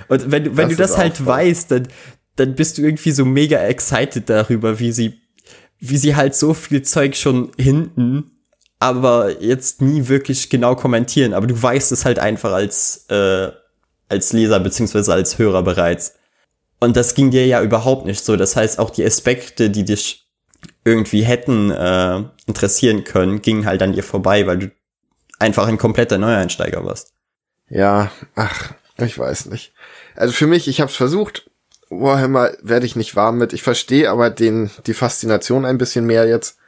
Und 0.08 0.30
wenn, 0.30 0.44
du 0.44 0.56
wenn 0.56 0.68
das 0.68 0.76
du 0.76 0.82
das 0.82 0.98
halt 0.98 1.24
weißt, 1.24 1.70
dann, 1.70 1.88
dann 2.36 2.54
bist 2.54 2.78
du 2.78 2.82
irgendwie 2.82 3.12
so 3.12 3.24
mega 3.24 3.58
excited 3.58 4.28
darüber, 4.28 4.80
wie 4.80 4.92
sie 4.92 5.20
wie 5.88 5.96
sie 5.96 6.16
halt 6.16 6.34
so 6.34 6.54
viel 6.54 6.82
Zeug 6.82 7.16
schon 7.16 7.52
hinten, 7.58 8.30
aber 8.78 9.42
jetzt 9.42 9.82
nie 9.82 10.08
wirklich 10.08 10.50
genau 10.50 10.74
kommentieren. 10.74 11.34
Aber 11.34 11.46
du 11.46 11.60
weißt 11.60 11.92
es 11.92 12.04
halt 12.04 12.18
einfach 12.18 12.52
als, 12.52 13.06
äh, 13.08 13.50
als 14.08 14.32
Leser 14.32 14.60
beziehungsweise 14.60 15.12
als 15.12 15.38
Hörer 15.38 15.62
bereits. 15.62 16.16
Und 16.80 16.96
das 16.96 17.14
ging 17.14 17.30
dir 17.30 17.46
ja 17.46 17.62
überhaupt 17.62 18.06
nicht 18.06 18.24
so. 18.24 18.36
Das 18.36 18.56
heißt, 18.56 18.78
auch 18.78 18.90
die 18.90 19.04
Aspekte, 19.04 19.70
die 19.70 19.84
dich 19.84 20.28
irgendwie 20.84 21.22
hätten 21.22 21.70
äh, 21.70 22.22
interessieren 22.46 23.04
können, 23.04 23.40
gingen 23.40 23.64
halt 23.64 23.82
an 23.82 23.92
dir 23.92 24.02
vorbei, 24.02 24.46
weil 24.46 24.58
du 24.58 24.70
einfach 25.38 25.66
ein 25.66 25.78
kompletter 25.78 26.18
Neueinsteiger 26.18 26.84
warst. 26.84 27.12
Ja, 27.68 28.10
ach, 28.34 28.74
ich 28.98 29.18
weiß 29.18 29.46
nicht. 29.46 29.72
Also 30.14 30.32
für 30.32 30.46
mich, 30.46 30.68
ich 30.68 30.80
habe 30.80 30.90
es 30.90 30.96
versucht, 30.96 31.50
Warhammer 32.00 32.52
werde 32.62 32.86
ich 32.86 32.96
nicht 32.96 33.16
warm 33.16 33.38
mit. 33.38 33.52
Ich 33.52 33.62
verstehe 33.62 34.10
aber 34.10 34.30
den, 34.30 34.70
die 34.86 34.94
Faszination 34.94 35.64
ein 35.64 35.78
bisschen 35.78 36.06
mehr 36.06 36.26
jetzt. 36.26 36.58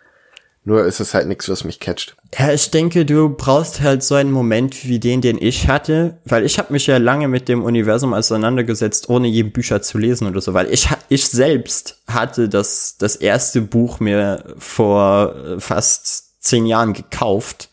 Nur 0.64 0.84
ist 0.84 0.98
es 0.98 1.14
halt 1.14 1.28
nichts, 1.28 1.48
was 1.48 1.62
mich 1.62 1.78
catcht. 1.78 2.16
Ja, 2.36 2.52
ich 2.52 2.72
denke, 2.72 3.06
du 3.06 3.28
brauchst 3.28 3.82
halt 3.82 4.02
so 4.02 4.16
einen 4.16 4.32
Moment 4.32 4.84
wie 4.84 4.98
den, 4.98 5.20
den 5.20 5.40
ich 5.40 5.68
hatte, 5.68 6.18
weil 6.24 6.44
ich 6.44 6.58
habe 6.58 6.72
mich 6.72 6.88
ja 6.88 6.96
lange 6.96 7.28
mit 7.28 7.48
dem 7.48 7.62
Universum 7.62 8.12
auseinandergesetzt, 8.12 9.08
ohne 9.08 9.28
je 9.28 9.44
Bücher 9.44 9.80
zu 9.80 9.96
lesen 9.96 10.26
oder 10.26 10.40
so, 10.40 10.54
weil 10.54 10.72
ich 10.72 10.88
ich 11.08 11.28
selbst 11.28 12.02
hatte 12.08 12.48
das 12.48 12.96
das 12.98 13.14
erste 13.14 13.60
Buch 13.60 14.00
mir 14.00 14.56
vor 14.58 15.36
äh, 15.36 15.60
fast 15.60 16.42
zehn 16.42 16.66
Jahren 16.66 16.94
gekauft 16.94 17.70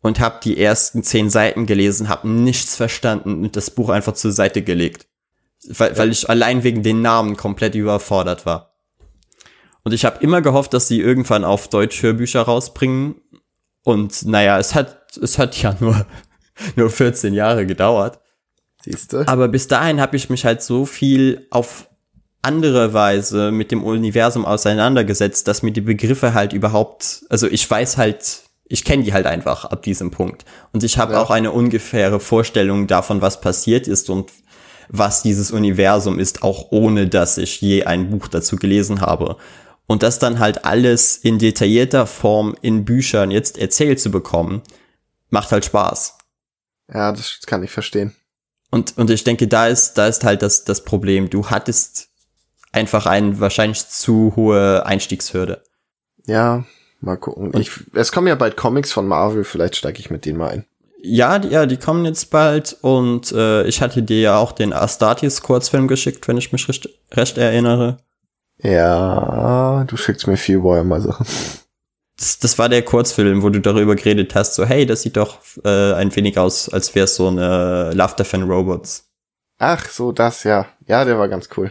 und 0.00 0.18
habe 0.18 0.40
die 0.42 0.60
ersten 0.60 1.04
zehn 1.04 1.30
Seiten 1.30 1.66
gelesen, 1.66 2.08
habe 2.08 2.28
nichts 2.28 2.74
verstanden 2.74 3.44
und 3.44 3.54
das 3.54 3.70
Buch 3.70 3.90
einfach 3.90 4.14
zur 4.14 4.32
Seite 4.32 4.62
gelegt 4.62 5.06
weil, 5.68 5.96
weil 5.96 6.10
ich 6.12 6.28
allein 6.28 6.62
wegen 6.62 6.82
den 6.82 7.02
Namen 7.02 7.36
komplett 7.36 7.74
überfordert 7.74 8.46
war. 8.46 8.74
Und 9.82 9.92
ich 9.92 10.04
habe 10.04 10.22
immer 10.22 10.40
gehofft, 10.40 10.72
dass 10.72 10.88
sie 10.88 11.00
irgendwann 11.00 11.44
auf 11.44 11.68
Deutsch 11.68 12.02
Hörbücher 12.02 12.42
rausbringen. 12.42 13.16
Und 13.84 14.24
naja, 14.24 14.58
es 14.58 14.74
hat, 14.74 15.16
es 15.18 15.38
hat 15.38 15.60
ja 15.60 15.76
nur, 15.80 16.06
nur 16.76 16.90
14 16.90 17.34
Jahre 17.34 17.66
gedauert. 17.66 18.20
Siehste. 18.82 19.26
Aber 19.28 19.48
bis 19.48 19.68
dahin 19.68 20.00
habe 20.00 20.16
ich 20.16 20.30
mich 20.30 20.44
halt 20.44 20.62
so 20.62 20.86
viel 20.86 21.46
auf 21.50 21.88
andere 22.42 22.92
Weise 22.92 23.50
mit 23.50 23.70
dem 23.70 23.82
Universum 23.82 24.44
auseinandergesetzt, 24.44 25.48
dass 25.48 25.62
mir 25.62 25.72
die 25.72 25.80
Begriffe 25.80 26.34
halt 26.34 26.52
überhaupt, 26.52 27.24
also 27.30 27.46
ich 27.46 27.68
weiß 27.68 27.96
halt, 27.96 28.42
ich 28.66 28.84
kenne 28.84 29.02
die 29.02 29.12
halt 29.12 29.26
einfach 29.26 29.64
ab 29.66 29.82
diesem 29.82 30.10
Punkt. 30.10 30.44
Und 30.72 30.82
ich 30.82 30.98
habe 30.98 31.14
ja. 31.14 31.22
auch 31.22 31.30
eine 31.30 31.52
ungefähre 31.52 32.20
Vorstellung 32.20 32.86
davon, 32.86 33.22
was 33.22 33.40
passiert 33.40 33.88
ist 33.88 34.10
und 34.10 34.30
was 34.88 35.22
dieses 35.22 35.50
Universum 35.50 36.18
ist, 36.18 36.42
auch 36.42 36.70
ohne 36.70 37.08
dass 37.08 37.38
ich 37.38 37.60
je 37.60 37.84
ein 37.84 38.10
Buch 38.10 38.28
dazu 38.28 38.56
gelesen 38.56 39.00
habe. 39.00 39.36
Und 39.86 40.02
das 40.02 40.18
dann 40.18 40.38
halt 40.38 40.64
alles 40.64 41.16
in 41.16 41.38
detaillierter 41.38 42.06
Form 42.06 42.54
in 42.62 42.84
Büchern 42.84 43.30
jetzt 43.30 43.58
erzählt 43.58 44.00
zu 44.00 44.10
bekommen, 44.10 44.62
macht 45.30 45.52
halt 45.52 45.64
Spaß. 45.64 46.16
Ja, 46.92 47.12
das 47.12 47.40
kann 47.46 47.62
ich 47.62 47.70
verstehen. 47.70 48.14
Und, 48.70 48.96
und 48.98 49.10
ich 49.10 49.24
denke, 49.24 49.46
da 49.46 49.68
ist, 49.68 49.94
da 49.94 50.06
ist 50.06 50.24
halt 50.24 50.42
das, 50.42 50.64
das 50.64 50.84
Problem. 50.84 51.30
Du 51.30 51.48
hattest 51.50 52.08
einfach 52.72 53.06
eine 53.06 53.38
wahrscheinlich 53.40 53.86
zu 53.88 54.32
hohe 54.36 54.84
Einstiegshürde. 54.84 55.62
Ja, 56.26 56.64
mal 57.00 57.16
gucken. 57.16 57.52
Ich, 57.60 57.70
es 57.92 58.10
kommen 58.10 58.26
ja 58.26 58.34
bald 58.34 58.56
Comics 58.56 58.92
von 58.92 59.06
Marvel, 59.06 59.44
vielleicht 59.44 59.76
steige 59.76 60.00
ich 60.00 60.10
mit 60.10 60.24
denen 60.24 60.38
mal 60.38 60.50
ein. 60.50 60.64
Ja, 61.06 61.38
die, 61.38 61.48
ja, 61.48 61.66
die 61.66 61.76
kommen 61.76 62.06
jetzt 62.06 62.30
bald 62.30 62.78
und 62.80 63.30
äh, 63.32 63.64
ich 63.64 63.82
hatte 63.82 64.02
dir 64.02 64.20
ja 64.20 64.38
auch 64.38 64.52
den 64.52 64.72
Astartes 64.72 65.42
Kurzfilm 65.42 65.86
geschickt, 65.86 66.26
wenn 66.28 66.38
ich 66.38 66.50
mich 66.50 66.66
recht, 66.66 66.88
recht 67.12 67.36
erinnere. 67.36 67.98
Ja, 68.62 69.84
du 69.86 69.98
schickst 69.98 70.26
mir 70.26 70.38
viel 70.38 70.62
Warhammer 70.62 71.02
Sachen. 71.02 71.26
Das, 72.16 72.38
das 72.38 72.58
war 72.58 72.70
der 72.70 72.82
Kurzfilm, 72.82 73.42
wo 73.42 73.50
du 73.50 73.60
darüber 73.60 73.96
geredet 73.96 74.34
hast, 74.34 74.54
so 74.54 74.64
hey, 74.64 74.86
das 74.86 75.02
sieht 75.02 75.18
doch 75.18 75.40
äh, 75.62 75.92
ein 75.92 76.14
wenig 76.16 76.38
aus, 76.38 76.70
als 76.70 76.94
wäre 76.94 77.04
es 77.04 77.16
so 77.16 77.28
eine 77.28 77.90
Love 77.92 78.14
Death 78.16 78.34
and 78.34 78.48
Robots. 78.48 79.10
Ach, 79.58 79.86
so 79.86 80.10
das, 80.10 80.44
ja. 80.44 80.66
Ja, 80.86 81.04
der 81.04 81.18
war 81.18 81.28
ganz 81.28 81.50
cool. 81.56 81.70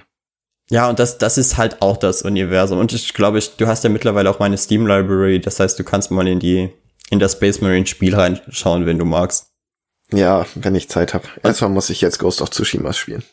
Ja, 0.70 0.90
und 0.90 1.00
das, 1.00 1.18
das 1.18 1.40
ist 1.40 1.58
halt 1.58 1.82
auch 1.82 1.98
das 1.98 2.22
Universum. 2.22 2.78
Und 2.78 2.94
ich 2.94 3.14
glaube, 3.16 3.40
ich, 3.40 3.56
du 3.56 3.66
hast 3.66 3.84
ja 3.84 3.90
mittlerweile 3.90 4.30
auch 4.30 4.40
meine 4.40 4.58
Steam 4.58 4.86
Library, 4.86 5.40
das 5.40 5.60
heißt, 5.60 5.80
du 5.80 5.84
kannst 5.84 6.12
mal 6.12 6.28
in 6.28 6.40
die 6.40 6.72
in 7.10 7.20
das 7.20 7.34
Space 7.34 7.62
Marine 7.62 7.86
Spiel 7.88 8.16
reinschauen, 8.16 8.86
wenn 8.86 8.98
du 8.98 9.06
magst. 9.06 9.48
Ja, 10.12 10.46
wenn 10.56 10.76
ich 10.76 10.90
Zeit 10.90 11.14
habe. 11.14 11.28
Erstmal 11.44 11.70
muss 11.72 11.90
ich 11.90 12.02
jetzt 12.02 12.20
Ghost 12.20 12.42
of 12.42 12.50
Tsushima 12.52 12.94
spielen. 12.94 13.24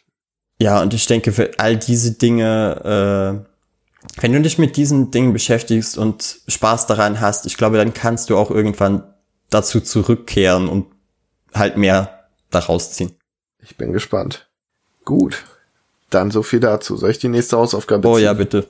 Ja, 0.60 0.80
und 0.82 0.92
ich 0.94 1.06
denke, 1.06 1.32
für 1.32 1.50
all 1.58 1.76
diese 1.76 2.12
Dinge, 2.12 3.44
äh, 3.44 4.20
wenn 4.20 4.32
du 4.32 4.40
dich 4.40 4.58
mit 4.58 4.76
diesen 4.76 5.10
Dingen 5.10 5.32
beschäftigst 5.32 5.98
und 5.98 6.40
Spaß 6.48 6.86
daran 6.86 7.20
hast, 7.20 7.46
ich 7.46 7.56
glaube, 7.56 7.76
dann 7.76 7.94
kannst 7.94 8.30
du 8.30 8.36
auch 8.36 8.50
irgendwann 8.50 9.02
dazu 9.50 9.80
zurückkehren 9.80 10.68
und 10.68 10.86
halt 11.54 11.76
mehr 11.76 12.28
daraus 12.50 12.92
ziehen. 12.92 13.12
Ich 13.62 13.76
bin 13.76 13.92
gespannt. 13.92 14.48
Gut. 15.04 15.44
Dann 16.08 16.30
so 16.30 16.42
viel 16.42 16.60
dazu. 16.60 16.96
Soll 16.96 17.10
ich 17.10 17.18
die 17.18 17.28
nächste 17.28 17.56
Hausaufgabe 17.56 18.08
Oh 18.08 18.14
ziehen? 18.16 18.24
ja, 18.24 18.32
bitte. 18.32 18.68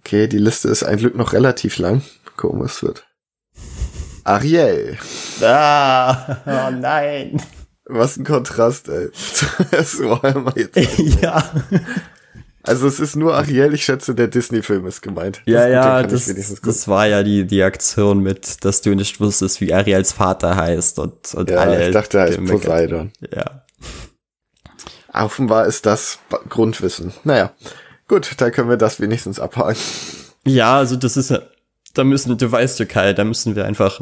Okay, 0.00 0.28
die 0.28 0.38
Liste 0.38 0.68
ist 0.68 0.82
ein 0.82 0.98
Glück 0.98 1.14
noch 1.16 1.32
relativ 1.32 1.78
lang. 1.78 2.02
Gucken, 2.36 2.60
was 2.60 2.82
wird. 2.82 3.06
Ariel. 4.24 4.98
Ah, 5.42 6.36
oh 6.46 6.70
nein. 6.70 7.40
Was 7.86 8.16
ein 8.16 8.24
Kontrast, 8.24 8.88
ey. 8.88 9.10
Das 9.70 9.98
war 10.00 10.56
jetzt. 10.56 10.76
ja. 11.22 11.42
Also 12.62 12.86
es 12.86 13.00
ist 13.00 13.16
nur 13.16 13.34
Ariel, 13.34 13.72
ich 13.72 13.84
schätze, 13.84 14.14
der 14.14 14.28
Disney-Film 14.28 14.86
ist 14.86 15.00
gemeint. 15.00 15.40
Ja, 15.46 16.02
das 16.02 16.26
ja, 16.26 16.34
das, 16.34 16.60
das 16.60 16.88
war 16.88 17.06
ja 17.06 17.22
die, 17.22 17.46
die 17.46 17.62
Aktion 17.62 18.20
mit, 18.20 18.64
dass 18.64 18.82
du 18.82 18.94
nicht 18.94 19.18
wusstest, 19.18 19.60
wie 19.60 19.72
Ariels 19.72 20.12
Vater 20.12 20.56
heißt 20.56 20.98
und, 20.98 21.34
und 21.34 21.50
ja, 21.50 21.56
alle. 21.56 21.86
Ich 21.86 21.92
dachte, 21.92 22.18
er 22.18 22.24
heißt 22.24 22.44
Poseidon. 22.44 23.12
Ja. 23.34 23.64
Offenbar 25.12 25.66
ist 25.66 25.86
das 25.86 26.18
Grundwissen. 26.48 27.12
Naja, 27.24 27.52
gut, 28.06 28.30
da 28.36 28.50
können 28.50 28.68
wir 28.68 28.76
das 28.76 29.00
wenigstens 29.00 29.40
abhaken. 29.40 29.80
Ja, 30.46 30.76
also 30.76 30.96
das 30.96 31.16
ist 31.16 31.30
ja 31.30 31.40
da 31.94 32.04
müssen, 32.04 32.36
du 32.36 32.52
weißt 32.52 32.78
ja 32.78 32.84
Kai, 32.84 33.12
da 33.12 33.24
müssen 33.24 33.56
wir 33.56 33.64
einfach 33.64 34.00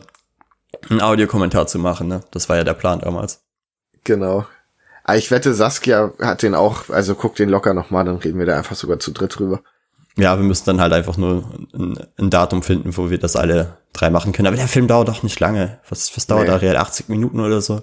einen 0.89 1.01
Audiokommentar 1.01 1.67
zu 1.67 1.79
machen, 1.79 2.09
ne? 2.09 2.21
Das 2.31 2.49
war 2.49 2.57
ja 2.57 2.65
der 2.65 2.75
Plan 2.75 3.01
damals. 3.01 3.43
Genau. 4.05 4.47
Ah, 5.05 5.17
ich 5.17 5.31
wette, 5.31 5.55
Saskia 5.55 6.13
hat 6.21 6.43
den 6.43 6.55
auch, 6.55 6.91
also 6.91 7.15
guck 7.15 7.35
den 7.35 7.49
locker 7.49 7.73
nochmal, 7.73 8.05
dann 8.05 8.17
reden 8.17 8.39
wir 8.39 8.47
da 8.47 8.57
einfach 8.59 8.77
sogar 8.77 8.99
zu 8.99 9.11
dritt 9.11 9.39
drüber. 9.39 9.63
Ja, 10.17 10.37
wir 10.37 10.45
müssen 10.45 10.67
dann 10.67 10.81
halt 10.81 10.93
einfach 10.93 11.17
nur 11.17 11.45
ein, 11.73 11.99
ein, 12.19 12.29
Datum 12.29 12.63
finden, 12.63 12.97
wo 12.97 13.09
wir 13.09 13.19
das 13.19 13.37
alle 13.37 13.79
drei 13.93 14.11
machen 14.11 14.33
können. 14.33 14.49
Aber 14.49 14.57
der 14.57 14.67
Film 14.67 14.89
dauert 14.89 15.09
doch 15.09 15.23
nicht 15.23 15.39
lange. 15.39 15.79
Was, 15.89 16.15
was 16.17 16.27
dauert 16.27 16.43
nee. 16.43 16.49
da 16.49 16.57
real? 16.57 16.77
80 16.77 17.09
Minuten 17.09 17.41
oder 17.41 17.61
so? 17.61 17.81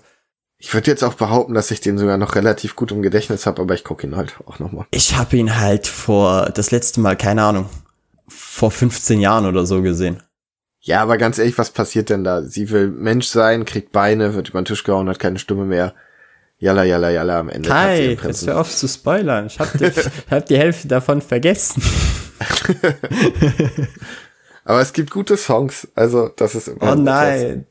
Ich 0.57 0.73
würde 0.73 0.91
jetzt 0.91 1.03
auch 1.03 1.13
behaupten, 1.13 1.53
dass 1.53 1.71
ich 1.71 1.81
den 1.81 1.97
sogar 1.97 2.17
noch 2.17 2.35
relativ 2.35 2.75
gut 2.75 2.91
im 2.91 3.01
Gedächtnis 3.01 3.45
habe, 3.45 3.61
aber 3.61 3.73
ich 3.73 3.83
gucke 3.83 4.05
ihn 4.05 4.15
halt 4.15 4.35
auch 4.45 4.59
nochmal. 4.59 4.85
Ich 4.91 5.17
habe 5.17 5.37
ihn 5.37 5.57
halt 5.57 5.87
vor 5.87 6.49
das 6.53 6.71
letzte 6.71 6.99
Mal, 6.99 7.15
keine 7.15 7.43
Ahnung, 7.43 7.69
vor 8.55 8.71
15 8.71 9.19
Jahren 9.19 9.45
oder 9.45 9.65
so 9.65 9.81
gesehen. 9.81 10.23
Ja, 10.79 11.01
aber 11.01 11.17
ganz 11.17 11.37
ehrlich, 11.37 11.57
was 11.57 11.71
passiert 11.71 12.09
denn 12.09 12.23
da? 12.23 12.41
Sie 12.43 12.69
will 12.69 12.87
Mensch 12.87 13.27
sein, 13.27 13.65
kriegt 13.65 13.91
Beine, 13.91 14.33
wird 14.33 14.47
über 14.49 14.61
den 14.61 14.65
Tisch 14.65 14.85
gehauen, 14.85 15.09
hat 15.09 15.19
keine 15.19 15.39
Stimme 15.39 15.65
mehr. 15.65 15.93
Jalla, 16.57 16.85
jalla, 16.85 17.09
jalla, 17.09 17.39
am 17.39 17.49
Ende. 17.49 17.73
Hi, 17.73 18.17
jetzt 18.23 18.47
hör 18.47 18.61
auf 18.61 18.73
zu 18.73 18.87
spoilern. 18.87 19.47
Ich 19.47 19.59
hab, 19.59 19.77
die, 19.77 19.83
ich 19.85 20.31
hab 20.31 20.45
die 20.45 20.57
Hälfte 20.57 20.87
davon 20.87 21.21
vergessen. 21.21 21.83
Aber 24.63 24.79
es 24.79 24.93
gibt 24.93 25.11
gute 25.11 25.35
Songs, 25.35 25.89
also 25.93 26.29
das 26.29 26.55
ist 26.55 26.69
immer. 26.69 26.93
Oh 26.93 26.95
nein. 26.95 27.67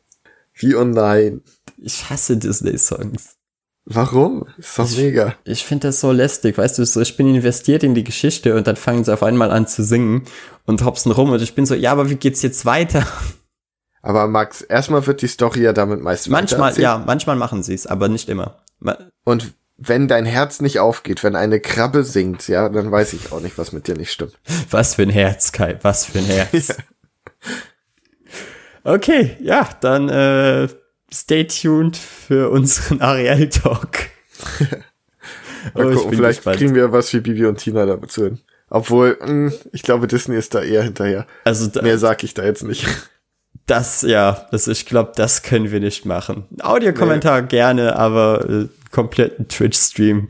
Wie 0.53 0.75
oh 0.75 0.85
nein. 0.85 1.41
Ich 1.79 2.11
hasse 2.11 2.37
Disney-Songs. 2.37 3.37
Warum? 3.87 4.47
Ist 4.57 4.79
doch 4.79 4.91
ich, 4.91 4.97
mega. 4.97 5.35
Ich 5.45 5.65
finde 5.65 5.89
das 5.89 6.01
so 6.01 6.11
lästig, 6.11 6.57
weißt 6.57 6.79
du, 6.79 6.87
so, 6.87 7.01
ich 7.01 7.17
bin 7.17 7.35
investiert 7.35 7.83
in 7.83 7.95
die 7.95 8.05
Geschichte 8.05 8.55
und 8.55 8.67
dann 8.67 8.77
fangen 8.77 9.05
sie 9.05 9.13
auf 9.13 9.23
einmal 9.23 9.51
an 9.51 9.67
zu 9.67 9.83
singen 9.83 10.25
und 10.67 10.85
hopsen 10.85 11.13
rum 11.13 11.31
und 11.31 11.43
ich 11.43 11.55
bin 11.55 11.67
so, 11.67 11.75
ja, 11.75 11.93
aber 11.93 12.11
wie 12.11 12.17
geht's 12.17 12.43
jetzt 12.43 12.67
weiter? 12.67 13.07
Aber 14.03 14.27
Max, 14.29 14.61
erstmal 14.61 15.07
wird 15.07 15.23
die 15.23 15.29
Story 15.29 15.63
ja 15.63 15.73
damit 15.73 16.03
meist 16.03 16.29
Manchmal, 16.29 16.79
ja, 16.79 17.03
manchmal 17.05 17.37
machen 17.37 17.63
sie 17.63 17.75
es, 17.75 17.87
aber 17.87 18.09
nicht 18.09 18.29
immer. 18.29 18.59
Und 19.25 19.55
wenn 19.77 20.09
dein 20.09 20.27
Herz 20.27 20.61
nicht 20.61 20.79
aufgeht, 20.79 21.25
wenn 21.25 21.37
eine 21.37 21.59
Krabbe 21.61 22.05
singt, 22.05 22.47
ja, 22.49 22.69
dann 22.69 22.91
weiß 22.91 23.15
ich 23.15 23.33
auch 23.33 23.41
nicht, 23.41 23.59
was 23.59 23.73
mit 23.73 23.89
dir 23.89 23.97
nicht 23.97 24.13
stimmt. 24.13 24.35
Was 24.71 24.95
für 24.95 25.03
ein 25.03 25.11
Herz, 25.11 25.53
Kai, 25.53 25.79
was 25.83 26.05
für 26.07 26.19
ein 26.19 26.27
Herz. 26.27 26.69
ja. 26.69 26.75
Okay, 28.85 29.37
ja, 29.41 29.69
dann 29.81 30.11
äh, 30.11 30.69
stay 31.13 31.47
tuned 31.47 31.97
für 31.97 32.51
unseren 32.51 33.01
Ariel 33.01 33.49
Talk. 33.49 34.11
oh, 35.75 35.83
gucken, 35.83 36.13
vielleicht 36.13 36.41
gespannt. 36.41 36.59
kriegen 36.59 36.75
wir 36.75 36.93
was 36.93 37.13
wie 37.15 37.21
Bibi 37.21 37.47
und 37.47 37.57
Tina 37.57 37.87
dazu 37.87 38.25
hin. 38.25 38.41
Obwohl, 38.71 39.19
mh, 39.21 39.27
hm, 39.27 39.53
ich 39.73 39.83
glaube, 39.83 40.07
Disney 40.07 40.37
ist 40.37 40.55
da 40.55 40.63
eher 40.63 40.83
hinterher. 40.83 41.27
Also 41.45 41.67
da, 41.69 41.83
mehr 41.83 41.99
sag 41.99 42.25
ich 42.25 42.35
da 42.35 42.45
jetzt 42.45 42.65
nicht. 42.65 42.87
Das, 43.67 44.03
ja, 44.03 44.47
das, 44.51 44.69
ich 44.69 44.85
glaube, 44.85 45.13
das 45.17 45.43
können 45.43 45.71
wir 45.71 45.81
nicht 45.81 46.05
machen. 46.05 46.47
Audiokommentar 46.61 47.43
nee. 47.43 47.49
gerne, 47.49 47.97
aber 47.97 48.49
äh, 48.49 48.69
kompletten 48.91 49.49
Twitch-Stream. 49.49 50.29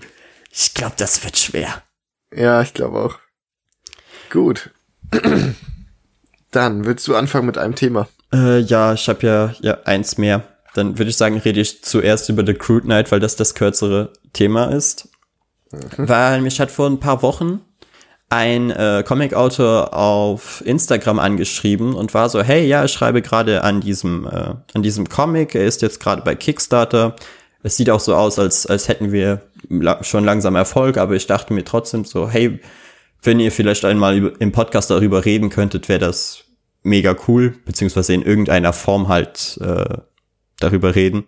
Ich 0.53 0.74
glaube, 0.74 0.95
das 0.97 1.24
wird 1.24 1.37
schwer. 1.37 1.82
Ja, 2.32 2.62
ich 2.62 2.74
glaube 2.74 3.01
auch. 3.01 3.18
Gut. 4.30 4.70
Dann 6.53 6.85
willst 6.85 7.09
du 7.09 7.16
anfangen 7.16 7.47
mit 7.47 7.59
einem 7.59 7.74
Thema? 7.74 8.09
Äh, 8.32 8.61
ja, 8.61 8.93
ich 8.95 9.09
habe 9.09 9.26
ja, 9.26 9.55
ja 9.61 9.78
eins 9.85 10.16
mehr. 10.16 10.45
Dann 10.74 10.99
würde 10.99 11.11
ich 11.11 11.16
sagen, 11.16 11.39
rede 11.39 11.61
ich 11.61 11.82
zuerst 11.82 12.28
über 12.28 12.45
The 12.47 12.55
Crude 12.55 12.87
Night, 12.87 13.11
weil 13.11 13.20
das 13.20 13.37
das 13.37 13.55
kürzere 13.55 14.12
Thema 14.32 14.66
ist. 14.66 15.09
Mhm. 15.72 16.09
Weil 16.09 16.41
mich 16.41 16.61
hat 16.61 16.70
vor 16.70 16.89
ein 16.89 17.01
paar 17.01 17.22
Wochen 17.22 17.61
ein 18.35 18.70
äh, 18.70 19.05
Comic-Autor 19.07 19.95
auf 19.95 20.61
Instagram 20.66 21.20
angeschrieben 21.20 21.95
und 21.95 22.12
war 22.14 22.28
so, 22.28 22.43
hey, 22.43 22.66
ja, 22.66 22.85
ich 22.85 22.93
schreibe 22.93 23.22
gerade 23.22 23.62
an 23.62 23.80
diesem, 23.80 24.26
äh, 24.26 24.55
an 24.74 24.82
diesem 24.82 25.09
Comic, 25.09 25.55
er 25.55 25.64
ist 25.64 25.82
jetzt 25.82 26.01
gerade 26.01 26.22
bei 26.22 26.35
Kickstarter, 26.35 27.14
es 27.62 27.76
sieht 27.76 27.91
auch 27.91 28.01
so 28.01 28.16
aus, 28.16 28.41
als, 28.41 28.66
als 28.66 28.89
hätten 28.89 29.12
wir 29.12 29.43
schon 30.01 30.24
langsam 30.24 30.57
Erfolg, 30.57 30.99
aber 30.99 31.14
ich 31.14 31.28
dachte 31.28 31.55
mir 31.55 31.64
trotzdem 31.64 32.05
so, 32.05 32.28
hey, 32.28 32.61
wenn 33.22 33.39
ihr 33.39 33.53
vielleicht 33.53 33.85
einmal 33.85 34.32
im 34.39 34.53
Podcast 34.53 34.91
darüber 34.91 35.24
reden 35.24 35.49
könntet, 35.49 35.89
wäre 35.89 36.01
das 36.01 36.45
mega 36.82 37.16
cool, 37.28 37.55
beziehungsweise 37.64 38.14
in 38.14 38.22
irgendeiner 38.22 38.72
Form 38.72 39.09
halt 39.09 39.59
äh, 39.62 39.99
darüber 40.59 40.97
reden. 40.97 41.24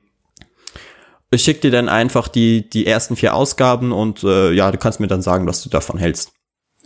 Ich 1.30 1.42
schicke 1.44 1.60
dir 1.60 1.70
dann 1.70 1.88
einfach 1.88 2.26
die, 2.28 2.68
die 2.68 2.86
ersten 2.86 3.14
vier 3.14 3.34
Ausgaben 3.34 3.92
und 3.92 4.24
äh, 4.24 4.52
ja, 4.52 4.70
du 4.72 4.78
kannst 4.78 4.98
mir 4.98 5.06
dann 5.06 5.22
sagen, 5.22 5.46
was 5.46 5.62
du 5.62 5.70
davon 5.70 5.98
hältst. 5.98 6.35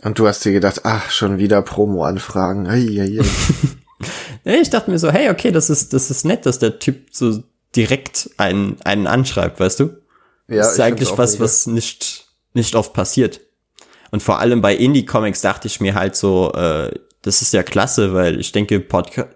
Und 0.03 0.17
du 0.17 0.27
hast 0.27 0.43
dir 0.43 0.51
gedacht, 0.51 0.81
ach, 0.83 1.11
schon 1.11 1.37
wieder 1.37 1.61
Promo-Anfragen. 1.61 2.67
ich 4.43 4.69
dachte 4.69 4.89
mir 4.89 4.97
so, 4.97 5.11
hey, 5.11 5.29
okay, 5.29 5.51
das 5.51 5.69
ist, 5.69 5.93
das 5.93 6.09
ist 6.09 6.25
nett, 6.25 6.45
dass 6.45 6.59
der 6.59 6.79
Typ 6.79 7.09
so 7.11 7.43
direkt 7.75 8.31
einen, 8.37 8.77
einen 8.83 9.07
anschreibt, 9.07 9.59
weißt 9.59 9.79
du? 9.79 9.97
Ja, 10.47 10.57
das 10.57 10.73
ist 10.73 10.79
eigentlich 10.79 11.17
was, 11.17 11.33
mega. 11.33 11.43
was 11.43 11.67
nicht, 11.67 12.27
nicht 12.53 12.75
oft 12.75 12.93
passiert. 12.93 13.41
Und 14.09 14.23
vor 14.23 14.39
allem 14.39 14.61
bei 14.61 14.75
Indie-Comics 14.75 15.41
dachte 15.41 15.67
ich 15.67 15.79
mir 15.79 15.95
halt 15.95 16.15
so, 16.15 16.51
äh, 16.53 16.91
das 17.21 17.41
ist 17.41 17.53
ja 17.53 17.63
klasse, 17.63 18.13
weil 18.13 18.39
ich 18.39 18.51
denke, 18.51 18.79
Podca 18.79 19.27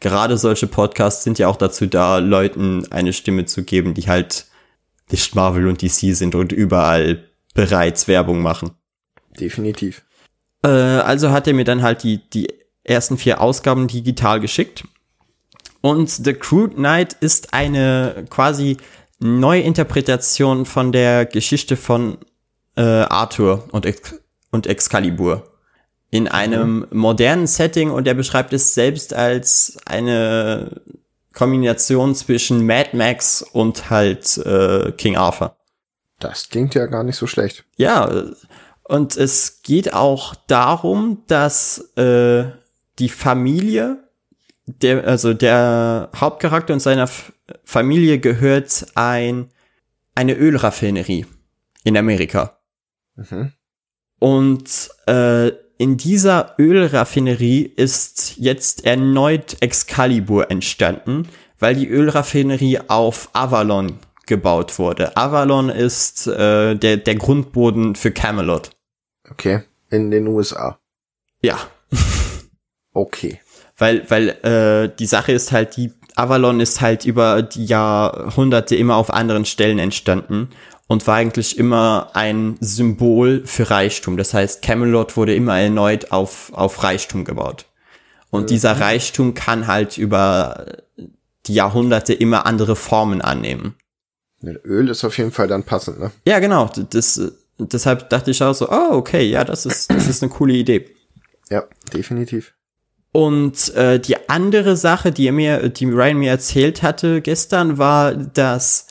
gerade 0.00 0.38
solche 0.38 0.66
Podcasts 0.66 1.24
sind 1.24 1.38
ja 1.38 1.48
auch 1.48 1.56
dazu 1.56 1.86
da, 1.86 2.18
Leuten 2.18 2.90
eine 2.92 3.12
Stimme 3.12 3.44
zu 3.44 3.64
geben, 3.64 3.94
die 3.94 4.08
halt 4.08 4.46
nicht 5.10 5.34
Marvel 5.34 5.66
und 5.66 5.82
DC 5.82 6.14
sind 6.14 6.34
und 6.34 6.52
überall 6.52 7.24
bereits 7.54 8.08
Werbung 8.08 8.40
machen. 8.40 8.72
Definitiv. 9.38 10.02
Äh, 10.64 10.68
also 10.68 11.30
hat 11.30 11.46
er 11.46 11.54
mir 11.54 11.64
dann 11.64 11.82
halt 11.82 12.02
die, 12.02 12.18
die 12.30 12.48
ersten 12.82 13.18
vier 13.18 13.40
Ausgaben 13.40 13.86
digital 13.86 14.40
geschickt. 14.40 14.84
Und 15.80 16.08
The 16.08 16.32
Crude 16.32 16.76
Knight 16.76 17.12
ist 17.12 17.52
eine 17.52 18.24
quasi 18.30 18.78
Neuinterpretation 19.20 20.64
von 20.64 20.92
der 20.92 21.26
Geschichte 21.26 21.76
von 21.76 22.18
äh, 22.76 22.82
Arthur 22.82 23.68
und, 23.70 23.84
Ex 23.86 24.14
und 24.50 24.66
Excalibur. 24.66 25.50
In 26.10 26.28
einem 26.28 26.86
mhm. 26.90 26.98
modernen 26.98 27.46
Setting 27.46 27.90
und 27.90 28.08
er 28.08 28.14
beschreibt 28.14 28.52
es 28.52 28.74
selbst 28.74 29.12
als 29.12 29.76
eine 29.84 30.80
Kombination 31.34 32.14
zwischen 32.14 32.64
Mad 32.64 32.90
Max 32.96 33.42
und 33.42 33.90
halt 33.90 34.38
äh, 34.38 34.92
King 34.92 35.16
Arthur. 35.16 35.56
Das 36.20 36.48
klingt 36.48 36.74
ja 36.74 36.86
gar 36.86 37.02
nicht 37.02 37.16
so 37.16 37.26
schlecht. 37.26 37.64
Ja, 37.76 38.24
und 38.84 39.16
es 39.16 39.62
geht 39.62 39.94
auch 39.94 40.34
darum, 40.46 41.22
dass 41.26 41.78
äh, 41.96 42.44
die 42.98 43.08
Familie 43.08 44.04
der, 44.66 45.06
also 45.06 45.34
der 45.34 46.10
Hauptcharakter 46.16 46.72
und 46.72 46.80
seiner 46.80 47.04
F 47.04 47.32
Familie 47.64 48.18
gehört 48.18 48.86
ein, 48.94 49.50
eine 50.14 50.34
Ölraffinerie 50.34 51.26
in 51.82 51.96
Amerika. 51.96 52.58
Mhm. 53.16 53.52
Und 54.18 54.90
äh, 55.06 55.48
in 55.76 55.98
dieser 55.98 56.54
Ölraffinerie 56.58 57.62
ist 57.62 58.36
jetzt 58.38 58.86
erneut 58.86 59.56
Excalibur 59.60 60.50
entstanden, 60.50 61.28
weil 61.58 61.74
die 61.74 61.88
Ölraffinerie 61.88 62.80
auf 62.88 63.28
Avalon 63.34 63.98
gebaut 64.26 64.78
wurde. 64.78 65.16
Avalon 65.16 65.68
ist 65.68 66.26
äh, 66.26 66.74
der, 66.76 66.96
der 66.96 67.14
Grundboden 67.16 67.94
für 67.94 68.10
Camelot. 68.10 68.70
Okay, 69.34 69.62
in 69.90 70.10
den 70.10 70.26
USA. 70.26 70.78
Ja. 71.42 71.58
okay 72.92 73.40
weil, 73.76 74.08
weil 74.08 74.28
äh, 74.44 74.94
die 74.96 75.06
Sache 75.06 75.32
ist 75.32 75.52
halt, 75.52 75.76
die 75.76 75.92
Avalon 76.16 76.60
ist 76.60 76.80
halt 76.80 77.04
über 77.04 77.42
die 77.42 77.64
Jahrhunderte 77.64 78.76
immer 78.76 78.96
auf 78.96 79.12
anderen 79.12 79.44
Stellen 79.44 79.78
entstanden 79.78 80.50
und 80.86 81.06
war 81.06 81.16
eigentlich 81.16 81.58
immer 81.58 82.10
ein 82.14 82.56
Symbol 82.60 83.42
für 83.46 83.70
Reichtum. 83.70 84.16
Das 84.16 84.32
heißt, 84.32 84.62
Camelot 84.62 85.16
wurde 85.16 85.34
immer 85.34 85.58
erneut 85.58 86.12
auf, 86.12 86.52
auf 86.54 86.84
Reichtum 86.84 87.24
gebaut. 87.24 87.66
Und 88.30 88.42
mhm. 88.42 88.46
dieser 88.48 88.80
Reichtum 88.80 89.34
kann 89.34 89.66
halt 89.66 89.98
über 89.98 90.66
die 91.46 91.54
Jahrhunderte 91.54 92.14
immer 92.14 92.46
andere 92.46 92.76
Formen 92.76 93.20
annehmen. 93.20 93.74
Öl 94.42 94.90
ist 94.90 95.04
auf 95.04 95.16
jeden 95.18 95.32
Fall 95.32 95.48
dann 95.48 95.64
passend, 95.64 95.98
ne? 95.98 96.10
Ja, 96.26 96.38
genau. 96.38 96.70
Das, 96.90 97.20
deshalb 97.58 98.10
dachte 98.10 98.30
ich 98.30 98.42
auch 98.42 98.54
so, 98.54 98.70
oh, 98.70 98.92
okay, 98.92 99.22
ja, 99.22 99.44
das 99.44 99.66
ist, 99.66 99.90
das 99.90 100.08
ist 100.08 100.22
eine 100.22 100.32
coole 100.32 100.54
Idee. 100.54 100.90
Ja, 101.50 101.64
definitiv. 101.92 102.54
Und 103.12 103.72
äh, 103.74 104.00
die 104.00 104.28
andere 104.28 104.76
Sache, 104.76 105.12
die 105.12 105.28
er 105.28 105.32
mir, 105.32 105.68
die 105.68 105.84
Ryan 105.84 106.18
mir 106.18 106.30
erzählt 106.30 106.82
hatte 106.82 107.20
gestern, 107.20 107.78
war, 107.78 108.14
dass 108.14 108.88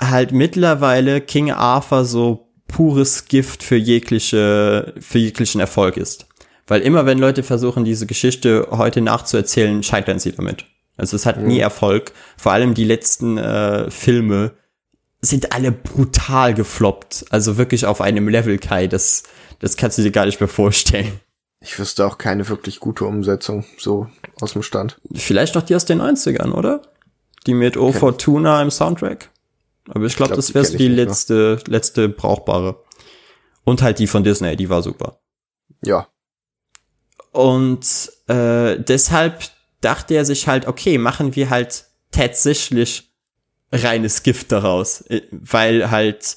halt 0.00 0.32
mittlerweile 0.32 1.20
King 1.20 1.50
Arthur 1.50 2.04
so 2.04 2.48
pures 2.66 3.26
Gift 3.26 3.62
für 3.62 3.76
jegliche, 3.76 4.94
für 4.98 5.18
jeglichen 5.18 5.60
Erfolg 5.60 5.98
ist. 5.98 6.26
Weil 6.66 6.80
immer 6.80 7.04
wenn 7.04 7.18
Leute 7.18 7.42
versuchen, 7.42 7.84
diese 7.84 8.06
Geschichte 8.06 8.68
heute 8.70 9.02
nachzuerzählen, 9.02 9.82
scheitern 9.82 10.18
sie 10.18 10.32
damit. 10.32 10.64
Also 10.96 11.16
es 11.16 11.26
hat 11.26 11.38
mhm. 11.38 11.48
nie 11.48 11.58
Erfolg. 11.58 12.12
Vor 12.36 12.52
allem 12.52 12.72
die 12.72 12.84
letzten 12.84 13.36
äh, 13.36 13.90
Filme 13.90 14.52
sind 15.24 15.52
alle 15.52 15.72
brutal 15.72 16.52
gefloppt. 16.52 17.26
Also 17.30 17.56
wirklich 17.56 17.86
auf 17.86 18.00
einem 18.00 18.28
Level, 18.28 18.58
Kai. 18.58 18.88
Das, 18.88 19.22
das 19.60 19.76
kannst 19.76 19.98
du 19.98 20.02
dir 20.02 20.10
gar 20.10 20.26
nicht 20.26 20.40
mehr 20.40 20.48
vorstellen. 20.48 21.20
Ich 21.60 21.78
wüsste 21.78 22.04
auch 22.04 22.18
keine 22.18 22.48
wirklich 22.48 22.80
gute 22.80 23.04
Umsetzung, 23.04 23.64
so 23.78 24.08
aus 24.40 24.54
dem 24.54 24.64
Stand. 24.64 25.00
Vielleicht 25.14 25.54
noch 25.54 25.62
die 25.62 25.76
aus 25.76 25.84
den 25.84 26.02
90ern, 26.02 26.50
oder? 26.50 26.82
Die 27.46 27.54
mit 27.54 27.76
O 27.76 27.88
okay. 27.88 27.98
Fortuna 27.98 28.60
im 28.60 28.70
Soundtrack? 28.70 29.30
Aber 29.88 30.04
ich 30.04 30.16
glaube, 30.16 30.30
glaub, 30.30 30.36
das 30.36 30.54
wäre 30.54 30.64
so 30.64 30.76
die 30.76 30.88
letzte, 30.88 31.56
mehr. 31.56 31.60
letzte 31.66 32.08
brauchbare. 32.08 32.82
Und 33.64 33.80
halt 33.80 34.00
die 34.00 34.08
von 34.08 34.24
Disney, 34.24 34.56
die 34.56 34.68
war 34.68 34.82
super. 34.82 35.20
Ja. 35.84 36.08
Und 37.30 38.12
äh, 38.26 38.78
deshalb 38.78 39.42
dachte 39.80 40.14
er 40.14 40.24
sich 40.24 40.48
halt, 40.48 40.66
okay, 40.66 40.98
machen 40.98 41.36
wir 41.36 41.48
halt 41.48 41.86
tatsächlich 42.10 43.11
reines 43.72 44.22
Gift 44.22 44.52
daraus, 44.52 45.02
äh, 45.08 45.22
weil 45.30 45.90
halt 45.90 46.36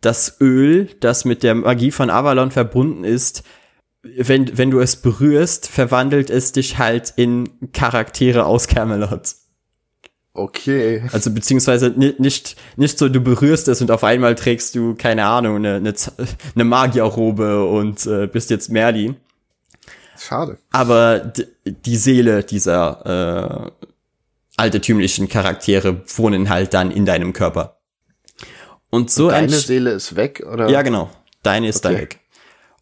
das 0.00 0.40
Öl, 0.40 0.88
das 1.00 1.24
mit 1.24 1.42
der 1.42 1.54
Magie 1.54 1.90
von 1.90 2.10
Avalon 2.10 2.50
verbunden 2.50 3.04
ist, 3.04 3.42
wenn, 4.02 4.56
wenn 4.56 4.70
du 4.70 4.80
es 4.80 4.96
berührst, 4.96 5.68
verwandelt 5.68 6.30
es 6.30 6.52
dich 6.52 6.78
halt 6.78 7.12
in 7.16 7.72
Charaktere 7.72 8.46
aus 8.46 8.68
Camelot. 8.68 9.34
Okay. 10.34 11.02
Also 11.12 11.32
beziehungsweise 11.32 11.90
nicht, 11.90 12.56
nicht 12.76 12.98
so, 12.98 13.08
du 13.08 13.20
berührst 13.20 13.66
es 13.66 13.80
und 13.80 13.90
auf 13.90 14.04
einmal 14.04 14.36
trägst 14.36 14.76
du, 14.76 14.94
keine 14.94 15.24
Ahnung, 15.24 15.56
eine, 15.56 15.76
eine, 15.76 15.94
eine 16.54 16.64
Magierrobe 16.64 17.66
und 17.66 18.06
äh, 18.06 18.28
bist 18.28 18.50
jetzt 18.50 18.70
Merlin. 18.70 19.16
Schade. 20.16 20.58
Aber 20.70 21.32
die 21.66 21.96
Seele 21.96 22.44
dieser 22.44 23.72
äh, 23.74 23.86
altertümlichen 24.58 25.28
Charaktere 25.28 26.02
wohnen 26.16 26.48
halt 26.48 26.74
dann 26.74 26.90
in 26.90 27.06
deinem 27.06 27.32
Körper. 27.32 27.78
Und 28.90 29.10
so 29.10 29.26
und 29.26 29.32
deine 29.32 29.50
Seele 29.50 29.90
ist 29.90 30.16
weg, 30.16 30.44
oder? 30.50 30.68
Ja, 30.68 30.82
genau. 30.82 31.10
Deine 31.42 31.68
ist 31.68 31.84
okay. 31.84 31.94
da 31.94 32.00
weg. 32.00 32.20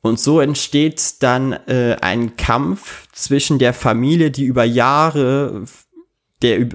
Und 0.03 0.21
so 0.21 0.41
entsteht 0.41 1.23
dann 1.23 1.53
äh, 1.53 1.97
ein 2.01 2.37
Kampf 2.37 3.09
zwischen 3.13 3.59
der 3.59 3.75
Familie, 3.75 4.31
die 4.31 4.45
über 4.45 4.65
Jahre, 4.65 5.65
der 6.43 6.69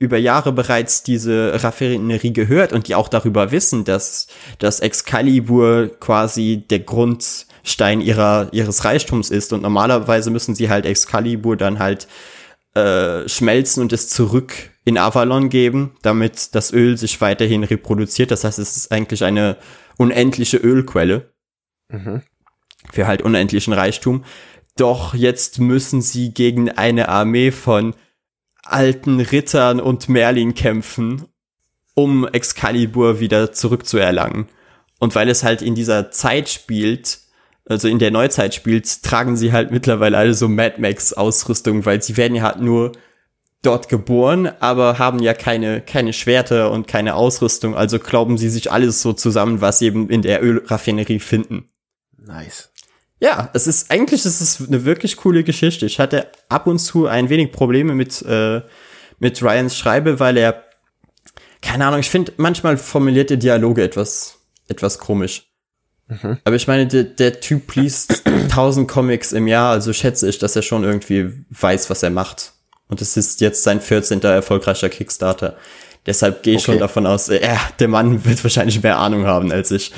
über 0.00 0.16
Jahre 0.16 0.52
bereits 0.52 1.02
diese 1.02 1.62
Raffinerie 1.62 2.32
gehört 2.32 2.72
und 2.72 2.88
die 2.88 2.94
auch 2.94 3.08
darüber 3.08 3.50
wissen, 3.50 3.84
dass 3.84 4.28
das 4.58 4.80
Excalibur 4.80 5.90
quasi 6.00 6.64
der 6.68 6.80
Grundstein 6.80 8.00
ihrer, 8.00 8.48
ihres 8.52 8.84
Reichtums 8.84 9.30
ist. 9.30 9.52
Und 9.52 9.62
normalerweise 9.62 10.30
müssen 10.30 10.54
sie 10.54 10.68
halt 10.68 10.86
Excalibur 10.86 11.56
dann 11.56 11.78
halt 11.78 12.06
äh, 12.78 13.28
schmelzen 13.28 13.82
und 13.82 13.92
es 13.92 14.08
zurück 14.08 14.70
in 14.84 14.98
Avalon 14.98 15.48
geben, 15.48 15.96
damit 16.02 16.54
das 16.54 16.72
Öl 16.72 16.96
sich 16.96 17.20
weiterhin 17.20 17.64
reproduziert. 17.64 18.30
Das 18.30 18.44
heißt, 18.44 18.58
es 18.58 18.76
ist 18.76 18.92
eigentlich 18.92 19.24
eine 19.24 19.56
unendliche 19.96 20.56
Ölquelle. 20.58 21.32
Mhm. 21.88 22.22
Für 22.92 23.06
halt 23.06 23.22
unendlichen 23.22 23.72
Reichtum. 23.72 24.24
Doch 24.76 25.14
jetzt 25.14 25.58
müssen 25.58 26.00
sie 26.00 26.32
gegen 26.32 26.70
eine 26.70 27.08
Armee 27.08 27.50
von 27.50 27.94
alten 28.62 29.20
Rittern 29.20 29.80
und 29.80 30.08
Merlin 30.08 30.54
kämpfen, 30.54 31.26
um 31.94 32.26
Excalibur 32.28 33.18
wieder 33.18 33.52
zurückzuerlangen. 33.52 34.46
Und 35.00 35.14
weil 35.14 35.28
es 35.28 35.42
halt 35.42 35.62
in 35.62 35.74
dieser 35.74 36.10
Zeit 36.10 36.48
spielt, 36.48 37.18
also 37.68 37.88
in 37.88 37.98
der 37.98 38.10
Neuzeit 38.10 38.54
spielt, 38.54 39.02
tragen 39.02 39.36
sie 39.36 39.52
halt 39.52 39.70
mittlerweile 39.70 40.16
alle 40.16 40.34
so 40.34 40.48
Mad 40.48 40.76
Max 40.78 41.12
Ausrüstung, 41.12 41.84
weil 41.84 42.02
sie 42.02 42.16
werden 42.16 42.34
ja 42.34 42.42
halt 42.42 42.60
nur 42.60 42.92
dort 43.62 43.88
geboren, 43.88 44.50
aber 44.60 44.98
haben 44.98 45.18
ja 45.18 45.34
keine, 45.34 45.80
keine 45.80 46.12
Schwerter 46.12 46.70
und 46.70 46.86
keine 46.86 47.14
Ausrüstung, 47.14 47.74
also 47.74 47.98
glauben 47.98 48.38
sie 48.38 48.48
sich 48.48 48.70
alles 48.70 49.02
so 49.02 49.12
zusammen, 49.12 49.60
was 49.60 49.80
sie 49.80 49.86
eben 49.86 50.08
in 50.08 50.22
der 50.22 50.42
Ölraffinerie 50.42 51.18
finden. 51.18 51.68
Nice. 52.16 52.70
Ja, 53.20 53.50
es 53.52 53.66
ist, 53.66 53.90
eigentlich 53.90 54.24
ist 54.24 54.40
es 54.40 54.66
eine 54.66 54.84
wirklich 54.84 55.16
coole 55.16 55.42
Geschichte. 55.42 55.86
Ich 55.86 55.98
hatte 55.98 56.30
ab 56.48 56.68
und 56.68 56.78
zu 56.78 57.06
ein 57.06 57.28
wenig 57.28 57.50
Probleme 57.50 57.94
mit, 57.94 58.22
äh, 58.22 58.62
mit 59.18 59.42
Ryans 59.42 59.76
Schreibe, 59.76 60.20
weil 60.20 60.36
er, 60.36 60.64
keine 61.60 61.86
Ahnung, 61.86 61.98
ich 61.98 62.10
finde 62.10 62.32
manchmal 62.36 62.76
formulierte 62.76 63.36
Dialoge 63.36 63.82
etwas, 63.82 64.38
etwas 64.68 65.00
komisch. 65.00 65.47
Mhm. 66.08 66.38
Aber 66.44 66.56
ich 66.56 66.66
meine, 66.66 66.86
der, 66.86 67.04
der 67.04 67.40
Typ 67.40 67.74
liest 67.74 68.22
tausend 68.50 68.88
Comics 68.88 69.32
im 69.32 69.46
Jahr, 69.46 69.72
also 69.72 69.92
schätze 69.92 70.28
ich, 70.28 70.38
dass 70.38 70.56
er 70.56 70.62
schon 70.62 70.84
irgendwie 70.84 71.32
weiß, 71.50 71.90
was 71.90 72.02
er 72.02 72.10
macht. 72.10 72.52
Und 72.88 73.02
es 73.02 73.16
ist 73.16 73.40
jetzt 73.40 73.62
sein 73.62 73.80
14. 73.80 74.22
erfolgreicher 74.22 74.88
Kickstarter. 74.88 75.56
Deshalb 76.06 76.42
gehe 76.42 76.54
ich 76.54 76.62
okay. 76.62 76.72
schon 76.72 76.78
davon 76.78 77.06
aus, 77.06 77.28
äh, 77.28 77.56
der 77.78 77.88
Mann 77.88 78.24
wird 78.24 78.42
wahrscheinlich 78.42 78.82
mehr 78.82 78.98
Ahnung 78.98 79.26
haben 79.26 79.52
als 79.52 79.70
ich. 79.70 79.92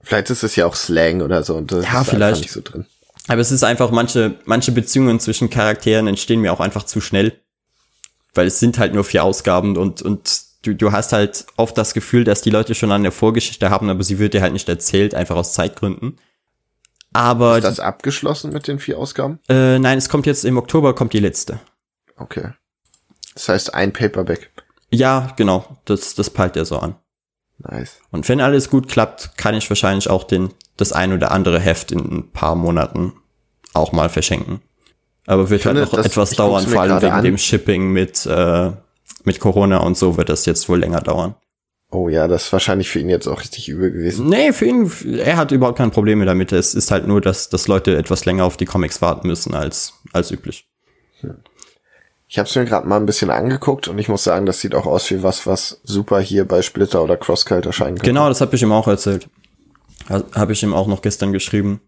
Vielleicht 0.00 0.30
ist 0.30 0.44
es 0.44 0.56
ja 0.56 0.66
auch 0.66 0.76
Slang 0.76 1.20
oder 1.20 1.42
so 1.42 1.56
und 1.56 1.72
das 1.72 1.84
ja, 1.84 2.00
ist 2.00 2.10
vielleicht. 2.10 2.42
nicht 2.42 2.52
so 2.52 2.60
drin. 2.60 2.86
Aber 3.28 3.40
es 3.40 3.52
ist 3.52 3.62
einfach, 3.62 3.90
manche, 3.90 4.34
manche 4.44 4.72
Beziehungen 4.72 5.20
zwischen 5.20 5.50
Charakteren 5.50 6.06
entstehen 6.06 6.40
mir 6.40 6.52
auch 6.52 6.60
einfach 6.60 6.84
zu 6.84 7.00
schnell. 7.00 7.32
Weil 8.34 8.46
es 8.46 8.58
sind 8.58 8.78
halt 8.78 8.94
nur 8.94 9.04
vier 9.04 9.24
Ausgaben 9.24 9.76
und, 9.76 10.02
und 10.02 10.42
du, 10.62 10.74
du 10.74 10.92
hast 10.92 11.12
halt 11.12 11.46
oft 11.56 11.76
das 11.76 11.94
Gefühl, 11.94 12.24
dass 12.24 12.42
die 12.42 12.50
Leute 12.50 12.74
schon 12.74 12.92
eine 12.92 13.12
Vorgeschichte 13.12 13.70
haben, 13.70 13.90
aber 13.90 14.02
sie 14.02 14.18
wird 14.18 14.34
dir 14.34 14.42
halt 14.42 14.52
nicht 14.52 14.68
erzählt, 14.68 15.14
einfach 15.14 15.36
aus 15.36 15.52
Zeitgründen. 15.52 16.18
Aber. 17.12 17.58
Ist 17.58 17.64
das 17.64 17.80
abgeschlossen 17.80 18.52
mit 18.52 18.66
den 18.66 18.78
vier 18.78 18.98
Ausgaben? 18.98 19.38
Äh, 19.48 19.78
nein, 19.78 19.98
es 19.98 20.08
kommt 20.08 20.26
jetzt 20.26 20.44
im 20.44 20.56
Oktober 20.56 20.94
kommt 20.94 21.12
die 21.12 21.18
letzte. 21.18 21.60
Okay. 22.16 22.52
Das 23.34 23.48
heißt 23.48 23.74
ein 23.74 23.92
Paperback. 23.92 24.50
Ja, 24.90 25.32
genau. 25.36 25.78
Das, 25.84 26.14
das 26.14 26.30
peilt 26.30 26.56
er 26.56 26.64
so 26.64 26.78
an. 26.78 26.96
Nice. 27.58 28.00
Und 28.10 28.28
wenn 28.28 28.40
alles 28.40 28.70
gut 28.70 28.88
klappt, 28.88 29.36
kann 29.36 29.54
ich 29.54 29.68
wahrscheinlich 29.70 30.08
auch 30.10 30.24
den, 30.24 30.52
das 30.76 30.92
ein 30.92 31.12
oder 31.12 31.30
andere 31.30 31.60
Heft 31.60 31.92
in 31.92 32.00
ein 32.00 32.32
paar 32.32 32.56
Monaten 32.56 33.12
auch 33.72 33.92
mal 33.92 34.08
verschenken. 34.08 34.60
Aber 35.26 35.50
wird 35.50 35.64
halt 35.64 35.76
noch 35.76 35.94
etwas 35.94 36.30
dauern, 36.30 36.66
vor 36.66 36.82
allem 36.82 37.00
wegen 37.00 37.12
an. 37.12 37.24
dem 37.24 37.38
Shipping 37.38 37.92
mit, 37.92 38.26
äh, 38.26 38.72
mit 39.24 39.40
Corona 39.40 39.78
und 39.78 39.96
so 39.96 40.16
wird 40.16 40.28
das 40.28 40.46
jetzt 40.46 40.68
wohl 40.68 40.78
länger 40.78 41.00
dauern. 41.00 41.34
Oh 41.90 42.08
ja, 42.08 42.26
das 42.26 42.46
ist 42.46 42.52
wahrscheinlich 42.52 42.88
für 42.88 43.00
ihn 43.00 43.10
jetzt 43.10 43.28
auch 43.28 43.40
richtig 43.40 43.68
übel 43.68 43.92
gewesen. 43.92 44.26
Nee, 44.26 44.52
für 44.52 44.64
ihn, 44.64 44.90
er 45.18 45.36
hat 45.36 45.52
überhaupt 45.52 45.76
keine 45.76 45.90
Probleme 45.90 46.24
damit. 46.24 46.50
Es 46.50 46.74
ist 46.74 46.90
halt 46.90 47.06
nur, 47.06 47.20
dass, 47.20 47.50
dass 47.50 47.68
Leute 47.68 47.96
etwas 47.96 48.24
länger 48.24 48.46
auf 48.46 48.56
die 48.56 48.64
Comics 48.64 49.02
warten 49.02 49.28
müssen 49.28 49.54
als, 49.54 49.92
als 50.12 50.30
üblich. 50.30 50.66
Hm. 51.20 51.36
Ich 52.28 52.38
habe 52.38 52.48
es 52.48 52.54
mir 52.54 52.64
gerade 52.64 52.88
mal 52.88 52.96
ein 52.96 53.04
bisschen 53.04 53.28
angeguckt 53.28 53.88
und 53.88 53.98
ich 53.98 54.08
muss 54.08 54.24
sagen, 54.24 54.46
das 54.46 54.60
sieht 54.60 54.74
auch 54.74 54.86
aus 54.86 55.10
wie 55.10 55.22
was, 55.22 55.46
was 55.46 55.82
super 55.84 56.18
hier 56.18 56.48
bei 56.48 56.62
Splitter 56.62 57.02
oder 57.02 57.18
Crosscult 57.18 57.66
erscheinen 57.66 57.98
kann. 57.98 58.06
Genau, 58.06 58.28
das 58.28 58.40
habe 58.40 58.56
ich 58.56 58.62
ihm 58.62 58.72
auch 58.72 58.88
erzählt. 58.88 59.28
Habe 60.08 60.54
ich 60.54 60.62
ihm 60.62 60.72
auch 60.72 60.86
noch 60.86 61.02
gestern 61.02 61.34
geschrieben. 61.34 61.82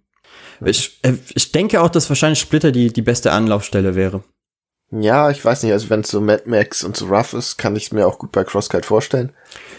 Ich, 0.63 0.99
äh, 1.01 1.15
ich 1.35 1.51
denke 1.53 1.81
auch, 1.81 1.89
dass 1.89 2.11
wahrscheinlich 2.11 2.41
Splitter 2.41 2.73
die, 2.73 2.93
die 2.93 3.01
beste 3.01 3.33
Anlaufstelle 3.33 3.95
wäre. 3.95 4.23
Ja, 4.97 5.31
ich 5.31 5.45
weiß 5.45 5.65
nicht, 5.65 5.73
also 5.73 5.91
wenn 5.91 6.01
es 6.01 6.09
so 6.09 6.21
Mad 6.21 6.45
Max 6.47 6.85
und 6.85 6.97
so 6.97 7.07
rough 7.07 7.33
ist, 7.33 7.57
kann 7.57 7.75
ich 7.75 7.87
es 7.87 7.93
mir 7.93 8.07
auch 8.07 8.19
gut 8.19 8.31
bei 8.31 8.45
Crosscut 8.45 8.87
vorstellen. 8.87 9.33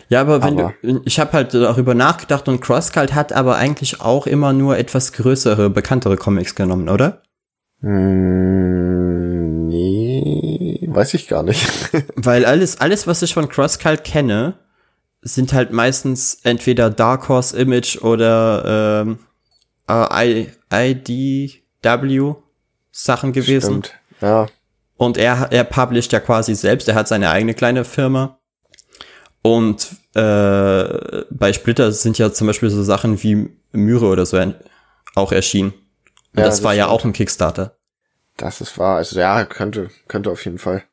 Ja, 0.09 0.19
aber 0.19 0.43
wenn 0.43 0.59
aber 0.59 0.73
du, 0.81 1.01
ich 1.05 1.19
habe 1.21 1.31
halt 1.31 1.53
darüber 1.53 1.93
nachgedacht 1.93 2.49
und 2.49 2.59
Crosscut 2.59 3.13
hat 3.13 3.31
aber 3.31 3.55
eigentlich 3.55 4.01
auch 4.01 4.27
immer 4.27 4.51
nur 4.51 4.77
etwas 4.77 5.13
größere, 5.13 5.69
bekanntere 5.69 6.17
Comics 6.17 6.53
genommen, 6.53 6.89
oder? 6.89 7.21
Hm, 7.81 9.67
nee, 9.67 10.85
weiß 10.91 11.13
ich 11.13 11.29
gar 11.29 11.43
nicht. 11.43 11.65
Weil 12.15 12.43
alles, 12.45 12.81
alles, 12.81 13.07
was 13.07 13.21
ich 13.21 13.33
von 13.33 13.47
Crosscut 13.47 14.03
kenne, 14.03 14.55
sind 15.21 15.53
halt 15.53 15.71
meistens 15.71 16.39
entweder 16.43 16.89
Dark 16.89 17.29
Horse 17.29 17.57
Image 17.57 18.01
oder 18.01 19.05
ähm, 19.05 19.19
äh, 19.87 20.47
IDW 20.91 22.35
Sachen 22.91 23.33
gewesen. 23.33 23.83
Stimmt, 23.83 23.93
ja. 24.21 24.47
Und 24.97 25.17
er, 25.17 25.47
er 25.51 25.63
published 25.63 26.13
ja 26.13 26.19
quasi 26.19 26.55
selbst, 26.55 26.87
er 26.87 26.95
hat 26.95 27.07
seine 27.07 27.29
eigene 27.29 27.53
kleine 27.53 27.83
Firma. 27.83 28.39
Und 29.41 29.91
äh, 30.15 31.23
bei 31.29 31.53
Splitter 31.53 31.91
sind 31.91 32.17
ja 32.17 32.31
zum 32.31 32.47
Beispiel 32.47 32.69
so 32.69 32.81
Sachen 32.83 33.21
wie 33.21 33.49
Myre 33.73 34.07
oder 34.07 34.25
so 34.25 34.41
auch 35.15 35.31
erschienen. 35.31 35.73
Und 36.33 36.39
ja, 36.39 36.45
das, 36.45 36.57
das 36.57 36.63
war 36.63 36.73
ja 36.73 36.87
auch 36.87 37.05
ein 37.05 37.13
Kickstarter. 37.13 37.77
Das 38.37 38.61
ist 38.61 38.77
wahr. 38.77 38.97
Also 38.97 39.19
ja, 39.19 39.45
könnte, 39.45 39.89
könnte 40.07 40.31
auf 40.31 40.43
jeden 40.45 40.57
Fall. 40.57 40.83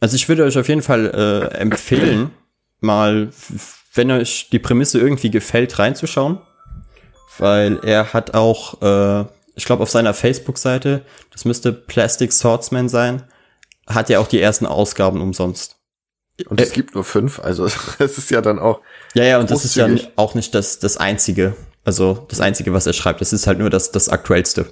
Also 0.00 0.16
ich 0.16 0.28
würde 0.28 0.44
euch 0.44 0.58
auf 0.58 0.68
jeden 0.68 0.82
Fall 0.82 1.06
äh, 1.14 1.54
empfehlen, 1.56 2.30
mal, 2.80 3.30
wenn 3.94 4.10
euch 4.10 4.48
die 4.50 4.58
Prämisse 4.58 4.98
irgendwie 4.98 5.30
gefällt, 5.30 5.78
reinzuschauen. 5.78 6.40
Weil 7.38 7.80
er 7.84 8.12
hat 8.12 8.34
auch, 8.34 8.80
äh, 8.82 9.24
ich 9.56 9.64
glaube, 9.64 9.82
auf 9.82 9.90
seiner 9.90 10.14
Facebook-Seite, 10.14 11.02
das 11.32 11.44
müsste 11.44 11.72
Plastic 11.72 12.32
Swordsman 12.32 12.88
sein, 12.88 13.24
hat 13.86 14.08
ja 14.08 14.18
auch 14.18 14.28
die 14.28 14.40
ersten 14.40 14.66
Ausgaben 14.66 15.20
umsonst. 15.20 15.76
Und 16.48 16.60
es 16.60 16.70
äh, 16.70 16.74
gibt 16.74 16.94
nur 16.94 17.04
fünf, 17.04 17.38
also 17.40 17.64
es 17.98 18.18
ist 18.18 18.30
ja 18.30 18.40
dann 18.40 18.58
auch. 18.58 18.80
Ja, 19.14 19.24
ja, 19.24 19.38
und 19.38 19.50
das 19.50 19.64
ist 19.64 19.76
ja 19.76 19.88
auch 20.16 20.34
nicht 20.34 20.54
das, 20.54 20.78
das 20.78 20.96
einzige, 20.96 21.54
also 21.84 22.26
das 22.28 22.40
einzige, 22.40 22.72
was 22.72 22.86
er 22.86 22.92
schreibt. 22.92 23.20
Das 23.20 23.32
ist 23.32 23.46
halt 23.46 23.58
nur 23.58 23.70
das, 23.70 23.92
das 23.92 24.08
aktuellste. 24.08 24.66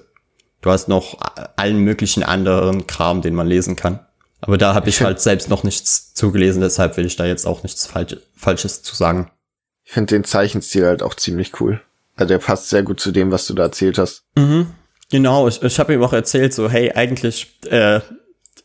Du 0.61 0.71
hast 0.71 0.89
noch 0.89 1.19
allen 1.57 1.79
möglichen 1.79 2.23
anderen 2.23 2.87
Kram, 2.87 3.21
den 3.21 3.35
man 3.35 3.47
lesen 3.47 3.77
kann. 3.77 4.01
Aber 4.41 4.59
da 4.59 4.75
habe 4.75 4.89
ich, 4.89 4.97
ich 4.97 5.03
halt 5.03 5.21
selbst 5.21 5.49
noch 5.49 5.63
nichts 5.63 6.15
zugelesen, 6.15 6.61
deshalb 6.61 6.97
will 6.97 7.07
ich 7.07 7.17
da 7.17 7.25
jetzt 7.25 7.47
auch 7.47 7.63
nichts 7.63 7.87
Falsch, 7.87 8.17
Falsches 8.35 8.83
zu 8.83 8.95
sagen. 8.97 9.31
Ich 9.85 9.93
finde 9.93 10.15
den 10.17 10.25
Zeichenstil 10.25 10.87
halt 10.87 11.03
auch 11.03 11.15
ziemlich 11.15 11.61
cool. 11.61 11.81
Also 12.17 12.29
der 12.29 12.39
passt 12.39 12.69
sehr 12.69 12.83
gut 12.83 13.01
zu 13.01 13.13
dem, 13.13 13.31
was 13.31 13.47
du 13.47 13.55
da 13.55 13.65
erzählt 13.65 13.99
hast. 13.99 14.25
Mhm. 14.37 14.67
Genau, 15.11 15.47
ich, 15.47 15.63
ich 15.63 15.79
habe 15.79 15.95
ihm 15.95 16.03
auch 16.03 16.13
erzählt, 16.13 16.55
so, 16.55 16.69
hey, 16.71 16.93
eigentlich 16.93 17.59
äh, 17.67 18.01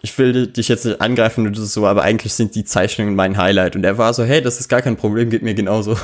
ich 0.02 0.18
will 0.18 0.48
dich 0.48 0.68
jetzt 0.68 0.86
nicht 0.86 1.02
angreifen 1.02 1.48
oder 1.48 1.60
so, 1.60 1.86
aber 1.88 2.04
eigentlich 2.04 2.34
sind 2.34 2.56
die 2.56 2.64
Zeichnungen 2.64 3.16
mein 3.16 3.38
Highlight. 3.38 3.76
Und 3.76 3.84
er 3.84 3.98
war 3.98 4.14
so, 4.14 4.24
hey, 4.24 4.42
das 4.42 4.60
ist 4.60 4.70
gar 4.70 4.82
kein 4.82 4.98
Problem, 4.98 5.30
geht 5.30 5.42
mir 5.42 5.56
genauso. 5.56 5.98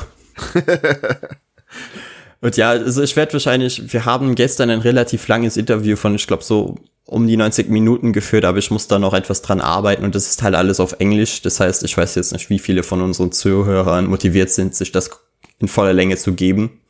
und 2.40 2.56
ja, 2.56 2.70
also 2.70 3.02
ich 3.02 3.14
werde 3.14 3.34
wahrscheinlich, 3.34 3.92
wir 3.92 4.04
haben 4.04 4.34
gestern 4.34 4.70
ein 4.70 4.80
relativ 4.80 5.28
langes 5.28 5.56
Interview 5.56 5.96
von, 5.96 6.14
ich 6.16 6.26
glaube, 6.26 6.42
so 6.42 6.76
um 7.06 7.26
die 7.26 7.36
90 7.36 7.68
Minuten 7.68 8.12
geführt, 8.12 8.44
aber 8.44 8.58
ich 8.58 8.70
muss 8.70 8.88
da 8.88 8.98
noch 8.98 9.14
etwas 9.14 9.42
dran 9.42 9.60
arbeiten 9.60 10.04
und 10.04 10.14
das 10.14 10.28
ist 10.30 10.42
halt 10.42 10.54
alles 10.54 10.80
auf 10.80 10.96
Englisch. 10.98 11.42
Das 11.42 11.60
heißt, 11.60 11.84
ich 11.84 11.96
weiß 11.96 12.14
jetzt 12.16 12.32
nicht, 12.32 12.50
wie 12.50 12.58
viele 12.58 12.82
von 12.82 13.02
unseren 13.02 13.30
Zuhörern 13.30 14.06
motiviert 14.06 14.50
sind, 14.50 14.74
sich 14.74 14.90
das 14.90 15.10
in 15.58 15.68
voller 15.68 15.92
Länge 15.92 16.16
zu 16.16 16.32
geben. 16.32 16.80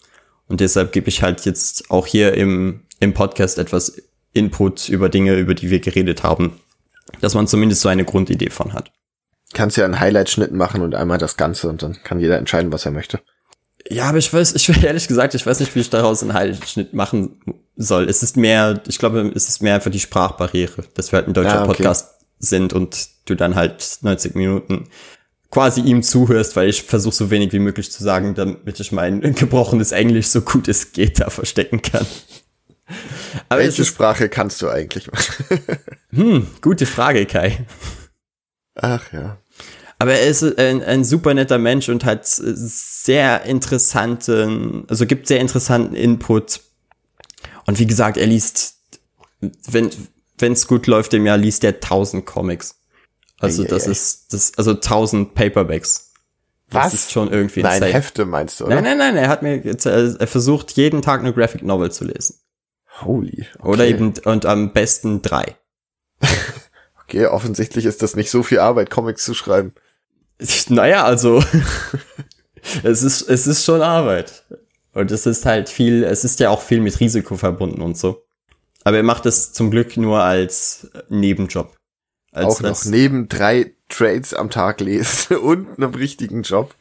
Und 0.49 0.61
deshalb 0.61 0.93
gebe 0.93 1.09
ich 1.09 1.23
halt 1.23 1.45
jetzt 1.45 1.91
auch 1.91 2.07
hier 2.07 2.35
im, 2.35 2.83
im 3.01 3.13
Podcast 3.13 3.59
etwas 3.59 3.97
Input 4.33 4.89
über 4.89 5.09
Dinge, 5.09 5.37
über 5.37 5.55
die 5.55 5.71
wir 5.71 5.81
geredet 5.81 6.23
haben, 6.23 6.61
dass 7.21 7.35
man 7.35 7.47
zumindest 7.47 7.81
so 7.81 7.89
eine 7.89 8.05
Grundidee 8.05 8.51
von 8.51 8.73
hat. 8.73 8.93
Kannst 9.53 9.77
ja 9.77 9.85
einen 9.85 10.01
Highlight-Schnitt 10.01 10.53
machen 10.53 10.83
und 10.83 10.95
einmal 10.95 11.19
das 11.19 11.37
Ganze 11.37 11.69
und 11.69 11.83
dann 11.83 12.03
kann 12.03 12.21
jeder 12.21 12.39
entscheiden, 12.39 12.73
was 12.73 12.85
er 12.85 12.93
möchte. 12.93 13.21
Ja, 13.89 14.09
aber 14.09 14.19
ich 14.19 14.33
weiß, 14.33 14.55
ich 14.55 14.69
ehrlich 14.85 15.09
gesagt, 15.09 15.35
ich 15.35 15.47
weiß 15.47 15.61
nicht, 15.61 15.75
wie 15.75 15.81
ich 15.81 15.91
daraus 15.91 16.23
einen 16.23 16.35
Highlight-Schnitt 16.35 16.95
machen 16.95 17.41
soll. 17.77 18.09
Es 18.09 18.23
ist 18.23 18.37
mehr, 18.37 18.81
ich 18.89 18.99
glaube, 18.99 19.33
es 19.35 19.49
ist 19.49 19.63
mehr 19.63 19.77
einfach 19.77 19.91
die 19.91 20.01
Sprachbarriere, 20.01 20.85
dass 20.95 21.13
wir 21.13 21.19
halt 21.19 21.29
ein 21.29 21.35
deutscher 21.35 21.61
ah, 21.61 21.65
okay. 21.65 21.75
Podcast 21.75 22.15
sind 22.39 22.73
und 22.73 23.09
du 23.27 23.35
dann 23.35 23.55
halt 23.55 23.99
90 24.03 24.35
Minuten 24.35 24.89
quasi 25.51 25.83
ihm 25.83 26.03
zuhörst, 26.03 26.57
weil 26.57 26.69
ich 26.69 26.83
versuche 26.83 27.15
so 27.15 27.31
wenig 27.31 27.53
wie 27.53 27.61
möglich 27.61 27.93
zu 27.93 28.03
sagen, 28.03 28.35
damit 28.35 28.81
ich 28.81 28.91
mein 28.91 29.21
gebrochenes 29.21 29.93
Englisch 29.93 30.27
so 30.27 30.41
gut 30.41 30.67
es 30.67 30.93
geht 30.93 31.21
da 31.21 31.31
verstecken 31.31 31.81
kann. 31.81 32.07
Aber 33.49 33.61
Welche 33.61 33.85
Sprache 33.85 34.29
kannst 34.29 34.63
du 34.63 34.69
eigentlich 34.69 35.09
hm, 36.11 36.47
gute 36.61 36.87
Frage, 36.87 37.27
Kai. 37.27 37.67
Ach 38.75 39.13
ja. 39.13 39.39
Aber 39.99 40.15
er 40.15 40.27
ist 40.27 40.43
ein, 40.59 40.83
ein 40.83 41.05
super 41.05 41.33
netter 41.35 41.59
Mensch 41.59 41.89
und 41.89 42.05
hat 42.05 42.27
sehr 42.27 43.45
interessanten, 43.45 44.85
also 44.89 45.07
gibt 45.07 45.29
sehr 45.29 45.41
interessanten 45.41 45.95
Input. 45.95 46.61
Und 47.67 47.79
wie 47.79 47.87
gesagt, 47.87 48.17
er 48.17 48.27
liest, 48.27 48.75
wenn 49.41 49.91
es 50.39 50.67
gut 50.67 50.87
läuft 50.87 51.15
im 51.15 51.27
Jahr, 51.27 51.39
liest 51.39 51.65
er 51.65 51.81
tausend 51.81 52.27
Comics. 52.27 52.81
Also 53.39 53.63
ei, 53.63 53.69
das 53.69 53.87
ei, 53.87 53.93
ist 53.93 54.33
das, 54.33 54.53
also 54.57 54.75
tausend 54.75 55.35
Paperbacks. 55.35 56.13
Was? 56.71 56.93
Das 56.93 56.95
ist 56.95 57.13
schon 57.13 57.33
irgendwie 57.33 57.63
Nein. 57.63 57.83
Hefte 57.83 58.25
meinst 58.25 58.59
du, 58.59 58.67
oder? 58.67 58.75
Nein, 58.75 58.85
nein, 58.85 58.99
nein, 58.99 59.17
er 59.17 59.29
hat 59.29 59.43
mir, 59.43 59.63
er 59.65 60.27
versucht 60.27 60.73
jeden 60.73 61.03
Tag 61.03 61.21
eine 61.21 61.33
Graphic 61.33 61.63
Novel 61.63 61.93
zu 61.93 62.05
lesen. 62.05 62.37
Holy. 63.01 63.47
Okay. 63.59 63.69
Oder 63.69 63.87
eben, 63.87 64.15
und 64.25 64.47
am 64.47 64.73
besten 64.73 65.23
drei. 65.23 65.57
okay, 67.03 67.27
offensichtlich 67.27 67.85
ist 67.85 68.03
das 68.03 68.17
nicht 68.17 68.31
so 68.31 68.43
viel 68.43 68.59
Arbeit, 68.59 68.91
Comics 68.91 69.25
zu 69.25 69.35
schreiben. 69.35 69.73
Naja, 70.69 71.05
also, 71.05 71.45
es 72.83 73.03
ist, 73.03 73.23
es 73.23 73.47
ist 73.47 73.65
schon 73.65 73.83
Arbeit. 73.83 74.45
Und 74.93 75.11
es 75.11 75.27
ist 75.27 75.47
halt 75.47 75.69
viel, 75.69 76.05
es 76.05 76.25
ist 76.25 76.41
ja 76.41 76.51
auch 76.51 76.61
viel 76.61 76.81
mit 76.81 76.99
Risiko 77.01 77.37
verbunden 77.37 77.83
und 77.83 77.97
so. 77.97 78.25
Aber 78.85 78.97
er 78.97 79.03
macht 79.03 79.27
es 79.27 79.53
zum 79.53 79.71
Glück 79.71 79.97
nur 79.97 80.23
als 80.23 80.91
Nebenjob. 81.09 81.77
Als 82.33 82.57
auch 82.57 82.61
noch 82.61 82.85
neben 82.85 83.29
drei 83.29 83.75
Trades 83.89 84.35
am 84.35 84.51
Tag 84.51 84.81
lesen 84.81 85.37
und 85.39 85.79
einem 85.79 85.95
richtigen 85.95 86.43
Job. 86.43 86.75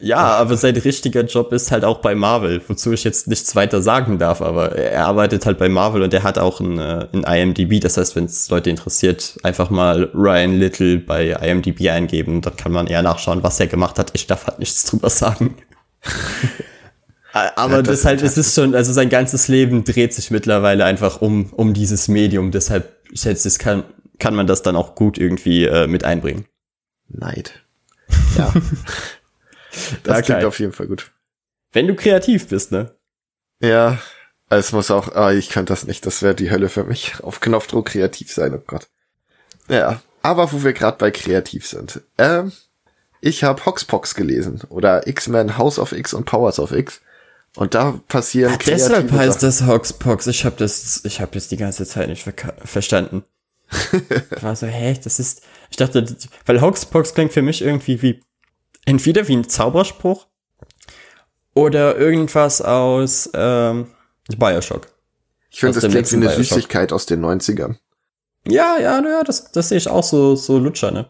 Ja, 0.00 0.18
aber 0.18 0.56
sein 0.56 0.76
richtiger 0.76 1.22
Job 1.24 1.52
ist 1.52 1.72
halt 1.72 1.84
auch 1.84 1.98
bei 1.98 2.14
Marvel, 2.14 2.62
wozu 2.68 2.92
ich 2.92 3.02
jetzt 3.02 3.26
nichts 3.26 3.56
weiter 3.56 3.82
sagen 3.82 4.18
darf, 4.18 4.40
aber 4.40 4.76
er 4.76 5.06
arbeitet 5.06 5.44
halt 5.44 5.58
bei 5.58 5.68
Marvel 5.68 6.02
und 6.02 6.14
er 6.14 6.22
hat 6.22 6.38
auch 6.38 6.60
ein, 6.60 6.78
äh, 6.78 7.08
ein 7.12 7.24
IMDb, 7.24 7.80
das 7.80 7.96
heißt, 7.96 8.14
wenn 8.14 8.26
es 8.26 8.48
Leute 8.48 8.70
interessiert, 8.70 9.36
einfach 9.42 9.70
mal 9.70 10.08
Ryan 10.14 10.56
Little 10.56 10.98
bei 10.98 11.30
IMDb 11.30 11.90
eingeben, 11.90 12.42
dann 12.42 12.56
kann 12.56 12.70
man 12.70 12.86
eher 12.86 13.02
nachschauen, 13.02 13.42
was 13.42 13.58
er 13.58 13.66
gemacht 13.66 13.98
hat. 13.98 14.12
Ich 14.14 14.28
darf 14.28 14.46
halt 14.46 14.60
nichts 14.60 14.84
drüber 14.84 15.10
sagen. 15.10 15.56
aber 17.32 17.76
ja, 17.76 17.82
das 17.82 17.96
deshalb 17.96 18.22
ist 18.22 18.38
es 18.38 18.54
schon, 18.54 18.76
also 18.76 18.92
sein 18.92 19.08
ganzes 19.08 19.48
Leben 19.48 19.82
dreht 19.82 20.14
sich 20.14 20.30
mittlerweile 20.30 20.84
einfach 20.84 21.20
um, 21.20 21.52
um 21.52 21.74
dieses 21.74 22.06
Medium, 22.06 22.52
deshalb 22.52 22.98
schätze 23.14 23.48
ich, 23.48 23.58
kann, 23.58 23.82
kann 24.20 24.36
man 24.36 24.46
das 24.46 24.62
dann 24.62 24.76
auch 24.76 24.94
gut 24.94 25.18
irgendwie 25.18 25.64
äh, 25.64 25.88
mit 25.88 26.04
einbringen. 26.04 26.44
Neid. 27.08 27.64
Ja. 28.36 28.52
Das 30.02 30.16
ja, 30.16 30.22
klingt 30.22 30.44
auf 30.44 30.58
jeden 30.60 30.72
Fall 30.72 30.86
gut. 30.86 31.10
Wenn 31.72 31.86
du 31.86 31.94
kreativ 31.94 32.48
bist, 32.48 32.72
ne? 32.72 32.94
Ja, 33.60 33.98
es 34.48 34.72
muss 34.72 34.90
auch, 34.90 35.14
ah, 35.14 35.32
ich 35.32 35.50
könnte 35.50 35.72
das 35.72 35.86
nicht, 35.86 36.06
das 36.06 36.22
wäre 36.22 36.34
die 36.34 36.50
Hölle 36.50 36.68
für 36.68 36.84
mich. 36.84 37.22
Auf 37.22 37.40
Knopfdruck 37.40 37.86
kreativ 37.86 38.32
sein, 38.32 38.54
oh 38.54 38.62
Gott. 38.66 38.88
Ja, 39.68 40.00
aber 40.22 40.52
wo 40.52 40.64
wir 40.64 40.72
gerade 40.72 40.96
bei 40.96 41.10
kreativ 41.10 41.66
sind. 41.66 42.00
Ähm, 42.16 42.52
ich 43.20 43.44
habe 43.44 43.64
Hoxpox 43.64 44.14
gelesen 44.14 44.62
oder 44.68 45.06
X-Men 45.06 45.58
House 45.58 45.78
of 45.78 45.92
X 45.92 46.14
und 46.14 46.24
Powers 46.24 46.58
of 46.58 46.72
X. 46.72 47.00
Und 47.56 47.74
da 47.74 48.00
passieren 48.08 48.54
Ach, 48.54 48.62
Deshalb 48.64 49.10
heißt 49.10 49.40
Sachen. 49.40 49.48
das 49.48 49.66
Hoxpox. 49.66 50.26
Ich 50.28 50.44
habe 50.44 50.56
das, 50.56 51.04
ich 51.04 51.20
habe 51.20 51.32
das 51.32 51.48
die 51.48 51.56
ganze 51.56 51.84
Zeit 51.86 52.08
nicht 52.08 52.22
ver 52.22 52.34
verstanden. 52.64 53.24
ich 53.92 54.42
war 54.42 54.56
so, 54.56 54.66
hä, 54.66 54.98
das 55.02 55.18
ist, 55.18 55.42
ich 55.70 55.76
dachte, 55.76 56.06
weil 56.46 56.60
Hoxpox 56.60 57.14
klingt 57.14 57.32
für 57.32 57.42
mich 57.42 57.60
irgendwie 57.60 58.00
wie 58.00 58.22
entweder 58.88 59.28
wie 59.28 59.36
ein 59.36 59.48
Zauberspruch 59.48 60.26
oder 61.54 61.96
irgendwas 61.96 62.62
aus 62.62 63.30
ähm, 63.34 63.88
Bioshock. 64.36 64.88
Ich 65.50 65.60
finde, 65.60 65.80
das 65.80 65.90
klingt 65.90 66.10
wie 66.10 66.16
eine 66.16 66.26
Bioshock. 66.26 66.44
Süßigkeit 66.44 66.92
aus 66.92 67.06
den 67.06 67.24
90ern. 67.24 67.76
Ja, 68.46 68.78
ja, 68.78 69.00
ja, 69.00 69.22
das, 69.24 69.52
das 69.52 69.68
sehe 69.68 69.78
ich 69.78 69.88
auch 69.88 70.04
so, 70.04 70.36
so 70.36 70.58
Lutscher, 70.58 70.90
ne? 70.90 71.06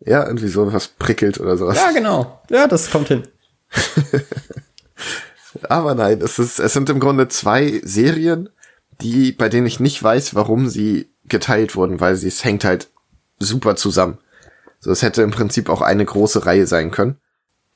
Ja, 0.00 0.24
irgendwie 0.26 0.48
so 0.48 0.72
was 0.72 0.88
prickelt 0.88 1.40
oder 1.40 1.56
sowas. 1.56 1.76
Ja, 1.76 1.90
genau. 1.90 2.40
Ja, 2.50 2.68
das 2.68 2.90
kommt 2.90 3.08
hin. 3.08 3.26
Aber 5.68 5.94
nein, 5.94 6.20
es 6.20 6.38
ist, 6.38 6.60
es 6.60 6.74
sind 6.74 6.90
im 6.90 7.00
Grunde 7.00 7.28
zwei 7.28 7.80
Serien, 7.82 8.50
die, 9.00 9.32
bei 9.32 9.48
denen 9.48 9.66
ich 9.66 9.80
nicht 9.80 10.00
weiß, 10.02 10.34
warum 10.34 10.68
sie 10.68 11.10
geteilt 11.24 11.74
wurden, 11.76 11.98
weil 11.98 12.14
sie, 12.16 12.28
es 12.28 12.44
hängt 12.44 12.64
halt 12.64 12.88
super 13.38 13.74
zusammen. 13.74 14.18
So, 14.86 14.92
es 14.92 15.02
hätte 15.02 15.22
im 15.22 15.32
Prinzip 15.32 15.68
auch 15.68 15.82
eine 15.82 16.04
große 16.04 16.46
Reihe 16.46 16.68
sein 16.68 16.92
können. 16.92 17.16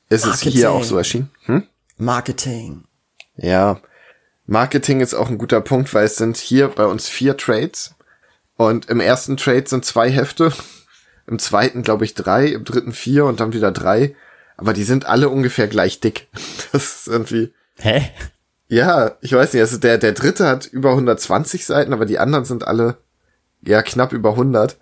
Ist 0.07 0.25
Marketing. 0.25 0.47
es 0.47 0.53
hier 0.55 0.71
auch 0.71 0.85
so 0.85 0.95
erschienen? 0.95 1.29
Hm? 1.43 1.63
Marketing. 1.97 2.85
Ja. 3.35 3.81
Marketing 4.45 5.01
ist 5.01 5.13
auch 5.13 5.27
ein 5.27 5.37
guter 5.37 5.59
Punkt, 5.59 5.93
weil 5.93 6.05
es 6.05 6.15
sind 6.15 6.37
hier 6.37 6.69
bei 6.69 6.85
uns 6.85 7.09
vier 7.09 7.35
Trades. 7.35 7.95
Und 8.55 8.89
im 8.89 9.01
ersten 9.01 9.35
Trade 9.35 9.65
sind 9.67 9.83
zwei 9.83 10.09
Hefte. 10.09 10.53
Im 11.27 11.37
zweiten, 11.37 11.81
glaube 11.81 12.05
ich, 12.05 12.13
drei. 12.13 12.45
Im 12.45 12.63
dritten 12.63 12.93
vier 12.93 13.25
und 13.25 13.41
dann 13.41 13.51
wieder 13.51 13.73
drei. 13.73 14.15
Aber 14.55 14.71
die 14.71 14.83
sind 14.83 15.05
alle 15.05 15.27
ungefähr 15.27 15.67
gleich 15.67 15.99
dick. 15.99 16.29
Das 16.71 16.95
ist 16.95 17.07
irgendwie. 17.09 17.53
Hä? 17.75 18.09
Ja, 18.69 19.17
ich 19.19 19.33
weiß 19.33 19.51
nicht. 19.51 19.61
Also 19.61 19.79
der, 19.79 19.97
der 19.97 20.13
dritte 20.13 20.47
hat 20.47 20.65
über 20.65 20.91
120 20.91 21.65
Seiten, 21.65 21.91
aber 21.91 22.05
die 22.05 22.19
anderen 22.19 22.45
sind 22.45 22.65
alle, 22.65 22.99
ja, 23.63 23.81
knapp 23.81 24.13
über 24.13 24.29
100. 24.29 24.77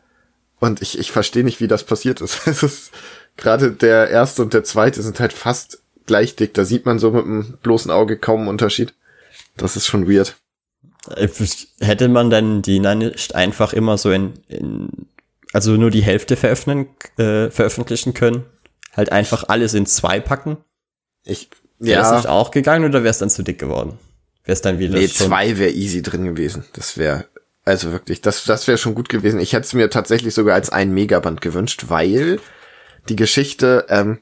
Und 0.59 0.81
ich, 0.81 0.99
ich 0.99 1.11
verstehe 1.11 1.43
nicht, 1.43 1.61
wie 1.61 1.67
das 1.67 1.83
passiert 1.83 2.21
ist. 2.21 2.41
es 2.47 2.63
ist 2.63 2.91
gerade 3.37 3.71
der 3.71 4.09
erste 4.09 4.41
und 4.41 4.53
der 4.53 4.63
zweite 4.63 5.01
sind 5.01 5.19
halt 5.19 5.33
fast 5.33 5.79
gleich 6.05 6.35
dick. 6.35 6.53
Da 6.53 6.65
sieht 6.65 6.85
man 6.85 6.99
so 6.99 7.11
mit 7.11 7.25
dem 7.25 7.57
bloßen 7.61 7.91
Auge 7.91 8.17
kaum 8.17 8.41
einen 8.41 8.49
Unterschied. 8.49 8.93
Das 9.57 9.75
ist 9.75 9.87
schon 9.87 10.09
weird. 10.09 10.35
Äh, 11.15 11.29
hätte 11.79 12.09
man 12.09 12.29
dann 12.29 12.61
die 12.61 12.79
nicht 12.79 13.35
einfach 13.35 13.73
immer 13.73 13.97
so 13.97 14.11
in, 14.11 14.33
in 14.47 14.89
also 15.53 15.71
nur 15.71 15.91
die 15.91 16.03
Hälfte 16.03 16.35
veröffnen, 16.35 16.87
äh, 17.17 17.49
veröffentlichen 17.49 18.13
können? 18.13 18.45
Halt 18.95 19.11
einfach 19.11 19.45
alles 19.47 19.73
in 19.73 19.85
zwei 19.85 20.19
packen? 20.19 20.57
Ich, 21.23 21.49
Wäre 21.79 22.01
ja. 22.01 22.11
das 22.11 22.23
nicht 22.23 22.27
auch 22.27 22.51
gegangen 22.51 22.85
oder 22.85 23.03
wäre 23.03 23.11
es 23.11 23.19
dann 23.19 23.29
zu 23.29 23.43
dick 23.43 23.59
geworden? 23.59 23.97
Wäre 24.43 24.53
es 24.53 24.61
dann 24.61 24.79
wieder 24.79 24.97
Nee, 24.97 25.07
zwei 25.07 25.57
wäre 25.57 25.71
easy 25.71 26.01
drin 26.01 26.25
gewesen. 26.25 26.65
Das 26.73 26.97
wäre 26.97 27.25
also 27.65 27.91
wirklich, 27.91 28.21
das, 28.21 28.43
das 28.45 28.67
wäre 28.67 28.77
schon 28.77 28.95
gut 28.95 29.09
gewesen. 29.09 29.39
Ich 29.39 29.53
hätte 29.53 29.65
es 29.65 29.73
mir 29.73 29.89
tatsächlich 29.89 30.33
sogar 30.33 30.55
als 30.55 30.69
ein 30.69 30.91
Megaband 30.91 31.41
gewünscht, 31.41 31.85
weil 31.87 32.39
die 33.07 33.15
Geschichte, 33.15 33.85
ähm, 33.89 34.19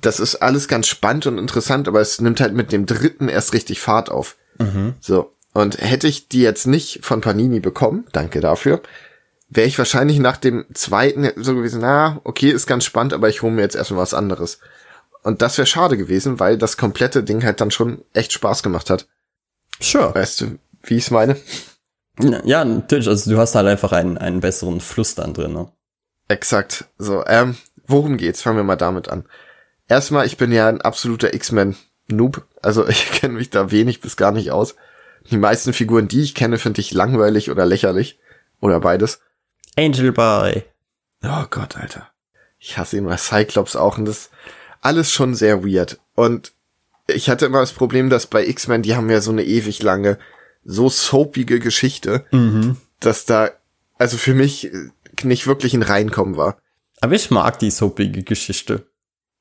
das 0.00 0.20
ist 0.20 0.36
alles 0.36 0.68
ganz 0.68 0.86
spannend 0.86 1.26
und 1.26 1.38
interessant, 1.38 1.88
aber 1.88 2.00
es 2.00 2.20
nimmt 2.20 2.40
halt 2.40 2.54
mit 2.54 2.72
dem 2.72 2.86
dritten 2.86 3.28
erst 3.28 3.52
richtig 3.52 3.80
Fahrt 3.80 4.10
auf. 4.10 4.36
Mhm. 4.58 4.94
So. 5.00 5.32
Und 5.52 5.78
hätte 5.80 6.08
ich 6.08 6.28
die 6.28 6.42
jetzt 6.42 6.66
nicht 6.66 7.04
von 7.04 7.20
Panini 7.20 7.60
bekommen, 7.60 8.06
danke 8.12 8.40
dafür, 8.40 8.82
wäre 9.48 9.68
ich 9.68 9.78
wahrscheinlich 9.78 10.18
nach 10.18 10.36
dem 10.36 10.64
zweiten 10.74 11.30
so 11.36 11.54
gewesen, 11.54 11.80
na, 11.80 12.20
okay, 12.24 12.50
ist 12.50 12.66
ganz 12.66 12.84
spannend, 12.84 13.12
aber 13.12 13.28
ich 13.28 13.42
hole 13.42 13.52
mir 13.52 13.62
jetzt 13.62 13.76
erstmal 13.76 14.02
was 14.02 14.14
anderes. 14.14 14.58
Und 15.22 15.42
das 15.42 15.56
wäre 15.56 15.66
schade 15.66 15.96
gewesen, 15.96 16.40
weil 16.40 16.58
das 16.58 16.76
komplette 16.76 17.22
Ding 17.22 17.44
halt 17.44 17.60
dann 17.60 17.70
schon 17.70 18.02
echt 18.12 18.32
Spaß 18.32 18.62
gemacht 18.62 18.90
hat. 18.90 19.06
Sure. 19.80 20.14
Weißt 20.14 20.40
du, 20.40 20.58
wie 20.82 20.96
ich 20.96 21.04
es 21.04 21.10
meine? 21.10 21.36
Ja, 22.20 22.64
natürlich. 22.64 23.08
Also 23.08 23.30
du 23.30 23.38
hast 23.38 23.54
halt 23.54 23.66
einfach 23.66 23.92
einen, 23.92 24.18
einen 24.18 24.40
besseren 24.40 24.80
Fluss 24.80 25.14
dann 25.14 25.34
drin, 25.34 25.52
ne? 25.52 25.68
Exakt. 26.28 26.86
So, 26.98 27.24
ähm, 27.26 27.56
worum 27.86 28.16
geht's? 28.16 28.42
Fangen 28.42 28.56
wir 28.56 28.64
mal 28.64 28.76
damit 28.76 29.08
an. 29.08 29.24
Erstmal, 29.88 30.26
ich 30.26 30.36
bin 30.36 30.52
ja 30.52 30.68
ein 30.68 30.80
absoluter 30.80 31.34
X-Men-Noob. 31.34 32.46
Also 32.62 32.86
ich 32.88 33.10
kenne 33.12 33.34
mich 33.34 33.50
da 33.50 33.70
wenig 33.70 34.00
bis 34.00 34.16
gar 34.16 34.32
nicht 34.32 34.50
aus. 34.50 34.76
Die 35.30 35.36
meisten 35.36 35.72
Figuren, 35.72 36.08
die 36.08 36.22
ich 36.22 36.34
kenne, 36.34 36.58
finde 36.58 36.80
ich 36.80 36.92
langweilig 36.92 37.50
oder 37.50 37.66
lächerlich. 37.66 38.18
Oder 38.60 38.80
beides. 38.80 39.20
Angel 39.76 40.12
Boy. 40.12 40.64
Oh 41.22 41.44
Gott, 41.50 41.76
Alter. 41.76 42.08
Ich 42.58 42.78
hasse 42.78 42.96
immer 42.96 43.16
Cyclops 43.18 43.76
auch 43.76 43.98
und 43.98 44.04
das 44.04 44.30
alles 44.80 45.10
schon 45.10 45.34
sehr 45.34 45.64
weird. 45.64 45.98
Und 46.14 46.52
ich 47.06 47.28
hatte 47.28 47.46
immer 47.46 47.60
das 47.60 47.72
Problem, 47.72 48.08
dass 48.08 48.26
bei 48.26 48.46
X-Men, 48.46 48.82
die 48.82 48.94
haben 48.94 49.10
ja 49.10 49.20
so 49.20 49.32
eine 49.32 49.44
ewig 49.44 49.82
lange, 49.82 50.18
so 50.64 50.88
soapige 50.88 51.60
Geschichte, 51.60 52.24
mhm. 52.30 52.76
dass 53.00 53.24
da, 53.24 53.50
also 53.98 54.16
für 54.16 54.34
mich 54.34 54.70
nicht 55.22 55.46
wirklich 55.46 55.74
ein 55.74 55.82
Reinkommen 55.82 56.36
war. 56.36 56.58
Aber 57.00 57.14
ich 57.14 57.30
mag 57.30 57.58
die 57.58 57.70
soapige 57.70 58.22
Geschichte. 58.22 58.86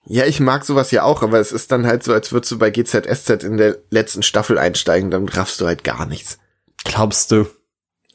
Ja, 0.05 0.25
ich 0.25 0.39
mag 0.39 0.65
sowas 0.65 0.91
ja 0.91 1.03
auch, 1.03 1.23
aber 1.23 1.39
es 1.39 1.51
ist 1.51 1.71
dann 1.71 1.87
halt 1.87 2.03
so, 2.03 2.13
als 2.13 2.33
würdest 2.33 2.51
du 2.51 2.57
bei 2.57 2.71
GZSZ 2.71 3.43
in 3.43 3.57
der 3.57 3.77
letzten 3.89 4.21
Staffel 4.21 4.57
einsteigen, 4.57 5.11
dann 5.11 5.29
raffst 5.29 5.61
du 5.61 5.65
halt 5.65 5.83
gar 5.83 6.05
nichts. 6.05 6.39
Glaubst 6.83 7.31
du? 7.31 7.47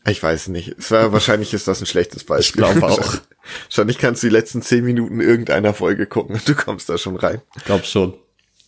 Ich 0.07 0.23
weiß 0.23 0.49
nicht. 0.49 0.77
Es 0.79 0.91
war, 0.91 1.13
wahrscheinlich 1.13 1.55
ist 1.55 1.67
das 1.69 1.81
ein 1.81 1.87
schlechtes 1.87 2.25
Beispiel. 2.25 2.63
Ich 2.63 2.71
glaube 2.71 2.87
auch. 2.87 3.15
Wahrscheinlich 3.65 3.99
kannst 3.99 4.23
du 4.23 4.27
die 4.27 4.33
letzten 4.33 4.61
zehn 4.61 4.85
Minuten 4.85 5.21
irgendeiner 5.21 5.73
Folge 5.73 6.07
gucken 6.07 6.35
und 6.35 6.47
du 6.47 6.55
kommst 6.55 6.89
da 6.91 6.99
schon 6.99 7.17
rein. 7.17 7.41
Ich 7.57 7.65
glaub 7.65 7.85
schon. 7.87 8.15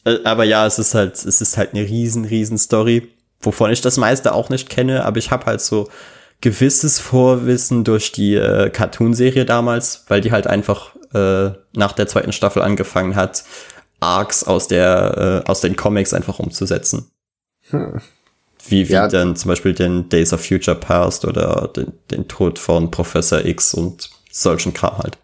Äh, 0.05 0.19
aber 0.25 0.45
ja, 0.45 0.67
es 0.67 0.79
ist 0.79 0.95
halt, 0.95 1.15
es 1.17 1.41
ist 1.41 1.59
halt 1.59 1.75
eine 1.75 1.83
riesen, 1.83 2.25
riesen 2.25 2.57
Story, 2.57 3.09
wovon 3.41 3.71
ich 3.71 3.81
das 3.81 3.97
meiste 3.97 4.33
auch 4.33 4.49
nicht 4.49 4.69
kenne, 4.69 5.05
aber 5.05 5.19
ich 5.19 5.31
habe 5.31 5.47
halt 5.47 5.61
so 5.61 5.89
gewisses 6.41 6.99
Vorwissen 6.99 7.85
durch 7.85 8.13
die 8.13 8.35
äh, 8.35 8.71
Cartoon-Serie 8.71 9.45
damals, 9.45 10.05
weil 10.09 10.21
die 10.21 10.33
halt 10.33 10.47
einfach 10.47 10.95
äh, 11.13 11.51
nach 11.73 11.93
der 11.93 12.07
zweiten 12.07 12.33
Staffel 12.33 12.63
angefangen 12.63 13.17
hat, 13.17 13.45
Arcs 14.01 14.45
aus 14.45 14.69
der 14.69 15.43
äh, 15.47 15.51
aus 15.51 15.61
den 15.61 15.77
Comics 15.77 16.15
einfach 16.15 16.39
umzusetzen. 16.39 17.11
Hm. 17.69 18.01
Wie, 18.67 18.89
wie 18.89 18.93
ja. 18.93 19.09
dann 19.09 19.37
zum 19.37 19.49
Beispiel 19.49 19.75
den 19.75 20.09
Days 20.09 20.33
of 20.33 20.45
Future 20.45 20.77
Past 20.77 21.25
oder 21.25 21.71
den, 21.75 21.93
den 22.11 22.29
Tod 22.29 22.59
von 22.59 22.91
Professor 22.91 23.45
X 23.45 23.75
und 23.75 24.11
solchen 24.31 24.75
Kram 24.75 24.99
halt. 24.99 25.19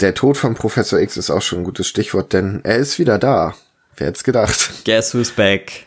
Der 0.00 0.14
Tod 0.14 0.36
von 0.36 0.54
Professor 0.54 0.98
X 0.98 1.16
ist 1.16 1.30
auch 1.30 1.42
schon 1.42 1.60
ein 1.60 1.64
gutes 1.64 1.86
Stichwort, 1.86 2.32
denn 2.32 2.60
er 2.64 2.76
ist 2.76 2.98
wieder 2.98 3.18
da. 3.18 3.54
Wer 3.96 4.08
hätte 4.08 4.22
gedacht? 4.22 4.84
Guess 4.84 5.14
who's 5.14 5.30
back? 5.30 5.86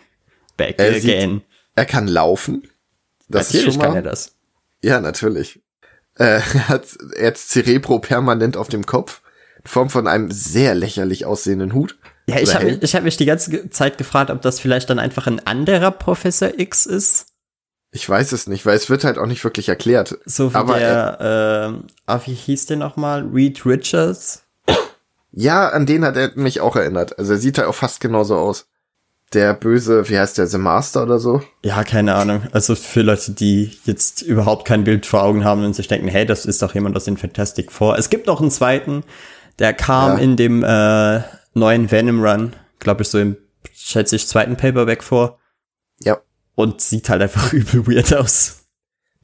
Back 0.57 0.75
er 0.77 0.95
again. 0.95 1.31
Sieht, 1.31 1.54
er 1.75 1.85
kann 1.85 2.07
laufen. 2.07 2.67
Das 3.27 3.47
natürlich 3.47 3.67
ist 3.67 3.73
schon 3.73 3.81
mal, 3.81 3.87
kann 3.87 3.95
er 3.97 4.01
das. 4.01 4.35
Ja, 4.81 5.01
natürlich. 5.01 5.61
Äh, 6.17 6.23
er 6.53 6.69
hat 6.69 6.85
jetzt 7.19 7.49
Cerebro 7.49 7.99
permanent 7.99 8.57
auf 8.57 8.67
dem 8.67 8.85
Kopf. 8.85 9.21
In 9.59 9.67
Form 9.67 9.89
von 9.89 10.07
einem 10.07 10.31
sehr 10.31 10.75
lächerlich 10.75 11.25
aussehenden 11.25 11.73
Hut. 11.73 11.97
Ja, 12.27 12.39
ich 12.39 12.55
habe 12.55 12.79
hab 12.81 13.03
mich 13.03 13.17
die 13.17 13.25
ganze 13.25 13.69
Zeit 13.69 13.97
gefragt, 13.97 14.31
ob 14.31 14.41
das 14.41 14.59
vielleicht 14.59 14.89
dann 14.89 14.99
einfach 14.99 15.27
ein 15.27 15.45
anderer 15.45 15.91
Professor 15.91 16.57
X 16.57 16.85
ist. 16.85 17.27
Ich 17.91 18.09
weiß 18.09 18.31
es 18.31 18.47
nicht, 18.47 18.65
weil 18.65 18.75
es 18.75 18.89
wird 18.89 19.03
halt 19.03 19.17
auch 19.17 19.25
nicht 19.25 19.43
wirklich 19.43 19.69
erklärt. 19.69 20.17
So 20.25 20.51
wie 20.51 20.55
Aber 20.57 20.79
der, 20.79 21.79
äh, 21.81 21.87
ah, 22.07 22.19
wie 22.25 22.33
hieß 22.33 22.65
der 22.65 22.77
nochmal? 22.77 23.23
Reed 23.23 23.65
Richards? 23.65 24.43
Ja, 25.31 25.69
an 25.69 25.85
den 25.85 26.03
hat 26.03 26.17
er 26.17 26.31
mich 26.35 26.61
auch 26.61 26.75
erinnert. 26.75 27.17
Also 27.19 27.33
er 27.33 27.39
sieht 27.39 27.57
halt 27.57 27.67
auch 27.67 27.75
fast 27.75 28.01
genauso 28.01 28.35
aus. 28.35 28.67
Der 29.35 29.53
böse, 29.53 30.07
wie 30.07 30.17
heißt 30.17 30.37
der, 30.37 30.47
The 30.47 30.57
Master 30.57 31.03
oder 31.03 31.19
so? 31.19 31.43
Ja, 31.61 31.83
keine 31.83 32.15
Ahnung. 32.15 32.43
Also 32.53 32.73
für 32.73 33.01
Leute, 33.01 33.33
die 33.33 33.77
jetzt 33.83 34.21
überhaupt 34.21 34.65
kein 34.65 34.85
Bild 34.85 35.05
vor 35.05 35.23
Augen 35.23 35.43
haben 35.43 35.65
und 35.65 35.75
sich 35.75 35.89
denken, 35.89 36.07
hey, 36.07 36.25
das 36.25 36.45
ist 36.45 36.61
doch 36.61 36.73
jemand 36.73 36.95
aus 36.95 37.03
den 37.03 37.17
Fantastic 37.17 37.69
Four. 37.69 37.97
Es 37.97 38.09
gibt 38.09 38.27
noch 38.27 38.39
einen 38.39 38.49
zweiten, 38.49 39.03
der 39.59 39.73
kam 39.73 40.13
ja. 40.13 40.23
in 40.23 40.37
dem 40.37 40.63
äh, 40.63 41.21
neuen 41.53 41.91
Venom 41.91 42.23
Run, 42.23 42.53
glaube 42.79 43.03
ich, 43.03 43.09
so 43.09 43.19
im, 43.19 43.35
schätze 43.73 44.15
ich, 44.15 44.25
zweiten 44.25 44.55
Paperback 44.55 45.03
vor. 45.03 45.37
Ja. 45.99 46.21
Und 46.55 46.79
sieht 46.79 47.09
halt 47.09 47.21
einfach 47.21 47.51
übel 47.53 47.87
weird 47.87 48.13
aus. 48.13 48.61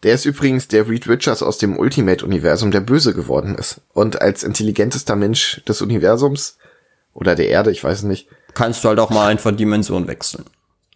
Der 0.03 0.14
ist 0.14 0.26
übrigens 0.26 0.68
der 0.68 0.89
Reed 0.89 1.07
Richards 1.07 1.41
aus 1.41 1.57
dem 1.57 1.80
Ultimate-Universum, 1.80 2.72
der 2.72 2.82
böse 2.82 3.14
geworden 3.14 3.55
ist. 3.55 3.80
Und 3.93 4.22
als 4.22 4.43
intelligentester 4.43 5.16
Mensch 5.16 5.64
des 5.70 5.82
Universums 5.82 6.57
oder 7.14 7.36
der 7.36 7.47
Erde, 7.47 7.72
ich 7.72 7.82
weiß 7.82 8.03
nicht. 8.03 8.28
Kannst 8.54 8.84
du 8.84 8.89
halt 8.89 8.99
auch 8.99 9.10
mal 9.10 9.28
einfach 9.28 9.52
Dimension 9.52 10.08
wechseln. 10.08 10.45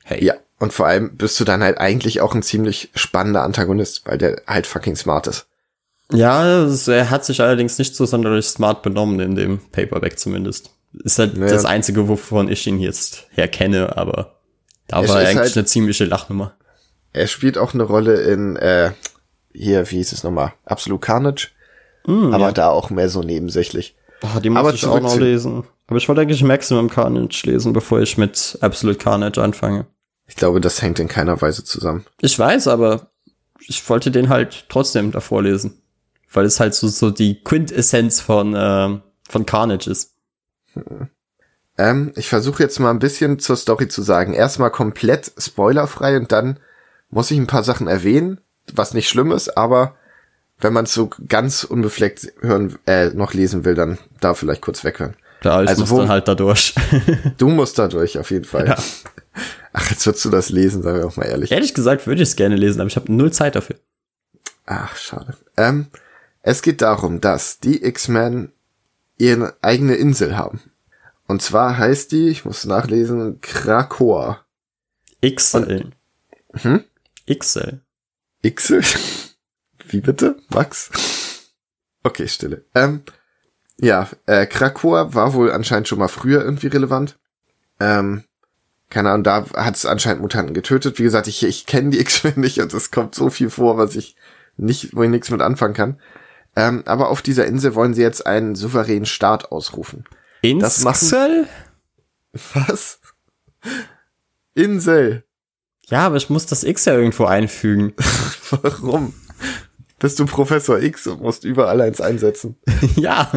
Hey. 0.03 0.24
Ja, 0.24 0.36
und 0.60 0.74
vor 0.74 0.88
allem 0.88 1.16
bist 1.18 1.39
du 1.39 1.43
dann 1.43 1.64
halt 1.64 1.78
eigentlich 1.78 2.22
auch 2.22 2.34
ein 2.34 2.43
ziemlich 2.43 2.89
spannender 2.95 3.43
Antagonist, 3.43 4.03
weil 4.06 4.18
der 4.18 4.41
halt 4.47 4.68
fucking 4.68 4.95
smart 4.95 5.28
ist. 5.28 5.47
Ja, 6.12 6.68
er 6.88 7.10
hat 7.10 7.26
sich 7.26 7.41
allerdings 7.41 7.80
nicht 7.80 7.95
so 7.95 8.06
sonderlich 8.06 8.45
smart 8.45 8.84
benommen 8.84 9.20
in 9.20 9.36
dem 9.36 9.60
Paperback 9.72 10.20
zumindest. 10.20 10.72
Ist 11.03 11.20
halt 11.20 11.38
naja. 11.38 11.51
das 11.51 11.66
Einzige, 11.66 12.08
wovon 12.08 12.49
ich 12.49 12.66
ihn 12.68 12.80
jetzt 12.80 13.28
her 13.32 13.47
kenne, 13.47 13.97
aber 13.97 14.36
da 14.88 15.08
war 15.08 15.22
er 15.22 15.30
eigentlich 15.30 15.38
halt, 15.39 15.58
eine 15.58 15.66
ziemliche 15.66 16.06
Lachnummer. 16.06 16.53
Er 17.12 17.28
spielt 17.28 17.58
auch 17.58 17.74
eine 17.74 17.84
Rolle 17.84 18.22
in, 18.22 18.56
äh, 18.56 18.91
hier, 19.51 19.89
wie 19.89 19.97
hieß 19.97 20.12
es 20.12 20.24
nochmal? 20.24 20.53
Absolute 20.64 20.99
Carnage. 20.99 21.49
Mm, 22.06 22.34
aber 22.34 22.45
ja. 22.45 22.51
da 22.51 22.70
auch 22.70 22.89
mehr 22.89 23.10
so 23.10 23.22
nebensächlich. 23.22 23.95
Oh, 24.22 24.39
die 24.39 24.49
muss 24.49 24.60
aber 24.60 24.74
ich 24.74 24.86
auch 24.86 24.99
noch 24.99 25.18
lesen. 25.18 25.66
Aber 25.88 25.98
ich 25.98 26.08
wollte 26.08 26.22
eigentlich 26.22 26.44
Maximum 26.44 26.90
Carnage 26.90 27.44
lesen, 27.46 27.74
bevor 27.74 28.02
ich 28.02 28.18
mit 28.18 28.58
Absolute 28.62 28.98
Carnage 28.98 29.42
anfange. 29.42 29.86
Ich 30.28 30.36
glaube, 30.36 30.60
das 30.60 30.82
hängt 30.82 31.00
in 31.00 31.08
keiner 31.08 31.42
Weise 31.42 31.64
zusammen. 31.64 32.06
Ich 32.22 32.38
weiß, 32.38 32.68
aber 32.68 33.12
ich 33.60 33.88
wollte 33.90 34.12
den 34.12 34.30
halt 34.30 34.66
trotzdem 34.70 35.12
davor 35.12 35.44
lesen. 35.44 35.82
Weil 36.32 36.46
es 36.46 36.60
halt 36.60 36.74
so, 36.74 36.88
so 36.88 37.12
die 37.12 37.44
Quintessenz 37.44 38.20
von, 38.20 38.56
äh, 38.56 39.00
von 39.30 39.46
Carnage 39.46 39.90
ist. 39.90 40.16
Ähm, 41.78 42.14
ich 42.16 42.30
versuche 42.30 42.64
jetzt 42.64 42.80
mal 42.80 42.90
ein 42.90 43.00
bisschen 43.00 43.40
zur 43.40 43.56
Story 43.56 43.88
zu 43.88 44.02
sagen. 44.02 44.34
Erstmal 44.34 44.72
komplett 44.72 45.32
spoilerfrei 45.38 46.18
und 46.18 46.32
dann 46.32 46.60
muss 47.10 47.32
ich 47.32 47.38
ein 47.38 47.48
paar 47.48 47.64
Sachen 47.64 47.88
erwähnen, 47.88 48.42
was 48.74 48.94
nicht 48.94 49.10
schlimm 49.10 49.32
ist, 49.32 49.58
aber 49.58 49.96
wenn 50.60 50.74
man 50.74 50.86
es 50.86 50.94
so 50.94 51.10
ganz 51.28 51.64
unbefleckt 51.64 52.34
hören, 52.40 52.78
äh, 52.86 53.10
noch 53.10 53.34
lesen 53.34 53.66
will, 53.66 53.76
dann 53.76 53.98
da 54.22 54.34
vielleicht 54.34 54.62
kurz 54.62 54.84
weghören. 54.84 55.16
Ja, 55.46 55.62
ich 55.62 55.70
also 55.70 55.82
muss 55.84 55.91
wo, 55.91 55.98
dann 56.00 56.10
halt 56.10 56.28
da 56.28 56.34
durch. 56.34 56.74
du 57.38 57.50
musst 57.50 57.78
da 57.78 57.88
durch, 57.88 58.18
auf 58.18 58.32
jeden 58.32 58.46
Fall. 58.46 58.68
Ja. 58.68 58.78
Ach, 59.74 59.91
jetzt 59.91 60.06
würdest 60.06 60.26
du 60.26 60.30
das 60.32 60.50
lesen, 60.50 60.82
sagen 60.82 60.98
wir 60.98 61.06
auch 61.06 61.18
mal 61.18 61.26
ehrlich. 61.26 61.52
Ehrlich 61.52 61.76
gesagt 61.76 62.08
würde 62.08 62.24
ich 62.24 62.30
es 62.30 62.36
gerne 62.36 62.56
lesen, 62.56 62.82
aber 62.82 62.88
ich 62.88 62.96
habe 62.96 63.12
null 63.14 63.32
Zeit 63.32 63.56
dafür. 63.56 63.76
Ach, 64.66 64.96
schade. 64.96 65.38
Ähm, 65.56 65.88
es 66.41 66.64
geht 66.64 66.82
darum, 66.82 67.22
dass 67.22 67.60
die 67.60 67.84
X-Men 67.86 68.54
ihre 69.18 69.56
eigene 69.62 69.96
Insel 69.96 70.36
haben. 70.36 70.62
Und 71.28 71.43
zwar 71.43 71.78
heißt 71.78 72.12
die, 72.12 72.30
ich 72.30 72.43
muss 72.43 72.66
nachlesen, 72.66 73.39
Krakoa. 73.41 74.46
Ixel. 75.22 75.91
Hm? 76.54 76.84
Ixel. 77.28 77.82
Ixel? 78.43 78.82
Wie 79.88 80.02
bitte? 80.02 80.38
Max? 80.50 80.89
Okay, 82.04 82.28
Stille. 82.28 82.66
Ähm, 82.74 83.04
ja, 83.80 84.10
äh, 84.26 84.46
Krakoa 84.46 85.14
war 85.14 85.34
wohl 85.34 85.52
anscheinend 85.52 85.88
schon 85.88 86.00
mal 86.00 86.08
früher 86.08 86.44
irgendwie 86.44 86.68
relevant. 86.68 87.18
Ähm, 87.80 88.24
keine 88.90 89.10
Ahnung, 89.10 89.24
da 89.24 89.46
hat 89.56 89.76
es 89.76 89.86
anscheinend 89.86 90.22
Mutanten 90.22 90.54
getötet. 90.54 91.00
Wie 91.00 91.04
gesagt, 91.04 91.28
ich, 91.28 91.44
ich 91.44 91.66
kenne 91.66 91.90
die 91.90 92.00
X-Men 92.02 92.40
nicht 92.40 92.60
und 92.60 92.74
es 92.74 92.92
kommt 92.92 93.16
so 93.16 93.30
viel 93.30 93.50
vor, 93.50 93.78
was 93.78 93.96
ich 93.96 94.16
nicht, 94.58 94.96
wo 94.96 95.04
ich 95.04 95.10
nichts 95.10 95.30
mit 95.32 95.42
anfangen 95.42 95.74
kann. 95.74 96.00
Ähm, 96.56 96.84
aber 96.86 97.10
auf 97.10 97.22
dieser 97.22 97.46
Insel 97.46 97.76
wollen 97.76 97.94
sie 97.94 98.02
jetzt 98.02 98.26
einen 98.26 98.56
souveränen 98.56 99.06
Staat 99.06 99.52
ausrufen. 99.52 100.06
Insel? 100.42 101.48
Was? 102.54 103.00
Insel. 104.54 105.24
Ja, 105.88 106.06
aber 106.06 106.16
ich 106.16 106.30
muss 106.30 106.46
das 106.46 106.64
X 106.64 106.86
ja 106.86 106.94
irgendwo 106.94 107.26
einfügen. 107.26 107.94
Warum? 108.50 109.14
Bist 110.06 110.20
du 110.20 110.28
Professor 110.28 110.80
X 110.80 111.08
und 111.08 111.24
musst 111.24 111.45
überall 111.45 111.82
eins 111.82 111.99
einsetzen? 111.99 112.58
ja. 112.95 113.32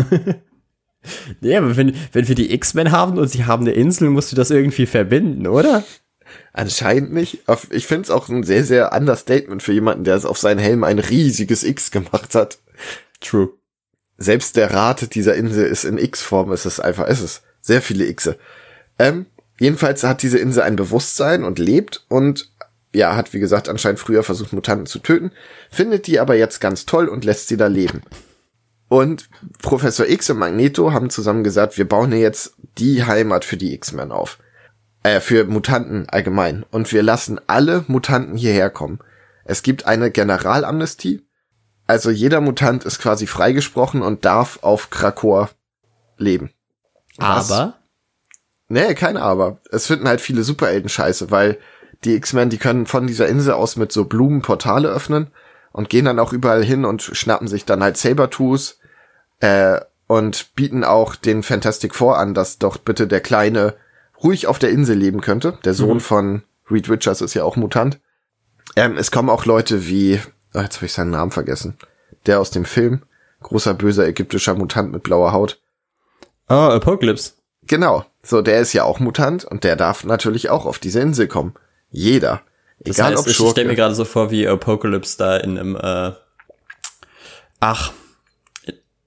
nee, 1.41 1.57
aber 1.57 1.79
wenn, 1.79 1.97
wenn 2.13 2.29
wir 2.29 2.35
die 2.35 2.53
X-Men 2.53 2.93
haben 2.93 3.17
und 3.17 3.29
sie 3.29 3.47
haben 3.47 3.63
eine 3.63 3.73
Insel, 3.73 4.11
musst 4.11 4.33
du 4.33 4.37
das 4.37 4.51
irgendwie 4.51 4.85
verbinden, 4.85 5.47
oder? 5.47 5.83
Anscheinend 6.53 7.15
nicht. 7.15 7.39
Ich 7.71 7.87
finde 7.87 8.03
es 8.03 8.11
auch 8.11 8.29
ein 8.29 8.43
sehr, 8.43 8.65
sehr 8.65 8.93
Understatement 8.93 9.63
für 9.63 9.73
jemanden, 9.73 10.05
der 10.05 10.17
es 10.17 10.27
auf 10.27 10.37
seinen 10.37 10.59
Helm 10.59 10.85
ein 10.85 10.99
riesiges 10.99 11.65
X 11.65 11.91
gemacht 11.91 12.35
hat. 12.35 12.59
True. 13.23 13.49
Selbst 14.19 14.57
der 14.57 14.71
Rat 14.71 15.15
dieser 15.15 15.37
Insel 15.37 15.65
ist 15.65 15.85
in 15.85 15.97
X-Form, 15.97 16.53
es 16.53 16.67
ist 16.67 16.81
einfach, 16.81 17.07
es 17.09 17.23
ist 17.23 17.45
sehr 17.63 17.81
viele 17.81 18.13
Xe. 18.13 18.37
Ähm, 18.99 19.25
jedenfalls 19.59 20.05
hat 20.05 20.21
diese 20.21 20.37
Insel 20.37 20.65
ein 20.65 20.77
Bewusstsein 20.77 21.45
und 21.45 21.59
lebt 21.59 22.05
und 22.11 22.53
ja, 22.99 23.17
hat 23.17 23.33
wie 23.33 23.41
gesagt 23.41 23.69
anscheinend 23.69 24.01
früher 24.01 24.23
versucht, 24.23 24.53
Mutanten 24.53 24.87
zu 24.87 24.99
töten, 24.99 25.33
findet 25.71 26.07
die 26.07 26.21
aber 26.21 26.35
jetzt 26.35 26.61
ganz 26.61 26.87
toll 26.87 27.09
und 27.09 27.25
lässt 27.25 27.49
sie 27.49 27.57
da 27.57 27.67
leben. 27.67 28.03
Und 28.89 29.29
Professor 29.63 30.07
X 30.07 30.31
und 30.31 30.39
Magneto 30.39 30.93
haben 30.93 31.11
zusammen 31.11 31.45
gesagt, 31.45 31.77
wir 31.79 31.89
bauen 31.89 32.11
hier 32.11 32.21
jetzt 32.21 32.55
die 32.79 33.05
Heimat 33.05 33.45
für 33.45 33.57
die 33.57 33.75
X-Men 33.75 34.13
auf. 34.13 34.39
Äh, 35.03 35.21
für 35.21 35.45
Mutanten 35.45 36.09
allgemein. 36.09 36.65
Und 36.71 36.93
wir 36.93 37.03
lassen 37.03 37.39
alle 37.47 37.85
Mutanten 37.87 38.37
hierher 38.37 38.71
kommen. 38.71 38.99
Es 39.45 39.63
gibt 39.63 39.87
eine 39.87 40.11
Generalamnestie 40.11 41.23
also 41.89 42.11
jeder 42.11 42.43
Mutant 42.43 42.85
ist 42.85 43.01
quasi 43.01 43.27
freigesprochen 43.27 44.03
und 44.03 44.27
darf 44.27 44.59
auf 44.63 44.91
Krakor 44.91 45.49
leben. 46.19 46.51
Was? 47.17 47.51
Aber? 47.51 47.79
Nee, 48.69 48.95
kein 48.95 49.17
Aber. 49.17 49.63
Es 49.71 49.87
finden 49.87 50.07
halt 50.07 50.21
viele 50.21 50.43
Superhelden 50.43 50.91
scheiße, 50.91 51.31
weil 51.31 51.59
die 52.05 52.15
X-Men, 52.15 52.51
die 52.51 52.59
können 52.59 52.87
von 52.87 53.07
dieser 53.07 53.29
Insel 53.29 53.55
aus 53.55 53.77
mit 53.77 53.93
so 53.93 54.05
Blumen 54.05 54.43
Portale 54.43 54.89
öffnen 54.89 55.29
und 55.73 55.89
gehen 55.89 56.05
dann 56.05 56.19
auch 56.19 56.33
überall 56.33 56.65
hin 56.65 56.85
und 56.85 57.03
schnappen 57.03 57.49
sich 57.49 57.65
dann 57.65 57.83
halt 57.83 57.97
Sabertooths 57.97 58.79
äh, 59.41 59.81
und 60.07 60.55
bieten 60.55 60.85
auch 60.85 61.15
den 61.15 61.43
Fantastic 61.43 61.95
Four 61.95 62.19
an, 62.19 62.35
dass 62.35 62.59
doch 62.59 62.79
bitte 62.79 63.07
der 63.07 63.21
Kleine 63.21 63.75
ruhig 64.23 64.47
auf 64.47 64.59
der 64.59 64.71
Insel 64.71 64.97
leben 64.97 65.21
könnte. 65.21 65.59
Der 65.65 65.75
Sohn 65.75 65.95
mhm. 65.95 66.01
von 66.01 66.43
Reed 66.71 66.89
Richards 66.89 67.21
ist 67.21 67.35
ja 67.35 67.45
auch 67.45 67.57
Mutant. 67.57 68.01
Ähm, 68.77 68.97
es 68.97 69.11
kommen 69.11 69.31
auch 69.31 69.45
Leute 69.45 69.87
wie, 69.87 70.21
oh, 70.55 70.61
jetzt 70.61 70.77
habe 70.77 70.87
ich 70.87 70.93
seinen 70.93 71.11
Namen 71.11 71.31
vergessen, 71.31 71.77
der 72.27 72.41
aus 72.41 72.51
dem 72.51 72.65
Film, 72.65 73.03
großer 73.43 73.75
böser 73.75 74.07
ägyptischer 74.07 74.55
Mutant 74.55 74.93
mit 74.93 75.03
blauer 75.03 75.33
Haut. 75.33 75.61
Ah, 76.47 76.75
Apocalypse. 76.75 77.33
Genau, 77.67 78.05
so 78.23 78.41
der 78.41 78.61
ist 78.61 78.73
ja 78.73 78.85
auch 78.85 79.01
Mutant 79.01 79.45
und 79.45 79.65
der 79.65 79.77
darf 79.77 80.05
natürlich 80.05 80.49
auch 80.49 80.65
auf 80.65 80.79
diese 80.79 81.01
Insel 81.01 81.29
kommen. 81.29 81.55
Jeder. 81.91 82.43
Egal 82.81 82.85
das 82.85 83.01
heißt, 83.01 83.19
ob 83.19 83.35
Schurke. 83.35 83.49
Ich 83.49 83.51
stelle 83.53 83.69
mir 83.69 83.77
gerade 83.77 83.95
so 83.95 84.05
vor, 84.05 84.31
wie 84.31 84.47
Apocalypse 84.47 85.19
da 85.19 85.37
in 85.37 85.59
einem, 85.59 85.77
äh, 85.77 86.13
ach, 87.61 87.93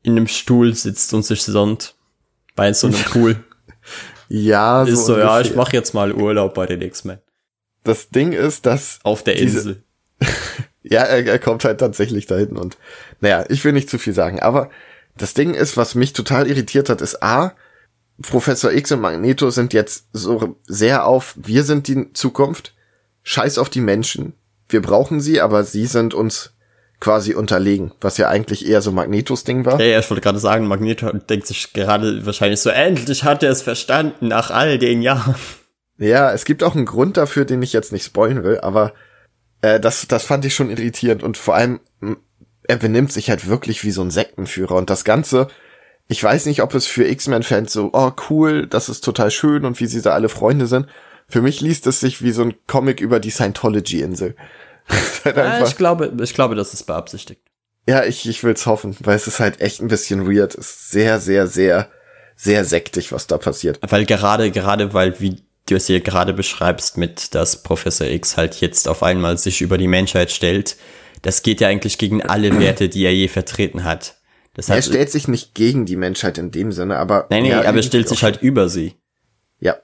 in 0.03 0.13
einem 0.13 0.27
Stuhl 0.27 0.73
sitzt 0.73 1.13
und 1.13 1.23
sich 1.23 1.43
sonnt. 1.43 1.95
Bei 2.55 2.73
so 2.73 2.87
einem 2.87 2.97
Pool. 2.97 3.43
ja, 4.29 4.85
so. 4.85 4.91
Ist 4.91 5.05
so, 5.05 5.13
ungefähr. 5.13 5.31
ja, 5.31 5.41
ich 5.41 5.55
mache 5.55 5.73
jetzt 5.73 5.93
mal 5.93 6.11
Urlaub 6.11 6.53
bei 6.53 6.65
den 6.65 6.81
X-Men. 6.81 7.19
Das 7.83 8.09
Ding 8.09 8.33
ist, 8.33 8.65
dass. 8.65 8.99
Auf 9.03 9.23
der 9.23 9.37
Insel. 9.37 9.83
ja, 10.83 11.03
er, 11.03 11.25
er 11.25 11.39
kommt 11.39 11.63
halt 11.63 11.79
tatsächlich 11.79 12.25
dahin 12.25 12.57
und, 12.57 12.77
naja, 13.21 13.45
ich 13.49 13.63
will 13.63 13.73
nicht 13.73 13.89
zu 13.89 13.97
viel 13.97 14.13
sagen, 14.13 14.39
aber 14.39 14.69
das 15.17 15.33
Ding 15.33 15.53
ist, 15.53 15.77
was 15.77 15.95
mich 15.95 16.13
total 16.13 16.47
irritiert 16.47 16.89
hat, 16.89 17.01
ist 17.01 17.23
A, 17.23 17.53
Professor 18.21 18.71
X 18.71 18.91
und 18.91 19.01
Magneto 19.01 19.49
sind 19.49 19.73
jetzt 19.73 20.07
so 20.13 20.57
sehr 20.65 21.05
auf, 21.05 21.35
wir 21.37 21.63
sind 21.63 21.87
die 21.87 22.13
Zukunft, 22.13 22.73
scheiß 23.23 23.57
auf 23.57 23.69
die 23.69 23.81
Menschen. 23.81 24.33
Wir 24.69 24.81
brauchen 24.81 25.21
sie, 25.21 25.41
aber 25.41 25.63
sie 25.63 25.85
sind 25.85 26.13
uns 26.13 26.53
quasi 26.99 27.33
unterlegen, 27.33 27.91
was 27.99 28.17
ja 28.17 28.29
eigentlich 28.29 28.67
eher 28.67 28.81
so 28.81 28.91
Magnetos 28.91 29.43
Ding 29.43 29.65
war. 29.65 29.79
Ja, 29.79 29.87
ja 29.87 29.99
ich 29.99 30.09
wollte 30.09 30.21
gerade 30.21 30.39
sagen, 30.39 30.67
Magneto 30.67 31.11
denkt 31.11 31.47
sich 31.47 31.73
gerade 31.73 32.25
wahrscheinlich 32.25 32.61
so, 32.61 32.69
endlich 32.69 33.23
hat 33.23 33.43
er 33.43 33.51
es 33.51 33.61
verstanden 33.61 34.27
nach 34.27 34.51
all 34.51 34.77
den 34.77 35.01
Jahren. 35.01 35.35
Ja, 35.97 36.31
es 36.31 36.45
gibt 36.45 36.63
auch 36.63 36.75
einen 36.75 36.85
Grund 36.85 37.17
dafür, 37.17 37.45
den 37.45 37.61
ich 37.61 37.73
jetzt 37.73 37.91
nicht 37.91 38.05
spoilen 38.05 38.43
will, 38.43 38.59
aber 38.59 38.93
äh, 39.61 39.79
das, 39.79 40.07
das 40.07 40.23
fand 40.23 40.45
ich 40.45 40.55
schon 40.55 40.69
irritierend 40.69 41.23
und 41.23 41.37
vor 41.37 41.55
allem, 41.55 41.79
er 42.63 42.77
benimmt 42.77 43.11
sich 43.11 43.29
halt 43.29 43.47
wirklich 43.47 43.83
wie 43.83 43.91
so 43.91 44.01
ein 44.01 44.11
Sektenführer 44.11 44.75
und 44.75 44.89
das 44.89 45.03
Ganze, 45.03 45.47
ich 46.11 46.21
weiß 46.21 46.45
nicht, 46.47 46.61
ob 46.61 46.75
es 46.75 46.87
für 46.87 47.07
X-Men-Fans 47.07 47.71
so, 47.71 47.91
oh 47.93 48.11
cool, 48.29 48.67
das 48.67 48.89
ist 48.89 48.99
total 48.99 49.31
schön 49.31 49.63
und 49.63 49.79
wie 49.79 49.85
sie 49.85 50.01
da 50.01 50.11
alle 50.11 50.27
Freunde 50.27 50.67
sind. 50.67 50.87
Für 51.29 51.41
mich 51.41 51.61
liest 51.61 51.87
es 51.87 52.01
sich 52.01 52.21
wie 52.21 52.33
so 52.33 52.41
ein 52.41 52.53
Comic 52.67 52.99
über 52.99 53.21
die 53.21 53.31
Scientology-Insel. 53.31 54.35
halt 55.23 55.37
ja, 55.37 55.65
ich 55.65 55.77
glaube, 55.77 56.11
ich 56.21 56.33
glaube, 56.33 56.55
das 56.55 56.73
ist 56.73 56.83
beabsichtigt. 56.83 57.39
Ja, 57.87 58.03
ich, 58.03 58.27
ich 58.27 58.43
will's 58.43 58.65
hoffen, 58.65 58.93
weil 58.99 59.15
es 59.15 59.25
ist 59.25 59.39
halt 59.39 59.61
echt 59.61 59.79
ein 59.79 59.87
bisschen 59.87 60.29
weird. 60.29 60.53
Es 60.55 60.69
ist 60.69 60.91
sehr, 60.91 61.21
sehr, 61.21 61.47
sehr, 61.47 61.87
sehr 62.35 62.65
sektig, 62.65 63.13
was 63.13 63.27
da 63.27 63.37
passiert. 63.37 63.79
Weil 63.87 64.05
gerade, 64.05 64.51
gerade 64.51 64.93
weil, 64.93 65.17
wie 65.21 65.41
du 65.69 65.75
es 65.75 65.87
hier 65.87 66.01
gerade 66.01 66.33
beschreibst, 66.33 66.97
mit 66.97 67.33
dass 67.35 67.63
Professor 67.63 68.07
X 68.07 68.35
halt 68.35 68.55
jetzt 68.59 68.89
auf 68.89 69.01
einmal 69.01 69.37
sich 69.37 69.61
über 69.61 69.77
die 69.77 69.87
Menschheit 69.87 70.29
stellt, 70.29 70.75
das 71.21 71.41
geht 71.41 71.61
ja 71.61 71.69
eigentlich 71.69 71.97
gegen 71.97 72.21
alle 72.21 72.59
Werte, 72.59 72.89
die 72.89 73.05
er 73.05 73.15
je 73.15 73.29
vertreten 73.29 73.85
hat. 73.85 74.15
Das 74.53 74.69
heißt, 74.69 74.89
er 74.89 74.93
stellt 74.93 75.11
sich 75.11 75.27
nicht 75.27 75.55
gegen 75.55 75.85
die 75.85 75.95
Menschheit 75.95 76.37
in 76.37 76.51
dem 76.51 76.71
Sinne, 76.71 76.97
aber. 76.97 77.27
Nein, 77.29 77.43
nee, 77.43 77.49
ja, 77.51 77.59
aber 77.59 77.77
er 77.77 77.83
stellt 77.83 78.09
sich 78.09 78.23
halt 78.23 78.41
über 78.41 78.67
sie. 78.67 78.95
Ja, 79.59 79.77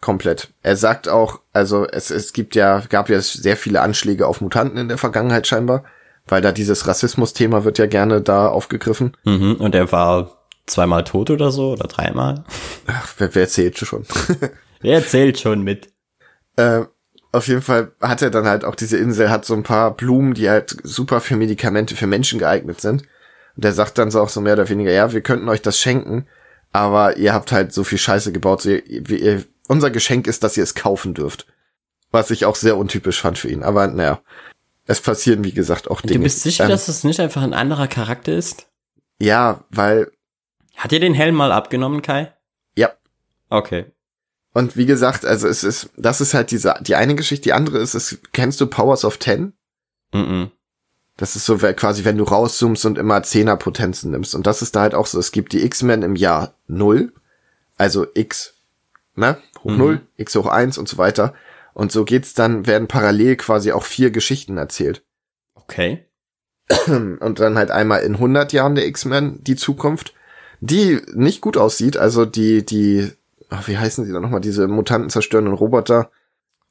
komplett. 0.00 0.52
Er 0.62 0.76
sagt 0.76 1.08
auch, 1.08 1.40
also 1.52 1.86
es, 1.86 2.10
es 2.10 2.32
gibt 2.32 2.54
ja, 2.54 2.82
gab 2.88 3.08
ja 3.08 3.20
sehr 3.20 3.56
viele 3.56 3.80
Anschläge 3.80 4.26
auf 4.26 4.40
Mutanten 4.40 4.78
in 4.78 4.88
der 4.88 4.98
Vergangenheit 4.98 5.46
scheinbar, 5.46 5.84
weil 6.26 6.40
da 6.40 6.52
dieses 6.52 6.86
Rassismus-Thema 6.86 7.64
wird 7.64 7.78
ja 7.78 7.86
gerne 7.86 8.20
da 8.20 8.48
aufgegriffen. 8.48 9.16
Mhm, 9.24 9.56
und 9.56 9.74
er 9.74 9.90
war 9.90 10.44
zweimal 10.66 11.04
tot 11.04 11.30
oder 11.30 11.50
so 11.50 11.72
oder 11.72 11.88
dreimal. 11.88 12.44
Ach, 12.86 13.14
wer, 13.18 13.34
wer 13.34 13.48
zählt 13.48 13.78
schon? 13.78 14.04
wer 14.80 15.04
zählt 15.04 15.40
schon 15.40 15.62
mit? 15.62 15.92
Äh, 16.56 16.82
auf 17.32 17.48
jeden 17.48 17.62
Fall 17.62 17.92
hat 18.00 18.22
er 18.22 18.30
dann 18.30 18.46
halt 18.46 18.64
auch 18.64 18.74
diese 18.74 18.96
Insel, 18.96 19.30
hat 19.30 19.44
so 19.44 19.54
ein 19.54 19.62
paar 19.62 19.94
Blumen, 19.96 20.34
die 20.34 20.48
halt 20.48 20.76
super 20.82 21.20
für 21.20 21.36
Medikamente 21.36 21.96
für 21.96 22.06
Menschen 22.06 22.38
geeignet 22.38 22.80
sind. 22.80 23.02
Und 23.56 23.64
der 23.64 23.72
sagt 23.72 23.98
dann 23.98 24.10
so 24.10 24.20
auch 24.20 24.28
so 24.28 24.40
mehr 24.40 24.52
oder 24.52 24.68
weniger, 24.68 24.92
ja, 24.92 25.12
wir 25.12 25.22
könnten 25.22 25.48
euch 25.48 25.62
das 25.62 25.78
schenken, 25.78 26.26
aber 26.72 27.16
ihr 27.16 27.32
habt 27.32 27.52
halt 27.52 27.72
so 27.72 27.84
viel 27.84 27.98
Scheiße 27.98 28.32
gebaut, 28.32 28.62
so 28.62 28.70
ihr, 28.70 29.10
ihr, 29.10 29.44
unser 29.66 29.90
Geschenk 29.90 30.26
ist, 30.26 30.44
dass 30.44 30.56
ihr 30.56 30.62
es 30.62 30.74
kaufen 30.74 31.14
dürft. 31.14 31.46
Was 32.10 32.30
ich 32.30 32.44
auch 32.44 32.54
sehr 32.54 32.76
untypisch 32.76 33.20
fand 33.20 33.38
für 33.38 33.48
ihn. 33.48 33.62
Aber 33.62 33.86
naja, 33.88 34.20
es 34.86 35.00
passieren, 35.00 35.42
wie 35.42 35.52
gesagt, 35.52 35.90
auch 35.90 36.00
Dinge. 36.00 36.18
Du 36.18 36.22
bist 36.22 36.42
sicher, 36.42 36.64
ähm, 36.64 36.70
dass 36.70 36.88
es 36.88 37.02
nicht 37.02 37.18
einfach 37.18 37.42
ein 37.42 37.54
anderer 37.54 37.88
Charakter 37.88 38.32
ist? 38.32 38.68
Ja, 39.18 39.64
weil. 39.70 40.12
Hat 40.76 40.92
ihr 40.92 41.00
den 41.00 41.14
Helm 41.14 41.34
mal 41.34 41.50
abgenommen, 41.50 42.02
Kai? 42.02 42.32
Ja. 42.76 42.92
Okay. 43.48 43.86
Und 44.52 44.76
wie 44.76 44.86
gesagt, 44.86 45.24
also 45.24 45.48
es 45.48 45.64
ist, 45.64 45.90
das 45.96 46.20
ist 46.20 46.34
halt 46.34 46.50
diese, 46.50 46.74
die 46.80 46.94
eine 46.94 47.14
Geschichte, 47.14 47.44
die 47.44 47.52
andere 47.52 47.78
ist, 47.78 47.94
es, 47.94 48.18
kennst 48.32 48.60
du 48.60 48.66
Powers 48.66 49.04
of 49.04 49.18
Ten? 49.18 49.54
Mhm. 50.12 50.20
-mm. 50.20 50.50
Das 51.16 51.34
ist 51.34 51.46
so 51.46 51.56
quasi, 51.56 52.04
wenn 52.04 52.18
du 52.18 52.24
rauszoomst 52.24 52.84
und 52.84 52.98
immer 52.98 53.22
Zehnerpotenzen 53.22 54.10
nimmst. 54.10 54.34
Und 54.34 54.46
das 54.46 54.60
ist 54.60 54.76
da 54.76 54.82
halt 54.82 54.94
auch 54.94 55.06
so. 55.06 55.18
Es 55.18 55.32
gibt 55.32 55.52
die 55.52 55.64
X-Men 55.64 56.02
im 56.02 56.14
Jahr 56.14 56.54
null, 56.66 57.12
also 57.78 58.06
X, 58.14 58.54
ne, 59.14 59.38
hoch 59.64 59.70
mhm. 59.70 59.78
null, 59.78 60.00
X 60.16 60.34
hoch 60.34 60.46
eins 60.46 60.76
und 60.76 60.88
so 60.88 60.98
weiter. 60.98 61.32
Und 61.72 61.90
so 61.90 62.04
geht's 62.04 62.34
dann, 62.34 62.66
werden 62.66 62.88
parallel 62.88 63.36
quasi 63.36 63.72
auch 63.72 63.82
vier 63.82 64.10
Geschichten 64.10 64.58
erzählt. 64.58 65.02
Okay. 65.54 66.04
Und 66.86 67.38
dann 67.38 67.58
halt 67.58 67.70
einmal 67.70 68.00
in 68.00 68.14
100 68.14 68.52
Jahren 68.52 68.74
der 68.74 68.86
X-Men 68.86 69.44
die 69.44 69.56
Zukunft, 69.56 70.14
die 70.60 71.02
nicht 71.12 71.42
gut 71.42 71.56
aussieht. 71.58 71.96
Also 71.96 72.24
die, 72.24 72.64
die, 72.64 73.12
ach, 73.50 73.68
wie 73.68 73.76
heißen 73.76 74.04
sie 74.04 74.12
dann 74.12 74.22
nochmal, 74.22 74.40
diese 74.40 74.68
Mutanten 74.68 75.10
zerstörenden 75.10 75.54
Roboter? 75.54 76.10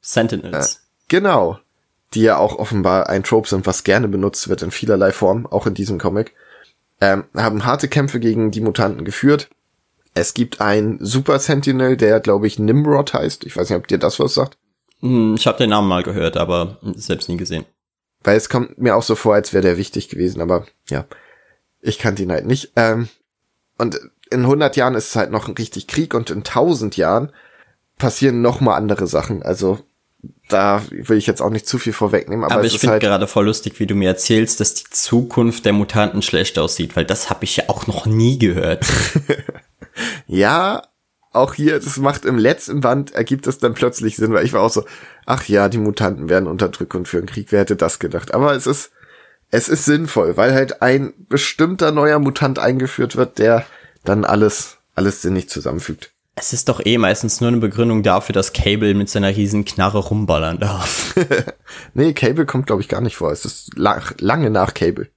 Sentinels. 0.00 0.74
Äh, 0.74 0.78
genau 1.08 1.60
die 2.14 2.22
ja 2.22 2.38
auch 2.38 2.56
offenbar 2.58 3.08
ein 3.08 3.24
Trope 3.24 3.48
sind, 3.48 3.66
was 3.66 3.84
gerne 3.84 4.08
benutzt 4.08 4.48
wird 4.48 4.62
in 4.62 4.70
vielerlei 4.70 5.12
Form, 5.12 5.46
auch 5.46 5.66
in 5.66 5.74
diesem 5.74 5.98
Comic, 5.98 6.34
ähm, 7.00 7.24
haben 7.34 7.64
harte 7.64 7.88
Kämpfe 7.88 8.20
gegen 8.20 8.50
die 8.50 8.60
Mutanten 8.60 9.04
geführt. 9.04 9.48
Es 10.14 10.32
gibt 10.32 10.60
ein 10.60 10.98
Super 11.00 11.38
Sentinel, 11.38 11.96
der 11.96 12.20
glaube 12.20 12.46
ich 12.46 12.58
Nimrod 12.58 13.12
heißt. 13.12 13.44
Ich 13.44 13.56
weiß 13.56 13.68
nicht, 13.68 13.78
ob 13.78 13.86
dir 13.86 13.98
das 13.98 14.18
was 14.18 14.34
sagt. 14.34 14.56
Hm, 15.00 15.34
ich 15.36 15.46
habe 15.46 15.58
den 15.58 15.70
Namen 15.70 15.88
mal 15.88 16.02
gehört, 16.02 16.36
aber 16.36 16.78
selbst 16.94 17.28
nie 17.28 17.36
gesehen. 17.36 17.66
Weil 18.22 18.36
es 18.36 18.48
kommt 18.48 18.78
mir 18.78 18.96
auch 18.96 19.02
so 19.02 19.14
vor, 19.14 19.34
als 19.34 19.52
wäre 19.52 19.62
der 19.62 19.76
wichtig 19.76 20.08
gewesen, 20.08 20.40
aber 20.40 20.66
ja, 20.88 21.04
ich 21.80 21.98
kannte 21.98 22.22
ihn 22.22 22.32
halt 22.32 22.46
nicht. 22.46 22.72
Ähm, 22.76 23.08
und 23.78 24.00
in 24.30 24.40
100 24.40 24.76
Jahren 24.76 24.94
ist 24.94 25.08
es 25.08 25.16
halt 25.16 25.30
noch 25.30 25.48
ein 25.48 25.54
richtig 25.54 25.86
Krieg 25.86 26.14
und 26.14 26.30
in 26.30 26.38
1000 26.38 26.96
Jahren 26.96 27.30
passieren 27.98 28.42
noch 28.42 28.60
mal 28.60 28.76
andere 28.76 29.06
Sachen. 29.06 29.42
Also 29.42 29.80
da 30.48 30.82
will 30.90 31.18
ich 31.18 31.26
jetzt 31.26 31.42
auch 31.42 31.50
nicht 31.50 31.66
zu 31.66 31.78
viel 31.78 31.92
vorwegnehmen. 31.92 32.44
Aber, 32.44 32.54
aber 32.54 32.64
ich 32.64 32.78
finde 32.78 32.92
halt 32.92 33.02
gerade 33.02 33.26
voll 33.26 33.46
lustig, 33.46 33.80
wie 33.80 33.86
du 33.86 33.94
mir 33.94 34.08
erzählst, 34.08 34.60
dass 34.60 34.74
die 34.74 34.90
Zukunft 34.90 35.64
der 35.64 35.72
Mutanten 35.72 36.22
schlecht 36.22 36.58
aussieht, 36.58 36.96
weil 36.96 37.04
das 37.04 37.30
habe 37.30 37.44
ich 37.44 37.56
ja 37.56 37.64
auch 37.68 37.86
noch 37.86 38.06
nie 38.06 38.38
gehört. 38.38 38.84
ja, 40.26 40.82
auch 41.32 41.54
hier, 41.54 41.78
das 41.78 41.98
macht 41.98 42.24
im 42.24 42.38
letzten 42.38 42.80
Band, 42.80 43.14
ergibt 43.14 43.46
es 43.46 43.58
dann 43.58 43.74
plötzlich 43.74 44.16
Sinn, 44.16 44.32
weil 44.32 44.44
ich 44.44 44.52
war 44.52 44.62
auch 44.62 44.70
so, 44.70 44.84
ach 45.26 45.44
ja, 45.48 45.68
die 45.68 45.78
Mutanten 45.78 46.28
werden 46.28 46.46
unterdrückt 46.46 46.94
und 46.94 47.08
für 47.08 47.18
einen 47.18 47.26
Krieg, 47.26 47.48
wer 47.50 47.60
hätte 47.60 47.76
das 47.76 47.98
gedacht? 47.98 48.34
Aber 48.34 48.54
es 48.54 48.66
ist, 48.66 48.90
es 49.50 49.68
ist 49.68 49.84
sinnvoll, 49.84 50.36
weil 50.36 50.54
halt 50.54 50.82
ein 50.82 51.12
bestimmter 51.28 51.92
neuer 51.92 52.18
Mutant 52.18 52.58
eingeführt 52.58 53.16
wird, 53.16 53.38
der 53.38 53.66
dann 54.04 54.24
alles, 54.24 54.78
alles 54.94 55.22
sinnig 55.22 55.48
zusammenfügt. 55.48 56.12
Es 56.38 56.52
ist 56.52 56.68
doch 56.68 56.84
eh 56.84 56.98
meistens 56.98 57.40
nur 57.40 57.48
eine 57.48 57.56
Begründung 57.56 58.02
dafür, 58.02 58.34
dass 58.34 58.52
Cable 58.52 58.92
mit 58.92 59.08
seiner 59.08 59.34
riesen 59.34 59.64
Knarre 59.64 59.98
rumballern 59.98 60.60
darf. 60.60 61.14
nee, 61.94 62.12
Cable 62.12 62.44
kommt 62.44 62.66
glaube 62.66 62.82
ich 62.82 62.88
gar 62.88 63.00
nicht 63.00 63.16
vor. 63.16 63.32
Es 63.32 63.46
ist 63.46 63.76
lang, 63.76 64.14
lange 64.20 64.50
nach 64.50 64.74
Cable. 64.74 65.08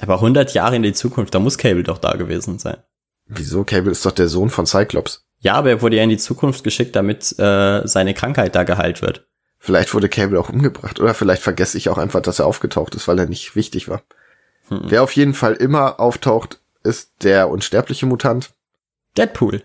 Aber 0.00 0.14
100 0.14 0.54
Jahre 0.54 0.74
in 0.74 0.82
die 0.82 0.92
Zukunft, 0.92 1.34
da 1.34 1.38
muss 1.38 1.58
Cable 1.58 1.84
doch 1.84 1.98
da 1.98 2.16
gewesen 2.16 2.58
sein. 2.58 2.78
Wieso? 3.26 3.62
Cable 3.62 3.92
ist 3.92 4.04
doch 4.04 4.12
der 4.12 4.28
Sohn 4.28 4.50
von 4.50 4.66
Cyclops. 4.66 5.24
Ja, 5.38 5.54
aber 5.54 5.70
er 5.70 5.82
wurde 5.82 5.96
ja 5.96 6.02
in 6.02 6.10
die 6.10 6.18
Zukunft 6.18 6.64
geschickt, 6.64 6.96
damit 6.96 7.38
äh, 7.38 7.86
seine 7.86 8.14
Krankheit 8.14 8.56
da 8.56 8.64
geheilt 8.64 9.00
wird. 9.00 9.28
Vielleicht 9.60 9.94
wurde 9.94 10.08
Cable 10.08 10.40
auch 10.40 10.48
umgebracht. 10.48 10.98
Oder 10.98 11.14
vielleicht 11.14 11.42
vergesse 11.42 11.78
ich 11.78 11.88
auch 11.88 11.98
einfach, 11.98 12.20
dass 12.20 12.40
er 12.40 12.46
aufgetaucht 12.46 12.96
ist, 12.96 13.06
weil 13.06 13.18
er 13.18 13.26
nicht 13.26 13.54
wichtig 13.54 13.88
war. 13.88 14.02
Hm. 14.68 14.82
Wer 14.84 15.04
auf 15.04 15.12
jeden 15.12 15.34
Fall 15.34 15.54
immer 15.54 16.00
auftaucht, 16.00 16.60
ist 16.82 17.22
der 17.22 17.48
unsterbliche 17.48 18.06
Mutant. 18.06 18.50
Deadpool. 19.16 19.62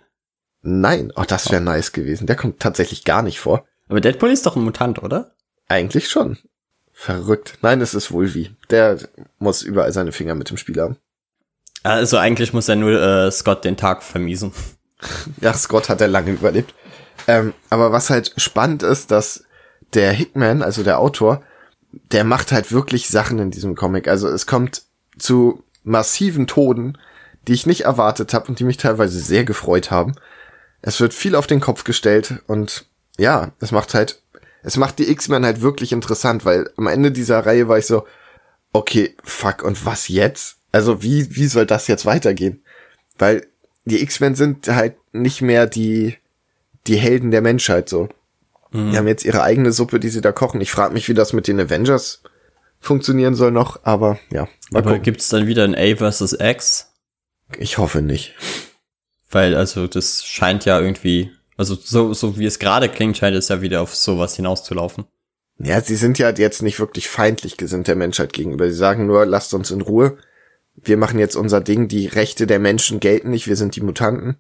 Nein, 0.64 1.12
oh, 1.16 1.24
das 1.28 1.52
wäre 1.52 1.62
nice 1.62 1.92
gewesen. 1.92 2.26
Der 2.26 2.38
kommt 2.38 2.60
tatsächlich 2.60 3.04
gar 3.04 3.22
nicht 3.22 3.40
vor. 3.40 3.66
Aber 3.90 4.02
Deadpool 4.02 4.32
ist 4.32 4.46
doch 4.46 4.56
ein 4.56 4.64
Mutant, 4.64 5.04
oder? 5.04 5.36
Eigentlich 5.68 6.10
schon. 6.10 6.38
Verrückt. 6.94 7.58
Nein, 7.62 7.82
es 7.82 7.94
ist 7.94 8.12
wohl 8.12 8.34
wie. 8.34 8.56
Der 8.70 8.98
muss 9.40 9.62
überall 9.62 9.92
seine 9.92 10.14
Finger 10.14 10.36
mit 10.36 10.50
dem 10.50 10.58
Spiel 10.58 10.80
haben. 10.80 10.98
Also 11.84 12.18
eigentlich 12.18 12.54
muss 12.54 12.70
er 12.70 12.78
nur 12.78 13.00
äh, 13.00 13.30
Scott 13.30 13.66
den 13.66 13.76
Tag 13.76 14.04
vermiesen. 14.04 14.54
ja, 15.42 15.54
Scott 15.54 15.90
hat 15.90 16.00
er 16.00 16.08
lange 16.08 16.32
überlebt. 16.32 16.74
Ähm, 17.28 17.54
aber 17.70 17.92
was 17.92 18.10
halt 18.10 18.34
spannend 18.38 18.84
ist, 18.84 19.12
dass 19.12 19.44
der 19.94 20.14
Hickman, 20.14 20.62
also 20.62 20.82
der 20.82 21.00
Autor, 21.00 21.44
der 21.92 22.24
macht 22.24 22.54
halt 22.54 22.72
wirklich 22.72 23.10
Sachen 23.10 23.40
in 23.40 23.52
diesem 23.52 23.76
Comic. 23.76 24.08
Also 24.08 24.30
es 24.30 24.48
kommt 24.48 24.84
zu 25.18 25.64
massiven 25.84 26.48
Toden, 26.48 26.98
die 27.48 27.54
ich 27.54 27.66
nicht 27.66 27.82
erwartet 27.82 28.34
habe 28.34 28.48
und 28.48 28.60
die 28.60 28.64
mich 28.64 28.78
teilweise 28.78 29.20
sehr 29.20 29.44
gefreut 29.44 29.92
haben. 29.92 30.16
Es 30.84 31.00
wird 31.00 31.14
viel 31.14 31.36
auf 31.36 31.48
den 31.48 31.62
Kopf 31.62 31.86
gestellt 31.86 32.44
und 32.46 32.86
ja, 33.18 33.54
es 33.60 33.72
macht 33.72 33.94
halt, 33.94 34.22
es 34.64 34.78
macht 34.78 35.00
die 35.00 35.10
X-Men 35.10 35.46
halt 35.46 35.62
wirklich 35.62 35.94
interessant, 35.94 36.46
weil 36.46 36.70
am 36.78 36.88
Ende 36.88 37.12
dieser 37.12 37.46
Reihe 37.46 37.68
war 37.70 37.78
ich 37.78 37.88
so, 37.88 38.06
okay, 38.74 39.16
fuck, 39.24 39.64
und 39.64 39.86
was 39.86 40.10
jetzt? 40.10 40.58
Also 40.74 41.02
wie, 41.02 41.36
wie 41.36 41.48
soll 41.48 41.66
das 41.66 41.88
jetzt 41.88 42.06
weitergehen? 42.06 42.64
Weil 43.18 43.48
die 43.86 44.02
X-Men 44.04 44.36
sind 44.36 44.68
halt 44.68 44.96
nicht 45.14 45.42
mehr 45.42 45.68
die, 45.68 46.18
die 46.86 46.98
Helden 46.98 47.32
der 47.32 47.42
Menschheit 47.42 47.88
so. 47.88 48.10
Mhm. 48.72 48.92
Die 48.92 48.98
haben 48.98 49.08
jetzt 49.08 49.24
ihre 49.24 49.42
eigene 49.42 49.72
Suppe, 49.72 50.02
die 50.02 50.10
sie 50.10 50.22
da 50.22 50.34
kochen. 50.34 50.60
Ich 50.60 50.72
frage 50.72 50.94
mich, 50.94 51.08
wie 51.08 51.14
das 51.14 51.32
mit 51.32 51.48
den 51.48 51.62
Avengers 51.62 52.24
funktionieren 52.82 53.36
soll 53.36 53.52
noch, 53.52 53.80
aber 53.84 54.20
ja. 54.32 54.50
Aber 54.74 54.92
gucken. 54.92 55.04
gibt's 55.04 55.30
dann 55.30 55.48
wieder 55.48 55.64
ein 55.64 55.76
A 55.76 55.96
versus 55.96 56.36
X? 56.38 56.92
Ich 57.58 57.78
hoffe 57.78 58.02
nicht. 58.02 58.36
Weil, 59.34 59.56
also, 59.56 59.88
das 59.88 60.24
scheint 60.26 60.66
ja 60.66 60.80
irgendwie, 60.80 61.32
also 61.58 61.76
so, 61.76 62.14
so 62.14 62.38
wie 62.38 62.46
es 62.46 62.60
gerade 62.60 62.88
klingt, 62.90 63.18
scheint 63.18 63.36
es 63.36 63.50
ja 63.50 63.62
wieder 63.62 63.82
auf 63.82 63.96
sowas 63.96 64.36
hinauszulaufen. 64.36 65.06
Ja, 65.60 65.82
sie 65.82 65.96
sind 65.96 66.20
ja 66.20 66.30
jetzt 66.32 66.62
nicht 66.62 66.80
wirklich 66.80 67.08
feindlich 67.08 67.58
gesinnt 67.58 67.88
der 67.88 67.96
Menschheit 67.96 68.34
gegenüber. 68.34 68.68
Sie 68.68 68.76
sagen 68.76 69.06
nur, 69.06 69.26
lasst 69.26 69.54
uns 69.54 69.72
in 69.72 69.82
Ruhe. 69.82 70.18
Wir 70.76 70.98
machen 70.98 71.20
jetzt 71.20 71.36
unser 71.36 71.62
Ding. 71.62 71.88
Die 71.88 72.08
Rechte 72.08 72.48
der 72.48 72.60
Menschen 72.60 73.00
gelten 73.00 73.30
nicht. 73.30 73.48
Wir 73.48 73.56
sind 73.56 73.76
die 73.76 73.82
Mutanten. 73.82 74.40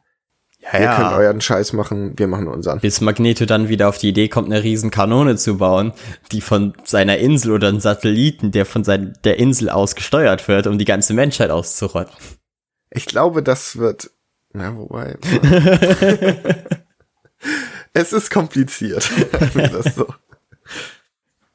Ja, 0.60 0.80
Ihr 0.80 0.86
ja. 0.86 0.96
könnt 0.96 1.14
euren 1.14 1.42
Scheiß 1.42 1.74
machen, 1.74 2.14
wir 2.18 2.28
machen 2.28 2.48
unseren. 2.48 2.80
Bis 2.80 3.02
Magneto 3.02 3.46
dann 3.46 3.68
wieder 3.68 3.90
auf 3.90 3.98
die 3.98 4.10
Idee 4.10 4.30
kommt, 4.30 4.48
eine 4.48 4.64
riesen 4.64 4.92
Kanone 4.92 5.36
zu 5.36 5.58
bauen, 5.58 5.92
die 6.32 6.40
von 6.40 6.74
seiner 6.86 7.18
Insel 7.18 7.52
oder 7.52 7.68
einem 7.68 7.82
Satelliten, 7.82 8.52
der 8.52 8.66
von 8.66 8.86
sein, 8.86 9.18
der 9.26 9.40
Insel 9.40 9.70
aus 9.70 9.96
gesteuert 9.96 10.48
wird, 10.48 10.68
um 10.68 10.78
die 10.78 10.86
ganze 10.86 11.14
Menschheit 11.14 11.50
auszurotten. 11.50 12.16
Ich 12.92 13.06
glaube, 13.06 13.44
das 13.44 13.78
wird, 13.78 14.12
na, 14.54 14.76
wobei. 14.78 15.18
es 17.94 18.14
ist 18.14 18.32
kompliziert. 18.32 19.10
das 19.54 19.96
so. 19.96 20.08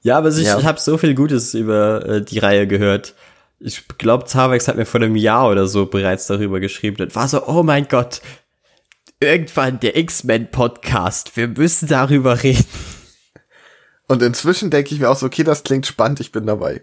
Ja, 0.02 0.18
aber 0.18 0.28
ich, 0.28 0.46
ja. 0.46 0.62
habe 0.62 0.80
so 0.80 0.98
viel 0.98 1.14
Gutes 1.14 1.54
über 1.54 2.06
äh, 2.06 2.24
die 2.24 2.38
Reihe 2.38 2.66
gehört. 2.66 3.14
Ich 3.60 3.88
glaube, 3.98 4.26
Zavex 4.26 4.68
hat 4.68 4.76
mir 4.76 4.86
vor 4.86 5.00
einem 5.00 5.16
Jahr 5.16 5.50
oder 5.50 5.66
so 5.66 5.86
bereits 5.86 6.26
darüber 6.26 6.60
geschrieben 6.60 7.02
und 7.02 7.14
war 7.16 7.26
so, 7.26 7.46
oh 7.46 7.64
mein 7.64 7.88
Gott, 7.88 8.20
irgendwann 9.20 9.80
der 9.80 9.96
X-Men-Podcast. 9.96 11.36
Wir 11.36 11.48
müssen 11.48 11.88
darüber 11.88 12.42
reden. 12.42 12.64
Und 14.06 14.22
inzwischen 14.22 14.70
denke 14.70 14.94
ich 14.94 15.00
mir 15.00 15.10
auch 15.10 15.16
so, 15.16 15.26
okay, 15.26 15.44
das 15.44 15.64
klingt 15.64 15.86
spannend, 15.86 16.20
ich 16.20 16.32
bin 16.32 16.46
dabei. 16.46 16.82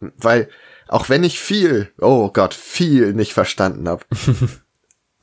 Weil, 0.00 0.48
auch 0.88 1.08
wenn 1.08 1.22
ich 1.24 1.38
viel, 1.38 1.92
oh 2.00 2.30
Gott, 2.30 2.54
viel 2.54 3.12
nicht 3.12 3.32
verstanden 3.32 3.88
habe. 3.88 4.04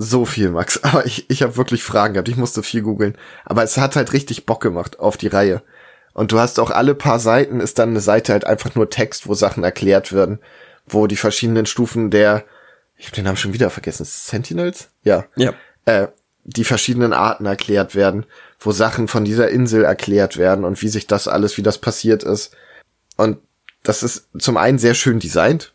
so 0.03 0.25
viel, 0.25 0.49
Max. 0.49 0.77
Aber 0.83 1.05
ich, 1.05 1.29
ich 1.29 1.43
habe 1.43 1.57
wirklich 1.57 1.83
Fragen 1.83 2.13
gehabt. 2.13 2.29
Ich 2.29 2.37
musste 2.37 2.63
viel 2.63 2.81
googeln. 2.81 3.17
Aber 3.45 3.63
es 3.63 3.77
hat 3.77 3.95
halt 3.95 4.13
richtig 4.13 4.45
Bock 4.45 4.61
gemacht 4.61 4.99
auf 4.99 5.17
die 5.17 5.27
Reihe. 5.27 5.61
Und 6.13 6.31
du 6.31 6.39
hast 6.39 6.59
auch 6.59 6.69
alle 6.69 6.93
paar 6.93 7.19
Seiten, 7.19 7.59
ist 7.59 7.79
dann 7.79 7.89
eine 7.89 7.99
Seite 7.99 8.33
halt 8.33 8.45
einfach 8.45 8.75
nur 8.75 8.89
Text, 8.89 9.27
wo 9.27 9.33
Sachen 9.33 9.63
erklärt 9.63 10.13
werden. 10.13 10.39
Wo 10.85 11.07
die 11.07 11.15
verschiedenen 11.15 11.65
Stufen 11.65 12.11
der, 12.11 12.43
ich 12.97 13.07
habe 13.07 13.15
den 13.15 13.25
Namen 13.25 13.37
schon 13.37 13.53
wieder 13.53 13.69
vergessen, 13.69 14.05
Sentinels? 14.05 14.89
Ja. 15.03 15.25
Ja. 15.35 15.53
Äh, 15.85 16.07
die 16.43 16.65
verschiedenen 16.65 17.13
Arten 17.13 17.45
erklärt 17.45 17.95
werden, 17.95 18.25
wo 18.59 18.71
Sachen 18.71 19.07
von 19.07 19.25
dieser 19.25 19.49
Insel 19.49 19.85
erklärt 19.85 20.37
werden 20.37 20.65
und 20.65 20.81
wie 20.81 20.89
sich 20.89 21.07
das 21.07 21.27
alles, 21.27 21.57
wie 21.57 21.63
das 21.63 21.77
passiert 21.77 22.23
ist. 22.23 22.55
Und 23.15 23.39
das 23.83 24.03
ist 24.03 24.27
zum 24.37 24.57
einen 24.57 24.77
sehr 24.77 24.93
schön 24.93 25.19
designt. 25.19 25.73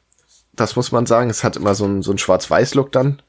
Das 0.52 0.76
muss 0.76 0.92
man 0.92 1.06
sagen. 1.06 1.30
Es 1.30 1.44
hat 1.44 1.56
immer 1.56 1.74
so 1.74 1.86
ein, 1.86 2.02
so 2.02 2.10
ein 2.10 2.18
Schwarz-Weiß-Look 2.18 2.92
dann. 2.92 3.22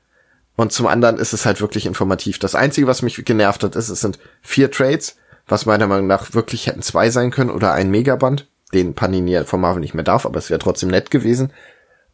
Und 0.59 0.73
zum 0.73 0.87
anderen 0.87 1.19
ist 1.19 1.31
es 1.31 1.45
halt 1.45 1.61
wirklich 1.61 1.85
informativ. 1.85 2.37
Das 2.37 2.53
Einzige, 2.53 2.85
was 2.85 3.01
mich 3.01 3.23
genervt 3.23 3.63
hat, 3.63 3.77
ist, 3.77 3.87
es 3.87 4.01
sind 4.01 4.19
vier 4.41 4.69
Trades, 4.69 5.15
was 5.47 5.65
meiner 5.65 5.87
Meinung 5.87 6.07
nach 6.07 6.33
wirklich 6.33 6.67
hätten 6.67 6.81
zwei 6.81 7.09
sein 7.11 7.31
können 7.31 7.49
oder 7.49 7.71
ein 7.71 7.89
Megaband, 7.89 8.45
den 8.73 8.93
Panini 8.93 9.45
von 9.45 9.61
Marvel 9.61 9.79
nicht 9.79 9.93
mehr 9.93 10.03
darf, 10.03 10.25
aber 10.25 10.37
es 10.37 10.49
wäre 10.49 10.59
trotzdem 10.59 10.89
nett 10.89 11.11
gewesen. 11.11 11.53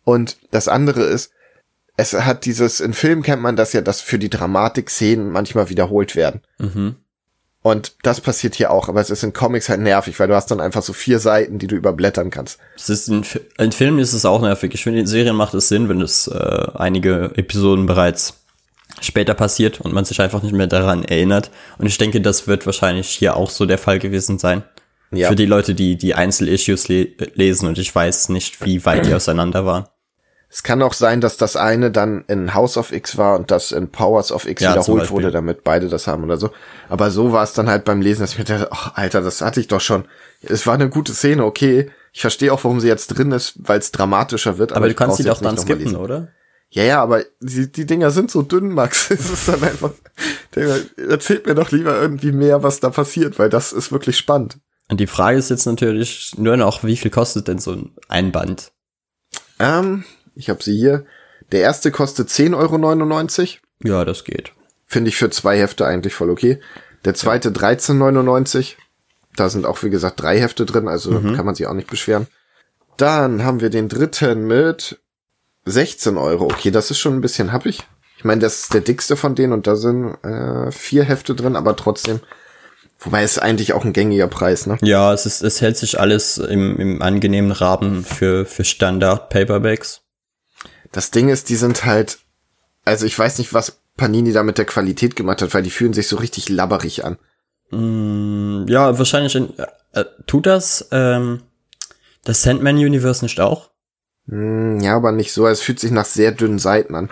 Und 0.03 0.37
das 0.51 0.67
andere 0.67 1.01
ist, 1.01 1.31
es 1.97 2.13
hat 2.13 2.45
dieses, 2.45 2.81
in 2.81 2.93
Filmen 2.93 3.23
kennt 3.23 3.41
man 3.41 3.55
das 3.55 3.73
ja, 3.73 3.81
dass 3.81 4.01
für 4.01 4.19
die 4.19 4.29
Dramatik-Szenen 4.29 5.31
manchmal 5.31 5.69
wiederholt 5.71 6.15
werden. 6.15 6.41
Mhm. 6.59 6.97
Und 7.65 7.95
das 8.03 8.21
passiert 8.21 8.53
hier 8.53 8.69
auch, 8.69 8.89
aber 8.89 9.01
es 9.01 9.09
ist 9.09 9.23
in 9.23 9.33
Comics 9.33 9.69
halt 9.69 9.79
nervig, 9.79 10.19
weil 10.19 10.27
du 10.27 10.35
hast 10.35 10.51
dann 10.51 10.61
einfach 10.61 10.83
so 10.83 10.93
vier 10.93 11.17
Seiten, 11.17 11.57
die 11.57 11.65
du 11.65 11.75
überblättern 11.75 12.29
kannst. 12.29 12.59
Es 12.75 12.89
ist 12.89 13.07
in, 13.07 13.25
in 13.57 13.71
Filmen 13.71 13.97
ist 13.97 14.13
es 14.13 14.23
auch 14.23 14.39
nervig. 14.39 14.75
Ich 14.75 14.83
finde, 14.83 14.99
in 14.99 15.07
Serien 15.07 15.35
macht 15.35 15.55
es 15.55 15.67
Sinn, 15.69 15.89
wenn 15.89 15.99
es 15.99 16.27
äh, 16.27 16.67
einige 16.75 17.31
Episoden 17.35 17.87
bereits 17.87 18.35
später 19.01 19.33
passiert 19.33 19.81
und 19.81 19.95
man 19.95 20.05
sich 20.05 20.21
einfach 20.21 20.43
nicht 20.43 20.53
mehr 20.53 20.67
daran 20.67 21.03
erinnert. 21.05 21.49
Und 21.79 21.87
ich 21.87 21.97
denke, 21.97 22.21
das 22.21 22.45
wird 22.45 22.67
wahrscheinlich 22.67 23.09
hier 23.09 23.35
auch 23.35 23.49
so 23.49 23.65
der 23.65 23.79
Fall 23.79 23.97
gewesen 23.97 24.37
sein. 24.37 24.61
Ja. 25.09 25.29
Für 25.29 25.35
die 25.35 25.47
Leute, 25.47 25.73
die 25.73 25.95
die 25.97 26.13
Einzelissues 26.13 26.87
le 26.87 27.07
lesen 27.33 27.67
und 27.67 27.79
ich 27.79 27.95
weiß 27.95 28.29
nicht, 28.29 28.63
wie 28.63 28.85
weit 28.85 29.07
die 29.07 29.13
auseinander 29.15 29.65
waren. 29.65 29.85
Es 30.55 30.63
kann 30.63 30.81
auch 30.81 30.93
sein, 30.93 31.19
dass 31.19 31.35
das 31.35 31.57
eine 31.57 31.91
dann 31.91 32.23
in 32.29 32.53
House 32.53 32.77
of 32.77 32.93
X 32.93 33.17
war 33.17 33.37
und 33.37 33.51
das 33.51 33.73
in 33.73 33.89
Powers 33.89 34.31
of 34.31 34.47
X 34.47 34.61
ja, 34.63 34.71
wiederholt 34.71 35.11
wurde, 35.11 35.29
damit 35.29 35.65
beide 35.65 35.89
das 35.89 36.07
haben 36.07 36.23
oder 36.23 36.37
so. 36.37 36.49
Aber 36.87 37.11
so 37.11 37.33
war 37.33 37.43
es 37.43 37.51
dann 37.51 37.67
halt 37.67 37.83
beim 37.83 37.99
Lesen, 37.99 38.21
dass 38.21 38.31
ich 38.31 38.37
mir 38.37 38.45
dachte, 38.45 38.69
ach, 38.71 38.95
Alter, 38.95 39.19
das 39.19 39.41
hatte 39.41 39.59
ich 39.59 39.67
doch 39.67 39.81
schon. 39.81 40.05
Es 40.41 40.65
war 40.65 40.75
eine 40.75 40.87
gute 40.87 41.13
Szene, 41.13 41.43
okay. 41.43 41.91
Ich 42.13 42.21
verstehe 42.21 42.53
auch, 42.53 42.63
warum 42.63 42.79
sie 42.79 42.87
jetzt 42.87 43.07
drin 43.07 43.33
ist, 43.33 43.55
weil 43.67 43.79
es 43.79 43.91
dramatischer 43.91 44.57
wird. 44.57 44.71
Aber, 44.71 44.77
aber 44.77 44.87
du 44.87 44.95
kannst 44.95 45.17
sie 45.17 45.25
doch 45.25 45.41
dann 45.41 45.57
skippen, 45.57 45.97
oder? 45.97 46.29
Ja, 46.69 46.83
ja, 46.83 47.03
aber 47.03 47.25
die, 47.41 47.69
die 47.69 47.85
Dinger 47.85 48.11
sind 48.11 48.31
so 48.31 48.41
dünn, 48.41 48.69
Max. 48.69 49.09
Es 49.11 49.29
ist 49.29 49.49
dann 49.49 49.61
einfach, 49.61 49.91
erzählt 51.09 51.47
mir 51.47 51.55
doch 51.55 51.71
lieber 51.71 51.99
irgendwie 51.99 52.31
mehr, 52.31 52.63
was 52.63 52.79
da 52.79 52.91
passiert, 52.91 53.39
weil 53.39 53.49
das 53.49 53.73
ist 53.73 53.91
wirklich 53.91 54.17
spannend. 54.17 54.59
Und 54.87 55.01
die 55.01 55.07
Frage 55.07 55.37
ist 55.37 55.49
jetzt 55.49 55.65
natürlich 55.65 56.31
nur 56.37 56.55
noch, 56.55 56.85
wie 56.85 56.95
viel 56.95 57.11
kostet 57.11 57.49
denn 57.49 57.59
so 57.59 57.77
ein 58.07 58.31
Band? 58.31 58.71
Ähm, 59.59 60.05
ich 60.35 60.49
habe 60.49 60.63
sie 60.63 60.77
hier. 60.77 61.05
Der 61.51 61.61
erste 61.61 61.91
kostet 61.91 62.29
10,99 62.29 63.39
Euro. 63.41 63.49
Ja, 63.83 64.05
das 64.05 64.23
geht. 64.23 64.51
Finde 64.85 65.09
ich 65.09 65.17
für 65.17 65.29
zwei 65.29 65.57
Hefte 65.57 65.85
eigentlich 65.85 66.13
voll 66.13 66.29
okay. 66.29 66.59
Der 67.05 67.13
zweite 67.13 67.49
ja. 67.49 67.55
13,99. 67.55 68.75
Da 69.35 69.49
sind 69.49 69.65
auch, 69.65 69.83
wie 69.83 69.89
gesagt, 69.89 70.21
drei 70.21 70.39
Hefte 70.39 70.65
drin, 70.65 70.87
also 70.87 71.11
mhm. 71.11 71.35
kann 71.35 71.45
man 71.45 71.55
sich 71.55 71.67
auch 71.67 71.73
nicht 71.73 71.89
beschweren. 71.89 72.27
Dann 72.97 73.43
haben 73.43 73.59
wir 73.59 73.69
den 73.69 73.89
dritten 73.89 74.47
mit 74.47 74.99
16 75.65 76.17
Euro. 76.17 76.45
Okay, 76.45 76.71
das 76.71 76.91
ist 76.91 76.99
schon 76.99 77.15
ein 77.15 77.21
bisschen 77.21 77.51
happig. 77.51 77.83
Ich 78.17 78.23
meine, 78.23 78.41
das 78.41 78.61
ist 78.61 78.73
der 78.73 78.81
dickste 78.81 79.17
von 79.17 79.35
denen 79.35 79.53
und 79.53 79.67
da 79.67 79.75
sind 79.75 80.15
äh, 80.23 80.71
vier 80.71 81.03
Hefte 81.03 81.35
drin, 81.35 81.55
aber 81.55 81.75
trotzdem. 81.75 82.21
Wobei 82.99 83.23
es 83.23 83.37
eigentlich 83.37 83.73
auch 83.73 83.83
ein 83.83 83.91
gängiger 83.91 84.27
Preis, 84.27 84.67
ne? 84.67 84.77
Ja, 84.81 85.13
es 85.13 85.25
ist, 85.25 85.43
es 85.43 85.61
hält 85.61 85.75
sich 85.77 85.99
alles 85.99 86.37
im, 86.37 86.77
im 86.77 87.01
angenehmen 87.01 87.51
Rahmen 87.51 88.05
für, 88.05 88.45
für 88.45 88.63
Standard 88.63 89.29
Paperbacks. 89.29 90.01
Das 90.91 91.11
Ding 91.11 91.29
ist, 91.29 91.49
die 91.49 91.55
sind 91.55 91.85
halt, 91.85 92.19
also 92.83 93.05
ich 93.05 93.17
weiß 93.17 93.37
nicht, 93.37 93.53
was 93.53 93.79
Panini 93.97 94.33
da 94.33 94.43
mit 94.43 94.57
der 94.57 94.65
Qualität 94.65 95.15
gemacht 95.15 95.41
hat, 95.41 95.53
weil 95.53 95.63
die 95.63 95.69
fühlen 95.69 95.93
sich 95.93 96.07
so 96.07 96.17
richtig 96.17 96.49
labberig 96.49 97.05
an. 97.05 97.17
Mm, 97.71 98.67
ja, 98.67 98.97
wahrscheinlich 98.97 99.35
in, 99.35 99.53
äh, 99.93 100.05
tut 100.27 100.45
das 100.45 100.87
ähm, 100.91 101.41
das 102.23 102.41
Sandman 102.41 102.77
Universe 102.77 103.23
nicht 103.23 103.39
auch? 103.39 103.69
Mm, 104.27 104.79
ja, 104.79 104.95
aber 104.95 105.11
nicht 105.11 105.31
so. 105.31 105.47
Es 105.47 105.61
fühlt 105.61 105.79
sich 105.79 105.91
nach 105.91 106.05
sehr 106.05 106.31
dünnen 106.31 106.59
Seiten 106.59 106.95
an. 106.95 107.09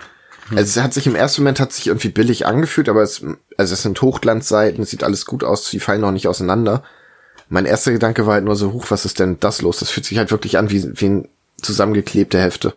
Hm. 0.48 0.58
Also 0.58 0.78
es 0.78 0.84
hat 0.84 0.92
sich 0.92 1.06
im 1.06 1.14
ersten 1.14 1.42
Moment 1.42 1.60
hat 1.60 1.72
sich 1.72 1.86
irgendwie 1.86 2.08
billig 2.08 2.46
angefühlt, 2.46 2.88
aber 2.88 3.02
es, 3.02 3.24
also 3.56 3.72
es 3.72 3.82
sind 3.82 4.00
Hochglanzseiten, 4.02 4.82
es 4.82 4.90
sieht 4.90 5.04
alles 5.04 5.24
gut 5.24 5.44
aus, 5.44 5.70
die 5.70 5.80
fallen 5.80 6.02
noch 6.02 6.12
nicht 6.12 6.28
auseinander. 6.28 6.82
Mein 7.48 7.66
erster 7.66 7.92
Gedanke 7.92 8.26
war 8.26 8.34
halt 8.34 8.44
nur 8.44 8.56
so, 8.56 8.72
hoch, 8.72 8.86
was 8.88 9.04
ist 9.04 9.20
denn 9.20 9.38
das 9.40 9.62
los? 9.62 9.78
Das 9.78 9.90
fühlt 9.90 10.06
sich 10.06 10.18
halt 10.18 10.30
wirklich 10.30 10.58
an 10.58 10.70
wie, 10.70 11.00
wie 11.00 11.06
ein 11.06 11.28
zusammengeklebte 11.60 12.40
Hefte. 12.40 12.74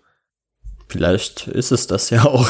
Vielleicht 0.88 1.48
ist 1.48 1.72
es 1.72 1.88
das 1.88 2.10
ja 2.10 2.24
auch. 2.26 2.48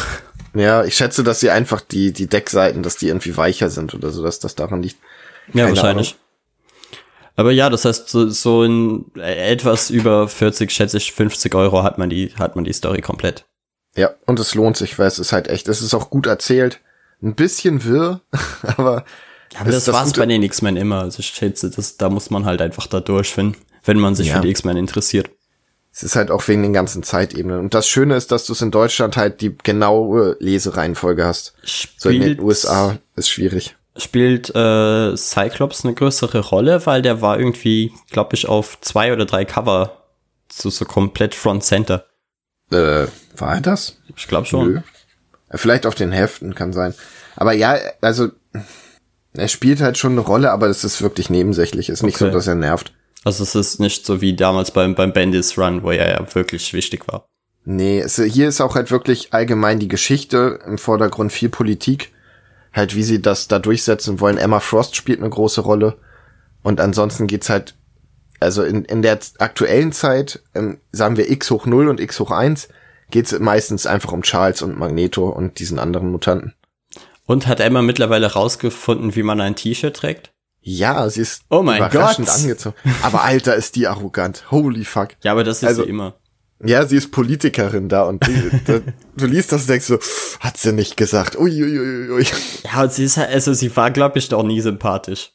Ja, 0.54 0.84
ich 0.84 0.96
schätze, 0.96 1.24
dass 1.24 1.40
sie 1.40 1.50
einfach 1.50 1.82
die, 1.82 2.14
die 2.14 2.28
Deckseiten, 2.28 2.84
dass 2.84 2.98
die 2.98 3.08
irgendwie 3.08 3.36
weicher 3.38 3.70
sind 3.70 3.94
oder 3.94 4.12
so, 4.12 4.24
dass 4.24 4.40
das 4.40 4.56
daran 4.56 4.82
liegt. 4.82 4.98
Keine 5.52 5.62
ja, 5.62 5.70
wahrscheinlich. 5.70 6.10
Ahnung. 6.10 6.22
Aber 7.36 7.52
ja, 7.52 7.70
das 7.70 7.86
heißt, 7.86 8.10
so, 8.10 8.30
so 8.30 8.64
in 8.64 9.06
etwas 9.16 9.92
über 9.92 10.28
40, 10.28 10.72
schätze 10.72 10.98
ich, 10.98 11.14
50 11.14 11.54
Euro 11.54 11.84
hat 11.84 12.00
man 12.00 12.10
die, 12.10 12.34
hat 12.38 12.56
man 12.56 12.66
die 12.66 12.74
Story 12.74 13.02
komplett. 13.02 13.46
Ja, 13.96 14.12
und 14.26 14.40
es 14.40 14.56
lohnt 14.56 14.78
sich, 14.78 14.98
weil 14.98 15.08
es 15.08 15.20
ist 15.20 15.34
halt 15.34 15.48
echt, 15.48 15.68
es 15.68 15.82
ist 15.82 15.94
auch 15.94 16.10
gut 16.10 16.26
erzählt. 16.26 16.80
Ein 17.22 17.36
bisschen 17.36 17.84
wirr, 17.84 18.22
aber. 18.62 19.06
Ja, 19.54 19.62
aber 19.62 19.72
das, 19.72 19.88
war's 19.92 20.14
bei 20.14 20.26
den 20.26 20.44
X-Men 20.44 20.78
immer. 20.78 21.02
Also 21.02 21.20
ich 21.20 21.28
schätze, 21.28 21.70
das, 21.70 21.98
da 21.98 22.10
muss 22.10 22.30
man 22.30 22.46
halt 22.46 22.62
einfach 22.62 22.88
da 22.88 23.00
durch, 23.00 23.38
wenn, 23.38 23.56
wenn 23.86 23.98
man 24.00 24.16
sich 24.16 24.28
ja. 24.28 24.36
für 24.36 24.42
die 24.42 24.50
X-Men 24.50 24.78
interessiert. 24.78 25.30
Es 25.98 26.04
ist 26.04 26.16
halt 26.16 26.30
auch 26.30 26.48
wegen 26.48 26.62
den 26.62 26.74
ganzen 26.74 27.02
Zeitebenen. 27.02 27.60
Und 27.60 27.74
das 27.74 27.88
Schöne 27.88 28.16
ist, 28.16 28.32
dass 28.32 28.46
du 28.46 28.54
es 28.54 28.62
in 28.62 28.70
Deutschland 28.70 29.18
halt 29.18 29.42
die 29.42 29.58
genaue 29.58 30.38
Lesereihenfolge 30.40 31.26
hast. 31.26 31.56
Spielt, 31.64 32.00
so 32.00 32.10
in 32.10 32.22
den 32.22 32.40
USA 32.40 33.00
ist 33.16 33.30
schwierig. 33.30 33.76
spielt 33.96 34.54
äh, 34.56 35.18
Cyclops 35.18 35.84
eine 35.84 35.96
größere 35.96 36.42
Rolle, 36.42 36.86
weil 36.86 37.02
der 37.02 37.24
war 37.24 37.40
irgendwie, 37.40 37.94
glaube 38.12 38.36
ich, 38.36 38.48
auf 38.48 38.80
zwei 38.82 39.12
oder 39.12 39.26
drei 39.26 39.44
Cover 39.44 40.04
so, 40.52 40.70
so 40.70 40.86
komplett 40.86 41.34
Front 41.34 41.64
Center. 41.64 42.06
Äh, 42.70 43.08
war 43.36 43.56
er 43.56 43.62
das? 43.62 43.98
Ich 44.16 44.28
glaube 44.28 44.46
schon. 44.46 44.74
Nö. 44.74 44.82
Vielleicht 45.50 45.88
auf 45.88 45.96
den 45.96 46.12
Heften, 46.12 46.54
kann 46.54 46.74
sein. 46.74 46.94
Aber 47.36 47.54
ja, 47.54 47.76
also 48.02 48.30
er 49.34 49.48
spielt 49.48 49.82
halt 49.82 49.98
schon 49.98 50.12
eine 50.12 50.22
Rolle, 50.22 50.52
aber 50.52 50.68
es 50.68 50.84
ist 50.84 51.02
wirklich 51.02 51.32
nebensächlich. 51.32 51.90
Ist 51.90 52.02
okay. 52.02 52.06
nicht 52.06 52.18
so, 52.20 52.30
dass 52.30 52.46
er 52.46 52.54
nervt. 52.54 52.94
Also 53.24 53.44
es 53.44 53.56
ist 53.56 53.80
nicht 53.80 54.06
so 54.06 54.22
wie 54.22 54.36
damals 54.36 54.72
beim, 54.72 54.96
beim 54.96 55.14
Bendis 55.14 55.58
Run, 55.58 55.84
wo 55.84 55.92
er 55.92 56.10
ja 56.10 56.36
wirklich 56.36 56.74
wichtig 56.74 57.08
war. 57.08 57.28
Nee, 57.66 58.00
es, 58.00 58.16
hier 58.16 58.48
ist 58.48 58.62
auch 58.62 58.76
halt 58.76 58.92
wirklich 58.92 59.34
allgemein 59.34 59.80
die 59.80 59.90
Geschichte 59.90 60.60
im 60.66 60.78
Vordergrund, 60.78 61.34
viel 61.34 61.50
Politik. 61.50 62.14
Halt, 62.72 62.96
wie 62.96 63.04
sie 63.04 63.22
das 63.22 63.48
da 63.48 63.60
durchsetzen 63.60 64.20
wollen. 64.20 64.38
Emma 64.38 64.60
Frost 64.60 64.96
spielt 64.96 65.20
eine 65.20 65.30
große 65.30 65.62
Rolle. 65.62 65.98
Und 66.64 66.80
ansonsten 66.80 67.28
geht's 67.28 67.50
halt, 67.50 67.76
also 68.40 68.64
in, 68.64 68.86
in 68.86 69.02
der 69.02 69.20
aktuellen 69.40 69.92
Zeit, 69.92 70.44
ähm, 70.54 70.78
sagen 70.92 71.18
wir 71.18 71.30
x 71.30 71.50
hoch 71.50 71.66
0 71.66 71.88
und 71.88 72.00
x 72.00 72.20
hoch 72.20 72.32
1, 72.32 72.70
geht's 73.10 73.38
meistens 73.38 73.86
einfach 73.86 74.12
um 74.12 74.22
Charles 74.22 74.62
und 74.62 74.78
Magneto 74.78 75.28
und 75.28 75.60
diesen 75.60 75.80
anderen 75.80 76.12
Mutanten. 76.12 76.54
Und 77.26 77.48
hat 77.48 77.60
Emma 77.60 77.82
mittlerweile 77.82 78.32
rausgefunden, 78.32 79.16
wie 79.16 79.24
man 79.24 79.42
ein 79.42 79.56
T-Shirt 79.56 79.96
trägt? 79.96 80.32
Ja, 80.70 81.10
sie 81.10 81.22
ist 81.22 81.44
oh 81.50 81.64
mein 81.64 81.78
überraschend 81.78 82.28
Gott. 82.28 82.36
angezogen. 82.36 82.76
Aber 83.02 83.24
Alter, 83.24 83.56
ist 83.56 83.78
die 83.78 83.88
arrogant. 83.88 84.52
Holy 84.52 84.84
fuck. 84.84 85.12
Ja, 85.24 85.32
aber 85.32 85.46
das 85.46 85.64
ist 85.64 85.64
also, 85.64 85.84
sie 85.84 85.90
immer. 85.90 86.16
Ja, 86.62 86.86
sie 86.86 86.98
ist 86.98 87.12
Politikerin 87.12 87.88
da 87.88 88.04
und 88.04 88.28
die, 88.28 88.52
da, 88.66 88.82
du 89.16 89.26
liest 89.28 89.54
das 89.54 89.62
und 89.62 89.70
denkst 89.70 89.86
so, 89.86 89.98
hat 90.42 90.58
sie 90.58 90.74
nicht 90.74 90.98
gesagt. 90.98 91.38
Uiuiui. 91.38 91.80
Ui, 91.80 92.12
ui. 92.12 92.26
Ja, 92.66 92.84
und 92.84 92.92
sie 92.92 93.06
ist 93.06 93.16
halt, 93.16 93.30
also 93.30 93.54
sie 93.54 93.74
war, 93.78 93.92
glaube 93.92 94.20
ich, 94.20 94.28
doch 94.28 94.44
nie 94.44 94.60
sympathisch. 94.60 95.32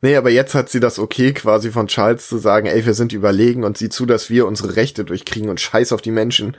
Nee, 0.00 0.16
aber 0.16 0.30
jetzt 0.30 0.54
hat 0.54 0.70
sie 0.70 0.80
das 0.80 0.98
okay 0.98 1.34
quasi 1.34 1.70
von 1.70 1.88
Charles 1.88 2.26
zu 2.26 2.38
sagen, 2.38 2.66
ey, 2.66 2.86
wir 2.86 2.94
sind 2.94 3.12
überlegen 3.12 3.64
und 3.64 3.76
sieh 3.76 3.90
zu, 3.90 4.06
dass 4.06 4.30
wir 4.30 4.46
unsere 4.46 4.74
Rechte 4.76 5.04
durchkriegen 5.04 5.50
und 5.50 5.60
scheiß 5.60 5.92
auf 5.92 6.00
die 6.00 6.10
Menschen. 6.12 6.56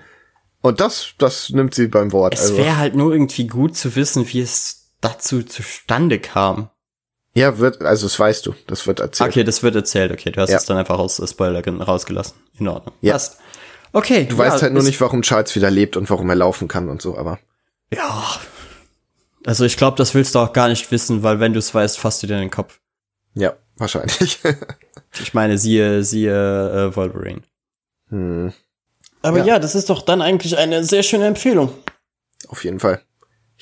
Und 0.62 0.82
das, 0.82 1.14
das 1.18 1.50
nimmt 1.50 1.74
sie 1.74 1.88
beim 1.88 2.12
Wort. 2.12 2.36
Es 2.36 2.42
also. 2.42 2.58
wäre 2.58 2.78
halt 2.78 2.94
nur 2.94 3.12
irgendwie 3.12 3.48
gut 3.48 3.76
zu 3.76 3.96
wissen, 3.96 4.32
wie 4.32 4.42
es 4.42 4.92
dazu 5.02 5.42
zustande 5.42 6.20
kam. 6.20 6.70
Ja, 7.36 7.58
wird, 7.58 7.82
also 7.82 8.06
das 8.06 8.20
weißt 8.20 8.46
du, 8.46 8.54
das 8.68 8.86
wird 8.86 9.00
erzählt. 9.00 9.32
Okay, 9.32 9.44
das 9.44 9.64
wird 9.64 9.76
erzählt, 9.76 10.12
okay, 10.12 10.32
du 10.32 10.40
hast 10.40 10.52
ja. 10.52 10.58
es 10.58 10.66
dann 10.66 10.78
einfach 10.78 11.00
aus 11.00 11.22
Spoiler 11.28 11.66
rausgelassen. 11.66 12.36
In 12.60 12.68
Ordnung. 12.68 12.94
Ja. 13.02 13.14
Passt. 13.14 13.40
Okay. 13.92 14.26
Du 14.26 14.36
ja, 14.36 14.44
weißt 14.44 14.62
halt 14.62 14.74
nur 14.74 14.84
nicht, 14.84 15.02
warum 15.02 15.22
Charles 15.24 15.56
wieder 15.56 15.72
lebt 15.72 15.98
und 15.98 16.10
warum 16.10 16.30
er 16.30 16.36
laufen 16.36 16.68
kann 16.68 16.90
und 16.90 17.02
so, 17.02 17.18
aber. 17.18 17.40
Ja. 17.92 18.40
Also 19.46 19.66
ich 19.66 19.78
glaube, 19.78 19.98
das 19.98 20.14
willst 20.14 20.36
du 20.36 20.40
auch 20.40 20.54
gar 20.54 20.70
nicht 20.70 20.92
wissen, 20.92 21.24
weil 21.24 21.40
wenn 21.40 21.54
du 21.54 21.60
es 21.60 21.74
weißt, 21.74 22.00
fasst 22.00 22.24
du 22.24 22.28
dir 22.28 22.38
den 22.38 22.52
Kopf. 22.52 22.80
Ja, 23.34 23.54
wahrscheinlich. 23.78 24.40
ich 25.22 25.34
meine, 25.34 25.58
siehe, 25.58 26.04
siehe 26.04 26.90
äh, 26.92 26.96
Wolverine. 26.96 27.42
Hm. 28.10 28.54
Aber 29.22 29.40
ja. 29.40 29.46
ja, 29.46 29.60
das 29.60 29.76
ist 29.76 29.90
doch 29.90 30.02
dann 30.02 30.22
eigentlich 30.22 30.58
eine 30.58 30.84
sehr 30.84 31.04
schöne 31.04 31.26
Empfehlung. 31.26 31.74
Auf 32.48 32.64
jeden 32.64 32.80
Fall. 32.80 33.02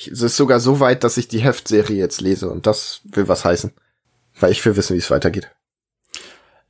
Ich, 0.02 0.08
es 0.08 0.22
ist 0.24 0.36
sogar 0.36 0.60
so 0.60 0.80
weit, 0.80 1.04
dass 1.04 1.18
ich 1.18 1.28
die 1.28 1.42
Heftserie 1.42 1.98
jetzt 1.98 2.22
lese 2.22 2.50
und 2.50 2.66
das 2.66 3.02
will 3.04 3.28
was 3.28 3.46
heißen. 3.46 3.72
Weil 4.40 4.52
ich 4.52 4.66
will 4.66 4.76
wissen, 4.76 4.96
wie 4.96 5.00
es 5.00 5.12
weitergeht. 5.12 5.52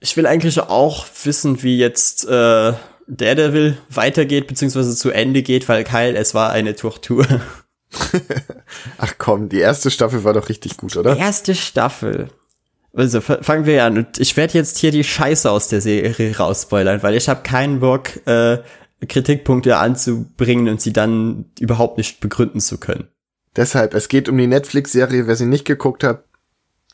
Ich 0.02 0.18
will 0.18 0.26
eigentlich 0.26 0.60
auch 0.60 1.06
wissen, 1.24 1.64
wie 1.64 1.78
jetzt 1.78 2.26
äh, 2.26 2.74
Daredevil 3.08 3.78
weitergeht, 3.90 4.48
beziehungsweise 4.48 4.96
zu 4.96 5.12
Ende 5.12 5.44
geht, 5.44 5.70
weil 5.70 5.84
Kyle, 5.86 6.18
es 6.18 6.34
war 6.34 6.52
eine 6.52 6.76
Tortur. 6.76 7.26
Ach 8.98 9.14
komm, 9.18 9.48
die 9.48 9.60
erste 9.60 9.92
Staffel 9.92 10.24
war 10.24 10.34
doch 10.34 10.50
richtig 10.50 10.76
gut, 10.76 10.98
oder? 10.98 11.16
Die 11.16 11.22
erste 11.22 11.56
Staffel. 11.56 12.30
Also 12.94 13.22
fangen 13.22 13.66
wir 13.66 13.86
an. 13.86 13.98
Und 13.98 14.20
ich 14.20 14.36
werde 14.36 14.58
jetzt 14.58 14.78
hier 14.78 14.92
die 14.92 15.06
Scheiße 15.06 15.50
aus 15.50 15.70
der 15.70 15.80
Serie 15.80 16.36
rausspoilern, 16.36 17.02
weil 17.04 17.16
ich 17.16 17.30
habe 17.30 17.44
keinen 17.44 17.80
Bock, 17.80 18.10
äh, 18.28 18.58
Kritikpunkte 19.08 19.78
anzubringen 19.78 20.68
und 20.68 20.82
sie 20.82 20.92
dann 20.92 21.46
überhaupt 21.60 21.98
nicht 21.98 22.20
begründen 22.20 22.60
zu 22.60 22.78
können. 22.78 23.08
Deshalb, 23.56 23.94
es 23.94 24.08
geht 24.08 24.30
um 24.30 24.38
die 24.38 24.48
Netflix-Serie, 24.48 25.28
wer 25.28 25.36
sie 25.36 25.46
nicht 25.46 25.66
geguckt 25.66 26.04
hat, 26.04 26.24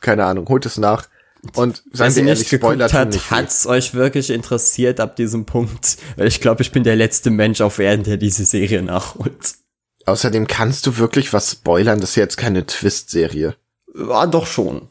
keine 0.00 0.24
Ahnung, 0.24 0.48
holt 0.48 0.66
es 0.66 0.78
nach. 0.78 1.08
Und 1.54 1.84
seien 1.92 2.10
Sie 2.10 2.22
ehrlich, 2.22 2.48
Spoiler 2.48 2.90
hat, 2.92 3.30
hat's 3.30 3.66
euch 3.66 3.94
wirklich 3.94 4.30
interessiert 4.30 4.98
ab 4.98 5.14
diesem 5.14 5.46
Punkt? 5.46 5.96
Weil 6.16 6.26
ich 6.26 6.40
glaube, 6.40 6.62
ich 6.62 6.72
bin 6.72 6.82
der 6.82 6.96
letzte 6.96 7.30
Mensch 7.30 7.60
auf 7.60 7.78
Erden, 7.78 8.02
der 8.02 8.16
diese 8.16 8.44
Serie 8.44 8.82
nachholt. 8.82 9.54
Außerdem 10.04 10.46
kannst 10.46 10.86
du 10.86 10.98
wirklich 10.98 11.32
was 11.32 11.52
spoilern, 11.52 12.00
das 12.00 12.10
ist 12.10 12.16
jetzt 12.16 12.36
keine 12.38 12.66
Twist-Serie. 12.66 13.54
War 13.94 14.26
doch 14.26 14.46
schon. 14.46 14.88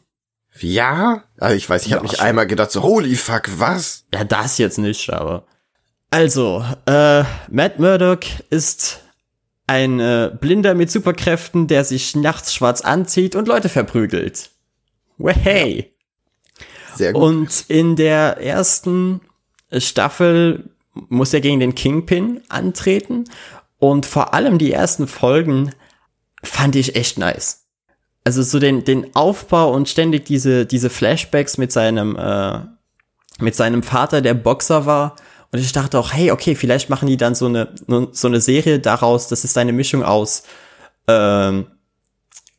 Ja? 0.60 1.24
Also 1.38 1.54
ich 1.54 1.68
weiß, 1.68 1.84
ich 1.84 1.90
ja, 1.90 1.96
habe 1.96 2.06
mich 2.06 2.20
einmal 2.20 2.46
gedacht 2.46 2.70
so, 2.70 2.82
holy 2.82 3.14
fuck, 3.14 3.42
was? 3.58 4.04
Ja, 4.14 4.24
das 4.24 4.58
jetzt 4.58 4.78
nicht, 4.78 5.10
aber. 5.12 5.46
Also, 6.10 6.64
äh, 6.86 7.24
Matt 7.50 7.78
Murdock 7.78 8.20
ist 8.48 9.00
ein 9.68 10.00
äh, 10.00 10.32
Blinder 10.40 10.74
mit 10.74 10.90
Superkräften, 10.90 11.66
der 11.66 11.84
sich 11.84 12.16
nachts 12.16 12.54
schwarz 12.54 12.80
anzieht 12.80 13.36
und 13.36 13.46
Leute 13.46 13.68
verprügelt. 13.68 14.50
Hey. 15.22 15.92
Sehr 16.94 17.12
gut. 17.12 17.22
Und 17.22 17.64
in 17.68 17.94
der 17.94 18.38
ersten 18.40 19.20
Staffel 19.76 20.70
muss 21.08 21.34
er 21.34 21.40
gegen 21.40 21.60
den 21.60 21.74
Kingpin 21.74 22.40
antreten. 22.48 23.24
Und 23.78 24.06
vor 24.06 24.34
allem 24.34 24.58
die 24.58 24.72
ersten 24.72 25.06
Folgen 25.06 25.72
fand 26.42 26.74
ich 26.74 26.96
echt 26.96 27.18
nice. 27.18 27.66
Also 28.24 28.42
so 28.42 28.58
den, 28.58 28.84
den 28.84 29.14
Aufbau 29.14 29.72
und 29.72 29.88
ständig 29.88 30.24
diese, 30.24 30.66
diese 30.66 30.90
Flashbacks 30.90 31.58
mit 31.58 31.72
seinem, 31.72 32.16
äh, 32.16 32.60
mit 33.38 33.54
seinem 33.54 33.82
Vater, 33.82 34.22
der 34.22 34.34
Boxer 34.34 34.86
war 34.86 35.16
und 35.50 35.58
ich 35.60 35.72
dachte 35.72 35.98
auch, 35.98 36.12
hey, 36.12 36.30
okay, 36.30 36.54
vielleicht 36.54 36.90
machen 36.90 37.08
die 37.08 37.16
dann 37.16 37.34
so 37.34 37.46
eine, 37.46 37.74
so 38.12 38.28
eine 38.28 38.40
Serie 38.40 38.80
daraus, 38.80 39.28
das 39.28 39.44
ist 39.44 39.56
eine 39.56 39.72
Mischung 39.72 40.02
aus, 40.02 40.42
ähm, 41.06 41.66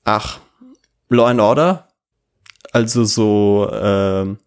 ach, 0.04 0.40
Law 1.10 1.28
and 1.28 1.40
Order, 1.40 1.88
also 2.72 3.04
so 3.04 3.70
ähm, 3.72 4.38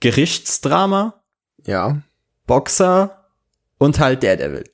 Gerichtsdrama, 0.00 1.22
ja, 1.66 2.02
Boxer 2.46 3.28
und 3.78 4.00
halt 4.00 4.22
Daredevil. 4.22 4.64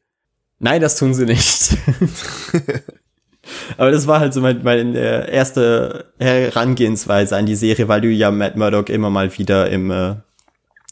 Nein, 0.59 0.81
das 0.81 0.97
tun 0.97 1.15
sie 1.15 1.27
nicht. 1.27 1.77
Aber 3.78 3.90
das 3.90 4.06
war 4.06 4.20
halt 4.20 4.35
so 4.35 4.40
meine, 4.40 4.60
meine 4.60 5.31
erste 5.31 6.12
Herangehensweise 6.19 7.36
an 7.36 7.47
die 7.47 7.55
Serie, 7.55 7.89
weil 7.89 8.01
du 8.01 8.09
ja 8.09 8.31
Matt 8.31 8.56
Murdock 8.56 8.89
immer 8.89 9.10
mal 9.10 9.36
wieder 9.39 9.70
im 9.70 9.90
äh, 9.90 10.16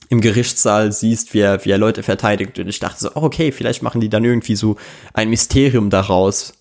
im 0.09 0.21
Gerichtssaal 0.21 0.93
siehst, 0.93 1.35
wie 1.35 1.41
er, 1.41 1.65
wie 1.65 1.71
er 1.71 1.79
Leute 1.79 2.03
verteidigt. 2.03 2.59
Und 2.59 2.69
ich 2.69 2.79
dachte 2.79 3.01
so, 3.01 3.11
oh, 3.15 3.23
okay, 3.23 3.53
vielleicht 3.53 3.83
machen 3.83 4.01
die 4.01 4.09
dann 4.09 4.25
irgendwie 4.25 4.57
so 4.57 4.77
ein 5.13 5.31
Mysterium 5.31 5.91
daraus, 5.91 6.55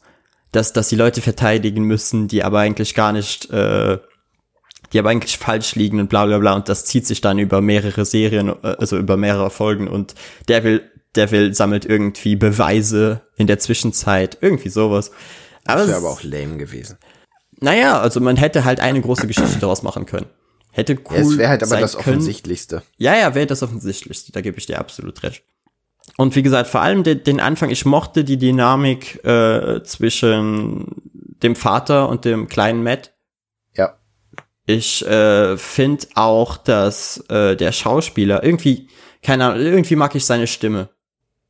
dass, 0.51 0.73
dass 0.73 0.89
die 0.89 0.95
Leute 0.95 1.21
verteidigen 1.21 1.83
müssen, 1.83 2.27
die 2.27 2.43
aber 2.43 2.59
eigentlich 2.59 2.95
gar 2.95 3.11
nicht, 3.11 3.49
äh, 3.51 3.97
die 4.93 4.99
aber 4.99 5.09
eigentlich 5.09 5.37
falsch 5.37 5.75
liegen 5.75 5.99
und 5.99 6.09
bla 6.09 6.25
bla 6.25 6.39
bla. 6.39 6.53
Und 6.53 6.69
das 6.69 6.85
zieht 6.85 7.05
sich 7.05 7.21
dann 7.21 7.37
über 7.37 7.61
mehrere 7.61 8.05
Serien, 8.05 8.49
äh, 8.49 8.75
also 8.79 8.97
über 8.97 9.17
mehrere 9.17 9.49
Folgen. 9.49 9.87
Und 9.87 10.15
der 10.47 10.63
will, 10.63 10.89
der 11.15 11.31
will 11.31 11.53
sammelt 11.53 11.85
irgendwie 11.85 12.35
Beweise 12.35 13.21
in 13.37 13.47
der 13.47 13.59
Zwischenzeit, 13.59 14.37
irgendwie 14.41 14.69
sowas. 14.69 15.11
Aber 15.65 15.81
das 15.81 15.89
wäre 15.89 15.97
aber 15.99 16.09
auch 16.09 16.23
lame 16.23 16.57
gewesen. 16.57 16.97
Naja, 17.59 17.99
also 17.99 18.19
man 18.19 18.37
hätte 18.37 18.65
halt 18.65 18.79
eine 18.79 19.01
große 19.01 19.27
Geschichte 19.27 19.59
daraus 19.59 19.81
machen 19.83 20.05
können. 20.05 20.27
Hätte 20.75 20.97
cool. 21.09 21.15
Ja, 21.15 21.21
es 21.21 21.37
wäre 21.37 21.49
halt 21.49 21.63
aber 21.63 21.79
das 21.79 21.93
können. 21.93 22.17
Offensichtlichste. 22.17 22.83
Ja, 22.97 23.15
ja, 23.15 23.33
wäre 23.33 23.45
das 23.45 23.63
Offensichtlichste. 23.63 24.33
Da 24.33 24.41
gebe 24.41 24.57
ich 24.57 24.65
dir 24.65 24.77
absolut 24.77 25.23
recht. 25.23 25.41
Und 26.17 26.35
wie 26.35 26.43
gesagt, 26.43 26.69
vor 26.69 26.81
allem 26.81 27.03
den, 27.03 27.23
den 27.23 27.39
Anfang, 27.39 27.69
ich 27.69 27.85
mochte 27.85 28.25
die 28.25 28.35
Dynamik 28.35 29.23
äh, 29.23 29.81
zwischen 29.83 31.01
dem 31.41 31.55
Vater 31.55 32.09
und 32.09 32.25
dem 32.25 32.49
kleinen 32.49 32.83
Matt. 32.83 33.13
Ja. 33.73 33.97
Ich 34.65 35.05
äh, 35.05 35.55
finde 35.55 36.07
auch, 36.15 36.57
dass 36.57 37.23
äh, 37.29 37.55
der 37.55 37.71
Schauspieler 37.71 38.43
irgendwie, 38.43 38.89
keine 39.23 39.45
Ahnung, 39.45 39.61
irgendwie 39.61 39.95
mag 39.95 40.13
ich 40.13 40.25
seine 40.25 40.47
Stimme. 40.47 40.89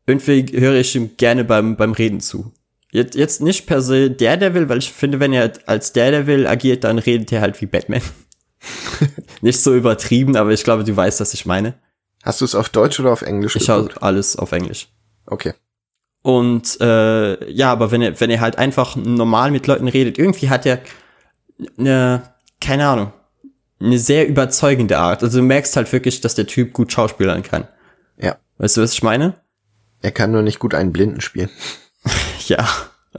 Irgendwie 0.06 0.46
höre 0.54 0.76
ich 0.76 0.96
ihm 0.96 1.18
gerne 1.18 1.46
beim, 1.46 1.78
beim 1.78 1.94
Reden 1.94 2.20
zu. 2.20 2.54
Jetzt, 2.92 3.16
jetzt 3.16 3.42
nicht 3.42 3.66
per 3.66 3.82
se 3.82 4.12
Daredevil, 4.12 4.70
weil 4.70 4.78
ich 4.78 4.92
finde, 4.92 5.20
wenn 5.20 5.34
er 5.34 5.52
als 5.66 5.94
Daredevil 5.94 6.46
agiert, 6.46 6.84
dann 6.84 7.00
redet 7.00 7.32
er 7.32 7.42
halt 7.42 7.60
wie 7.60 7.66
Batman. 7.66 8.04
Nicht 9.42 9.62
so 9.62 9.74
übertrieben, 9.74 10.36
aber 10.36 10.52
ich 10.52 10.64
glaube, 10.64 10.84
du 10.84 10.96
weißt, 10.96 11.20
was 11.20 11.34
ich 11.34 11.46
meine. 11.46 11.76
Hast 12.24 12.42
du 12.42 12.46
es 12.46 12.56
auf 12.56 12.70
Deutsch 12.70 13.00
oder 13.00 13.12
auf 13.12 13.22
Englisch? 13.22 13.56
Ich 13.56 13.70
habe 13.70 13.90
alles 14.02 14.36
auf 14.36 14.52
Englisch. 14.52 14.88
Okay. 15.26 15.54
Und 16.22 16.82
äh, 16.82 17.52
ja, 17.52 17.72
aber 17.72 17.92
wenn 17.92 18.02
er, 18.02 18.20
wenn 18.20 18.32
er 18.32 18.42
halt 18.42 18.58
einfach 18.58 18.96
normal 18.96 19.52
mit 19.52 19.68
Leuten 19.68 19.88
redet, 19.88 20.18
irgendwie 20.18 20.50
hat 20.50 20.66
er 20.66 20.80
eine, 21.78 22.34
keine 22.60 22.88
Ahnung, 22.88 23.14
eine 23.80 24.00
sehr 24.00 24.28
überzeugende 24.28 24.98
Art. 24.98 25.22
Also 25.22 25.38
du 25.38 25.44
merkst 25.44 25.76
halt 25.76 25.92
wirklich, 25.94 26.22
dass 26.22 26.34
der 26.34 26.48
Typ 26.48 26.74
gut 26.74 26.92
schauspielern 26.92 27.44
kann. 27.44 27.68
Ja. 28.18 28.38
Weißt 28.58 28.78
du, 28.78 28.82
was 28.82 28.94
ich 28.94 29.04
meine? 29.04 29.36
Er 30.02 30.12
kann 30.12 30.32
nur 30.32 30.42
nicht 30.42 30.60
gut 30.60 30.74
einen 30.74 30.94
Blinden 30.94 31.22
spielen. 31.22 31.50
ja, 32.48 32.68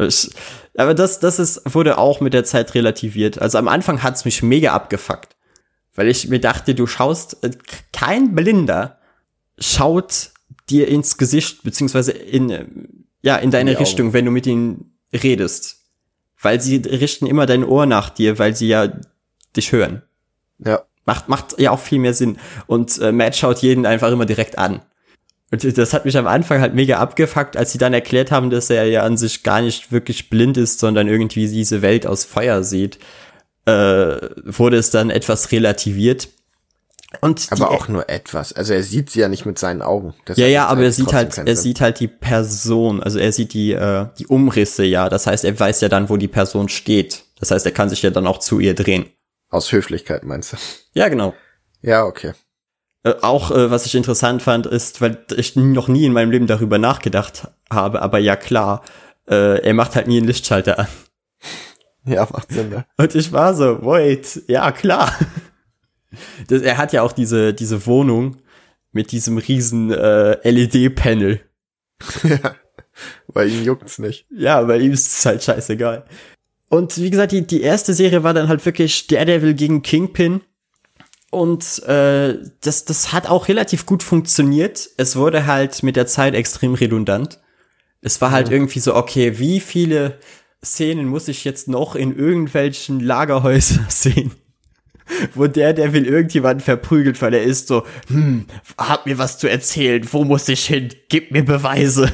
Ich, 0.01 0.31
aber 0.77 0.95
das, 0.95 1.21
das 1.21 1.39
ist, 1.39 1.63
wurde 1.75 1.99
auch 1.99 2.21
mit 2.21 2.35
der 2.35 2.45
Zeit 2.45 2.75
relativiert. 2.75 3.41
Also 3.41 3.59
am 3.59 3.69
Anfang 3.69 4.03
hat's 4.03 4.25
mich 4.25 4.43
mega 4.43 4.73
abgefuckt. 4.73 5.36
Weil 5.97 6.09
ich 6.09 6.29
mir 6.29 6.41
dachte, 6.41 6.75
du 6.75 6.87
schaust, 6.87 7.43
äh, 7.43 7.51
kein 7.93 8.35
Blinder 8.35 8.99
schaut 9.59 10.31
dir 10.71 10.89
ins 10.89 11.17
Gesicht, 11.19 11.63
beziehungsweise 11.63 12.13
in, 12.13 12.51
äh, 12.51 12.67
ja, 13.23 13.37
in 13.37 13.51
deine 13.51 13.73
in 13.73 13.77
Richtung, 13.79 14.09
Augen. 14.09 14.15
wenn 14.15 14.25
du 14.27 14.31
mit 14.31 14.47
ihnen 14.47 14.97
redest. 15.13 15.79
Weil 16.41 16.61
sie 16.61 16.77
richten 16.77 17.27
immer 17.27 17.47
dein 17.47 17.65
Ohr 17.65 17.87
nach 17.87 18.11
dir, 18.11 18.39
weil 18.39 18.55
sie 18.55 18.69
ja 18.69 18.93
dich 19.57 19.73
hören. 19.73 20.03
Ja. 20.59 20.83
Macht, 21.07 21.29
macht 21.29 21.59
ja 21.59 21.71
auch 21.71 21.81
viel 21.81 21.99
mehr 21.99 22.15
Sinn. 22.15 22.39
Und 22.67 22.99
äh, 22.99 23.13
Matt 23.13 23.37
schaut 23.37 23.59
jeden 23.59 23.87
einfach 23.87 24.11
immer 24.11 24.27
direkt 24.27 24.59
an. 24.59 24.83
Und 25.53 25.79
das 25.79 25.95
hat 25.95 26.05
mich 26.05 26.19
am 26.19 26.27
Anfang 26.27 26.61
halt 26.61 26.75
mega 26.75 26.99
abgefuckt, 26.99 27.57
als 27.57 27.71
sie 27.71 27.79
dann 27.79 27.95
erklärt 27.95 28.33
haben, 28.33 28.51
dass 28.51 28.69
er 28.69 28.85
ja 28.87 29.03
an 29.03 29.17
sich 29.17 29.45
gar 29.45 29.63
nicht 29.63 29.93
wirklich 29.93 30.29
blind 30.29 30.57
ist, 30.57 30.81
sondern 30.81 31.07
irgendwie 31.07 31.49
diese 31.49 31.83
Welt 31.83 32.07
aus 32.07 32.25
Feuer 32.25 32.65
sieht, 32.65 32.99
äh, 33.67 34.31
wurde 34.45 34.77
es 34.77 34.91
dann 34.91 35.11
etwas 35.11 35.53
relativiert. 35.53 36.29
Und 37.21 37.47
aber 37.51 37.71
auch 37.71 37.89
nur 37.89 38.09
etwas. 38.09 38.53
Also 38.53 38.75
er 38.75 38.83
sieht 38.83 39.11
sie 39.11 39.21
ja 39.21 39.29
nicht 39.29 39.47
mit 39.47 39.59
seinen 39.59 39.81
Augen. 39.81 40.15
Das 40.25 40.37
ja, 40.39 40.47
ja, 40.47 40.67
aber 40.67 40.83
er 40.83 40.93
sieht 40.93 41.13
halt, 41.13 41.39
er 41.39 41.57
sieht 41.57 41.81
halt 41.81 42.01
die 42.01 42.09
Person. 42.09 43.03
Also 43.03 43.19
er 43.19 43.33
sieht 43.33 43.53
die, 43.55 43.73
äh, 43.73 44.07
die 44.19 44.27
Umrisse 44.27 44.85
ja. 44.85 45.09
Das 45.09 45.27
heißt, 45.27 45.45
er 45.45 45.59
weiß 45.59 45.81
ja 45.81 45.89
dann, 45.89 46.09
wo 46.09 46.17
die 46.17 46.29
Person 46.29 46.69
steht. 46.69 47.25
Das 47.39 47.51
heißt, 47.51 47.65
er 47.65 47.73
kann 47.73 47.89
sich 47.89 48.03
ja 48.03 48.11
dann 48.11 48.27
auch 48.27 48.39
zu 48.39 48.59
ihr 48.59 48.75
drehen. 48.75 49.07
Aus 49.51 49.71
Höflichkeit 49.71 50.25
meinst 50.25 50.53
du? 50.53 50.57
Ja, 50.95 51.09
genau. 51.09 51.35
Ja, 51.81 52.05
okay. 52.05 52.33
Äh, 53.05 53.15
auch 53.23 53.53
äh, 53.53 53.71
was 53.71 53.87
ich 53.87 53.95
interessant 53.95 54.43
fand, 54.43 54.67
ist, 54.67 55.01
weil 55.01 55.25
ich 55.37 55.55
noch 55.55 55.89
nie 55.89 56.05
in 56.05 56.13
meinem 56.13 56.33
Leben 56.33 56.49
darüber 56.49 56.79
nachgedacht 56.79 57.49
habe, 57.71 58.03
aber 58.03 58.19
ja 58.19 58.35
klar, 58.35 58.83
äh, 59.29 59.61
er 59.61 59.75
macht 59.75 59.95
halt 59.95 60.09
nie 60.09 60.19
einen 60.19 60.27
Lichtschalter 60.27 60.81
an. 60.81 60.89
Ja, 62.15 62.27
macht 62.33 62.53
Sinn, 62.53 62.71
ne? 62.71 62.87
Und 62.97 63.15
ich 63.15 63.33
war 63.33 63.55
so, 63.55 63.85
wait, 63.85 64.43
ja 64.47 64.71
klar. 64.71 65.13
Das, 66.49 66.63
er 66.63 66.79
hat 66.79 66.93
ja 66.93 67.03
auch 67.03 67.13
diese, 67.13 67.53
diese 67.53 67.85
Wohnung 67.87 68.37
mit 68.93 69.13
diesem 69.13 69.39
riesen 69.39 69.91
äh, 69.91 70.49
LED-Panel. 70.49 71.41
ja, 72.23 72.55
bei 73.33 73.47
ihm 73.47 73.65
juckt's 73.65 73.99
nicht. 73.99 74.27
Ja, 74.31 74.63
bei 74.63 74.79
ihm 74.79 74.93
ist 74.93 75.19
es 75.19 75.27
halt 75.27 75.43
scheißegal. 75.43 76.05
Und 76.69 76.97
wie 76.99 77.11
gesagt, 77.11 77.33
die, 77.33 77.47
die 77.47 77.63
erste 77.63 77.93
Serie 77.93 78.23
war 78.23 78.35
dann 78.35 78.49
halt 78.49 78.65
wirklich 78.65 79.07
Daredevil 79.09 79.55
gegen 79.55 79.83
Kingpin. 79.83 80.41
Und 81.31 81.83
äh, 81.85 82.39
das, 82.61 82.85
das 82.85 83.13
hat 83.13 83.29
auch 83.29 83.49
relativ 83.49 83.85
gut 83.85 84.03
funktioniert. 84.03 84.89
Es 84.97 85.17
wurde 85.17 85.47
halt 85.47 85.83
mit 85.83 85.97
der 85.97 86.07
Zeit 86.07 86.35
extrem 86.35 86.75
redundant. 86.75 87.41
Es 88.01 88.21
war 88.21 88.31
halt 88.31 88.49
ja. 88.49 88.55
irgendwie 88.55 88.81
so, 88.81 88.95
okay, 88.95 89.39
wie 89.39 89.61
viele 89.61 90.19
Szenen 90.67 91.07
muss 91.07 91.29
ich 91.29 91.45
jetzt 91.45 91.69
noch 91.69 91.95
in 91.95 92.17
irgendwelchen 92.17 93.01
Lagerhäusern 93.01 93.87
sehen? 93.89 94.33
Wo 95.35 95.47
der, 95.47 95.73
der 95.73 95.93
will 95.93 96.05
irgendjemanden 96.05 96.61
verprügelt, 96.61 97.23
weil 97.23 97.35
er 97.35 97.45
ist 97.45 97.69
so, 97.69 97.85
hm, 98.09 98.47
hab 98.77 99.07
mir 99.07 99.19
was 99.19 99.39
zu 99.39 99.49
erzählen, 99.49 100.07
wo 100.11 100.25
muss 100.25 100.49
ich 100.49 100.67
hin? 100.67 100.89
Gib 101.09 101.31
mir 101.31 101.45
Beweise. 101.45 102.11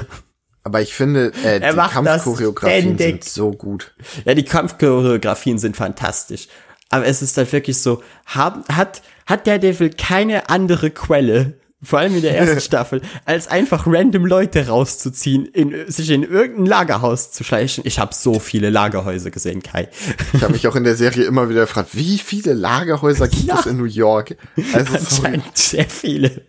Aber 0.62 0.82
ich 0.82 0.92
finde, 0.92 1.32
äh, 1.42 1.58
die 1.58 1.76
Kampfchoreografien 1.76 2.98
sind 2.98 3.24
so 3.24 3.50
gut. 3.50 3.94
Ja, 4.26 4.34
die 4.34 4.44
Kampfchoreografien 4.44 5.58
sind 5.58 5.76
fantastisch. 5.76 6.48
Aber 6.90 7.06
es 7.06 7.22
ist 7.22 7.36
halt 7.38 7.50
wirklich 7.52 7.78
so, 7.78 8.02
hab, 8.26 8.68
hat, 8.68 9.02
hat 9.26 9.46
der 9.46 9.58
Devil 9.58 9.90
keine 9.90 10.50
andere 10.50 10.90
Quelle, 10.90 11.54
vor 11.82 11.98
allem 11.98 12.14
in 12.14 12.22
der 12.22 12.36
ersten 12.36 12.60
Staffel, 12.62 13.02
als 13.24 13.48
einfach 13.48 13.86
random 13.86 14.26
Leute 14.26 14.68
rauszuziehen, 14.68 15.46
in, 15.46 15.90
sich 15.90 16.10
in 16.10 16.22
irgendein 16.22 16.66
Lagerhaus 16.66 17.32
zu 17.32 17.44
schleichen. 17.44 17.84
Ich 17.86 17.98
habe 17.98 18.14
so 18.14 18.38
viele 18.38 18.70
Lagerhäuser 18.70 19.30
gesehen, 19.30 19.62
Kai. 19.62 19.88
Ich 20.32 20.42
habe 20.42 20.52
mich 20.52 20.66
auch 20.68 20.76
in 20.76 20.84
der 20.84 20.96
Serie 20.96 21.24
immer 21.24 21.48
wieder 21.48 21.62
gefragt, 21.62 21.90
wie 21.92 22.18
viele 22.18 22.54
Lagerhäuser 22.54 23.28
gibt 23.28 23.44
ja. 23.44 23.58
es 23.58 23.66
in 23.66 23.76
New 23.76 23.84
York? 23.84 24.36
Also 24.72 24.94
Anscheinend 24.94 25.56
sehr 25.56 25.88
viele. 25.88 26.42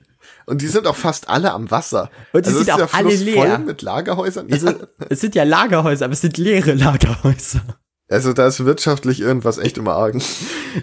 Und 0.45 0.61
die 0.61 0.67
sind 0.67 0.87
auch 0.87 0.95
fast 0.95 1.29
alle 1.29 1.53
am 1.53 1.71
Wasser. 1.71 2.09
Und 2.33 2.45
die 2.45 2.49
also 2.49 2.63
sind 2.63 2.81
auch 2.81 2.93
alle 2.93 3.15
leer. 3.15 3.35
Voll 3.35 3.57
mit 3.59 3.81
Lagerhäusern. 3.81 4.47
Also, 4.51 4.67
ja. 4.67 4.75
es 5.09 5.21
sind 5.21 5.35
ja 5.35 5.43
Lagerhäuser, 5.43 6.05
aber 6.05 6.13
es 6.13 6.21
sind 6.21 6.37
leere 6.37 6.73
Lagerhäuser. 6.73 7.61
Also 8.09 8.33
da 8.33 8.47
ist 8.47 8.63
wirtschaftlich 8.65 9.21
irgendwas 9.21 9.57
echt 9.57 9.77
im 9.77 9.87
Argen. 9.87 10.21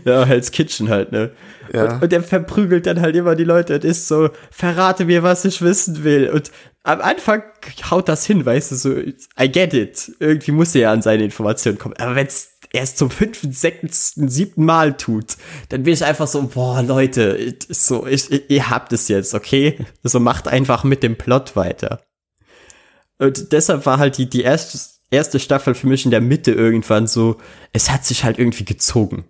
Ja, 0.04 0.24
Hell's 0.24 0.52
Kitchen 0.52 0.88
halt, 0.88 1.10
ne? 1.10 1.32
Ja. 1.74 1.94
Und, 1.94 2.02
und 2.04 2.12
der 2.12 2.22
verprügelt 2.22 2.86
dann 2.86 3.00
halt 3.00 3.16
immer 3.16 3.34
die 3.34 3.42
Leute 3.42 3.74
und 3.74 3.84
ist 3.84 4.06
so, 4.06 4.30
verrate 4.52 5.04
mir, 5.04 5.24
was 5.24 5.44
ich 5.44 5.62
wissen 5.62 6.04
will. 6.04 6.30
Und 6.30 6.52
am 6.84 7.00
Anfang 7.00 7.42
haut 7.90 8.08
das 8.08 8.24
hin, 8.24 8.46
weißt 8.46 8.70
du, 8.70 8.76
so, 8.76 8.96
I 8.96 9.50
get 9.50 9.74
it. 9.74 10.12
Irgendwie 10.20 10.52
muss 10.52 10.76
er 10.76 10.80
ja 10.82 10.92
an 10.92 11.02
seine 11.02 11.24
Informationen 11.24 11.76
kommen. 11.76 11.96
Aber 11.98 12.14
wenn's 12.14 12.50
erst 12.72 12.98
zum 12.98 13.10
fünften, 13.10 13.52
sechsten, 13.52 14.28
siebten 14.28 14.64
Mal 14.64 14.96
tut, 14.96 15.36
dann 15.68 15.82
bin 15.82 15.92
ich 15.92 16.04
einfach 16.04 16.28
so, 16.28 16.42
boah, 16.42 16.82
Leute, 16.82 17.56
so, 17.68 18.06
ich, 18.06 18.48
ihr 18.48 18.70
habt 18.70 18.92
es 18.92 19.08
jetzt, 19.08 19.34
okay? 19.34 19.84
So 20.02 20.20
macht 20.20 20.48
einfach 20.48 20.84
mit 20.84 21.02
dem 21.02 21.16
Plot 21.16 21.56
weiter. 21.56 22.00
Und 23.18 23.52
deshalb 23.52 23.84
war 23.86 23.98
halt 23.98 24.16
die, 24.16 24.30
die 24.30 24.42
erste, 24.42 24.78
erste 25.10 25.40
Staffel 25.40 25.74
für 25.74 25.86
mich 25.86 26.04
in 26.04 26.10
der 26.10 26.20
Mitte 26.20 26.52
irgendwann 26.52 27.06
so, 27.06 27.36
es 27.72 27.90
hat 27.90 28.04
sich 28.04 28.24
halt 28.24 28.38
irgendwie 28.38 28.64
gezogen. 28.64 29.24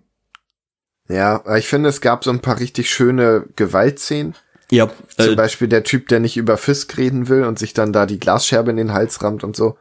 Ja, 1.09 1.43
ich 1.57 1.67
finde, 1.67 1.89
es 1.89 2.01
gab 2.01 2.23
so 2.23 2.29
ein 2.29 2.39
paar 2.39 2.59
richtig 2.59 2.89
schöne 2.89 3.45
Gewaltszenen. 3.55 4.35
Ja. 4.69 4.89
Zum 5.17 5.33
äh, 5.33 5.35
Beispiel 5.35 5.67
der 5.67 5.83
Typ, 5.83 6.07
der 6.07 6.21
nicht 6.21 6.37
über 6.37 6.57
Fisk 6.57 6.97
reden 6.97 7.27
will 7.27 7.43
und 7.43 7.59
sich 7.59 7.73
dann 7.73 7.91
da 7.91 8.05
die 8.05 8.19
Glasscherbe 8.19 8.71
in 8.71 8.77
den 8.77 8.93
Hals 8.93 9.21
rammt 9.21 9.43
und 9.43 9.55
so. 9.55 9.77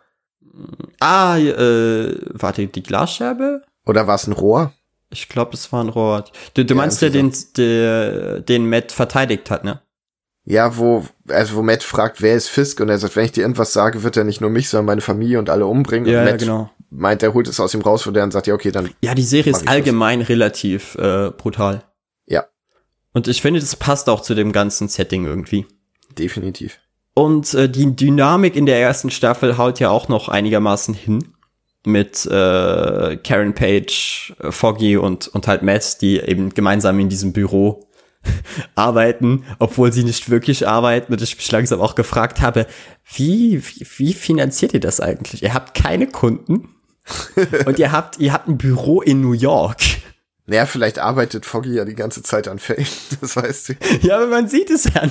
Ah, 0.98 1.38
äh, 1.38 2.16
warte, 2.30 2.66
die 2.66 2.82
Glasscherbe? 2.82 3.62
Oder 3.86 4.08
war 4.08 4.16
es 4.16 4.26
ein 4.26 4.32
Rohr? 4.32 4.72
Ich 5.10 5.28
glaube, 5.28 5.54
es 5.54 5.72
war 5.72 5.82
ein 5.82 5.88
Rohr. 5.88 6.24
Du, 6.54 6.64
du 6.64 6.74
ja, 6.74 6.76
meinst 6.76 7.02
der, 7.02 7.10
den, 7.10 7.32
der, 7.56 8.40
den 8.40 8.68
Matt 8.68 8.90
verteidigt 8.90 9.50
hat, 9.50 9.64
ne? 9.64 9.80
Ja, 10.50 10.76
wo, 10.76 11.06
also 11.28 11.54
wo 11.54 11.62
Matt 11.62 11.84
fragt, 11.84 12.22
wer 12.22 12.34
ist 12.34 12.48
Fisk? 12.48 12.80
Und 12.80 12.88
er 12.88 12.98
sagt, 12.98 13.14
wenn 13.14 13.24
ich 13.24 13.30
dir 13.30 13.42
irgendwas 13.42 13.72
sage, 13.72 14.02
wird 14.02 14.16
er 14.16 14.24
nicht 14.24 14.40
nur 14.40 14.50
mich, 14.50 14.68
sondern 14.68 14.86
meine 14.86 15.00
Familie 15.00 15.38
und 15.38 15.48
alle 15.48 15.64
umbringen. 15.64 16.08
Ja, 16.10 16.18
und 16.18 16.24
Matt 16.24 16.40
ja, 16.40 16.46
genau. 16.48 16.70
meint, 16.90 17.22
er 17.22 17.34
holt 17.34 17.46
es 17.46 17.60
aus 17.60 17.72
ihm 17.72 17.82
raus, 17.82 18.04
wo 18.04 18.10
der 18.10 18.24
dann 18.24 18.32
sagt, 18.32 18.48
ja, 18.48 18.54
okay, 18.54 18.72
dann. 18.72 18.90
Ja, 19.00 19.14
die 19.14 19.22
Serie 19.22 19.52
ist 19.52 19.68
allgemein 19.68 20.18
das. 20.18 20.28
relativ 20.28 20.96
äh, 20.96 21.30
brutal. 21.30 21.84
Ja. 22.26 22.46
Und 23.12 23.28
ich 23.28 23.42
finde, 23.42 23.60
das 23.60 23.76
passt 23.76 24.08
auch 24.08 24.22
zu 24.22 24.34
dem 24.34 24.50
ganzen 24.50 24.88
Setting 24.88 25.24
irgendwie. 25.24 25.66
Definitiv. 26.18 26.80
Und 27.14 27.54
äh, 27.54 27.68
die 27.68 27.94
Dynamik 27.94 28.56
in 28.56 28.66
der 28.66 28.80
ersten 28.80 29.12
Staffel 29.12 29.56
haut 29.56 29.78
ja 29.78 29.90
auch 29.90 30.08
noch 30.08 30.28
einigermaßen 30.28 30.94
hin 30.94 31.28
mit 31.86 32.26
äh, 32.26 33.16
Karen 33.18 33.54
Page, 33.54 34.34
äh, 34.40 34.50
Foggy 34.50 34.96
und, 34.96 35.28
und 35.28 35.46
halt 35.46 35.62
Matt, 35.62 36.02
die 36.02 36.18
eben 36.18 36.52
gemeinsam 36.54 36.98
in 36.98 37.08
diesem 37.08 37.32
Büro 37.32 37.86
arbeiten, 38.74 39.44
obwohl 39.58 39.92
sie 39.92 40.04
nicht 40.04 40.30
wirklich 40.30 40.68
arbeiten 40.68 41.12
und 41.12 41.22
ich 41.22 41.36
mich 41.36 41.50
langsam 41.50 41.80
auch 41.80 41.94
gefragt 41.94 42.40
habe, 42.40 42.66
wie, 43.12 43.62
wie, 43.62 43.86
wie 43.96 44.12
finanziert 44.12 44.74
ihr 44.74 44.80
das 44.80 45.00
eigentlich? 45.00 45.42
Ihr 45.42 45.54
habt 45.54 45.74
keine 45.74 46.06
Kunden 46.06 46.68
und 47.66 47.78
ihr 47.78 47.92
habt, 47.92 48.18
ihr 48.18 48.32
habt 48.32 48.48
ein 48.48 48.58
Büro 48.58 49.00
in 49.00 49.20
New 49.20 49.32
York. 49.32 49.80
Naja, 50.46 50.66
vielleicht 50.66 50.98
arbeitet 50.98 51.46
Foggy 51.46 51.74
ja 51.74 51.84
die 51.84 51.94
ganze 51.94 52.22
Zeit 52.22 52.48
an 52.48 52.58
Fame, 52.58 52.86
das 53.20 53.36
weißt 53.36 53.68
du. 53.70 53.72
Ja, 54.02 54.16
aber 54.16 54.26
man 54.26 54.48
sieht 54.48 54.70
es 54.70 54.84
ja. 54.84 55.08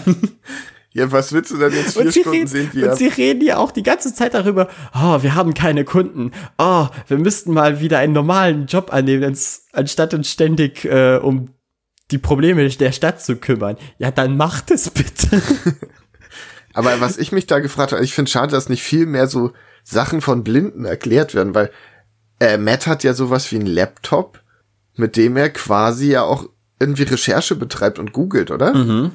Ja, 0.92 1.12
was 1.12 1.32
willst 1.34 1.52
du 1.52 1.58
denn 1.58 1.72
jetzt 1.72 1.98
vier 1.98 2.12
Stunden 2.12 2.30
reden, 2.30 2.48
sehen? 2.48 2.70
Wie 2.74 2.84
und 2.84 2.96
sie 2.96 3.08
reden 3.08 3.46
ja 3.46 3.58
auch 3.58 3.72
die 3.72 3.84
ganze 3.84 4.14
Zeit 4.14 4.34
darüber, 4.34 4.68
oh, 4.94 5.22
wir 5.22 5.36
haben 5.36 5.54
keine 5.54 5.86
Kunden. 5.86 6.32
Oh, 6.58 6.88
wir 7.08 7.18
müssten 7.20 7.54
mal 7.54 7.80
wieder 7.80 8.00
einen 8.00 8.14
normalen 8.14 8.66
Job 8.66 8.92
annehmen, 8.92 9.38
anstatt 9.72 10.14
uns 10.16 10.32
ständig 10.32 10.84
äh, 10.86 11.18
um 11.18 11.52
die 12.12 12.18
Probleme 12.18 12.68
der 12.68 12.92
Stadt 12.92 13.22
zu 13.22 13.36
kümmern. 13.36 13.78
Ja, 13.98 14.12
dann 14.12 14.38
macht 14.38 14.72
es 14.72 14.90
bitte. 14.90 15.42
Aber 16.74 17.02
was 17.02 17.18
ich 17.18 17.32
mich 17.32 17.48
da 17.48 17.60
gefragt 17.60 17.92
habe, 17.92 18.04
ich 18.04 18.14
finde 18.14 18.32
schade, 18.32 18.52
dass 18.52 18.70
nicht 18.70 18.84
viel 18.84 19.06
mehr 19.06 19.28
so 19.28 19.52
Sachen 19.84 20.22
von 20.22 20.44
Blinden 20.44 20.86
erklärt 20.86 21.36
werden, 21.36 21.56
weil 21.56 21.72
äh, 22.40 22.58
Matt 22.58 22.88
hat 22.88 23.04
ja 23.04 23.14
sowas 23.14 23.52
wie 23.52 23.56
einen 23.56 23.66
Laptop, 23.66 24.42
mit 24.96 25.18
dem 25.18 25.36
er 25.36 25.50
quasi 25.50 26.12
ja 26.12 26.24
auch 26.24 26.46
irgendwie 26.80 27.04
Recherche 27.04 27.56
betreibt 27.56 28.00
und 28.00 28.14
googelt, 28.14 28.52
oder? 28.52 28.74
Mhm. 28.74 29.12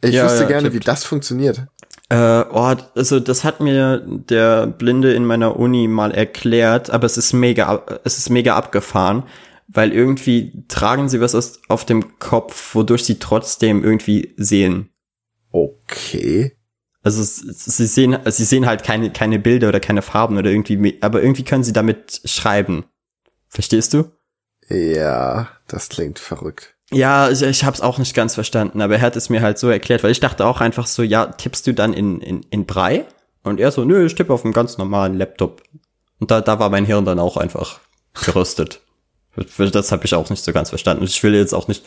Ich 0.00 0.14
ja, 0.14 0.24
wüsste 0.24 0.42
ja, 0.42 0.48
gerne, 0.48 0.72
wie 0.72 0.80
das 0.80 1.04
funktioniert. 1.04 1.66
Äh, 2.08 2.44
oh, 2.50 2.74
also 2.94 3.20
das 3.20 3.44
hat 3.44 3.60
mir 3.60 4.02
der 4.06 4.66
Blinde 4.66 5.12
in 5.12 5.24
meiner 5.24 5.56
Uni 5.56 5.88
mal 5.88 6.12
erklärt, 6.12 6.90
aber 6.90 7.04
es 7.04 7.18
ist 7.18 7.32
mega, 7.32 7.82
es 8.04 8.16
ist 8.16 8.30
mega 8.30 8.56
abgefahren, 8.56 9.24
weil 9.68 9.92
irgendwie 9.92 10.64
tragen 10.68 11.08
sie 11.08 11.20
was 11.20 11.60
auf 11.68 11.84
dem 11.84 12.18
Kopf, 12.18 12.74
wodurch 12.74 13.04
sie 13.04 13.18
trotzdem 13.18 13.84
irgendwie 13.84 14.34
sehen. 14.36 14.90
Okay. 15.50 16.56
Also 17.02 17.22
sie 17.22 17.86
sehen, 17.86 18.18
sie 18.26 18.44
sehen 18.44 18.66
halt 18.66 18.82
keine, 18.82 19.10
keine 19.10 19.38
Bilder 19.38 19.68
oder 19.68 19.80
keine 19.80 20.02
Farben 20.02 20.36
oder 20.36 20.50
irgendwie, 20.50 20.98
aber 21.00 21.22
irgendwie 21.22 21.44
können 21.44 21.64
sie 21.64 21.72
damit 21.72 22.22
schreiben. 22.24 22.84
Verstehst 23.48 23.94
du? 23.94 24.10
Ja, 24.68 25.48
das 25.68 25.88
klingt 25.88 26.18
verrückt. 26.18 26.74
Ja, 26.90 27.30
ich, 27.30 27.42
ich 27.42 27.64
habe 27.64 27.74
es 27.74 27.80
auch 27.80 27.98
nicht 27.98 28.14
ganz 28.14 28.34
verstanden, 28.34 28.80
aber 28.80 28.96
er 28.96 29.02
hat 29.02 29.16
es 29.16 29.28
mir 29.28 29.42
halt 29.42 29.58
so 29.58 29.68
erklärt, 29.68 30.02
weil 30.02 30.10
ich 30.10 30.20
dachte 30.20 30.46
auch 30.46 30.60
einfach 30.60 30.86
so, 30.86 31.02
ja, 31.02 31.26
tippst 31.26 31.66
du 31.66 31.74
dann 31.74 31.92
in, 31.92 32.20
in, 32.20 32.42
in 32.50 32.66
Brei? 32.66 33.06
Und 33.42 33.60
er 33.60 33.70
so, 33.70 33.84
nö, 33.84 34.04
ich 34.04 34.14
tippe 34.14 34.32
auf 34.32 34.44
einem 34.44 34.54
ganz 34.54 34.78
normalen 34.78 35.16
Laptop. 35.16 35.62
Und 36.18 36.30
da, 36.30 36.40
da 36.40 36.58
war 36.58 36.70
mein 36.70 36.84
Hirn 36.84 37.04
dann 37.04 37.18
auch 37.18 37.36
einfach 37.36 37.80
gerüstet. 38.24 38.80
Das 39.72 39.92
habe 39.92 40.04
ich 40.04 40.14
auch 40.14 40.30
nicht 40.30 40.44
so 40.44 40.52
ganz 40.52 40.68
verstanden. 40.70 41.04
Ich 41.04 41.22
will 41.22 41.34
jetzt 41.34 41.54
auch 41.54 41.68
nicht 41.68 41.84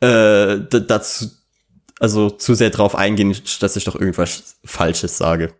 äh, 0.00 0.58
dazu, 0.68 1.30
also 1.98 2.30
zu 2.30 2.54
sehr 2.54 2.70
drauf 2.70 2.94
eingehen, 2.94 3.34
dass 3.60 3.76
ich 3.76 3.84
doch 3.84 3.94
irgendwas 3.94 4.56
Falsches 4.64 5.16
sage. 5.18 5.54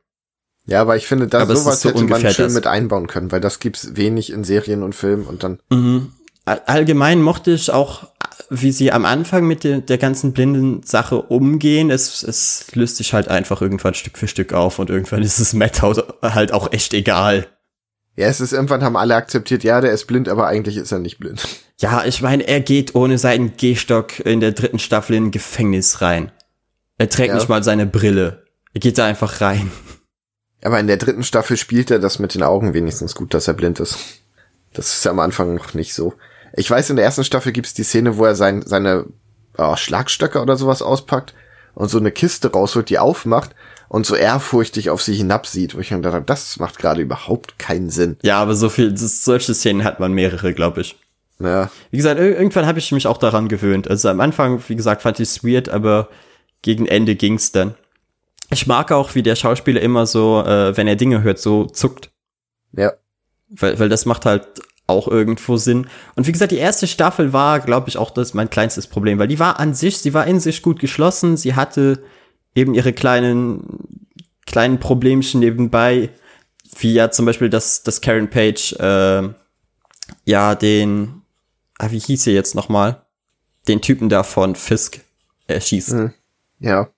Ja, 0.67 0.81
aber 0.81 0.97
ich 0.97 1.07
finde, 1.07 1.29
da 1.29 1.47
sowas 1.47 1.81
so 1.81 1.91
hätte 1.91 2.05
man 2.05 2.21
schön 2.21 2.47
das. 2.47 2.53
mit 2.53 2.67
einbauen 2.67 3.07
können, 3.07 3.31
weil 3.31 3.41
das 3.41 3.61
gibt's 3.61 3.97
wenig 3.97 4.33
in 4.33 4.43
Serien 4.43 4.83
und 4.83 4.95
Filmen 4.95 5.27
und 5.27 5.45
dann. 5.45 5.61
Mhm. 5.71 6.13
Allgemein 6.45 7.23
mochte 7.23 7.53
ich 7.53 7.71
auch, 7.73 8.09
wie 8.51 8.71
sie 8.73 8.93
am 8.93 9.05
Anfang 9.05 9.47
mit 9.47 9.65
der, 9.65 9.81
der 9.81 9.99
ganzen 9.99 10.33
blinden 10.33 10.83
Sache 10.83 11.23
umgehen. 11.23 11.91
Es, 11.91 12.23
es 12.23 12.67
löst 12.75 12.97
sich 12.97 13.13
halt 13.15 13.29
einfach 13.29 13.63
irgendwann 13.63 13.95
Stück 13.95 14.19
für 14.19 14.29
Stück 14.29 14.53
auf 14.53 14.79
und 14.79 14.91
irgendwann 14.91 15.23
ist 15.25 15.39
es 15.39 15.55
Matt 15.55 15.83
halt 15.83 16.53
auch 16.53 16.73
echt 16.73 16.95
egal. 16.95 17.47
Ja, 18.16 18.28
es 18.28 18.40
ist 18.40 18.52
irgendwann 18.52 18.82
haben 18.82 18.97
alle 18.97 19.14
akzeptiert, 19.14 19.62
ja, 19.62 19.80
der 19.80 19.93
ist 19.93 20.06
blind, 20.06 20.28
aber 20.28 20.47
eigentlich 20.47 20.76
ist 20.78 20.93
er 20.93 20.98
nicht 20.98 21.18
blind. 21.18 21.47
Ja, 21.78 22.06
ich 22.06 22.22
meine, 22.22 22.48
er 22.48 22.60
geht 22.62 22.94
ohne 22.94 23.18
seinen 23.18 23.59
Gehstock 23.59 24.20
in 24.20 24.40
der 24.40 24.52
dritten 24.52 24.78
Staffel 24.78 25.14
in 25.14 25.24
ein 25.24 25.30
Gefängnis 25.30 26.01
rein. 26.01 26.32
Er 26.97 27.10
trägt 27.10 27.28
ja. 27.28 27.34
nicht 27.34 27.51
mal 27.51 27.62
seine 27.62 27.84
Brille. 27.84 28.47
Er 28.72 28.80
geht 28.80 28.97
da 28.97 29.05
einfach 29.05 29.43
rein. 29.43 29.70
Aber 30.62 30.80
in 30.80 30.86
der 30.86 30.97
dritten 30.97 31.22
Staffel 31.22 31.59
spielt 31.59 31.90
er 31.90 31.98
das 31.98 32.18
mit 32.18 32.34
den 32.34 32.43
Augen 32.43 32.72
wenigstens 32.72 33.14
gut, 33.14 33.34
dass 33.34 33.47
er 33.47 33.52
blind 33.52 33.78
ist. 33.78 33.98
Das 34.72 34.94
ist 34.94 35.06
am 35.06 35.20
Anfang 35.20 35.55
noch 35.55 35.74
nicht 35.74 35.93
so. 35.93 36.14
Ich 36.55 36.70
weiß, 36.70 36.88
in 36.88 36.97
der 36.97 37.05
ersten 37.05 37.24
Staffel 37.24 37.52
gibt's 37.52 37.74
die 37.74 37.84
Szene, 37.84 38.16
wo 38.16 38.24
er 38.24 38.34
sein, 38.34 38.62
seine 38.64 39.05
oh, 39.59 39.76
Schlagstöcke 39.76 40.40
oder 40.40 40.56
sowas 40.56 40.80
auspackt 40.80 41.34
und 41.74 41.90
so 41.90 41.98
eine 41.98 42.10
Kiste 42.10 42.51
rausholt, 42.51 42.88
die 42.88 42.98
aufmacht 42.98 43.55
und 43.89 44.07
so 44.07 44.15
ehrfurchtig 44.15 44.91
auf 44.91 45.03
sie 45.03 45.15
hinabsieht, 45.15 45.75
wo 45.75 45.81
ich 45.81 45.91
mir 45.91 45.99
gedacht 45.99 46.15
habe, 46.15 46.25
das 46.25 46.59
macht 46.59 46.79
gerade 46.79 47.01
überhaupt 47.01 47.59
keinen 47.59 47.91
Sinn. 47.91 48.17
Ja, 48.23 48.41
aber 48.41 48.55
so 48.55 48.69
viel, 48.69 48.97
solche 48.97 49.55
Szenen 49.55 49.85
hat 49.85 50.01
man 50.01 50.13
mehrere, 50.13 50.53
glaube 50.53 50.81
ich. 50.81 50.97
Ja. 51.39 51.71
Wie 51.91 51.97
gesagt, 51.97 52.19
irgendwann 52.19 52.67
habe 52.67 52.79
ich 52.79 52.93
mich 52.93 53.07
auch 53.07 53.19
daran 53.19 53.49
gewöhnt. 53.49 53.89
Also 53.89 54.09
am 54.09 54.21
Anfang, 54.21 54.63
wie 54.69 54.77
gesagt, 54.77 55.03
fand 55.03 55.21
ich 55.21 55.29
es 55.29 55.45
weird, 55.45 55.69
aber 55.69 56.09
gegen 56.63 56.87
Ende 56.87 57.15
ging's 57.15 57.53
dann. 57.53 57.75
Ich 58.51 58.67
mag 58.67 58.93
auch, 58.93 59.15
wie 59.15 59.23
der 59.23 59.37
Schauspieler 59.37 59.81
immer 59.81 60.07
so, 60.07 60.43
äh, 60.43 60.77
wenn 60.77 60.87
er 60.87 60.97
Dinge 60.97 61.23
hört, 61.23 61.39
so 61.39 61.67
zuckt. 61.67 62.11
Ja. 62.73 62.93
Weil, 63.49 63.79
weil 63.79 63.89
das 63.89 64.07
macht 64.07 64.25
halt 64.25 64.47
auch 64.87 65.09
irgendwo 65.09 65.57
Sinn. 65.57 65.89
Und 66.15 66.27
wie 66.27 66.33
gesagt, 66.33 66.53
die 66.53 66.59
erste 66.59 66.87
Staffel 66.87 67.33
war, 67.33 67.61
glaube 67.61 67.89
ich, 67.89 67.99
auch 67.99 68.11
das 68.11 68.35
mein 68.35 68.51
kleinstes 68.51 68.87
Problem, 68.87 69.19
weil 69.19 69.29
die 69.29 69.39
war 69.39 69.59
an 69.59 69.75
sich, 69.75 69.99
sie 69.99 70.15
war 70.15 70.27
in 70.27 70.41
sich 70.41 70.63
gut 70.63 70.79
geschlossen, 70.79 71.37
sie 71.37 71.55
hatte 71.55 72.03
eben 72.57 72.74
ihre 72.74 72.93
kleinen, 72.93 73.62
kleinen 74.47 74.81
Problemchen 74.81 75.41
nebenbei, 75.41 76.11
wie 76.78 76.93
ja 76.93 77.11
zum 77.11 77.27
Beispiel, 77.27 77.49
dass, 77.49 77.85
dass 77.85 78.01
Karen 78.01 78.28
Page, 78.28 78.73
äh, 78.81 79.28
ja, 80.24 80.55
den, 80.55 81.23
ah, 81.78 81.91
wie 81.91 81.99
hieß 81.99 82.24
sie 82.24 82.33
jetzt 82.33 82.55
nochmal? 82.55 83.03
Den 83.69 83.81
Typen 83.81 84.09
da 84.09 84.23
von 84.23 84.57
Fisk 84.57 85.01
erschießt. 85.47 85.93
Mhm. 85.93 86.15
Ja. 86.59 86.89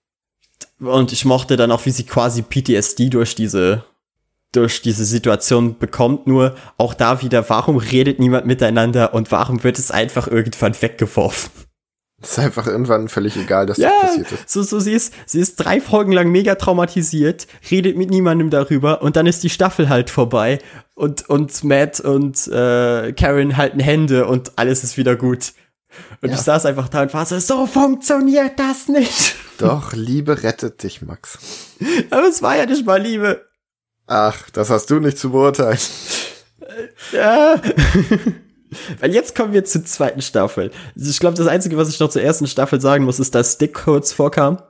Und 0.78 1.12
ich 1.12 1.24
mochte 1.24 1.56
dann 1.56 1.72
auch, 1.72 1.84
wie 1.86 1.90
sie 1.90 2.04
quasi 2.04 2.42
PTSD 2.42 3.10
durch 3.10 3.34
diese 3.34 3.84
durch 4.52 4.80
diese 4.80 5.04
Situation 5.04 5.78
bekommt. 5.78 6.26
Nur 6.26 6.56
auch 6.78 6.94
da 6.94 7.22
wieder, 7.22 7.48
warum 7.50 7.76
redet 7.76 8.18
niemand 8.18 8.46
miteinander 8.46 9.14
und 9.14 9.30
warum 9.30 9.62
wird 9.62 9.78
es 9.78 9.90
einfach 9.90 10.26
irgendwann 10.26 10.80
weggeworfen? 10.80 11.50
Es 12.20 12.32
ist 12.32 12.38
einfach 12.40 12.66
irgendwann 12.66 13.08
völlig 13.08 13.36
egal, 13.36 13.66
dass 13.66 13.78
ja, 13.78 13.90
das 14.02 14.10
passiert 14.10 14.32
ist. 14.32 14.50
So, 14.50 14.62
so, 14.62 14.80
sie 14.80 14.92
ist, 14.92 15.14
sie 15.24 15.38
ist 15.38 15.56
drei 15.56 15.80
Folgen 15.80 16.10
lang 16.10 16.30
mega 16.30 16.56
traumatisiert, 16.56 17.46
redet 17.70 17.96
mit 17.96 18.10
niemandem 18.10 18.50
darüber 18.50 19.02
und 19.02 19.14
dann 19.14 19.26
ist 19.26 19.44
die 19.44 19.50
Staffel 19.50 19.88
halt 19.88 20.10
vorbei 20.10 20.58
und, 20.94 21.28
und 21.28 21.62
Matt 21.62 22.00
und 22.00 22.48
äh, 22.48 23.12
Karen 23.12 23.56
halten 23.56 23.78
Hände 23.78 24.26
und 24.26 24.58
alles 24.58 24.82
ist 24.82 24.96
wieder 24.96 25.14
gut. 25.14 25.52
Und 26.20 26.30
ja. 26.30 26.34
ich 26.34 26.40
saß 26.40 26.66
einfach 26.66 26.88
da 26.88 27.02
und 27.02 27.14
war 27.14 27.24
so, 27.24 27.38
so 27.38 27.66
funktioniert 27.66 28.58
das 28.58 28.88
nicht. 28.88 29.36
Doch, 29.58 29.92
Liebe 29.92 30.42
rettet 30.42 30.82
dich, 30.82 31.02
Max. 31.02 31.38
Aber 32.10 32.26
es 32.26 32.42
war 32.42 32.56
ja 32.56 32.66
nicht 32.66 32.84
mal 32.84 33.00
Liebe. 33.00 33.46
Ach, 34.06 34.50
das 34.50 34.70
hast 34.70 34.90
du 34.90 34.98
nicht 34.98 35.18
zu 35.18 35.30
beurteilen. 35.30 35.78
Ja. 37.12 37.60
Weil 39.00 39.14
jetzt 39.14 39.34
kommen 39.34 39.52
wir 39.52 39.64
zur 39.64 39.84
zweiten 39.84 40.22
Staffel. 40.22 40.70
Ich 40.94 41.20
glaube, 41.20 41.36
das 41.36 41.46
Einzige, 41.46 41.76
was 41.76 41.88
ich 41.88 42.00
noch 42.00 42.10
zur 42.10 42.22
ersten 42.22 42.46
Staffel 42.46 42.80
sagen 42.80 43.04
muss, 43.04 43.18
ist, 43.18 43.34
dass 43.34 43.54
Stick 43.54 43.74
kurz 43.74 44.12
vorkam. 44.12 44.62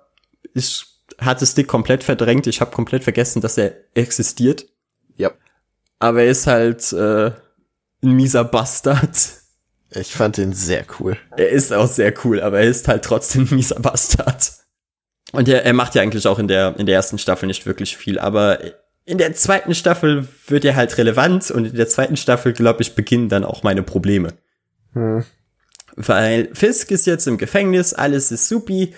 Ich 0.54 0.86
hatte 1.18 1.46
Stick 1.46 1.68
komplett 1.68 2.04
verdrängt. 2.04 2.46
Ich 2.46 2.60
habe 2.60 2.70
komplett 2.70 3.04
vergessen, 3.04 3.40
dass 3.40 3.58
er 3.58 3.74
existiert. 3.94 4.66
Ja. 5.16 5.32
Aber 5.98 6.22
er 6.22 6.30
ist 6.30 6.46
halt 6.46 6.92
äh, 6.92 7.32
ein 8.02 8.12
mieser 8.12 8.44
Bastard. 8.44 9.16
Ich 9.90 10.12
fand 10.12 10.38
ihn 10.38 10.52
sehr 10.52 10.84
cool. 11.00 11.16
Er 11.36 11.48
ist 11.48 11.72
auch 11.72 11.88
sehr 11.88 12.12
cool, 12.24 12.40
aber 12.40 12.60
er 12.60 12.68
ist 12.68 12.86
halt 12.88 13.04
trotzdem 13.04 13.48
ein 13.50 13.56
mieser 13.56 13.80
Bastard. 13.80 14.52
Und 15.32 15.48
er, 15.48 15.64
er 15.64 15.72
macht 15.72 15.94
ja 15.94 16.02
eigentlich 16.02 16.26
auch 16.26 16.38
in 16.38 16.48
der, 16.48 16.76
in 16.78 16.86
der 16.86 16.94
ersten 16.94 17.18
Staffel 17.18 17.46
nicht 17.46 17.66
wirklich 17.66 17.96
viel, 17.96 18.18
aber 18.18 18.58
in 19.08 19.16
der 19.16 19.32
zweiten 19.32 19.74
Staffel 19.74 20.28
wird 20.46 20.66
er 20.66 20.76
halt 20.76 20.98
relevant 20.98 21.50
und 21.50 21.64
in 21.64 21.76
der 21.76 21.88
zweiten 21.88 22.18
Staffel, 22.18 22.52
glaube 22.52 22.82
ich, 22.82 22.94
beginnen 22.94 23.30
dann 23.30 23.42
auch 23.42 23.62
meine 23.62 23.82
Probleme. 23.82 24.34
Hm. 24.92 25.24
Weil 25.96 26.50
Fisk 26.52 26.90
ist 26.90 27.06
jetzt 27.06 27.26
im 27.26 27.38
Gefängnis, 27.38 27.94
alles 27.94 28.30
ist 28.30 28.48
supi 28.48 28.94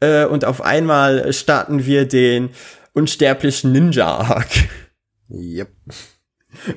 äh, 0.00 0.24
und 0.24 0.44
auf 0.44 0.62
einmal 0.62 1.32
starten 1.32 1.86
wir 1.86 2.06
den 2.06 2.50
unsterblichen 2.92 3.70
Ninja-Arc. 3.70 4.48
Yep. 5.30 5.70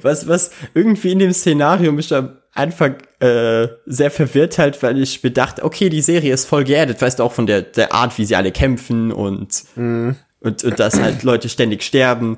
Was, 0.02 0.28
was 0.28 0.52
irgendwie 0.76 1.12
in 1.12 1.20
dem 1.20 1.34
Szenario 1.34 1.92
mich 1.92 2.14
am 2.14 2.38
Anfang 2.54 2.98
äh, 3.20 3.68
sehr 3.88 4.12
verwirrt 4.12 4.60
halt, 4.60 4.82
weil 4.84 5.02
ich 5.02 5.22
bedachte, 5.24 5.64
okay, 5.66 5.90
die 5.90 6.02
Serie 6.02 6.34
ist 6.34 6.46
voll 6.46 6.64
geerdet, 6.64 7.02
weißt 7.02 7.20
du, 7.20 7.24
auch 7.24 7.34
von 7.34 7.48
der, 7.48 7.64
der 7.64 7.94
Art, 7.94 8.18
wie 8.18 8.26
sie 8.26 8.36
alle 8.36 8.52
kämpfen 8.52 9.12
und, 9.12 9.64
mm. 9.76 10.12
und, 10.40 10.64
und 10.64 10.80
dass 10.80 10.98
halt 11.02 11.24
Leute 11.24 11.50
ständig 11.50 11.84
sterben. 11.84 12.38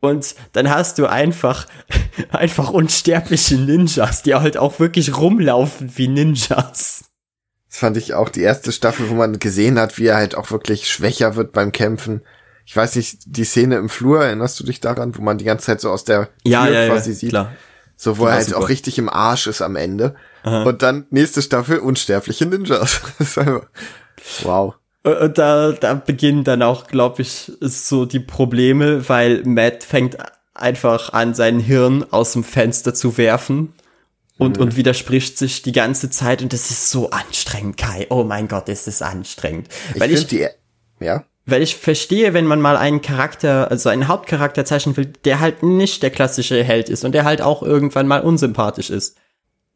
Und 0.00 0.36
dann 0.52 0.70
hast 0.70 0.98
du 0.98 1.06
einfach, 1.06 1.66
einfach 2.30 2.70
unsterbliche 2.70 3.56
Ninjas, 3.56 4.22
die 4.22 4.34
halt 4.34 4.56
auch 4.56 4.78
wirklich 4.78 5.16
rumlaufen 5.16 5.92
wie 5.96 6.08
Ninjas. 6.08 7.04
Das 7.68 7.78
fand 7.78 7.96
ich 7.96 8.14
auch 8.14 8.28
die 8.28 8.42
erste 8.42 8.72
Staffel, 8.72 9.10
wo 9.10 9.14
man 9.14 9.38
gesehen 9.38 9.78
hat, 9.78 9.98
wie 9.98 10.06
er 10.06 10.16
halt 10.16 10.34
auch 10.34 10.50
wirklich 10.50 10.90
schwächer 10.90 11.36
wird 11.36 11.52
beim 11.52 11.72
Kämpfen. 11.72 12.22
Ich 12.64 12.76
weiß 12.76 12.96
nicht, 12.96 13.20
die 13.26 13.44
Szene 13.44 13.76
im 13.76 13.88
Flur, 13.88 14.24
erinnerst 14.24 14.58
du 14.60 14.64
dich 14.64 14.80
daran, 14.80 15.16
wo 15.16 15.22
man 15.22 15.38
die 15.38 15.44
ganze 15.44 15.66
Zeit 15.66 15.80
so 15.80 15.90
aus 15.90 16.04
der 16.04 16.28
ja, 16.44 16.64
Tür 16.64 16.74
ja, 16.74 16.88
quasi 16.88 17.10
ja, 17.10 17.16
sieht? 17.16 17.30
Klar. 17.30 17.52
So, 17.96 18.18
wo 18.18 18.26
er 18.26 18.34
halt 18.34 18.46
super. 18.46 18.58
auch 18.58 18.68
richtig 18.68 18.96
im 18.98 19.08
Arsch 19.08 19.48
ist 19.48 19.60
am 19.60 19.74
Ende. 19.74 20.14
Aha. 20.44 20.62
Und 20.62 20.82
dann 20.82 21.06
nächste 21.10 21.42
Staffel 21.42 21.78
unsterbliche 21.80 22.46
Ninjas. 22.46 23.00
wow. 24.42 24.74
Und 25.16 25.38
da, 25.38 25.72
da 25.72 25.94
beginnen 25.94 26.44
dann 26.44 26.62
auch, 26.62 26.86
glaube 26.86 27.22
ich, 27.22 27.52
so 27.60 28.04
die 28.04 28.20
Probleme, 28.20 29.08
weil 29.08 29.42
Matt 29.44 29.84
fängt 29.84 30.16
einfach 30.54 31.12
an, 31.12 31.34
sein 31.34 31.60
Hirn 31.60 32.04
aus 32.10 32.32
dem 32.32 32.44
Fenster 32.44 32.94
zu 32.94 33.16
werfen 33.16 33.72
und, 34.38 34.56
mhm. 34.56 34.64
und 34.64 34.76
widerspricht 34.76 35.38
sich 35.38 35.62
die 35.62 35.72
ganze 35.72 36.10
Zeit 36.10 36.42
und 36.42 36.52
das 36.52 36.70
ist 36.70 36.90
so 36.90 37.10
anstrengend, 37.10 37.76
Kai. 37.76 38.06
Oh 38.10 38.24
mein 38.24 38.48
Gott, 38.48 38.68
ist 38.68 38.86
das 38.86 39.02
anstrengend. 39.02 39.68
Ich 39.94 40.00
weil 40.00 40.12
ich, 40.12 40.26
die, 40.26 40.46
ja. 41.00 41.24
Weil 41.46 41.62
ich 41.62 41.76
verstehe, 41.76 42.34
wenn 42.34 42.46
man 42.46 42.60
mal 42.60 42.76
einen 42.76 43.00
Charakter, 43.00 43.70
also 43.70 43.88
einen 43.88 44.08
Hauptcharakter 44.08 44.64
zeichnen 44.64 44.96
will, 44.96 45.06
der 45.24 45.40
halt 45.40 45.62
nicht 45.62 46.02
der 46.02 46.10
klassische 46.10 46.62
Held 46.62 46.88
ist 46.88 47.04
und 47.04 47.12
der 47.12 47.24
halt 47.24 47.40
auch 47.40 47.62
irgendwann 47.62 48.06
mal 48.06 48.20
unsympathisch 48.20 48.90
ist. 48.90 49.16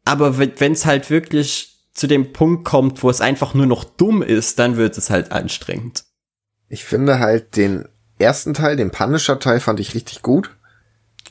Aber 0.05 0.37
wenn 0.37 0.73
es 0.73 0.85
halt 0.85 1.09
wirklich 1.09 1.72
zu 1.93 2.07
dem 2.07 2.33
Punkt 2.33 2.65
kommt, 2.65 3.03
wo 3.03 3.09
es 3.09 3.21
einfach 3.21 3.53
nur 3.53 3.65
noch 3.65 3.83
dumm 3.83 4.21
ist, 4.21 4.59
dann 4.59 4.77
wird 4.77 4.97
es 4.97 5.09
halt 5.09 5.31
anstrengend. 5.31 6.05
Ich 6.67 6.83
finde 6.85 7.19
halt 7.19 7.55
den 7.55 7.87
ersten 8.17 8.53
Teil, 8.53 8.75
den 8.75 8.91
Punisher-Teil, 8.91 9.59
fand 9.59 9.79
ich 9.79 9.93
richtig 9.93 10.21
gut. 10.21 10.51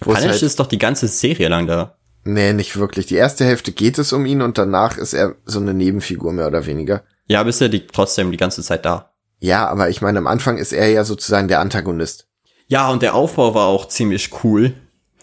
Punisher 0.00 0.30
halt 0.30 0.42
ist 0.42 0.60
doch 0.60 0.66
die 0.66 0.78
ganze 0.78 1.08
Serie 1.08 1.48
lang 1.48 1.66
da. 1.66 1.96
Nee, 2.24 2.52
nicht 2.52 2.76
wirklich. 2.76 3.06
Die 3.06 3.16
erste 3.16 3.44
Hälfte 3.44 3.72
geht 3.72 3.98
es 3.98 4.12
um 4.12 4.26
ihn 4.26 4.42
und 4.42 4.56
danach 4.58 4.96
ist 4.96 5.12
er 5.12 5.34
so 5.44 5.58
eine 5.58 5.74
Nebenfigur 5.74 6.32
mehr 6.32 6.46
oder 6.46 6.66
weniger. 6.66 7.02
Ja, 7.26 7.40
aber 7.40 7.50
ist 7.50 7.60
er 7.60 7.68
die, 7.68 7.86
trotzdem 7.86 8.30
die 8.30 8.36
ganze 8.36 8.62
Zeit 8.62 8.84
da. 8.84 9.12
Ja, 9.40 9.66
aber 9.66 9.88
ich 9.90 10.02
meine, 10.02 10.18
am 10.18 10.28
Anfang 10.28 10.58
ist 10.58 10.72
er 10.72 10.88
ja 10.88 11.02
sozusagen 11.02 11.48
der 11.48 11.58
Antagonist. 11.58 12.28
Ja, 12.68 12.90
und 12.90 13.02
der 13.02 13.14
Aufbau 13.14 13.54
war 13.54 13.66
auch 13.66 13.88
ziemlich 13.88 14.30
cool. 14.44 14.74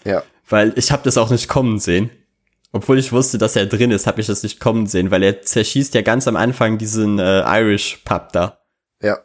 Ja. 0.04 0.22
Weil 0.46 0.74
ich 0.76 0.92
habe 0.92 1.02
das 1.04 1.16
auch 1.16 1.30
nicht 1.30 1.48
kommen 1.48 1.78
sehen. 1.78 2.10
Obwohl 2.72 2.98
ich 2.98 3.12
wusste, 3.12 3.38
dass 3.38 3.56
er 3.56 3.66
drin 3.66 3.90
ist, 3.90 4.06
habe 4.06 4.20
ich 4.20 4.28
das 4.28 4.42
nicht 4.42 4.60
kommen 4.60 4.86
sehen, 4.86 5.10
weil 5.10 5.22
er 5.22 5.42
zerschießt 5.42 5.94
ja 5.94 6.02
ganz 6.02 6.28
am 6.28 6.36
Anfang 6.36 6.78
diesen 6.78 7.18
äh, 7.18 7.40
Irish 7.60 8.00
Pub 8.04 8.32
da. 8.32 8.60
Ja. 9.02 9.18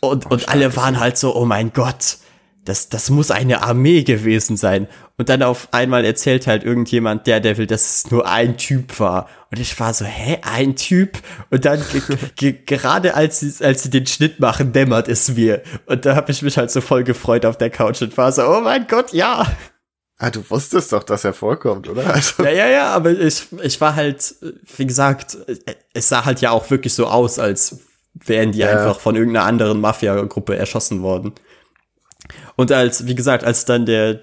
Und, 0.00 0.30
und 0.30 0.48
alle 0.48 0.76
waren 0.76 1.00
halt 1.00 1.16
so, 1.16 1.34
oh 1.34 1.46
mein 1.46 1.72
Gott, 1.72 2.18
das, 2.64 2.88
das 2.88 3.10
muss 3.10 3.30
eine 3.30 3.62
Armee 3.62 4.04
gewesen 4.04 4.56
sein. 4.56 4.88
Und 5.16 5.28
dann 5.28 5.42
auf 5.42 5.68
einmal 5.72 6.04
erzählt 6.04 6.46
halt 6.46 6.64
irgendjemand, 6.64 7.26
der 7.26 7.40
Devil, 7.40 7.66
dass 7.66 7.96
es 7.96 8.10
nur 8.10 8.26
ein 8.26 8.56
Typ 8.56 8.98
war. 8.98 9.28
Und 9.50 9.60
ich 9.60 9.78
war 9.78 9.92
so, 9.94 10.04
hä, 10.04 10.38
ein 10.42 10.74
Typ? 10.74 11.18
Und 11.50 11.64
dann 11.64 11.82
gerade 12.66 13.14
als 13.14 13.40
sie, 13.40 13.64
als 13.64 13.82
sie 13.82 13.90
den 13.90 14.06
Schnitt 14.06 14.40
machen, 14.40 14.72
dämmert 14.72 15.08
es 15.08 15.34
mir. 15.36 15.62
Und 15.86 16.06
da 16.06 16.16
habe 16.16 16.32
ich 16.32 16.42
mich 16.42 16.56
halt 16.56 16.70
so 16.70 16.80
voll 16.80 17.04
gefreut 17.04 17.46
auf 17.46 17.58
der 17.58 17.70
Couch 17.70 18.02
und 18.02 18.16
war 18.16 18.32
so, 18.32 18.46
oh 18.46 18.60
mein 18.60 18.86
Gott, 18.86 19.12
ja. 19.12 19.46
Ah, 20.18 20.30
du 20.30 20.48
wusstest 20.48 20.92
doch, 20.92 21.02
dass 21.02 21.24
er 21.24 21.32
vorkommt, 21.32 21.88
oder? 21.88 22.06
Also. 22.14 22.44
Ja, 22.44 22.50
ja, 22.50 22.68
ja, 22.68 22.86
aber 22.92 23.10
ich, 23.10 23.46
ich 23.62 23.80
war 23.80 23.96
halt, 23.96 24.34
wie 24.76 24.86
gesagt, 24.86 25.36
es 25.92 26.08
sah 26.08 26.24
halt 26.24 26.40
ja 26.40 26.50
auch 26.50 26.70
wirklich 26.70 26.94
so 26.94 27.06
aus, 27.06 27.38
als 27.38 27.78
wären 28.14 28.52
die 28.52 28.60
ja. 28.60 28.70
einfach 28.70 29.00
von 29.00 29.16
irgendeiner 29.16 29.46
anderen 29.46 29.80
Mafia-Gruppe 29.80 30.56
erschossen 30.56 31.02
worden. 31.02 31.32
Und 32.56 32.70
als, 32.70 33.06
wie 33.06 33.14
gesagt, 33.14 33.44
als 33.44 33.64
dann 33.64 33.86
der 33.86 34.20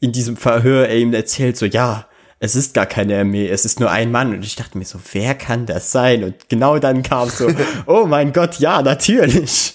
in 0.00 0.12
diesem 0.12 0.36
Verhör 0.36 0.88
er 0.88 0.96
ihm 0.96 1.12
erzählt, 1.12 1.56
so, 1.56 1.66
ja, 1.66 2.06
es 2.38 2.54
ist 2.54 2.72
gar 2.72 2.86
keine 2.86 3.18
Armee, 3.18 3.48
es 3.48 3.66
ist 3.66 3.80
nur 3.80 3.90
ein 3.90 4.10
Mann. 4.10 4.32
Und 4.32 4.44
ich 4.44 4.56
dachte 4.56 4.78
mir 4.78 4.84
so, 4.84 4.98
wer 5.12 5.34
kann 5.34 5.66
das 5.66 5.92
sein? 5.92 6.24
Und 6.24 6.48
genau 6.48 6.78
dann 6.78 7.02
kam 7.02 7.28
so, 7.28 7.48
oh 7.86 8.06
mein 8.06 8.32
Gott, 8.32 8.58
ja, 8.58 8.80
natürlich. 8.80 9.74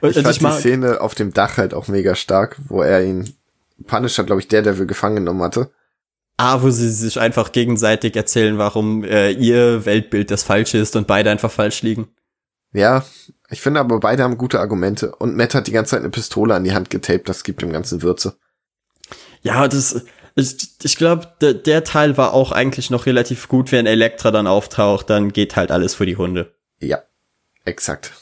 Und, 0.00 0.16
ich 0.16 0.22
fand 0.22 0.36
ich 0.36 0.38
die 0.38 0.52
Szene 0.52 1.00
auf 1.00 1.14
dem 1.14 1.32
Dach 1.32 1.56
halt 1.56 1.72
auch 1.72 1.88
mega 1.88 2.14
stark, 2.14 2.58
wo 2.68 2.82
er 2.82 3.02
ihn, 3.02 3.34
Punisher, 3.84 4.24
glaube 4.24 4.40
ich, 4.40 4.48
der, 4.48 4.62
der 4.62 4.78
wir 4.78 4.86
gefangen 4.86 5.16
genommen 5.16 5.42
hatte. 5.42 5.70
Ah, 6.36 6.62
wo 6.62 6.70
sie 6.70 6.90
sich 6.90 7.20
einfach 7.20 7.52
gegenseitig 7.52 8.16
erzählen, 8.16 8.58
warum 8.58 9.04
äh, 9.04 9.30
ihr 9.30 9.84
Weltbild 9.84 10.30
das 10.30 10.42
falsche 10.42 10.78
ist 10.78 10.96
und 10.96 11.06
beide 11.06 11.30
einfach 11.30 11.50
falsch 11.50 11.82
liegen. 11.82 12.08
Ja, 12.72 13.04
ich 13.50 13.60
finde 13.60 13.80
aber 13.80 14.00
beide 14.00 14.22
haben 14.22 14.38
gute 14.38 14.60
Argumente. 14.60 15.14
Und 15.14 15.36
Matt 15.36 15.54
hat 15.54 15.66
die 15.66 15.72
ganze 15.72 15.90
Zeit 15.90 16.00
eine 16.00 16.10
Pistole 16.10 16.54
an 16.54 16.64
die 16.64 16.72
Hand 16.72 16.88
getaped, 16.88 17.28
das 17.28 17.44
gibt 17.44 17.62
dem 17.62 17.72
ganzen 17.72 18.02
Würze. 18.02 18.36
Ja, 19.42 19.68
das, 19.68 20.04
ich, 20.34 20.68
ich 20.82 20.96
glaube, 20.96 21.28
der, 21.40 21.54
der 21.54 21.84
Teil 21.84 22.16
war 22.16 22.32
auch 22.32 22.52
eigentlich 22.52 22.90
noch 22.90 23.06
relativ 23.06 23.48
gut, 23.48 23.70
wenn 23.70 23.86
Elektra 23.86 24.30
dann 24.30 24.46
auftaucht, 24.46 25.10
dann 25.10 25.32
geht 25.32 25.56
halt 25.56 25.70
alles 25.70 25.94
für 25.94 26.06
die 26.06 26.16
Hunde. 26.16 26.54
Ja, 26.80 27.02
exakt. 27.64 28.12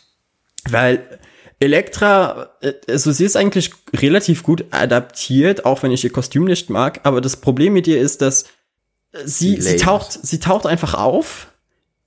Weil 0.68 1.20
Elektra, 1.60 2.50
äh, 2.62 2.72
also 2.88 3.12
sie 3.12 3.24
ist 3.24 3.36
eigentlich 3.36 3.70
relativ 3.94 4.42
gut 4.42 4.64
adaptiert, 4.70 5.64
auch 5.66 5.82
wenn 5.82 5.92
ich 5.92 6.02
ihr 6.02 6.12
Kostüm 6.12 6.44
nicht 6.44 6.70
mag, 6.70 7.00
aber 7.04 7.20
das 7.20 7.36
Problem 7.36 7.74
mit 7.74 7.86
ihr 7.86 8.00
ist, 8.00 8.22
dass 8.22 8.46
sie, 9.24 9.60
sie 9.60 9.76
taucht, 9.76 10.12
sie 10.12 10.40
taucht 10.40 10.66
einfach 10.66 10.94
auf 10.94 11.48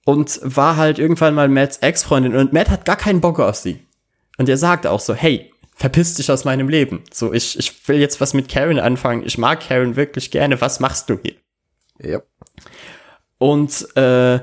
und 0.05 0.39
war 0.43 0.77
halt 0.77 0.99
irgendwann 0.99 1.35
mal 1.35 1.47
Matts 1.47 1.77
Ex-Freundin 1.77 2.35
und 2.35 2.51
Matt 2.51 2.69
hat 2.69 2.85
gar 2.85 2.97
keinen 2.97 3.21
Bock 3.21 3.39
auf 3.39 3.55
sie. 3.55 3.80
Und 4.38 4.49
er 4.49 4.57
sagt 4.57 4.88
auch 4.88 4.99
so, 4.99 5.13
hey, 5.13 5.51
verpiss 5.75 6.15
dich 6.15 6.31
aus 6.31 6.45
meinem 6.45 6.69
Leben. 6.69 7.03
So, 7.11 7.34
ich, 7.34 7.57
ich 7.57 7.88
will 7.88 7.99
jetzt 7.99 8.19
was 8.19 8.34
mit 8.34 8.49
Karen 8.49 8.80
anfangen. 8.80 9.23
Ich 9.25 9.38
mag 9.38 9.67
Karen 9.67 9.95
wirklich 9.95 10.31
gerne. 10.31 10.59
Was 10.61 10.80
machst 10.80 11.09
du 11.09 11.19
hier? 11.21 11.35
Ja. 11.99 12.21
Und 13.38 13.95
äh, 13.95 14.39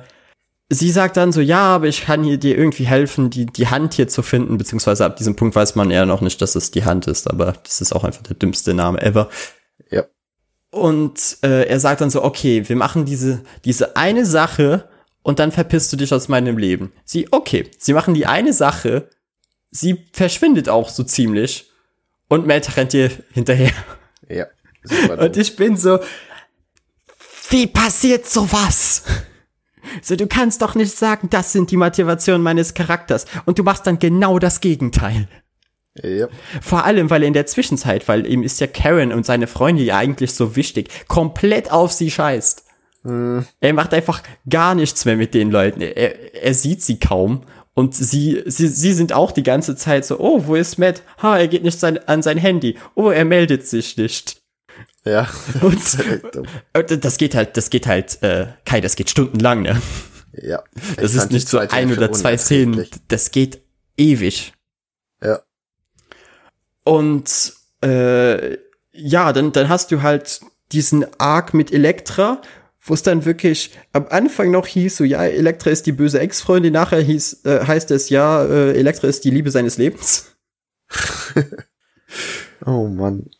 sie 0.71 0.91
sagt 0.91 1.17
dann 1.17 1.33
so, 1.33 1.41
ja, 1.41 1.63
aber 1.63 1.89
ich 1.89 2.03
kann 2.03 2.25
hier 2.25 2.39
dir 2.39 2.57
irgendwie 2.57 2.87
helfen, 2.87 3.29
die, 3.29 3.45
die 3.45 3.69
Hand 3.69 3.95
hier 3.95 4.09
zu 4.09 4.23
finden, 4.23 4.57
beziehungsweise 4.57 5.05
ab 5.05 5.17
diesem 5.17 5.37
Punkt 5.37 5.55
weiß 5.55 5.75
man 5.75 5.91
eher 5.91 6.07
noch 6.07 6.23
nicht, 6.23 6.41
dass 6.41 6.55
es 6.55 6.71
die 6.71 6.85
Hand 6.85 7.07
ist, 7.07 7.29
aber 7.29 7.55
das 7.65 7.81
ist 7.81 7.93
auch 7.93 8.05
einfach 8.05 8.23
der 8.23 8.37
dümmste 8.37 8.73
Name 8.73 9.03
ever. 9.03 9.29
Ja. 9.91 10.05
Und 10.71 11.39
äh, 11.43 11.65
er 11.69 11.81
sagt 11.81 12.01
dann 12.01 12.11
so, 12.11 12.25
okay, 12.25 12.69
wir 12.69 12.77
machen 12.77 13.05
diese, 13.05 13.43
diese 13.65 13.97
eine 13.97 14.25
Sache 14.25 14.89
und 15.23 15.39
dann 15.39 15.53
verpisst 15.53 15.93
du 15.93 15.97
dich 15.97 16.15
aus 16.15 16.29
meinem 16.29 16.57
Leben. 16.57 16.93
Sie, 17.05 17.29
okay, 17.31 17.69
sie 17.79 17.93
machen 17.93 18.15
die 18.15 18.27
eine 18.27 18.53
Sache 18.53 19.09
sie 19.71 20.07
verschwindet 20.13 20.69
auch 20.69 20.89
so 20.89 21.05
ziemlich 21.05 21.71
und 22.29 22.47
Matt 22.47 22.77
rennt 22.77 22.95
ihr 22.95 23.11
hinterher. 23.33 23.73
Ja. 24.29 24.47
Und 25.19 25.37
ich 25.37 25.57
bin 25.57 25.77
so, 25.77 25.99
wie 27.51 27.67
passiert 27.67 28.27
sowas? 28.27 29.03
So, 30.03 30.17
du 30.17 30.27
kannst 30.27 30.63
doch 30.63 30.75
nicht 30.75 30.97
sagen, 30.97 31.29
das 31.31 31.53
sind 31.53 31.71
die 31.71 31.77
Motivationen 31.77 32.43
meines 32.43 32.75
Charakters. 32.75 33.27
Und 33.45 33.59
du 33.59 33.63
machst 33.63 33.87
dann 33.87 33.99
genau 33.99 34.39
das 34.39 34.61
Gegenteil. 34.61 35.29
Ja. 36.03 36.29
Vor 36.63 36.85
allem, 36.85 37.11
weil 37.11 37.23
in 37.23 37.33
der 37.33 37.47
Zwischenzeit, 37.47 38.07
weil 38.09 38.27
ihm 38.27 38.43
ist 38.43 38.61
ja 38.61 38.67
Karen 38.67 39.13
und 39.13 39.27
seine 39.27 39.47
Freunde 39.47 39.83
ja 39.83 39.99
eigentlich 39.99 40.33
so 40.33 40.57
wichtig, 40.57 40.89
komplett 41.09 41.71
auf 41.73 41.93
sie 41.93 42.11
scheißt. 42.11 42.65
Hm. 43.03 43.45
Er 43.61 43.73
macht 43.73 43.95
einfach 43.95 44.23
gar 44.49 44.75
nichts 44.75 45.05
mehr 45.05 45.17
mit 45.17 45.35
den 45.35 45.51
Leuten. 45.51 45.81
Er, 45.81 46.43
er 46.43 46.55
sieht 46.55 46.83
sie 46.83 47.01
kaum 47.01 47.43
und 47.75 47.95
sie, 47.95 48.43
sie, 48.47 48.69
sie 48.69 48.93
sind 48.93 49.13
auch 49.13 49.33
die 49.33 49.43
ganze 49.43 49.75
Zeit 49.75 50.05
so, 50.05 50.21
oh, 50.21 50.47
wo 50.47 50.55
ist 50.55 50.79
Matt? 50.79 51.03
Ha, 51.23 51.39
er 51.39 51.49
geht 51.49 51.65
nicht 51.65 51.81
sein, 51.81 51.99
an 52.09 52.23
sein 52.23 52.39
Handy. 52.39 52.77
Oh, 52.95 53.11
er 53.11 53.25
meldet 53.25 53.67
sich 53.67 53.97
nicht. 53.97 54.40
Ja. 55.05 55.29
Und 55.63 57.05
das 57.05 57.17
geht 57.17 57.35
halt, 57.35 57.57
das 57.57 57.71
geht 57.71 57.87
halt, 57.87 58.23
äh, 58.23 58.49
Kai, 58.65 58.81
das 58.81 58.97
geht 58.97 59.11
stundenlang, 59.11 59.63
ne? 59.63 59.81
Ja. 60.33 60.63
Das 60.97 61.15
ist 61.15 61.31
nicht 61.33 61.49
so 61.49 61.59
ein 61.59 61.93
oder 61.93 62.13
zwei 62.13 62.37
Szenen. 62.37 62.87
Das 63.09 63.31
geht 63.31 63.63
ewig. 63.97 64.53
Ja. 65.23 65.41
Und 66.85 67.55
äh, 67.83 68.59
ja, 68.93 69.33
dann, 69.33 69.53
dann 69.53 69.69
hast 69.69 69.91
du 69.91 70.03
halt 70.03 70.41
diesen 70.73 71.07
Arc 71.19 71.55
mit 71.55 71.73
Elektra, 71.73 72.41
wo 72.81 72.95
es 72.95 73.03
dann 73.03 73.25
wirklich 73.25 73.77
am 73.93 74.07
Anfang 74.09 74.51
noch 74.51 74.67
hieß, 74.67 74.97
so 74.97 75.05
ja, 75.05 75.25
Elektra 75.25 75.71
ist 75.71 75.87
die 75.87 75.93
böse 75.93 76.21
Ex-Freundin, 76.21 76.73
nachher 76.73 77.01
hieß, 77.01 77.45
äh, 77.45 77.67
heißt 77.67 77.91
es, 77.91 78.09
ja, 78.09 78.45
äh, 78.45 78.73
Elektra 78.73 79.09
ist 79.09 79.25
die 79.25 79.31
Liebe 79.31 79.51
seines 79.51 79.77
Lebens. 79.77 80.37
oh 82.67 82.87
Mann. 82.87 83.31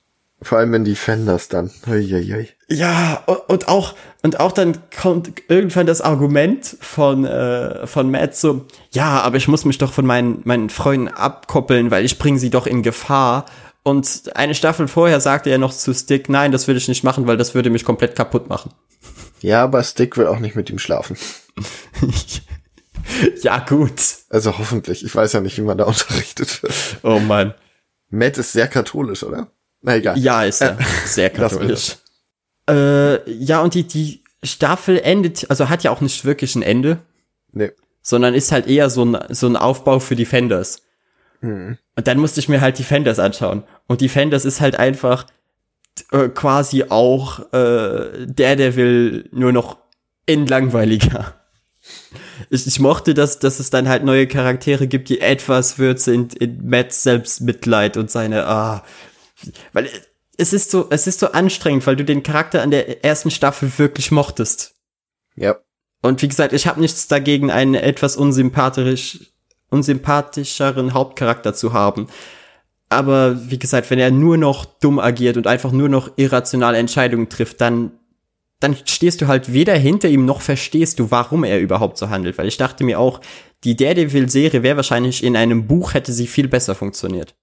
Vor 0.43 0.59
allem 0.59 0.73
in 0.73 0.85
Defenders 0.85 1.49
dann. 1.49 1.71
Uiuiui. 1.87 2.49
Ja, 2.69 3.23
und, 3.47 3.69
auch, 3.69 3.95
und 4.23 4.41
auch 4.41 4.53
dann 4.53 4.79
kommt 4.99 5.33
irgendwann 5.49 5.87
das 5.87 6.01
Argument 6.01 6.77
von, 6.81 7.27
äh, 7.27 7.87
von 7.87 8.11
Matt 8.11 8.35
so, 8.37 8.67
ja, 8.91 9.21
aber 9.21 9.37
ich 9.37 9.49
muss 9.49 9.67
mich 9.67 9.77
doch 9.77 9.93
von 9.93 10.07
meinen, 10.07 10.41
meinen 10.45 10.71
Freunden 10.71 11.09
abkoppeln, 11.09 11.91
weil 11.91 12.07
ich 12.07 12.19
bringe 12.19 12.39
sie 12.39 12.49
doch 12.49 12.67
in 12.67 12.83
Gefahr. 12.83 13.45
Und 13.83 14.35
eine 14.35 14.55
Staffel 14.55 14.89
vorher 14.89 15.21
sagte 15.21 15.51
er 15.51 15.59
noch 15.59 15.75
zu 15.75 15.93
Stick, 15.93 16.29
nein, 16.29 16.53
das 16.53 16.67
würde 16.67 16.79
ich 16.79 16.89
nicht 16.89 17.05
machen, 17.05 17.27
weil 17.27 17.37
das 17.37 17.55
würde 17.55 17.71
mich 17.71 17.85
komplett 17.85 18.17
kaputt 18.17 18.49
machen. 18.49 18.73
Ja, 19.41 19.65
aber 19.65 19.83
Stick 19.83 20.17
will 20.17 20.27
auch 20.27 20.39
nicht 20.39 20.57
mit 20.57 20.71
ihm 20.71 20.79
schlafen. 20.79 21.17
ja, 23.43 23.59
gut. 23.59 24.01
Also 24.31 24.59
hoffentlich. 24.59 25.05
Ich 25.05 25.15
weiß 25.15 25.33
ja 25.33 25.41
nicht, 25.41 25.59
wie 25.59 25.63
man 25.63 25.79
da 25.79 25.85
unterrichtet 25.85 26.63
wird. 26.63 26.75
Oh 27.03 27.19
Mann. 27.19 27.55
Matt 28.11 28.39
ist 28.39 28.53
sehr 28.53 28.69
katholisch, 28.69 29.23
oder? 29.23 29.51
Na 29.83 29.97
egal. 29.97 30.19
Ja, 30.19 30.45
ist 30.45 30.61
er. 30.61 30.79
Äh, 30.79 30.85
sehr 31.07 31.31
katholisch. 31.31 31.97
Äh, 32.69 33.31
ja, 33.31 33.61
und 33.63 33.75
die, 33.75 33.85
die 33.85 34.23
Staffel 34.43 34.99
endet, 34.99 35.51
also 35.51 35.69
hat 35.69 35.83
ja 35.83 35.91
auch 35.91 36.01
nicht 36.01 36.25
wirklich 36.25 36.55
ein 36.55 36.63
Ende. 36.63 36.99
Nee. 37.53 37.73
Sondern 38.03 38.35
ist 38.35 38.53
halt 38.53 38.67
eher 38.67 38.91
so 38.91 39.05
ein, 39.05 39.19
so 39.31 39.47
ein 39.47 39.57
Aufbau 39.57 39.99
für 39.99 40.17
Defenders. 40.17 40.83
Mhm. 41.41 41.79
Und 41.97 42.07
dann 42.07 42.19
musste 42.19 42.41
ich 42.41 42.49
mir 42.49 42.61
halt 42.61 42.79
Defenders 42.79 43.19
anschauen. 43.19 43.65
Und 43.87 44.01
Defenders 44.01 44.45
ist 44.45 44.61
halt 44.61 44.77
einfach, 44.77 45.27
äh, 46.13 46.29
quasi 46.29 46.85
auch 46.89 47.53
äh, 47.53 48.27
Daredevil 48.27 49.29
nur 49.33 49.53
noch 49.53 49.79
in 50.27 50.47
langweiliger. 50.47 51.35
Ich, 52.49 52.67
ich 52.67 52.81
mochte 52.81 53.15
das, 53.15 53.39
dass 53.39 53.61
es 53.61 53.71
dann 53.71 53.89
halt 53.89 54.03
neue 54.03 54.27
Charaktere 54.27 54.87
gibt, 54.87 55.09
die 55.09 55.21
etwas 55.21 55.79
Würze 55.79 56.15
in, 56.15 56.29
in 56.31 56.67
Matts 56.67 57.03
Selbstmitleid 57.03 57.97
und 57.97 58.11
seine, 58.11 58.47
ah, 58.47 58.83
weil 59.73 59.89
es 60.37 60.53
ist 60.53 60.71
so, 60.71 60.87
es 60.91 61.07
ist 61.07 61.21
so 61.21 61.33
anstrengend, 61.33 61.87
weil 61.87 61.97
du 61.97 62.05
den 62.05 62.23
Charakter 62.23 62.63
an 62.63 62.71
der 62.71 63.05
ersten 63.05 63.31
Staffel 63.31 63.71
wirklich 63.77 64.11
mochtest. 64.11 64.75
Ja. 65.37 65.57
Und 66.03 66.23
wie 66.23 66.29
gesagt, 66.29 66.53
ich 66.53 66.67
habe 66.67 66.81
nichts 66.81 67.09
dagegen, 67.09 67.51
einen 67.51 67.75
etwas 67.75 68.17
unsympathisch, 68.17 69.33
unsympathischeren 69.69 70.95
Hauptcharakter 70.95 71.55
zu 71.55 71.73
haben. 71.73 72.09
Aber 72.89 73.51
wie 73.51 73.59
gesagt, 73.59 73.91
wenn 73.91 73.99
er 73.99 74.11
nur 74.11 74.37
noch 74.37 74.65
dumm 74.65 74.99
agiert 74.99 75.37
und 75.37 75.47
einfach 75.47 75.73
nur 75.73 75.89
noch 75.89 76.11
irrationale 76.17 76.79
Entscheidungen 76.79 77.29
trifft, 77.29 77.61
dann, 77.61 77.93
dann 78.59 78.77
stehst 78.85 79.21
du 79.21 79.29
halt 79.29 79.53
weder 79.53 79.77
hinter 79.77 80.09
ihm 80.09 80.25
noch 80.25 80.41
verstehst 80.41 80.99
du, 80.99 81.11
warum 81.11 81.45
er 81.45 81.61
überhaupt 81.61 81.99
so 81.99 82.09
handelt. 82.09 82.39
Weil 82.39 82.49
ich 82.49 82.57
dachte 82.57 82.83
mir 82.83 82.99
auch, 82.99 83.21
die 83.63 83.77
Daredevil-Serie 83.77 84.63
wäre 84.63 84.77
wahrscheinlich 84.77 85.23
in 85.23 85.37
einem 85.37 85.67
Buch 85.67 85.95
hätte 85.95 86.13
sie 86.13 86.27
viel 86.27 86.49
besser 86.49 86.75
funktioniert. 86.75 87.35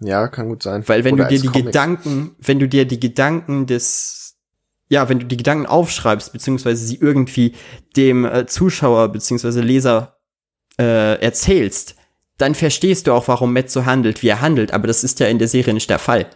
Ja, 0.00 0.28
kann 0.28 0.48
gut 0.48 0.62
sein. 0.62 0.86
Weil 0.86 1.04
wenn 1.04 1.14
Oder 1.14 1.24
du 1.24 1.30
dir 1.30 1.40
die 1.40 1.48
Comic. 1.48 1.66
Gedanken, 1.66 2.36
wenn 2.38 2.58
du 2.58 2.68
dir 2.68 2.84
die 2.84 3.00
Gedanken 3.00 3.66
des, 3.66 4.36
ja, 4.88 5.08
wenn 5.08 5.20
du 5.20 5.26
die 5.26 5.36
Gedanken 5.36 5.66
aufschreibst, 5.66 6.32
beziehungsweise 6.32 6.84
sie 6.84 6.96
irgendwie 6.96 7.54
dem 7.96 8.24
äh, 8.24 8.46
Zuschauer 8.46 9.08
beziehungsweise 9.08 9.60
Leser 9.60 10.18
äh, 10.78 11.20
erzählst, 11.20 11.96
dann 12.38 12.54
verstehst 12.54 13.06
du 13.06 13.12
auch, 13.12 13.28
warum 13.28 13.52
Matt 13.52 13.70
so 13.70 13.86
handelt, 13.86 14.22
wie 14.22 14.28
er 14.28 14.40
handelt. 14.40 14.72
Aber 14.72 14.86
das 14.86 15.04
ist 15.04 15.20
ja 15.20 15.28
in 15.28 15.38
der 15.38 15.48
Serie 15.48 15.72
nicht 15.72 15.90
der 15.90 16.00
Fall. 16.00 16.26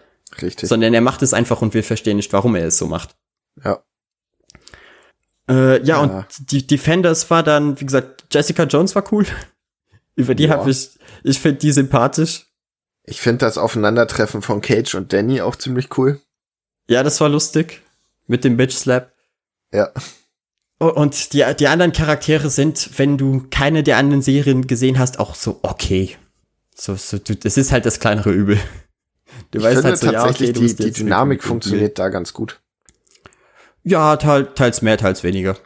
Richtig. 0.40 0.68
Sondern 0.68 0.94
er 0.94 1.00
macht 1.00 1.22
es 1.22 1.34
einfach 1.34 1.62
und 1.62 1.74
wir 1.74 1.82
verstehen 1.82 2.16
nicht, 2.16 2.32
warum 2.32 2.54
er 2.54 2.66
es 2.66 2.78
so 2.78 2.86
macht. 2.86 3.16
Ja. 3.64 3.82
Äh, 5.48 5.78
ja, 5.78 5.84
ja, 5.84 6.00
und 6.00 6.52
die 6.52 6.66
Defenders 6.66 7.30
war 7.30 7.42
dann, 7.42 7.80
wie 7.80 7.86
gesagt, 7.86 8.26
Jessica 8.30 8.64
Jones 8.64 8.94
war 8.94 9.04
cool. 9.12 9.26
Über 10.14 10.34
die 10.34 10.44
ja. 10.44 10.50
habe 10.50 10.70
ich, 10.70 10.90
ich 11.24 11.38
finde 11.38 11.58
die 11.58 11.72
sympathisch. 11.72 12.47
Ich 13.08 13.20
finde 13.20 13.38
das 13.38 13.56
Aufeinandertreffen 13.56 14.42
von 14.42 14.60
Cage 14.60 14.94
und 14.94 15.12
Danny 15.12 15.40
auch 15.40 15.56
ziemlich 15.56 15.96
cool. 15.96 16.20
Ja, 16.88 17.02
das 17.02 17.20
war 17.20 17.28
lustig. 17.28 17.82
Mit 18.26 18.44
dem 18.44 18.56
Bitch 18.56 18.74
Slap. 18.74 19.12
Ja. 19.72 19.90
Und 20.78 21.32
die, 21.32 21.44
die 21.58 21.68
anderen 21.68 21.92
Charaktere 21.92 22.50
sind, 22.50 22.98
wenn 22.98 23.18
du 23.18 23.46
keine 23.50 23.82
der 23.82 23.96
anderen 23.96 24.22
Serien 24.22 24.66
gesehen 24.66 24.98
hast, 24.98 25.18
auch 25.18 25.34
so 25.34 25.58
okay. 25.62 26.16
So, 26.74 26.94
so, 26.94 27.18
du, 27.18 27.34
das 27.34 27.56
ist 27.56 27.72
halt 27.72 27.86
das 27.86 27.98
kleinere 27.98 28.30
Übel. 28.30 28.60
Du 29.50 29.58
ich 29.58 29.64
weißt 29.64 29.76
finde 29.76 29.88
halt 29.88 29.98
so, 29.98 30.10
tatsächlich, 30.10 30.56
ja, 30.56 30.62
okay, 30.62 30.74
die, 30.74 30.84
die 30.84 30.92
Dynamik 30.92 31.42
funktioniert 31.42 31.98
da 31.98 32.10
ganz 32.10 32.32
gut. 32.32 32.60
Ja, 33.82 34.16
teils 34.16 34.82
mehr, 34.82 34.98
teils 34.98 35.24
weniger. 35.24 35.56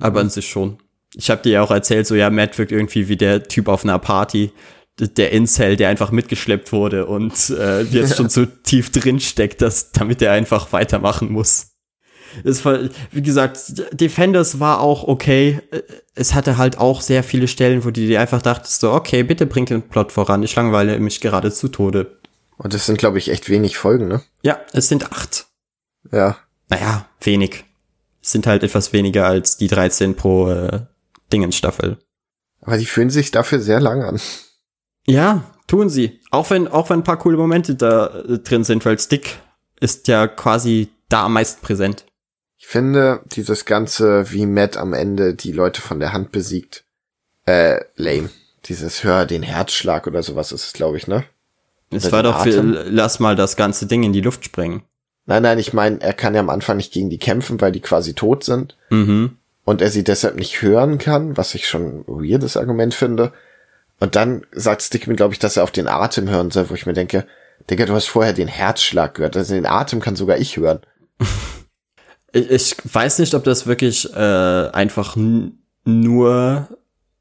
Aber 0.00 0.20
mhm. 0.20 0.26
an 0.26 0.30
sich 0.30 0.48
schon. 0.48 0.78
Ich 1.14 1.30
habe 1.30 1.42
dir 1.42 1.52
ja 1.52 1.62
auch 1.62 1.70
erzählt, 1.70 2.06
so 2.06 2.14
ja, 2.14 2.30
Matt 2.30 2.58
wirkt 2.58 2.72
irgendwie 2.72 3.08
wie 3.08 3.16
der 3.16 3.44
Typ 3.44 3.68
auf 3.68 3.84
einer 3.84 3.98
Party, 3.98 4.52
der 4.98 5.32
Incel, 5.32 5.76
der 5.76 5.88
einfach 5.88 6.10
mitgeschleppt 6.10 6.72
wurde 6.72 7.06
und 7.06 7.50
äh, 7.50 7.82
jetzt 7.82 8.16
schon 8.16 8.28
so 8.28 8.46
tief 8.46 8.90
drin 8.90 9.20
steckt, 9.20 9.62
dass 9.62 9.92
damit 9.92 10.22
er 10.22 10.32
einfach 10.32 10.72
weitermachen 10.72 11.30
muss. 11.30 11.72
Es 12.44 12.64
war, 12.64 12.80
wie 13.12 13.22
gesagt, 13.22 13.82
Defenders 13.92 14.60
war 14.60 14.80
auch 14.80 15.04
okay. 15.04 15.60
Es 16.14 16.34
hatte 16.34 16.58
halt 16.58 16.78
auch 16.78 17.00
sehr 17.00 17.22
viele 17.22 17.48
Stellen, 17.48 17.84
wo 17.84 17.90
du 17.90 18.06
dir 18.06 18.20
einfach 18.20 18.42
dachtest, 18.42 18.80
so, 18.80 18.92
okay, 18.92 19.22
bitte 19.22 19.46
bringt 19.46 19.70
den 19.70 19.82
Plot 19.82 20.12
voran. 20.12 20.42
Ich 20.42 20.54
langweile 20.54 20.98
mich 20.98 21.20
gerade 21.20 21.50
zu 21.50 21.68
Tode. 21.68 22.18
Und 22.58 22.74
das 22.74 22.86
sind, 22.86 22.98
glaube 22.98 23.18
ich, 23.18 23.30
echt 23.30 23.48
wenig 23.48 23.76
Folgen, 23.76 24.08
ne? 24.08 24.22
Ja, 24.42 24.60
es 24.72 24.88
sind 24.88 25.12
acht. 25.12 25.46
Ja. 26.10 26.36
Naja, 26.68 27.08
wenig. 27.20 27.64
Es 28.22 28.32
sind 28.32 28.46
halt 28.46 28.62
etwas 28.62 28.92
weniger 28.92 29.26
als 29.26 29.56
die 29.56 29.68
13 29.68 30.16
pro 30.16 30.50
äh, 30.50 30.80
Dingenstaffel. 31.32 31.98
Aber 32.60 32.78
die 32.78 32.86
fühlen 32.86 33.10
sich 33.10 33.30
dafür 33.30 33.60
sehr 33.60 33.80
lang 33.80 34.02
an. 34.02 34.20
Ja, 35.06 35.44
tun 35.66 35.88
sie. 35.88 36.20
Auch 36.30 36.50
wenn, 36.50 36.68
auch 36.68 36.90
wenn 36.90 37.00
ein 37.00 37.04
paar 37.04 37.18
coole 37.18 37.36
Momente 37.36 37.74
da 37.74 38.06
äh, 38.06 38.38
drin 38.38 38.64
sind, 38.64 38.84
weil 38.84 38.98
Stick 38.98 39.38
ist 39.80 40.08
ja 40.08 40.26
quasi 40.26 40.88
da 41.08 41.24
am 41.24 41.34
meisten 41.34 41.62
präsent. 41.62 42.04
Ich 42.58 42.66
finde 42.66 43.20
dieses 43.26 43.64
ganze, 43.64 44.32
wie 44.32 44.46
Matt 44.46 44.76
am 44.76 44.92
Ende 44.92 45.34
die 45.34 45.52
Leute 45.52 45.80
von 45.80 46.00
der 46.00 46.12
Hand 46.12 46.32
besiegt, 46.32 46.84
äh, 47.44 47.80
lame. 47.96 48.30
Dieses 48.64 49.04
Hör 49.04 49.26
den 49.26 49.42
Herzschlag 49.42 50.06
oder 50.06 50.22
sowas 50.22 50.50
ist 50.50 50.64
es, 50.64 50.72
glaube 50.72 50.96
ich, 50.96 51.06
ne? 51.06 51.24
Es 51.90 52.10
war 52.10 52.24
doch 52.24 52.42
für, 52.42 52.60
lass 52.62 53.20
mal 53.20 53.36
das 53.36 53.56
ganze 53.56 53.86
Ding 53.86 54.02
in 54.02 54.12
die 54.12 54.20
Luft 54.20 54.44
sprengen. 54.44 54.82
Nein, 55.26 55.42
nein, 55.42 55.58
ich 55.58 55.72
meine, 55.72 56.00
er 56.00 56.12
kann 56.12 56.34
ja 56.34 56.40
am 56.40 56.50
Anfang 56.50 56.76
nicht 56.76 56.92
gegen 56.92 57.10
die 57.10 57.18
kämpfen, 57.18 57.60
weil 57.60 57.72
die 57.72 57.80
quasi 57.80 58.14
tot 58.14 58.42
sind. 58.42 58.76
Mhm. 58.90 59.36
Und 59.64 59.82
er 59.82 59.90
sie 59.90 60.04
deshalb 60.04 60.36
nicht 60.36 60.62
hören 60.62 60.98
kann, 60.98 61.36
was 61.36 61.54
ich 61.54 61.68
schon 61.68 61.82
ein 61.82 62.04
weirdes 62.06 62.56
Argument 62.56 62.94
finde. 62.94 63.32
Und 63.98 64.16
dann 64.16 64.44
sagt 64.52 64.82
Stickman, 64.82 65.16
glaube 65.16 65.34
ich, 65.34 65.38
dass 65.38 65.56
er 65.56 65.64
auf 65.64 65.70
den 65.70 65.88
Atem 65.88 66.28
hören 66.28 66.50
soll, 66.50 66.68
wo 66.70 66.74
ich 66.74 66.86
mir 66.86 66.92
denke, 66.92 67.26
Digga, 67.70 67.86
du 67.86 67.94
hast 67.94 68.06
vorher 68.06 68.32
den 68.32 68.48
Herzschlag 68.48 69.14
gehört. 69.14 69.36
Also 69.36 69.54
den 69.54 69.66
Atem 69.66 70.00
kann 70.00 70.16
sogar 70.16 70.38
ich 70.38 70.56
hören. 70.56 70.80
ich, 72.32 72.50
ich 72.50 72.76
weiß 72.84 73.18
nicht, 73.18 73.34
ob 73.34 73.44
das 73.44 73.66
wirklich 73.66 74.12
äh, 74.14 74.70
einfach 74.72 75.16
nur 75.84 76.68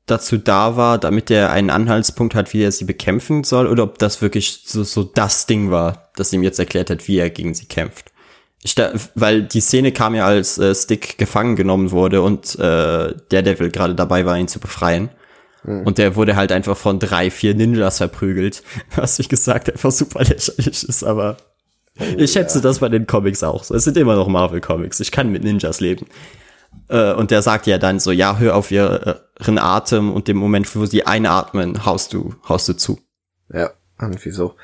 dazu 0.05 0.37
da 0.37 0.75
war, 0.75 0.97
damit 0.97 1.31
er 1.31 1.51
einen 1.51 1.69
Anhaltspunkt 1.69 2.35
hat, 2.35 2.53
wie 2.53 2.63
er 2.63 2.71
sie 2.71 2.85
bekämpfen 2.85 3.43
soll, 3.43 3.67
oder 3.67 3.83
ob 3.83 3.97
das 3.97 4.21
wirklich 4.21 4.61
so, 4.65 4.83
so 4.83 5.03
das 5.03 5.47
Ding 5.47 5.71
war, 5.71 6.11
das 6.15 6.31
ihm 6.31 6.43
jetzt 6.43 6.59
erklärt 6.59 6.89
hat, 6.89 7.07
wie 7.07 7.17
er 7.17 7.29
gegen 7.29 7.55
sie 7.55 7.65
kämpft. 7.65 8.11
Ich, 8.61 8.75
weil 9.15 9.43
die 9.43 9.61
Szene 9.61 9.91
kam 9.91 10.15
ja, 10.15 10.25
als 10.25 10.57
äh, 10.57 10.73
Stick 10.73 11.17
gefangen 11.17 11.55
genommen 11.55 11.91
wurde 11.91 12.21
und 12.21 12.55
äh, 12.55 13.13
der 13.31 13.41
Devil 13.41 13.69
gerade 13.69 13.95
dabei 13.95 14.25
war, 14.25 14.37
ihn 14.37 14.47
zu 14.47 14.59
befreien. 14.59 15.09
Mhm. 15.65 15.83
Und 15.83 15.97
der 15.97 16.15
wurde 16.15 16.35
halt 16.35 16.51
einfach 16.51 16.77
von 16.77 16.99
drei, 16.99 17.31
vier 17.31 17.55
Ninjas 17.55 17.97
verprügelt, 17.97 18.63
was 18.95 19.19
wie 19.19 19.27
gesagt 19.27 19.71
einfach 19.71 19.91
super 19.91 20.23
lächerlich 20.23 20.87
ist, 20.87 21.03
aber 21.03 21.37
oh, 21.99 22.03
ich 22.17 22.31
schätze 22.31 22.59
ja. 22.59 22.63
das 22.63 22.79
bei 22.79 22.89
den 22.89 23.07
Comics 23.07 23.43
auch 23.43 23.63
so. 23.63 23.73
Es 23.75 23.83
sind 23.83 23.97
immer 23.97 24.15
noch 24.15 24.27
Marvel 24.27 24.61
Comics. 24.61 24.99
Ich 24.99 25.11
kann 25.11 25.31
mit 25.31 25.43
Ninjas 25.43 25.79
leben. 25.79 26.07
Äh, 26.87 27.13
und 27.13 27.31
der 27.31 27.41
sagt 27.41 27.67
ja 27.67 27.77
dann 27.77 27.99
so, 27.99 28.11
ja, 28.11 28.37
hör 28.37 28.55
auf 28.55 28.71
ihren 28.71 29.57
Atem 29.57 30.13
und 30.13 30.27
dem 30.27 30.37
Moment, 30.37 30.75
wo 30.75 30.85
sie 30.85 31.05
einatmen, 31.05 31.85
haust 31.85 32.13
du, 32.13 32.35
haust 32.47 32.67
du 32.69 32.73
zu. 32.73 32.99
Ja, 33.51 33.71
irgendwie 33.99 34.31
so. 34.31 34.55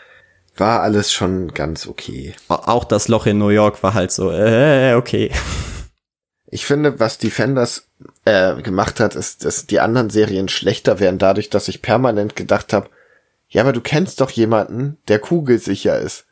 War 0.58 0.82
alles 0.82 1.12
schon 1.14 1.54
ganz 1.54 1.88
okay. 1.88 2.34
Auch 2.50 2.84
das 2.84 3.08
Loch 3.08 3.26
in 3.26 3.38
New 3.38 3.50
York 3.50 3.82
war 3.84 3.94
halt 3.94 4.12
so, 4.12 4.32
äh, 4.32 4.94
okay. 4.96 5.32
Ich 6.52 6.66
finde, 6.66 7.00
was 7.00 7.18
Defenders 7.18 7.88
äh, 8.26 8.62
gemacht 8.62 9.00
hat, 9.00 9.16
ist, 9.16 9.46
dass 9.46 9.66
die 9.66 9.80
anderen 9.80 10.10
Serien 10.10 10.50
schlechter 10.50 11.00
werden, 11.00 11.18
dadurch, 11.18 11.50
dass 11.50 11.70
ich 11.70 11.82
permanent 11.82 12.36
gedacht 12.36 12.74
habe, 12.74 12.90
ja, 13.48 13.62
aber 13.62 13.74
du 13.74 13.82
kennst 13.82 14.22
doch 14.22 14.32
jemanden, 14.32 14.98
der 15.08 15.20
kugelsicher 15.20 16.00
ist. 16.00 16.26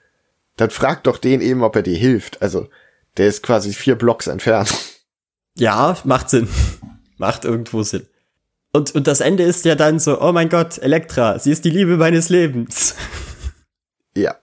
Dann 0.56 0.70
frag 0.70 1.04
doch 1.04 1.18
den 1.18 1.42
eben, 1.42 1.64
ob 1.64 1.76
er 1.76 1.82
dir 1.82 1.98
hilft. 1.98 2.42
Also, 2.42 2.70
der 3.18 3.28
ist 3.28 3.44
quasi 3.44 3.74
vier 3.74 3.96
Blocks 3.96 4.28
entfernt. 4.28 4.74
Ja, 5.56 5.98
macht 6.06 6.30
Sinn. 6.30 6.48
macht 7.18 7.44
irgendwo 7.44 7.84
Sinn. 7.84 8.06
Und, 8.72 8.96
und 8.96 9.08
das 9.08 9.20
Ende 9.20 9.44
ist 9.44 9.66
ja 9.66 9.76
dann 9.76 10.00
so, 10.00 10.22
oh 10.22 10.32
mein 10.32 10.48
Gott, 10.48 10.78
Elektra, 10.78 11.38
sie 11.38 11.52
ist 11.52 11.66
die 11.66 11.70
Liebe 11.70 11.98
meines 11.98 12.30
Lebens. 12.30 12.96
Ja. 14.20 14.36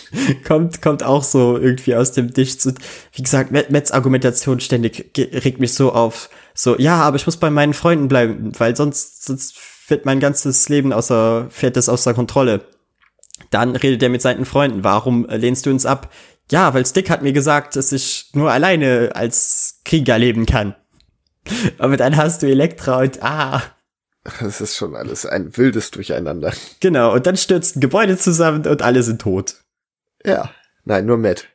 kommt, 0.46 0.82
kommt 0.82 1.02
auch 1.02 1.22
so 1.22 1.56
irgendwie 1.56 1.94
aus 1.94 2.12
dem 2.12 2.32
Dicht. 2.32 2.64
Wie 3.14 3.22
gesagt, 3.22 3.50
Mets 3.50 3.92
Argumentation 3.92 4.60
ständig 4.60 5.12
regt 5.16 5.60
mich 5.60 5.74
so 5.74 5.92
auf. 5.92 6.28
So, 6.54 6.78
ja, 6.78 6.96
aber 6.96 7.16
ich 7.16 7.26
muss 7.26 7.38
bei 7.38 7.50
meinen 7.50 7.74
Freunden 7.74 8.08
bleiben, 8.08 8.52
weil 8.58 8.76
sonst, 8.76 9.24
sonst 9.24 9.56
wird 9.88 10.04
mein 10.04 10.20
ganzes 10.20 10.68
Leben 10.68 10.92
außer, 10.92 11.46
fährt 11.50 11.76
das 11.76 11.88
außer 11.88 12.14
Kontrolle. 12.14 12.64
Dann 13.50 13.74
redet 13.74 14.02
er 14.02 14.08
mit 14.08 14.22
seinen 14.22 14.44
Freunden. 14.44 14.84
Warum 14.84 15.26
lehnst 15.26 15.66
du 15.66 15.70
uns 15.70 15.86
ab? 15.86 16.12
Ja, 16.50 16.74
weil 16.74 16.86
Stick 16.86 17.08
hat 17.08 17.22
mir 17.22 17.32
gesagt, 17.32 17.76
dass 17.76 17.92
ich 17.92 18.30
nur 18.34 18.50
alleine 18.50 19.10
als 19.14 19.80
Krieger 19.84 20.18
leben 20.18 20.46
kann. 20.46 20.74
Aber 21.78 21.96
dann 21.96 22.16
hast 22.16 22.42
du 22.42 22.46
Elektra 22.46 23.00
und 23.00 23.22
ah. 23.22 23.62
Das 24.40 24.60
ist 24.60 24.76
schon 24.76 24.94
alles 24.94 25.26
ein 25.26 25.56
wildes 25.56 25.90
Durcheinander. 25.90 26.52
Genau, 26.80 27.12
und 27.14 27.26
dann 27.26 27.36
stürzt 27.36 27.76
ein 27.76 27.80
Gebäude 27.80 28.16
zusammen 28.16 28.66
und 28.66 28.82
alle 28.82 29.02
sind 29.02 29.20
tot. 29.20 29.56
Ja, 30.24 30.50
nein, 30.84 31.06
nur 31.06 31.18
Matt. 31.18 31.48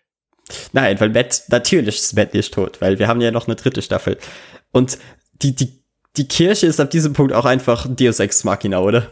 Nein, 0.72 1.00
weil 1.00 1.10
Matt, 1.10 1.44
natürlich 1.50 1.98
ist 1.98 2.16
Matt 2.16 2.34
nicht 2.34 2.54
tot, 2.54 2.82
weil 2.82 3.00
wir 3.00 3.08
haben 3.08 3.22
ja 3.22 3.32
noch 3.32 3.48
eine 3.48 3.56
dritte 3.56 3.82
Staffel. 3.82 4.18
Und 4.72 4.98
die, 5.42 5.56
die, 5.56 5.84
die 6.16 6.28
Kirche 6.28 6.68
ist 6.68 6.80
ab 6.80 6.90
diesem 6.90 7.14
Punkt 7.14 7.34
auch 7.34 7.46
einfach 7.46 7.88
Deus 7.90 8.20
Ex 8.20 8.44
Machina, 8.44 8.80
oder? 8.80 9.12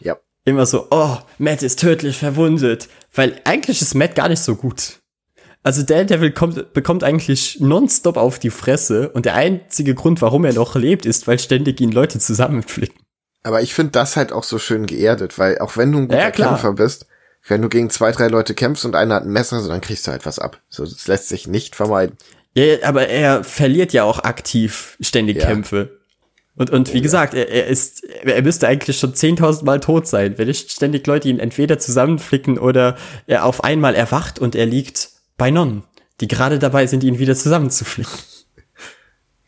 Ja. 0.00 0.16
Immer 0.44 0.66
so, 0.66 0.88
oh, 0.90 1.18
Matt 1.38 1.62
ist 1.62 1.80
tödlich 1.80 2.16
verwundet. 2.16 2.88
Weil 3.14 3.40
eigentlich 3.44 3.82
ist 3.82 3.94
Matt 3.94 4.14
gar 4.14 4.28
nicht 4.28 4.42
so 4.42 4.56
gut. 4.56 4.99
Also 5.62 5.82
Daredevil 5.82 6.32
kommt, 6.32 6.72
bekommt 6.72 7.04
eigentlich 7.04 7.60
nonstop 7.60 8.16
auf 8.16 8.38
die 8.38 8.50
Fresse 8.50 9.10
und 9.10 9.26
der 9.26 9.34
einzige 9.34 9.94
Grund, 9.94 10.22
warum 10.22 10.44
er 10.44 10.54
noch 10.54 10.74
lebt, 10.74 11.04
ist, 11.04 11.26
weil 11.26 11.38
ständig 11.38 11.80
ihn 11.80 11.92
Leute 11.92 12.18
zusammenflicken. 12.18 12.98
Aber 13.42 13.62
ich 13.62 13.74
finde 13.74 13.92
das 13.92 14.16
halt 14.16 14.32
auch 14.32 14.44
so 14.44 14.58
schön 14.58 14.86
geerdet, 14.86 15.38
weil 15.38 15.58
auch 15.58 15.76
wenn 15.76 15.92
du 15.92 15.98
ein 15.98 16.08
guter 16.08 16.20
ja, 16.20 16.30
Kämpfer 16.30 16.72
bist, 16.74 17.06
wenn 17.46 17.62
du 17.62 17.68
gegen 17.68 17.90
zwei, 17.90 18.12
drei 18.12 18.28
Leute 18.28 18.54
kämpfst 18.54 18.84
und 18.84 18.94
einer 18.94 19.16
hat 19.16 19.24
ein 19.24 19.32
Messer, 19.32 19.60
so 19.60 19.68
dann 19.68 19.80
kriegst 19.80 20.06
du 20.06 20.10
halt 20.10 20.26
was 20.26 20.38
ab. 20.38 20.60
So, 20.68 20.84
das 20.84 21.06
lässt 21.06 21.28
sich 21.28 21.46
nicht 21.46 21.76
vermeiden. 21.76 22.16
Ja, 22.54 22.76
aber 22.82 23.08
er 23.08 23.44
verliert 23.44 23.92
ja 23.92 24.04
auch 24.04 24.24
aktiv 24.24 24.96
ständig 25.00 25.38
ja. 25.38 25.46
Kämpfe. 25.46 26.00
Und, 26.56 26.70
und 26.70 26.92
wie 26.92 26.98
oh, 26.98 27.02
gesagt, 27.02 27.32
er, 27.32 27.48
er 27.48 27.68
ist, 27.68 28.04
er 28.04 28.42
müsste 28.42 28.68
eigentlich 28.68 28.98
schon 28.98 29.14
10.000 29.14 29.64
Mal 29.64 29.80
tot 29.80 30.06
sein, 30.06 30.36
wenn 30.36 30.48
nicht 30.48 30.70
ständig 30.70 31.06
Leute 31.06 31.28
ihn 31.28 31.38
entweder 31.38 31.78
zusammenflicken 31.78 32.58
oder 32.58 32.96
er 33.26 33.44
auf 33.44 33.64
einmal 33.64 33.94
erwacht 33.94 34.38
und 34.38 34.54
er 34.54 34.66
liegt 34.66 35.09
bei 35.40 35.50
Nonnen, 35.50 35.84
die 36.20 36.28
gerade 36.28 36.58
dabei 36.58 36.86
sind, 36.86 37.02
ihn 37.02 37.18
wieder 37.18 37.34
zusammenzuflicken. 37.34 38.12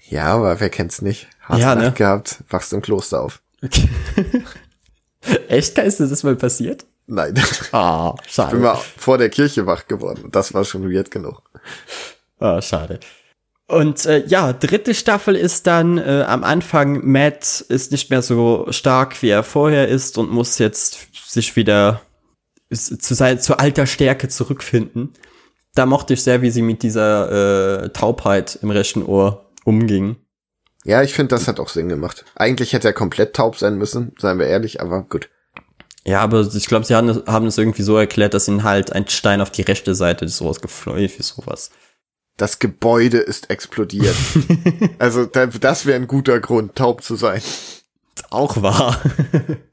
Ja, 0.09 0.35
aber 0.35 0.59
wer 0.59 0.71
kennt's 0.71 1.03
nicht? 1.03 1.29
Hast 1.43 1.61
ja, 1.61 1.75
ne? 1.75 1.93
gehabt, 1.93 2.39
wachst 2.49 2.73
im 2.73 2.81
Kloster 2.81 3.21
auf. 3.21 3.43
Okay. 3.63 3.91
Echt? 5.49 5.77
Ist 5.77 6.01
das 6.01 6.23
mal 6.23 6.35
passiert? 6.35 6.87
Nein. 7.07 7.35
Ah, 7.73 8.15
schade. 8.27 8.49
Ich 8.49 8.53
bin 8.53 8.63
mal 8.63 8.81
vor 8.97 9.19
der 9.19 9.29
Kirche 9.29 9.67
wach 9.67 9.87
geworden. 9.87 10.31
Das 10.33 10.55
war 10.55 10.65
schon 10.65 10.91
weird 10.91 11.11
genug. 11.11 11.43
Ah, 12.39 12.63
schade. 12.63 12.99
Und 13.67 14.07
äh, 14.07 14.25
ja, 14.27 14.55
dritte 14.55 14.95
Staffel 14.95 15.37
ist 15.37 15.67
dann 15.67 15.99
äh, 15.99 16.25
am 16.27 16.43
Anfang, 16.43 17.07
Matt 17.07 17.61
ist 17.69 17.93
nicht 17.93 18.09
mehr 18.09 18.23
so 18.23 18.67
stark, 18.71 19.21
wie 19.21 19.29
er 19.29 19.43
vorher 19.43 19.89
ist 19.89 20.17
und 20.17 20.31
muss 20.31 20.57
jetzt 20.59 21.09
sich 21.31 21.55
wieder 21.55 22.01
zu, 22.71 23.15
sein, 23.15 23.41
zu 23.41 23.59
alter 23.59 23.87
Stärke 23.87 24.29
zurückfinden 24.29 25.13
da 25.75 25.87
mochte 25.87 26.15
ich 26.15 26.23
sehr, 26.23 26.43
wie 26.43 26.51
sie 26.51 26.63
mit 26.63 26.83
dieser 26.83 27.85
äh, 27.85 27.89
Taubheit 27.91 28.59
im 28.63 28.71
rechten 28.71 29.03
Ohr 29.03 29.51
umging. 29.65 30.17
Ja, 30.85 31.03
ich 31.03 31.15
finde, 31.15 31.35
das 31.35 31.49
hat 31.49 31.61
auch 31.61 31.69
Sinn 31.69 31.89
gemacht. 31.89 32.25
Eigentlich 32.35 32.73
hätte 32.73 32.89
er 32.89 32.93
komplett 32.93 33.35
taub 33.35 33.57
sein 33.57 33.77
müssen, 33.77 34.13
seien 34.19 34.39
wir 34.39 34.47
ehrlich, 34.47 34.81
aber 34.81 35.03
gut. 35.03 35.29
Ja, 36.05 36.21
aber 36.21 36.41
ich 36.41 36.67
glaube, 36.67 36.85
sie 36.85 36.97
haben, 36.97 37.23
haben 37.27 37.47
es 37.47 37.59
irgendwie 37.59 37.83
so 37.83 37.97
erklärt, 37.97 38.35
dass 38.35 38.49
ihnen 38.49 38.65
halt 38.65 38.93
ein 38.93 39.09
Stein 39.09 39.41
auf 39.41 39.51
die 39.51 39.63
rechte 39.63 39.95
Seite 39.95 40.25
des 40.25 40.43
Ohrs 40.43 40.61
geflogen 40.61 41.05
ist, 41.05 41.37
sowas. 41.37 41.71
Das 42.37 42.59
Gebäude 42.59 43.19
ist 43.19 43.51
explodiert. 43.51 44.17
also, 44.99 45.27
das 45.27 45.87
wäre 45.87 46.01
ein 46.01 46.09
guter 46.09 46.41
Grund, 46.41 46.75
taub 46.75 47.05
zu 47.05 47.15
sein. 47.15 47.41
Auch 48.31 48.61
wahr. 48.63 49.01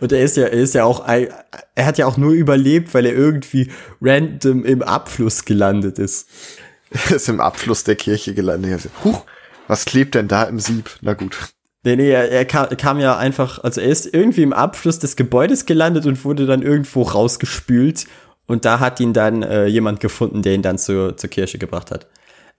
Und 0.00 0.12
er 0.12 0.22
ist 0.22 0.36
ja, 0.36 0.44
er 0.44 0.60
ist 0.60 0.74
ja 0.74 0.84
auch, 0.84 1.06
er 1.06 1.86
hat 1.86 1.98
ja 1.98 2.06
auch 2.06 2.16
nur 2.16 2.32
überlebt, 2.32 2.94
weil 2.94 3.06
er 3.06 3.14
irgendwie 3.14 3.70
random 4.00 4.64
im 4.64 4.82
Abfluss 4.82 5.44
gelandet 5.44 5.98
ist. 5.98 6.28
Er 7.08 7.16
ist 7.16 7.30
im 7.30 7.40
Abfluss 7.40 7.84
der 7.84 7.96
Kirche 7.96 8.34
gelandet. 8.34 8.90
Huch, 9.02 9.24
was 9.66 9.86
klebt 9.86 10.14
denn 10.14 10.28
da 10.28 10.42
im 10.42 10.58
Sieb? 10.58 10.90
Na 11.00 11.14
gut. 11.14 11.38
Nee, 11.84 11.96
nee, 11.96 12.10
er, 12.10 12.30
er 12.30 12.44
kam, 12.44 12.68
kam, 12.76 13.00
ja 13.00 13.16
einfach, 13.16 13.58
also 13.64 13.80
er 13.80 13.88
ist 13.88 14.12
irgendwie 14.12 14.42
im 14.42 14.52
Abfluss 14.52 14.98
des 14.98 15.16
Gebäudes 15.16 15.64
gelandet 15.64 16.04
und 16.04 16.22
wurde 16.24 16.44
dann 16.44 16.60
irgendwo 16.60 17.00
rausgespült 17.02 18.06
Und 18.46 18.66
da 18.66 18.78
hat 18.78 19.00
ihn 19.00 19.12
dann 19.14 19.42
äh, 19.42 19.66
jemand 19.66 20.00
gefunden, 20.00 20.42
der 20.42 20.54
ihn 20.54 20.62
dann 20.62 20.78
zu, 20.78 21.16
zur 21.16 21.30
Kirche 21.30 21.58
gebracht 21.58 21.90
hat. 21.90 22.06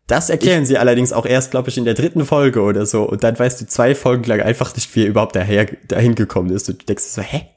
Das 0.07 0.29
erklären 0.29 0.63
ich, 0.63 0.69
sie 0.69 0.77
allerdings 0.77 1.13
auch 1.13 1.25
erst, 1.25 1.51
glaube 1.51 1.69
ich, 1.69 1.77
in 1.77 1.85
der 1.85 1.93
dritten 1.93 2.25
Folge 2.25 2.61
oder 2.61 2.85
so. 2.85 3.03
Und 3.03 3.23
dann 3.23 3.37
weißt 3.37 3.61
du 3.61 3.67
zwei 3.67 3.95
Folgen 3.95 4.25
lang 4.25 4.41
einfach 4.41 4.75
nicht, 4.75 4.93
wie 4.95 5.03
er 5.03 5.09
überhaupt 5.09 5.35
daher, 5.35 5.65
dahin 5.87 6.15
gekommen 6.15 6.49
ist. 6.49 6.69
Und 6.69 6.81
du 6.81 6.85
denkst 6.85 7.03
so, 7.03 7.21
hä? 7.21 7.47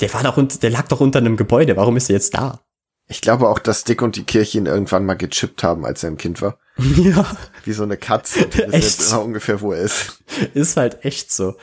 Der 0.00 0.12
war 0.12 0.22
doch, 0.22 0.36
der 0.36 0.70
lag 0.70 0.88
doch 0.88 1.00
unter 1.00 1.20
einem 1.20 1.36
Gebäude. 1.36 1.76
Warum 1.76 1.96
ist 1.96 2.10
er 2.10 2.14
jetzt 2.14 2.34
da? 2.34 2.60
Ich 3.08 3.20
glaube 3.20 3.48
auch, 3.48 3.60
dass 3.60 3.84
Dick 3.84 4.02
und 4.02 4.16
die 4.16 4.24
Kirche 4.24 4.58
ihn 4.58 4.66
irgendwann 4.66 5.06
mal 5.06 5.14
gechippt 5.14 5.62
haben, 5.62 5.86
als 5.86 6.02
er 6.02 6.10
ein 6.10 6.18
Kind 6.18 6.42
war. 6.42 6.58
Ja. 6.96 7.24
Wie 7.64 7.72
so 7.72 7.84
eine 7.84 7.96
Katze. 7.96 8.46
Die 8.46 8.62
echt? 8.62 8.74
Jetzt 8.74 9.12
ungefähr, 9.14 9.60
wo 9.60 9.72
er 9.72 9.80
ist. 9.80 10.22
Ist 10.52 10.76
halt 10.76 11.04
echt 11.04 11.32
so. 11.32 11.54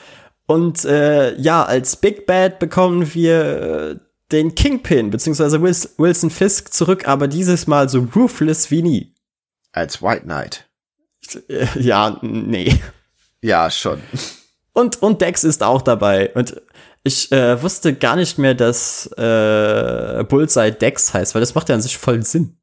Und 0.48 0.86
äh, 0.86 1.36
ja, 1.40 1.64
als 1.64 1.98
Big 1.98 2.26
Bad 2.26 2.60
bekommen 2.60 3.14
wir 3.14 3.44
äh, 3.44 3.95
den 4.32 4.56
Kingpin, 4.56 5.12
beziehungsweise 5.12 5.62
Wilson 5.62 6.30
Fisk 6.30 6.74
zurück, 6.74 7.08
aber 7.08 7.28
dieses 7.28 7.68
Mal 7.68 7.90
so 7.90 8.08
ruthless 8.16 8.72
wie 8.72 8.82
nie. 8.82 9.12
Als 9.74 10.02
White 10.02 10.22
Knight. 10.24 10.70
Äh, 11.50 11.68
ja, 11.80 12.18
nee. 12.22 12.80
Ja, 13.41 13.70
schon. 13.70 14.02
Und, 14.72 15.02
und 15.02 15.22
Dex 15.22 15.44
ist 15.44 15.62
auch 15.62 15.82
dabei. 15.82 16.32
Und 16.34 16.62
ich 17.04 17.32
äh, 17.34 17.62
wusste 17.62 17.94
gar 17.94 18.16
nicht 18.16 18.38
mehr, 18.38 18.54
dass 18.56 19.08
äh, 19.18 20.24
Bullseye 20.24 20.72
Dex 20.72 21.14
heißt, 21.14 21.36
weil 21.36 21.41
das 21.41 21.54
macht 21.54 21.68
ja 21.68 21.76
an 21.76 21.82
sich 21.82 21.98
voll 21.98 22.24
Sinn. 22.24 22.58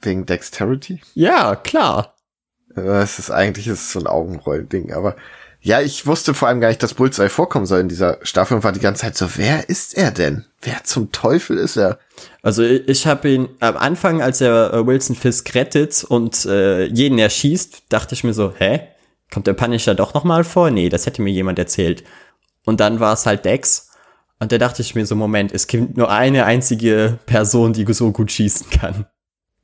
Wegen 0.00 0.26
Dexterity? 0.26 1.00
Ja, 1.14 1.54
klar. 1.54 2.16
Es 2.74 3.18
ist 3.18 3.30
eigentlich 3.30 3.68
ist 3.68 3.90
so 3.90 4.00
ein 4.00 4.06
Augenrollding, 4.06 4.92
aber 4.92 5.16
ja, 5.66 5.80
ich 5.80 6.06
wusste 6.06 6.32
vor 6.32 6.46
allem 6.46 6.60
gar 6.60 6.68
nicht, 6.68 6.80
dass 6.80 6.94
Bullseye 6.94 7.28
vorkommen 7.28 7.66
soll 7.66 7.80
in 7.80 7.88
dieser 7.88 8.18
Staffel 8.22 8.56
und 8.56 8.62
war 8.62 8.70
die 8.70 8.78
ganze 8.78 9.00
Zeit 9.00 9.16
so, 9.16 9.26
wer 9.34 9.68
ist 9.68 9.98
er 9.98 10.12
denn? 10.12 10.44
Wer 10.62 10.84
zum 10.84 11.10
Teufel 11.10 11.58
ist 11.58 11.74
er? 11.74 11.98
Also 12.40 12.62
ich 12.62 13.08
habe 13.08 13.28
ihn 13.28 13.48
am 13.58 13.76
Anfang, 13.76 14.22
als 14.22 14.40
er 14.40 14.72
äh, 14.72 14.86
Wilson 14.86 15.16
Fisk 15.16 15.52
rettet 15.56 16.04
und 16.04 16.46
äh, 16.46 16.84
jeden 16.84 17.18
erschießt, 17.18 17.86
dachte 17.88 18.14
ich 18.14 18.22
mir 18.22 18.32
so, 18.32 18.54
hä? 18.56 18.82
Kommt 19.34 19.48
der 19.48 19.54
Punisher 19.54 19.96
doch 19.96 20.14
noch 20.14 20.22
mal 20.22 20.44
vor? 20.44 20.70
Nee, 20.70 20.88
das 20.88 21.04
hätte 21.04 21.20
mir 21.20 21.32
jemand 21.32 21.58
erzählt. 21.58 22.04
Und 22.64 22.78
dann 22.78 23.00
war 23.00 23.14
es 23.14 23.26
halt 23.26 23.44
Dex. 23.44 23.90
Und 24.38 24.52
da 24.52 24.58
dachte 24.58 24.82
ich 24.82 24.94
mir 24.94 25.04
so, 25.04 25.16
Moment, 25.16 25.50
es 25.50 25.66
gibt 25.66 25.96
nur 25.96 26.12
eine 26.12 26.44
einzige 26.44 27.18
Person, 27.26 27.72
die 27.72 27.92
so 27.92 28.12
gut 28.12 28.30
schießen 28.30 28.70
kann. 28.70 29.06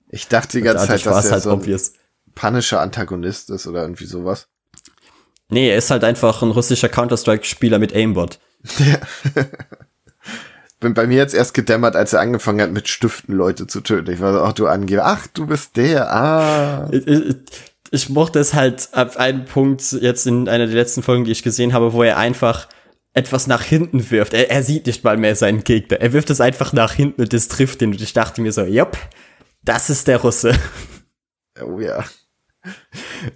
Ich 0.09 0.27
dachte 0.27 0.59
die 0.59 0.65
ganze 0.65 0.89
Zeit, 0.89 1.07
dass 1.07 1.27
er 1.27 1.31
halt 1.31 1.43
so 1.45 1.51
ein 1.51 1.59
obvious. 1.61 1.93
Punisher-Antagonist 2.35 3.51
ist 3.51 3.69
oder 3.69 3.83
irgendwie 3.83 4.07
sowas. 4.07 4.49
Nee, 5.53 5.71
er 5.71 5.77
ist 5.77 5.91
halt 5.91 6.03
einfach 6.03 6.43
ein 6.43 6.51
russischer 6.51 6.89
Counter-Strike-Spieler 6.89 7.79
mit 7.79 7.95
Aimbot. 7.95 8.39
Ja. 8.79 8.99
Bin 10.81 10.95
bei 10.95 11.07
mir 11.07 11.19
jetzt 11.19 11.35
erst 11.35 11.55
gedämmert, 11.55 11.95
als 11.95 12.13
er 12.13 12.21
angefangen 12.21 12.61
hat, 12.61 12.73
mit 12.73 12.89
Stiften 12.89 13.35
Leute 13.35 13.67
zu 13.67 13.83
töten. 13.83 14.11
Ich 14.11 14.21
war 14.21 14.33
so, 14.33 14.41
ach 14.41 14.53
du 14.55 14.67
Angeber, 14.67 15.05
ach 15.05 15.27
du 15.29 15.47
bist 15.47 15.77
der, 15.77 16.13
ah. 16.13 16.89
Ich, 16.91 17.07
ich, 17.07 17.37
ich 17.93 18.09
mochte 18.09 18.41
es 18.41 18.55
halt 18.55 18.89
ab 18.93 19.17
einem 19.19 19.45
Punkt 19.45 19.93
jetzt 19.93 20.27
in 20.27 20.49
einer 20.49 20.67
der 20.67 20.75
letzten 20.75 21.03
Folgen, 21.03 21.25
die 21.25 21.31
ich 21.31 21.43
gesehen 21.43 21.73
habe, 21.73 21.93
wo 21.93 22.03
er 22.03 22.17
einfach 22.17 22.67
etwas 23.13 23.47
nach 23.47 23.63
hinten 23.63 24.11
wirft. 24.11 24.33
Er, 24.33 24.51
er 24.51 24.63
sieht 24.63 24.87
nicht 24.87 25.05
mal 25.05 25.19
mehr 25.19 25.37
seinen 25.37 25.63
Gegner. 25.65 26.01
Er 26.01 26.13
wirft 26.15 26.31
es 26.31 26.41
einfach 26.41 26.73
nach 26.73 26.95
hinten 26.95 27.21
und 27.21 27.33
das 27.33 27.49
trifft 27.49 27.83
ihn. 27.83 27.91
Und 27.91 28.01
ich 28.01 28.15
dachte 28.15 28.41
mir 28.41 28.53
so, 28.53 28.63
jupp, 28.63 28.97
das 29.63 29.91
ist 29.91 30.09
der 30.09 30.17
Russe. 30.17 30.55
Oh 31.63 31.79
ja. 31.79 32.05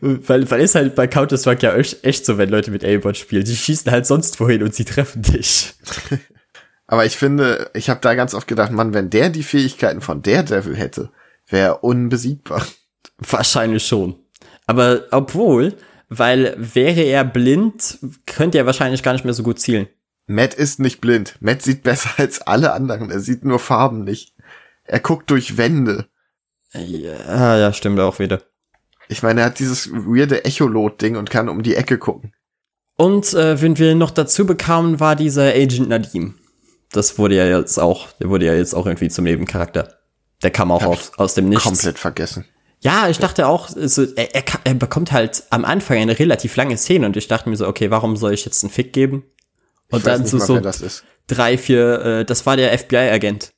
Weil, 0.00 0.48
weil 0.50 0.60
ist 0.60 0.74
halt 0.74 0.94
bei 0.94 1.06
Counter-Strike 1.06 1.66
ja 1.66 1.74
echt, 1.74 2.04
echt 2.04 2.24
so, 2.26 2.38
wenn 2.38 2.48
Leute 2.48 2.70
mit 2.70 2.84
Aimbot 2.84 3.16
spielen. 3.16 3.44
Die 3.44 3.56
schießen 3.56 3.90
halt 3.90 4.06
sonst 4.06 4.38
wohin 4.40 4.62
und 4.62 4.74
sie 4.74 4.84
treffen 4.84 5.22
dich. 5.22 5.74
Aber 6.86 7.04
ich 7.04 7.16
finde, 7.16 7.70
ich 7.74 7.90
habe 7.90 8.00
da 8.00 8.14
ganz 8.14 8.34
oft 8.34 8.46
gedacht, 8.46 8.70
Mann, 8.70 8.94
wenn 8.94 9.10
der 9.10 9.30
die 9.30 9.42
Fähigkeiten 9.42 10.00
von 10.00 10.22
Daredevil 10.22 10.76
hätte, 10.76 11.10
wäre 11.48 11.66
er 11.66 11.84
unbesiegbar. 11.84 12.64
Wahrscheinlich 13.18 13.86
schon. 13.86 14.16
Aber 14.66 15.04
obwohl, 15.10 15.74
weil 16.08 16.54
wäre 16.58 17.02
er 17.02 17.24
blind, 17.24 17.98
könnte 18.26 18.58
er 18.58 18.66
wahrscheinlich 18.66 19.02
gar 19.02 19.12
nicht 19.12 19.24
mehr 19.24 19.34
so 19.34 19.42
gut 19.42 19.58
zielen. 19.58 19.88
Matt 20.26 20.54
ist 20.54 20.80
nicht 20.80 21.00
blind. 21.00 21.36
Matt 21.40 21.62
sieht 21.62 21.82
besser 21.82 22.10
als 22.18 22.42
alle 22.42 22.72
anderen. 22.72 23.10
Er 23.10 23.20
sieht 23.20 23.44
nur 23.44 23.58
Farben 23.58 24.04
nicht. 24.04 24.34
Er 24.84 25.00
guckt 25.00 25.30
durch 25.30 25.56
Wände. 25.56 26.06
Ja, 26.72 27.56
ja, 27.56 27.72
stimmt 27.72 27.98
auch 28.00 28.18
wieder. 28.18 28.42
Ich 29.08 29.22
meine, 29.22 29.40
er 29.40 29.46
hat 29.46 29.58
dieses 29.58 29.90
weirde 29.92 30.44
Echolot-Ding 30.44 31.16
und 31.16 31.30
kann 31.30 31.48
um 31.48 31.62
die 31.62 31.74
Ecke 31.76 31.98
gucken. 31.98 32.32
Und 32.96 33.34
äh, 33.34 33.60
wenn 33.60 33.78
wir 33.78 33.94
noch 33.94 34.10
dazu 34.10 34.46
bekamen, 34.46 35.00
war 35.00 35.16
dieser 35.16 35.48
Agent 35.54 35.88
Nadim. 35.88 36.34
Das 36.92 37.18
wurde 37.18 37.36
ja 37.36 37.58
jetzt 37.58 37.78
auch, 37.78 38.10
der 38.20 38.30
wurde 38.30 38.46
ja 38.46 38.54
jetzt 38.54 38.74
auch 38.74 38.86
irgendwie 38.86 39.08
zum 39.08 39.24
Nebencharakter. 39.24 39.98
Der 40.42 40.50
kam 40.50 40.70
auch 40.70 40.82
aus, 40.84 41.12
aus 41.16 41.34
dem 41.34 41.48
Nichts. 41.48 41.64
Komplett 41.64 41.98
vergessen. 41.98 42.46
Ja, 42.80 43.08
ich 43.08 43.18
dachte 43.18 43.48
auch, 43.48 43.68
so, 43.68 44.02
er, 44.16 44.34
er, 44.34 44.44
er 44.64 44.74
bekommt 44.74 45.12
halt 45.12 45.44
am 45.50 45.64
Anfang 45.64 45.98
eine 45.98 46.18
relativ 46.18 46.56
lange 46.56 46.76
Szene 46.76 47.06
und 47.06 47.16
ich 47.16 47.26
dachte 47.26 47.48
mir 47.48 47.56
so, 47.56 47.66
okay, 47.66 47.90
warum 47.90 48.16
soll 48.16 48.32
ich 48.34 48.44
jetzt 48.44 48.62
einen 48.62 48.70
Fick 48.70 48.92
geben? 48.92 49.24
Und 49.90 49.98
ich 49.98 50.04
dann 50.04 50.22
weiß 50.22 50.30
so, 50.30 50.54
mal, 50.54 50.72
so 50.72 50.88
drei, 51.26 51.58
vier, 51.58 52.00
äh, 52.02 52.24
das 52.24 52.44
war 52.46 52.56
der 52.56 52.76
FBI-Agent 52.78 53.52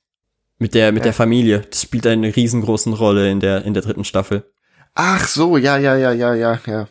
mit 0.58 0.74
der 0.74 0.92
mit 0.92 1.00
Ja. 1.00 1.04
der 1.04 1.12
Familie. 1.12 1.62
Das 1.70 1.82
spielt 1.82 2.06
eine 2.06 2.34
riesengroßen 2.34 2.92
Rolle 2.92 3.30
in 3.30 3.40
der 3.40 3.64
in 3.64 3.74
der 3.74 3.82
dritten 3.82 4.04
Staffel. 4.04 4.50
Ach 4.94 5.26
so, 5.26 5.56
ja, 5.56 5.76
ja, 5.76 5.96
ja, 5.96 6.12
ja, 6.12 6.34
ja, 6.34 6.60
ja. 6.66 6.88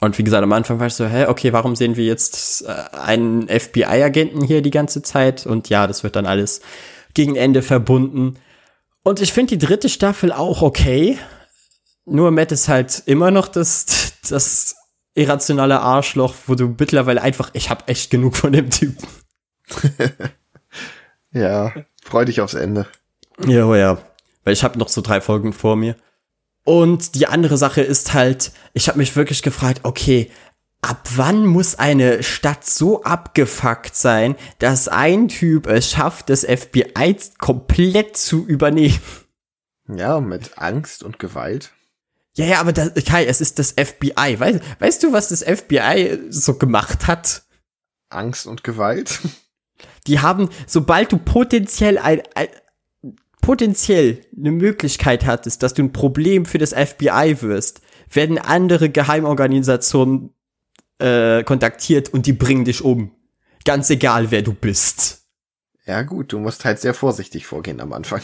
Und 0.00 0.16
wie 0.16 0.24
gesagt, 0.24 0.42
am 0.42 0.52
Anfang 0.52 0.78
war 0.78 0.86
ich 0.86 0.94
so, 0.94 1.06
hä, 1.06 1.26
okay, 1.26 1.52
warum 1.52 1.74
sehen 1.74 1.96
wir 1.96 2.04
jetzt 2.04 2.64
äh, 2.66 2.96
einen 2.96 3.48
FBI-Agenten 3.48 4.42
hier 4.42 4.62
die 4.62 4.70
ganze 4.70 5.02
Zeit? 5.02 5.44
Und 5.46 5.68
ja, 5.68 5.86
das 5.86 6.04
wird 6.04 6.14
dann 6.16 6.26
alles 6.26 6.60
gegen 7.14 7.34
Ende 7.34 7.62
verbunden. 7.62 8.34
Und 9.02 9.20
ich 9.20 9.32
finde 9.32 9.56
die 9.56 9.66
dritte 9.66 9.88
Staffel 9.88 10.32
auch 10.32 10.62
okay. 10.62 11.18
Nur 12.04 12.30
Matt 12.30 12.52
ist 12.52 12.68
halt 12.68 13.02
immer 13.06 13.30
noch 13.30 13.48
das, 13.48 14.14
das 14.28 14.76
irrationale 15.14 15.80
Arschloch, 15.80 16.34
wo 16.46 16.54
du 16.54 16.74
mittlerweile 16.78 17.22
einfach, 17.22 17.50
ich 17.54 17.70
hab 17.70 17.88
echt 17.90 18.10
genug 18.10 18.36
von 18.36 18.52
dem 18.52 18.70
Typen. 18.70 19.06
Ja, 21.32 21.72
freu 22.02 22.24
dich 22.24 22.40
aufs 22.40 22.54
Ende. 22.54 22.86
Ja, 23.46 23.66
oh 23.66 23.74
ja. 23.74 23.98
Weil 24.44 24.52
ich 24.52 24.64
habe 24.64 24.78
noch 24.78 24.88
so 24.88 25.00
drei 25.00 25.20
Folgen 25.20 25.52
vor 25.52 25.76
mir. 25.76 25.96
Und 26.68 27.14
die 27.14 27.26
andere 27.26 27.56
Sache 27.56 27.80
ist 27.80 28.12
halt, 28.12 28.52
ich 28.74 28.88
habe 28.88 28.98
mich 28.98 29.16
wirklich 29.16 29.40
gefragt, 29.40 29.80
okay, 29.84 30.30
ab 30.82 31.08
wann 31.16 31.46
muss 31.46 31.76
eine 31.76 32.22
Stadt 32.22 32.62
so 32.66 33.02
abgefuckt 33.04 33.96
sein, 33.96 34.36
dass 34.58 34.86
ein 34.86 35.28
Typ 35.28 35.66
es 35.66 35.90
schafft, 35.90 36.28
das 36.28 36.44
FBI 36.44 37.16
komplett 37.38 38.18
zu 38.18 38.46
übernehmen? 38.46 39.00
Ja, 39.88 40.20
mit 40.20 40.58
Angst 40.58 41.02
und 41.02 41.18
Gewalt. 41.18 41.72
Ja, 42.36 42.44
ja, 42.44 42.60
aber 42.60 42.74
das, 42.74 42.92
Kai, 43.06 43.24
es 43.24 43.40
ist 43.40 43.58
das 43.58 43.70
FBI. 43.70 44.38
Weißt, 44.38 44.60
weißt 44.78 45.02
du, 45.04 45.14
was 45.14 45.28
das 45.28 45.42
FBI 45.42 46.18
so 46.28 46.58
gemacht 46.58 47.06
hat? 47.06 47.44
Angst 48.10 48.46
und 48.46 48.62
Gewalt. 48.62 49.20
Die 50.06 50.20
haben, 50.20 50.50
sobald 50.66 51.12
du 51.12 51.16
potenziell 51.16 51.96
ein, 51.96 52.20
ein 52.34 52.48
potenziell 53.40 54.20
eine 54.36 54.52
Möglichkeit 54.52 55.26
hattest, 55.26 55.62
dass 55.62 55.74
du 55.74 55.82
ein 55.82 55.92
Problem 55.92 56.44
für 56.44 56.58
das 56.58 56.72
FBI 56.72 57.36
wirst, 57.40 57.80
werden 58.10 58.38
andere 58.38 58.90
Geheimorganisationen 58.90 60.30
äh, 60.98 61.44
kontaktiert 61.44 62.12
und 62.12 62.26
die 62.26 62.32
bringen 62.32 62.64
dich 62.64 62.82
um. 62.82 63.12
Ganz 63.64 63.90
egal, 63.90 64.30
wer 64.30 64.42
du 64.42 64.52
bist. 64.52 65.22
Ja 65.86 66.02
gut, 66.02 66.32
du 66.32 66.38
musst 66.38 66.64
halt 66.64 66.80
sehr 66.80 66.94
vorsichtig 66.94 67.46
vorgehen 67.46 67.80
am 67.80 67.92
Anfang. 67.92 68.20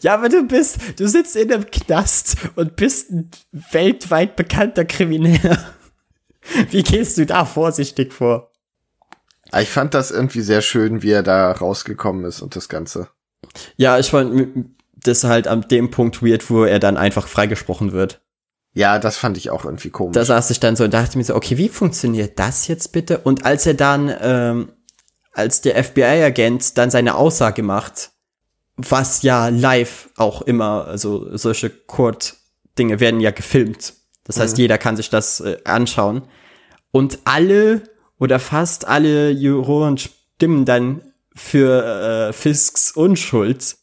Ja, 0.00 0.14
aber 0.14 0.28
du 0.28 0.46
bist, 0.46 0.78
du 0.98 1.08
sitzt 1.08 1.36
in 1.36 1.52
einem 1.52 1.66
Knast 1.70 2.36
und 2.54 2.76
bist 2.76 3.10
ein 3.10 3.30
weltweit 3.72 4.36
bekannter 4.36 4.84
Krimineller. 4.84 5.58
Wie 6.70 6.82
gehst 6.82 7.18
du 7.18 7.26
da 7.26 7.44
vorsichtig 7.44 8.12
vor? 8.12 8.52
Ich 9.58 9.70
fand 9.70 9.94
das 9.94 10.10
irgendwie 10.10 10.40
sehr 10.40 10.62
schön, 10.62 11.02
wie 11.02 11.10
er 11.10 11.22
da 11.22 11.50
rausgekommen 11.52 12.24
ist 12.24 12.42
und 12.42 12.56
das 12.56 12.68
Ganze. 12.68 13.08
Ja, 13.76 13.98
ich 13.98 14.10
fand 14.10 14.66
das 14.94 15.24
halt 15.24 15.46
an 15.48 15.62
dem 15.68 15.90
Punkt 15.90 16.22
weird, 16.22 16.48
wo 16.50 16.64
er 16.64 16.78
dann 16.78 16.96
einfach 16.96 17.28
freigesprochen 17.28 17.92
wird. 17.92 18.20
Ja, 18.72 18.98
das 18.98 19.16
fand 19.16 19.36
ich 19.38 19.50
auch 19.50 19.64
irgendwie 19.64 19.90
komisch. 19.90 20.14
Da 20.14 20.24
saß 20.24 20.50
ich 20.50 20.60
dann 20.60 20.76
so 20.76 20.84
und 20.84 20.92
dachte 20.92 21.16
mir 21.16 21.24
so, 21.24 21.34
okay, 21.34 21.56
wie 21.56 21.68
funktioniert 21.68 22.38
das 22.38 22.66
jetzt 22.68 22.92
bitte? 22.92 23.18
Und 23.18 23.46
als 23.46 23.64
er 23.66 23.74
dann, 23.74 24.12
ähm, 24.20 24.72
als 25.32 25.60
der 25.62 25.82
FBI-Agent 25.82 26.76
dann 26.76 26.90
seine 26.90 27.14
Aussage 27.14 27.62
macht, 27.62 28.10
was 28.76 29.22
ja 29.22 29.48
live 29.48 30.10
auch 30.16 30.42
immer, 30.42 30.86
also 30.86 31.34
solche 31.36 31.70
Court-Dinge 31.70 33.00
werden 33.00 33.20
ja 33.20 33.30
gefilmt. 33.30 33.94
Das 34.24 34.38
heißt, 34.38 34.56
Mhm. 34.56 34.62
jeder 34.62 34.78
kann 34.78 34.96
sich 34.96 35.08
das 35.08 35.40
äh, 35.40 35.56
anschauen. 35.64 36.22
Und 36.90 37.20
alle 37.24 37.82
oder 38.18 38.38
fast 38.38 38.86
alle 38.86 39.30
Juroren 39.30 39.96
stimmen 39.98 40.64
dann 40.64 41.05
für 41.36 42.28
äh, 42.28 42.32
Fisks 42.32 42.90
Unschuld 42.92 43.76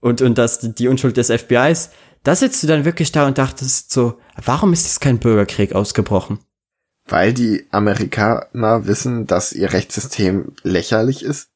und, 0.00 0.22
und 0.22 0.38
das, 0.38 0.60
die 0.60 0.88
Unschuld 0.88 1.16
des 1.16 1.30
FBIs. 1.30 1.90
Da 2.22 2.34
sitzt 2.34 2.62
du 2.62 2.66
dann 2.66 2.84
wirklich 2.86 3.12
da 3.12 3.26
und 3.26 3.36
dachtest 3.36 3.92
so, 3.92 4.18
warum 4.42 4.72
ist 4.72 4.84
jetzt 4.84 5.00
kein 5.00 5.18
Bürgerkrieg 5.18 5.74
ausgebrochen? 5.74 6.38
Weil 7.06 7.34
die 7.34 7.66
Amerikaner 7.70 8.86
wissen, 8.86 9.26
dass 9.26 9.52
ihr 9.52 9.72
Rechtssystem 9.72 10.52
lächerlich 10.62 11.22
ist. 11.22 11.50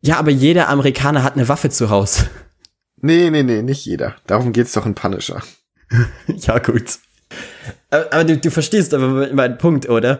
Ja, 0.00 0.18
aber 0.18 0.30
jeder 0.30 0.68
Amerikaner 0.68 1.22
hat 1.22 1.34
eine 1.34 1.48
Waffe 1.48 1.68
zu 1.68 1.90
Hause. 1.90 2.30
Nee, 2.98 3.30
nee, 3.30 3.42
nee, 3.42 3.60
nicht 3.60 3.84
jeder. 3.84 4.16
Darum 4.26 4.52
geht's 4.52 4.72
doch 4.72 4.86
in 4.86 4.94
Punisher. 4.94 5.42
ja, 6.26 6.58
gut. 6.58 6.98
Aber, 7.90 8.12
aber 8.12 8.24
du, 8.24 8.38
du 8.38 8.50
verstehst 8.50 8.94
aber 8.94 9.32
meinen 9.34 9.58
Punkt, 9.58 9.88
oder? 9.88 10.18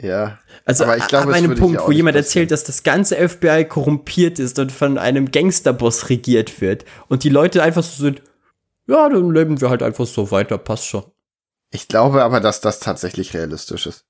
Ja. 0.00 0.38
Also 0.64 0.84
aber 0.84 0.96
ich 0.96 1.06
glaube, 1.06 1.28
ab 1.28 1.34
einem 1.34 1.54
Punkt, 1.54 1.80
wo 1.86 1.92
jemand 1.92 2.16
erzählt, 2.16 2.50
dass 2.50 2.64
das 2.64 2.82
ganze 2.82 3.28
FBI 3.28 3.64
korrumpiert 3.64 4.38
ist 4.38 4.58
und 4.58 4.72
von 4.72 4.98
einem 4.98 5.30
Gangsterboss 5.30 6.08
regiert 6.10 6.60
wird 6.60 6.84
und 7.08 7.24
die 7.24 7.28
Leute 7.28 7.62
einfach 7.62 7.82
so 7.82 8.02
sind, 8.02 8.22
ja, 8.86 9.08
dann 9.08 9.32
leben 9.32 9.60
wir 9.60 9.70
halt 9.70 9.82
einfach 9.82 10.06
so 10.06 10.30
weiter, 10.30 10.58
passt 10.58 10.86
schon. 10.86 11.04
Ich 11.70 11.88
glaube 11.88 12.22
aber, 12.22 12.40
dass 12.40 12.60
das 12.60 12.80
tatsächlich 12.80 13.34
realistisch 13.34 13.86
ist. 13.86 14.04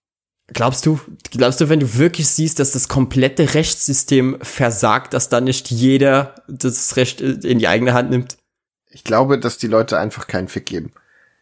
Glaubst 0.49 0.85
du, 0.85 1.01
glaubst 1.31 1.61
du, 1.61 1.71
wenn 1.71 1.81
du 1.81 1.97
wirklich 1.97 2.29
siehst, 2.29 2.59
dass 2.59 2.73
das 2.73 2.89
komplette 2.89 3.55
Rechtssystem 3.55 4.39
versagt, 4.43 5.15
dass 5.15 5.31
da 5.31 5.41
nicht 5.41 5.71
jeder 5.71 6.35
das 6.49 6.97
Recht 6.97 7.23
in 7.23 7.59
die 7.59 7.69
eigene 7.69 7.95
Hand 7.95 8.11
nimmt? 8.11 8.37
Ich 8.91 9.05
glaube, 9.05 9.39
dass 9.39 9.57
die 9.57 9.69
Leute 9.69 9.99
einfach 9.99 10.27
keinen 10.27 10.49
Fick 10.49 10.67
geben. 10.67 10.93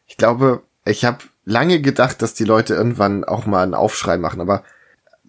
Ich 0.07 0.17
glaube, 0.17 0.63
ich 0.85 1.05
habe 1.05 1.19
lange 1.45 1.81
gedacht, 1.81 2.23
dass 2.23 2.35
die 2.35 2.45
Leute 2.45 2.75
irgendwann 2.75 3.25
auch 3.25 3.47
mal 3.47 3.63
einen 3.63 3.75
Aufschrei 3.75 4.17
machen, 4.17 4.41
aber 4.41 4.65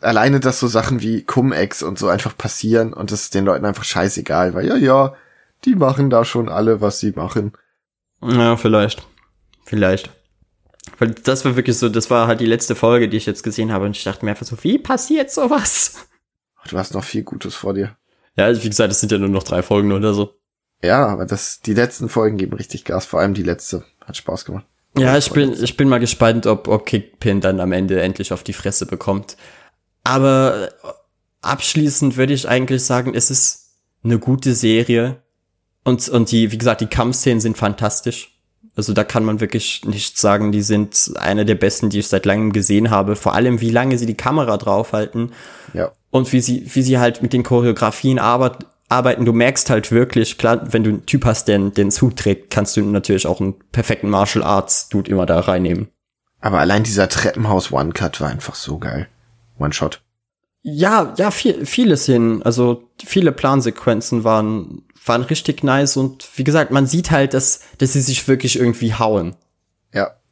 alleine, 0.02 0.40
dass 0.40 0.60
so 0.60 0.68
Sachen 0.68 1.02
wie 1.02 1.24
Cum-Ex 1.24 1.84
und 1.84 1.98
so 1.98 2.08
einfach 2.08 2.38
passieren 2.38 2.94
und 2.94 3.12
es 3.12 3.24
ist 3.24 3.36
den 3.36 3.46
Leuten 3.46 3.66
einfach 3.66 3.84
scheißegal, 3.84 4.54
weil 4.54 4.68
ja, 4.68 4.76
ja, 4.76 5.16
die 5.66 5.76
machen 5.76 6.10
da 6.10 6.26
schon 6.26 6.50
alle, 6.50 6.82
was 6.82 7.00
sie 7.00 7.12
machen. 7.12 7.54
Ja, 8.22 8.58
vielleicht. 8.58 9.08
Vielleicht. 9.66 10.12
Weil 11.00 11.12
das 11.12 11.46
war 11.46 11.56
wirklich 11.56 11.78
so, 11.78 11.90
das 11.90 12.10
war 12.10 12.28
halt 12.28 12.42
die 12.42 12.46
letzte 12.46 12.76
Folge, 12.76 13.08
die 13.08 13.18
ich 13.18 13.26
jetzt 13.26 13.44
gesehen 13.44 13.72
habe 13.72 13.86
und 13.86 13.96
ich 13.96 14.04
dachte 14.04 14.26
mir 14.26 14.32
einfach 14.32 14.46
so, 14.46 14.62
wie 14.64 14.78
passiert 14.78 15.32
sowas? 15.32 16.08
Du 16.70 16.78
hast 16.78 16.94
noch 16.94 17.04
viel 17.04 17.24
Gutes 17.24 17.56
vor 17.56 17.74
dir. 17.74 17.96
Ja, 18.36 18.52
wie 18.64 18.70
gesagt, 18.70 18.92
es 18.92 19.00
sind 19.00 19.12
ja 19.12 19.18
nur 19.18 19.30
noch 19.30 19.44
drei 19.44 19.62
Folgen 19.62 19.92
oder 19.92 20.14
so. 20.14 20.36
Ja, 20.82 21.06
aber 21.08 21.26
das, 21.26 21.62
die 21.62 21.74
letzten 21.74 22.10
Folgen 22.10 22.38
geben 22.38 22.54
richtig 22.54 22.84
Gas, 22.84 23.06
vor 23.06 23.20
allem 23.20 23.34
die 23.34 23.44
letzte. 23.44 23.86
Hat 24.06 24.18
Spaß 24.18 24.46
gemacht. 24.46 24.66
Ja, 24.98 25.18
ich 25.18 25.32
bin, 25.32 25.54
ich 25.54 25.76
bin 25.76 25.90
mal 25.90 26.00
gespannt, 26.00 26.46
ob, 26.46 26.68
ob 26.68 26.86
Kickpin 26.86 27.42
dann 27.42 27.60
am 27.60 27.72
Ende 27.72 28.02
endlich 28.02 28.32
auf 28.32 28.44
die 28.44 28.54
Fresse 28.54 28.86
bekommt. 28.86 29.38
Aber 30.04 30.70
abschließend 31.42 32.18
würde 32.18 32.34
ich 32.34 32.48
eigentlich 32.48 32.84
sagen, 32.84 33.14
es 33.16 33.32
ist 33.32 33.72
eine 34.04 34.20
gute 34.20 34.54
Serie. 34.54 35.22
Und, 35.84 36.08
und 36.10 36.32
die, 36.32 36.52
wie 36.52 36.58
gesagt, 36.58 36.82
die 36.82 36.88
Kampfszenen 36.88 37.42
sind 37.42 37.58
fantastisch. 37.58 38.30
Also 38.76 38.94
da 38.94 39.04
kann 39.04 39.24
man 39.24 39.40
wirklich 39.40 39.84
nicht 39.86 40.18
sagen, 40.18 40.52
die 40.52 40.62
sind 40.62 41.12
eine 41.16 41.46
der 41.46 41.56
besten, 41.56 41.90
die 41.90 42.00
ich 42.00 42.08
seit 42.08 42.26
langem 42.26 42.54
gesehen 42.54 42.90
habe. 42.90 43.16
Vor 43.16 43.34
allem, 43.34 43.62
wie 43.62 43.70
lange 43.70 43.98
sie 43.98 44.06
die 44.06 44.18
Kamera 44.18 44.58
draufhalten. 44.58 45.32
Ja. 45.74 45.92
Und 46.10 46.32
wie 46.34 46.42
sie, 46.42 46.64
wie 46.74 46.82
sie 46.84 47.00
halt 47.00 47.22
mit 47.22 47.34
den 47.34 47.44
Choreografien 47.44 48.20
arbeit, 48.20 48.66
arbeiten. 48.94 49.26
Du 49.26 49.34
merkst 49.34 49.70
halt 49.70 49.92
wirklich, 49.92 50.38
klar, 50.38 50.72
wenn 50.72 50.84
du 50.84 50.92
einen 50.92 51.06
Typ 51.06 51.26
hast, 51.26 51.48
der 51.48 51.60
den 51.60 51.92
Zug 51.92 52.16
trägt, 52.16 52.50
kannst 52.50 52.78
du 52.78 52.82
natürlich 52.82 53.28
auch 53.28 53.42
einen 53.42 53.56
perfekten 53.72 54.10
Martial 54.10 54.44
Arts 54.44 54.90
Dude 54.90 55.10
immer 55.10 55.26
da 55.26 55.40
reinnehmen. 55.40 55.90
Aber 56.40 56.60
allein 56.60 56.84
dieser 56.84 57.10
Treppenhaus 57.10 57.72
One 57.72 57.94
Cut 57.94 58.22
war 58.22 58.30
einfach 58.30 58.56
so 58.56 58.78
geil. 58.78 59.08
One 59.60 59.74
Shot. 59.74 60.02
Ja, 60.62 61.14
ja, 61.18 61.32
viel, 61.32 61.66
vieles 61.66 62.06
hin. 62.06 62.42
Also 62.44 62.90
viele 63.04 63.32
Plansequenzen 63.32 64.24
waren 64.24 64.84
waren 65.06 65.24
richtig 65.24 65.64
nice 65.64 65.98
und 65.98 66.28
wie 66.36 66.44
gesagt, 66.44 66.72
man 66.72 66.88
sieht 66.88 67.12
halt, 67.12 67.34
dass, 67.34 67.62
dass 67.78 67.94
sie 67.94 68.02
sich 68.02 68.28
wirklich 68.28 68.58
irgendwie 68.58 68.94
hauen. 68.94 69.36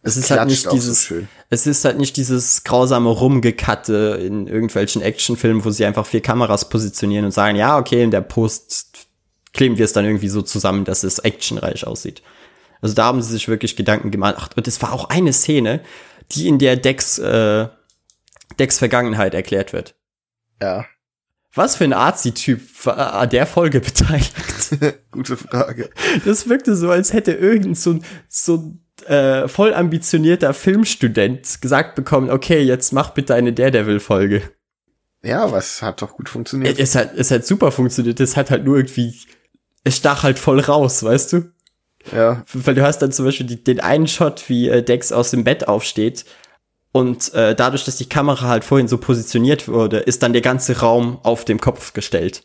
Es, 0.04 0.18
ist 0.18 0.32
halt 0.32 0.48
nicht 0.48 0.72
dieses, 0.72 1.06
so 1.06 1.16
es 1.50 1.68
ist 1.68 1.86
halt 1.86 2.00
nicht 2.00 2.18
dieses 2.18 2.64
grausame 2.64 3.10
Rumgekatte 3.10 4.20
in 4.22 4.48
irgendwelchen 4.48 5.02
Actionfilmen, 5.02 5.64
wo 5.64 5.70
sie 5.70 5.86
einfach 5.86 6.08
vier 6.08 6.22
Kameras 6.22 6.70
positionieren 6.70 7.26
und 7.26 7.32
sagen, 7.32 7.56
ja, 7.56 7.78
okay, 7.78 8.04
in 8.04 8.12
der 8.12 8.22
Post 8.22 9.08
kleben 9.54 9.78
wir 9.78 9.86
es 9.86 9.94
dann 9.94 10.06
irgendwie 10.06 10.30
so 10.30 10.42
zusammen, 10.42 10.86
dass 10.86 11.04
es 11.04 11.20
actionreich 11.20 11.86
aussieht. 11.86 12.24
Also 12.82 12.96
da 12.96 13.06
haben 13.06 13.22
sie 13.22 13.32
sich 13.32 13.48
wirklich 13.48 13.76
Gedanken 13.76 14.12
gemacht. 14.12 14.36
Ach, 14.38 14.50
und 14.56 14.68
es 14.68 14.82
war 14.82 14.92
auch 14.94 15.10
eine 15.10 15.34
Szene, 15.34 15.82
die 16.32 16.48
in 16.48 16.58
der 16.58 16.78
Dex, 16.78 17.20
äh, 17.20 17.68
Dex 18.58 18.80
Vergangenheit 18.80 19.34
erklärt 19.34 19.72
wird. 19.72 19.96
Ja. 20.62 20.86
Was 21.54 21.76
für 21.76 21.84
ein 21.84 21.94
Arzi-Typ 21.94 22.62
war 22.86 23.14
an 23.14 23.30
der 23.30 23.46
Folge 23.46 23.80
beteiligt? 23.82 24.34
Gute 25.12 25.38
Frage. 25.38 25.90
Das 26.26 26.50
wirkte 26.50 26.76
so, 26.76 26.90
als 26.90 27.14
hätte 27.14 27.34
irgend 27.34 27.78
so, 27.78 28.00
so 28.30 28.74
äh, 29.08 29.48
voll 29.48 29.74
ambitionierter 29.74 30.54
Filmstudent 30.54 31.62
gesagt 31.62 31.96
bekommen, 31.96 32.30
okay, 32.30 32.62
jetzt 32.62 32.94
mach 32.94 33.12
bitte 33.12 33.34
eine 33.36 33.54
Daredevil-Folge. 33.54 34.42
Ja, 35.24 35.52
was 35.52 35.82
hat 35.82 36.02
doch 36.02 36.16
gut 36.18 36.30
funktioniert. 36.30 36.80
Es 36.80 36.96
hat, 36.96 37.14
es 37.16 37.30
hat 37.32 37.46
super 37.46 37.72
funktioniert. 37.72 38.20
Es 38.20 38.36
hat 38.36 38.50
halt 38.50 38.66
nur 38.66 38.78
irgendwie, 38.78 39.14
es 39.84 39.98
stach 39.98 40.24
halt 40.24 40.40
voll 40.40 40.60
raus, 40.60 41.04
weißt 41.04 41.34
du? 41.34 41.52
Ja. 42.12 42.44
Weil 42.54 42.76
du 42.76 42.84
hast 42.84 43.00
dann 43.00 43.12
zum 43.12 43.26
Beispiel 43.26 43.46
die, 43.46 43.64
den 43.64 43.80
einen 43.80 44.08
Shot, 44.08 44.50
wie 44.50 44.70
äh, 44.70 44.82
Dex 44.82 45.12
aus 45.12 45.32
dem 45.32 45.44
Bett 45.44 45.68
aufsteht 45.68 46.26
und 46.92 47.34
äh, 47.34 47.56
dadurch, 47.56 47.86
dass 47.86 47.98
die 47.98 48.10
Kamera 48.10 48.48
halt 48.48 48.64
vorhin 48.64 48.88
so 48.88 48.98
positioniert 48.98 49.68
wurde, 49.68 50.00
ist 50.00 50.24
dann 50.24 50.34
der 50.34 50.42
ganze 50.42 50.80
Raum 50.80 51.20
auf 51.24 51.46
dem 51.46 51.60
Kopf 51.60 51.94
gestellt. 51.94 52.44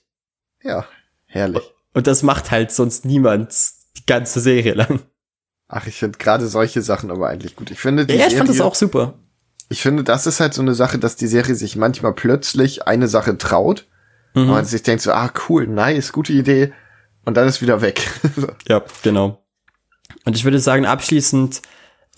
Ja, 0.63 0.87
herrlich. 1.27 1.63
Und 1.95 2.07
das 2.07 2.23
macht 2.23 2.51
halt 2.51 2.71
sonst 2.71 3.05
niemand 3.05 3.53
die 3.97 4.07
ganze 4.07 4.41
Serie 4.41 4.75
lang. 4.75 5.01
Ach, 5.69 5.87
ich 5.87 5.97
finde 5.97 6.19
gerade 6.19 6.47
solche 6.47 6.83
Sachen 6.83 7.11
aber 7.11 7.29
eigentlich 7.29 7.57
gut. 7.57 7.71
Ich 7.71 7.81
finde 7.81 8.07
die 8.07 8.15
Ja, 8.15 8.27
ich 8.27 8.33
Serie, 8.33 8.39
fand 8.39 8.51
das 8.51 8.61
auch 8.61 8.75
super. 8.75 9.15
Ich 9.69 9.83
finde, 9.83 10.05
das 10.05 10.27
ist 10.27 10.39
halt 10.41 10.55
so 10.55 10.63
eine 10.63 10.75
Sache, 10.75 10.99
dass 10.99 11.17
die 11.17 11.27
Serie 11.27 11.55
sich 11.55 11.77
manchmal 11.77 12.13
plötzlich 12.13 12.87
eine 12.87 13.09
Sache 13.09 13.37
traut. 13.37 13.87
Mhm. 14.35 14.43
Und 14.43 14.49
man 14.49 14.65
sich 14.65 14.83
denkt 14.83 15.03
so, 15.03 15.13
ah, 15.13 15.33
cool, 15.49 15.67
nice, 15.67 16.13
gute 16.13 16.33
Idee. 16.33 16.73
Und 17.25 17.37
dann 17.37 17.49
ist 17.49 17.63
wieder 17.63 17.81
weg. 17.81 18.09
ja, 18.69 18.83
genau. 19.03 19.43
Und 20.25 20.37
ich 20.37 20.45
würde 20.45 20.61
sagen, 20.61 20.87
abschließend, 20.87 21.63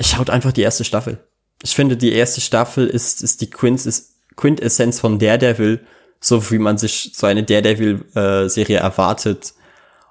schaut 0.01 0.29
einfach 0.29 0.53
die 0.53 0.62
erste 0.62 0.85
Staffel 0.85 1.19
ich 1.62 1.75
finde, 1.75 1.97
die 1.97 2.12
erste 2.12 2.41
Staffel 2.41 2.87
ist, 2.87 3.23
ist 3.23 3.41
die 3.41 3.51
Quintessenz 3.51 5.01
von 5.01 5.19
Daredevil, 5.19 5.81
so 6.20 6.51
wie 6.51 6.59
man 6.59 6.79
sich 6.79 7.12
so 7.15 7.27
eine 7.27 7.43
Daredevil-Serie 7.43 8.79
erwartet. 8.79 9.55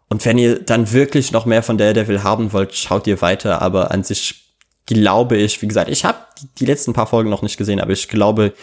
Und 0.10 0.26
wenn 0.26 0.38
ihr 0.38 0.60
dann 0.60 0.92
wirklich 0.92 1.32
noch 1.32 1.46
mehr 1.46 1.64
von 1.64 1.78
Daredevil 1.78 2.24
haben 2.24 2.54
wollt, 2.54 2.74
schaut 2.76 3.08
ihr 3.08 3.22
weiter. 3.22 3.62
Aber 3.62 3.92
an 3.92 4.04
sich 4.04 4.56
glaube 4.86 5.38
ich, 5.38 5.62
wie 5.62 5.68
gesagt, 5.68 5.90
ich 5.90 6.06
habe 6.06 6.20
die 6.60 6.66
letzten 6.66 6.94
paar 6.94 7.08
Folgen 7.08 7.30
noch 7.30 7.42
nicht 7.42 7.58
gesehen, 7.58 7.82
aber 7.82 7.92
ich 7.92 8.08
glaube, 8.08 8.54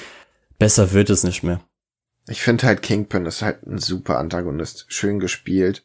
besser 0.59 0.93
wird 0.93 1.11
es 1.11 1.23
nicht 1.23 1.43
mehr. 1.43 1.61
Ich 2.29 2.43
finde 2.43 2.67
halt 2.67 2.81
Kingpin 2.81 3.27
ist 3.27 3.43
halt 3.43 3.67
ein 3.67 3.79
super 3.79 4.19
Antagonist. 4.19 4.87
Schön 4.89 5.21
gespielt. 5.21 5.85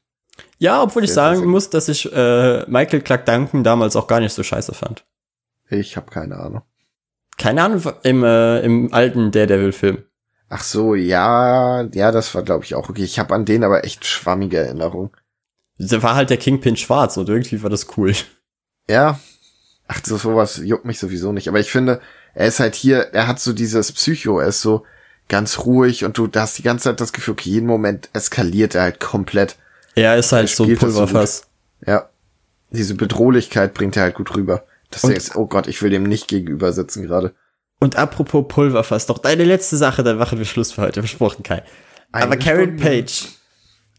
Ja, 0.57 0.81
obwohl 0.81 1.03
ich 1.03 1.11
sagen 1.11 1.45
muss, 1.45 1.69
dass 1.69 1.90
ich 1.90 2.11
äh, 2.14 2.64
Michael 2.69 3.02
Clark 3.02 3.26
Duncan 3.26 3.65
damals 3.65 3.98
auch 3.98 4.07
gar 4.07 4.22
nicht 4.22 4.34
so 4.34 4.41
scheiße 4.41 4.73
fand. 4.73 5.06
Ich 5.69 5.98
habe 5.98 6.10
keine 6.10 6.38
Ahnung. 6.38 6.61
Keine 7.38 7.64
Ahnung, 7.64 7.81
im, 8.03 8.23
äh, 8.23 8.61
im 8.61 8.94
alten 8.94 9.31
Daredevil-Film. 9.31 10.03
Ach 10.48 10.64
so, 10.64 10.95
ja, 10.95 11.84
ja, 11.94 12.11
das 12.11 12.34
war 12.34 12.44
glaube 12.44 12.64
ich 12.64 12.76
auch 12.76 12.90
okay. 12.90 13.03
Ich 13.03 13.19
habe 13.19 13.36
an 13.36 13.45
den 13.45 13.64
aber 13.64 13.84
echt 13.84 14.06
schwammige 14.06 14.57
Erinnerungen. 14.57 15.11
Da 15.80 16.03
war 16.03 16.15
halt 16.15 16.30
der 16.30 16.38
Kingpin 16.38 16.76
schwarz 16.76 17.18
und 17.18 17.30
irgendwie 17.30 17.64
war 17.64 17.69
das 17.69 17.88
cool. 17.97 18.14
Ja. 18.89 19.19
Ach, 19.88 20.01
so 20.03 20.18
sowas 20.18 20.61
juckt 20.64 20.85
mich 20.85 20.99
sowieso 20.99 21.31
nicht. 21.31 21.47
Aber 21.47 21.60
ich 21.60 21.72
finde, 21.72 22.01
er 22.35 22.47
ist 22.47 22.60
halt 22.60 22.76
hier, 22.76 23.10
er 23.14 23.27
hat 23.27 23.39
so 23.39 23.53
dieses 23.53 23.91
Psycho, 23.91 24.39
er 24.39 24.49
ist 24.49 24.61
so 24.61 24.85
ganz 25.30 25.60
ruhig 25.60 26.06
und 26.06 26.18
du 26.18 26.30
hast 26.35 26.57
die 26.57 26.64
ganze 26.64 26.85
Zeit 26.85 27.01
das 27.01 27.14
Gefühl, 27.14 27.34
okay, 27.34 27.49
jeden 27.49 27.68
Moment 27.68 28.10
eskaliert 28.14 28.76
er 28.76 28.84
halt 28.84 28.99
komplett. 28.99 29.56
Er 29.95 30.18
ist 30.18 30.31
halt 30.31 30.49
er 30.49 30.56
so 30.56 30.64
ein 30.65 30.76
Pulverfass. 30.76 31.47
So 31.85 31.91
ja. 31.91 32.10
Diese 32.72 32.95
Bedrohlichkeit 32.95 33.73
bringt 33.73 33.95
er 33.95 34.03
halt 34.03 34.15
gut 34.15 34.35
rüber. 34.35 34.65
Das 34.91 35.03
und, 35.03 35.14
ist, 35.14 35.35
oh 35.35 35.47
Gott, 35.47 35.68
ich 35.68 35.81
will 35.81 35.89
dem 35.89 36.03
nicht 36.03 36.27
gegenüber 36.27 36.73
sitzen 36.73 37.03
gerade. 37.03 37.34
Und 37.80 37.95
apropos 37.95 38.45
Pulverfass, 38.47 39.06
doch 39.06 39.19
deine 39.19 39.45
letzte 39.45 39.77
Sache, 39.77 40.03
dann 40.03 40.18
machen 40.18 40.38
wir 40.38 40.45
Schluss 40.45 40.73
für 40.73 40.81
heute, 40.81 41.01
versprochen, 41.01 41.43
Kai. 41.43 41.64
Eine 42.11 42.26
Aber 42.26 42.38
Karen 42.38 42.76
Page, 42.76 43.27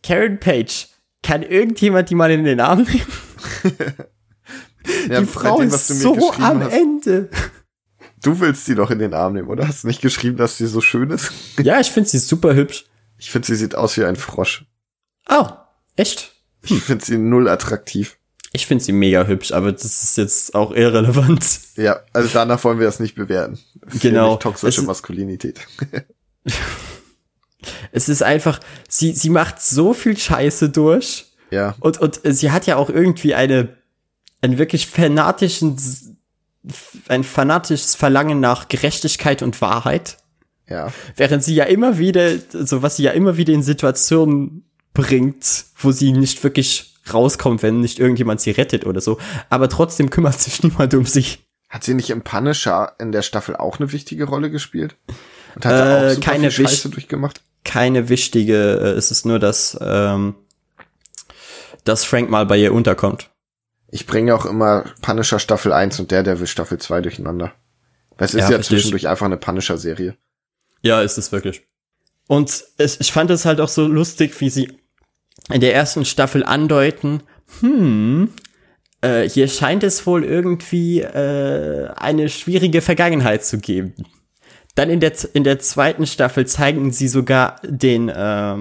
Karen 0.03 0.39
Page, 0.39 0.89
kann 1.23 1.43
irgendjemand 1.43 2.11
die 2.11 2.15
mal 2.15 2.31
in 2.31 2.45
den 2.45 2.61
Arm 2.61 2.83
nehmen? 2.83 3.07
ja, 5.09 5.21
die 5.21 5.27
Frau 5.27 5.59
dem, 5.59 5.69
ist 5.69 5.89
so 5.89 6.33
am 6.33 6.63
hast. 6.63 6.73
Ende. 6.73 7.29
Du 8.23 8.39
willst 8.41 8.67
sie 8.67 8.75
doch 8.75 8.91
in 8.91 8.99
den 8.99 9.15
Arm 9.15 9.35
nehmen, 9.35 9.49
oder? 9.49 9.67
Hast 9.67 9.85
du 9.85 9.89
nicht 9.89 10.03
geschrieben, 10.03 10.37
dass 10.37 10.59
sie 10.59 10.67
so 10.67 10.81
schön 10.81 11.11
ist? 11.11 11.33
ja, 11.63 11.81
ich 11.81 11.91
finde 11.91 12.09
sie 12.09 12.19
super 12.19 12.55
hübsch. 12.55 12.85
Ich 13.19 13.31
finde, 13.31 13.47
sie 13.47 13.57
sieht 13.57 13.75
aus 13.75 13.97
wie 13.97 14.05
ein 14.05 14.17
Frosch. 14.17 14.65
Oh, 15.29 15.49
echt? 15.97 16.33
Hm. 16.67 16.77
Ich 16.77 16.83
finde 16.83 17.05
sie 17.05 17.19
null 17.19 17.49
attraktiv. 17.49 18.17
Ich 18.53 18.67
finde 18.67 18.83
sie 18.83 18.93
mega 18.93 19.27
hübsch, 19.27 19.53
aber 19.53 19.71
das 19.73 19.85
ist 19.85 20.17
jetzt 20.17 20.55
auch 20.55 20.73
irrelevant. 20.73 21.61
Ja, 21.77 22.01
also 22.13 22.29
danach 22.33 22.63
wollen 22.65 22.81
wir 22.81 22.87
das 22.87 22.99
nicht 22.99 23.15
bewerten. 23.15 23.61
Das 23.81 24.01
genau. 24.01 24.37
toxische 24.37 24.83
Maskulinität. 24.83 25.61
es 27.93 28.09
ist 28.09 28.23
einfach, 28.23 28.61
sie, 28.89 29.13
sie 29.13 29.31
macht 29.31 29.61
so 29.61 29.93
viel 29.95 30.17
Scheiße 30.17 30.71
durch. 30.71 31.27
Ja. 31.51 31.75
Und, 31.81 31.99
und 31.99 32.21
sie 32.23 32.51
hat 32.51 32.67
ja 32.67 32.77
auch 32.77 32.91
irgendwie 32.91 33.35
eine, 33.35 33.77
einen 34.41 34.59
wirklich 34.59 34.87
fanatischen, 34.87 35.77
ein 37.09 37.25
fanatisches 37.25 37.95
Verlangen 37.95 38.41
nach 38.41 38.69
Gerechtigkeit 38.69 39.43
und 39.43 39.61
Wahrheit. 39.61 40.19
Ja. 40.69 40.93
Während 41.17 41.43
sie 41.43 41.55
ja 41.55 41.65
immer 41.65 41.99
wieder, 41.99 42.39
so 42.53 42.83
was 42.83 42.97
sie 42.97 43.03
ja 43.03 43.11
immer 43.11 43.37
wieder 43.37 43.53
in 43.53 43.63
Situationen 43.63 44.65
bringt, 44.95 45.65
wo 45.77 45.91
sie 45.91 46.13
nicht 46.13 46.43
wirklich 46.45 46.95
rauskommt, 47.13 47.63
wenn 47.63 47.81
nicht 47.81 47.99
irgendjemand 47.99 48.41
sie 48.41 48.53
rettet 48.53 48.87
oder 48.87 49.01
so. 49.01 49.19
Aber 49.49 49.69
trotzdem 49.69 50.11
kümmert 50.11 50.41
sich 50.41 50.63
niemand 50.63 50.95
um 50.95 51.05
sich. 51.05 51.45
Hat 51.69 51.85
sie 51.85 51.95
nicht 51.95 52.11
im 52.11 52.23
Punisher 52.23 52.95
in 52.99 53.13
der 53.13 53.23
Staffel 53.23 53.57
auch 53.57 53.79
eine 53.79 53.93
wichtige 53.93 54.25
Rolle 54.25 54.51
gespielt? 54.51 54.97
Und 55.55 55.65
hat 55.65 55.75
äh, 55.75 55.83
auch 55.83 56.15
super 56.15 56.21
keine 56.21 56.51
viel 56.51 56.69
Scheiße 56.69 56.91
durchgemacht? 56.91 57.43
Keine 57.65 58.09
wichtige, 58.09 58.55
äh, 58.55 58.91
es 58.93 59.11
ist 59.11 59.27
nur, 59.27 59.39
dass, 59.39 59.79
ähm, 59.81 60.35
dass 61.85 62.05
Frank 62.05 62.31
mal 62.31 62.47
bei 62.47 62.57
ihr 62.59 62.73
unterkommt. 62.73 63.31
Ich 63.89 64.07
bringe 64.07 64.35
auch 64.35 64.47
immer 64.47 64.85
Punisher 65.03 65.39
Staffel 65.39 65.73
1 65.73 66.01
und 66.01 66.13
Daredevil 66.13 66.47
Staffel 66.47 66.79
2 66.79 67.01
durcheinander. 67.01 67.53
Es 68.17 68.35
ist 68.35 68.51
ja, 68.51 68.57
ja 68.57 68.63
zwischendurch 68.63 69.09
einfach 69.09 69.27
eine 69.27 69.39
Punisher-Serie. 69.39 70.17
Ja, 70.83 71.03
ist 71.03 71.19
es 71.19 71.33
wirklich. 71.33 71.67
Und 72.29 72.65
es, 72.77 73.01
ich 73.01 73.13
fand 73.13 73.31
es 73.31 73.45
halt 73.45 73.61
auch 73.61 73.69
so 73.69 73.87
lustig, 73.87 74.41
wie 74.41 74.51
sie 74.51 74.71
in 75.51 75.61
der 75.61 75.75
ersten 75.75 76.05
Staffel 76.05 76.45
andeuten, 76.45 77.23
hm, 77.61 78.31
äh, 79.01 79.29
hier 79.29 79.49
scheint 79.49 79.83
es 79.83 80.07
wohl 80.07 80.25
irgendwie 80.25 81.01
äh, 81.01 81.89
eine 81.97 82.29
schwierige 82.29 82.83
Vergangenheit 82.83 83.45
zu 83.45 83.59
geben. 83.59 83.95
Dann 84.75 84.91
in 84.91 85.01
der, 85.01 85.13
in 85.35 85.45
der 85.45 85.59
zweiten 85.59 86.07
Staffel 86.07 86.47
zeigen 86.47 86.93
sie 86.93 87.09
sogar 87.09 87.57
den, 87.65 88.09
äh, 88.09 88.57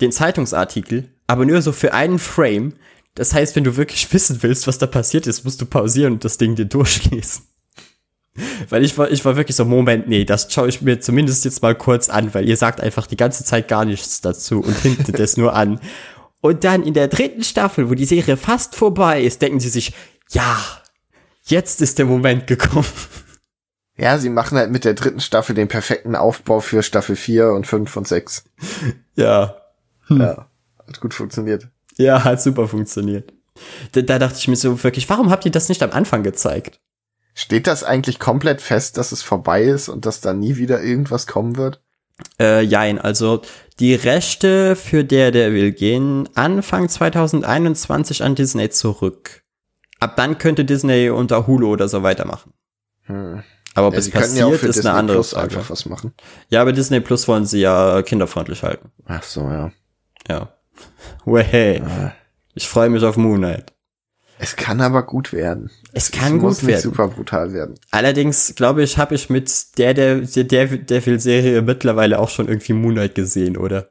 den 0.00 0.12
Zeitungsartikel, 0.12 1.08
aber 1.26 1.46
nur 1.46 1.62
so 1.62 1.72
für 1.72 1.94
einen 1.94 2.18
Frame. 2.18 2.74
Das 3.14 3.34
heißt, 3.34 3.56
wenn 3.56 3.64
du 3.64 3.76
wirklich 3.76 4.12
wissen 4.12 4.42
willst, 4.42 4.66
was 4.66 4.78
da 4.78 4.86
passiert 4.86 5.26
ist, 5.26 5.44
musst 5.44 5.60
du 5.60 5.66
pausieren 5.66 6.14
und 6.14 6.24
das 6.24 6.38
Ding 6.38 6.54
dir 6.56 6.64
durchlesen. 6.66 7.44
Weil 8.70 8.82
ich 8.82 8.96
war, 8.96 9.10
ich 9.10 9.24
war 9.26 9.36
wirklich 9.36 9.56
so, 9.56 9.66
Moment, 9.66 10.08
nee, 10.08 10.24
das 10.24 10.50
schaue 10.50 10.68
ich 10.68 10.80
mir 10.80 11.00
zumindest 11.00 11.44
jetzt 11.44 11.60
mal 11.60 11.74
kurz 11.74 12.08
an, 12.08 12.32
weil 12.32 12.48
ihr 12.48 12.56
sagt 12.56 12.80
einfach 12.80 13.06
die 13.06 13.16
ganze 13.16 13.44
Zeit 13.44 13.68
gar 13.68 13.84
nichts 13.84 14.22
dazu 14.22 14.60
und 14.60 14.74
hintet 14.78 15.20
es 15.20 15.36
nur 15.36 15.54
an. 15.54 15.80
Und 16.40 16.64
dann 16.64 16.82
in 16.82 16.94
der 16.94 17.08
dritten 17.08 17.44
Staffel, 17.44 17.90
wo 17.90 17.94
die 17.94 18.06
Serie 18.06 18.38
fast 18.38 18.74
vorbei 18.74 19.22
ist, 19.22 19.42
denken 19.42 19.60
sie 19.60 19.68
sich, 19.68 19.92
ja, 20.30 20.58
jetzt 21.44 21.82
ist 21.82 21.98
der 21.98 22.06
Moment 22.06 22.46
gekommen. 22.46 22.86
Ja, 23.96 24.18
sie 24.18 24.30
machen 24.30 24.56
halt 24.56 24.70
mit 24.70 24.84
der 24.84 24.94
dritten 24.94 25.20
Staffel 25.20 25.54
den 25.54 25.68
perfekten 25.68 26.16
Aufbau 26.16 26.60
für 26.60 26.82
Staffel 26.82 27.16
4 27.16 27.52
und 27.52 27.66
5 27.66 27.96
und 27.96 28.08
6. 28.08 28.44
Ja. 29.14 29.56
Hm. 30.06 30.20
Ja, 30.20 30.46
hat 30.86 31.00
gut 31.00 31.14
funktioniert. 31.14 31.68
Ja, 31.98 32.24
hat 32.24 32.40
super 32.40 32.66
funktioniert. 32.68 33.32
Da, 33.92 34.00
da 34.00 34.18
dachte 34.18 34.38
ich 34.38 34.48
mir 34.48 34.56
so 34.56 34.82
wirklich, 34.82 35.08
warum 35.10 35.30
habt 35.30 35.44
ihr 35.44 35.52
das 35.52 35.68
nicht 35.68 35.82
am 35.82 35.92
Anfang 35.92 36.22
gezeigt? 36.22 36.80
Steht 37.34 37.66
das 37.66 37.84
eigentlich 37.84 38.18
komplett 38.18 38.60
fest, 38.60 38.96
dass 38.98 39.12
es 39.12 39.22
vorbei 39.22 39.64
ist 39.64 39.88
und 39.88 40.06
dass 40.06 40.20
da 40.20 40.32
nie 40.32 40.56
wieder 40.56 40.82
irgendwas 40.82 41.26
kommen 41.26 41.56
wird? 41.56 41.80
Äh, 42.38 42.62
jein, 42.62 42.98
also 42.98 43.42
die 43.78 43.94
Rechte 43.94 44.76
für 44.76 45.04
der, 45.04 45.30
der 45.30 45.52
will 45.52 45.72
gehen 45.72 46.28
Anfang 46.34 46.88
2021 46.88 48.22
an 48.22 48.34
Disney 48.34 48.70
zurück. 48.70 49.42
Ab 49.98 50.16
dann 50.16 50.38
könnte 50.38 50.64
Disney 50.64 51.10
unter 51.10 51.46
Hulu 51.46 51.72
oder 51.72 51.88
so 51.88 52.02
weitermachen. 52.02 52.52
Hm. 53.04 53.42
Aber 53.74 53.92
ja, 53.92 53.98
es 53.98 54.10
passiert, 54.10 54.48
ja 54.48 54.54
ist 54.54 54.62
Disney 54.62 54.88
eine 54.88 54.98
andere 54.98 55.16
Plus 55.18 55.30
Frage. 55.30 55.44
einfach 55.56 55.70
was 55.70 55.86
machen. 55.86 56.12
Ja, 56.50 56.60
aber 56.60 56.72
Disney 56.72 57.00
Plus 57.00 57.26
wollen 57.28 57.46
sie 57.46 57.60
ja 57.60 58.02
kinderfreundlich 58.02 58.62
halten. 58.62 58.90
Ach 59.06 59.22
so, 59.22 59.42
ja. 59.42 59.72
Ja. 60.28 60.52
Way. 61.24 61.80
Ah. 61.80 62.12
Ich 62.54 62.68
freue 62.68 62.90
mich 62.90 63.02
auf 63.02 63.16
Moon 63.16 63.38
Knight. 63.38 63.72
Es 64.38 64.56
kann 64.56 64.80
aber 64.80 65.04
gut 65.04 65.32
werden. 65.32 65.70
Es, 65.92 66.06
es 66.06 66.10
kann 66.10 66.32
gut 66.32 66.42
muss 66.42 66.62
werden. 66.62 66.72
Nicht 66.74 66.82
super 66.82 67.08
brutal 67.08 67.52
werden. 67.52 67.76
Allerdings 67.92 68.54
glaube 68.56 68.82
ich, 68.82 68.98
habe 68.98 69.14
ich 69.14 69.30
mit 69.30 69.78
der 69.78 69.94
der 69.94 70.16
der 70.16 70.44
Devil 70.44 71.20
Serie 71.20 71.62
mittlerweile 71.62 72.18
auch 72.18 72.28
schon 72.28 72.48
irgendwie 72.48 72.72
Moonlight 72.72 73.14
gesehen, 73.14 73.56
oder? 73.56 73.90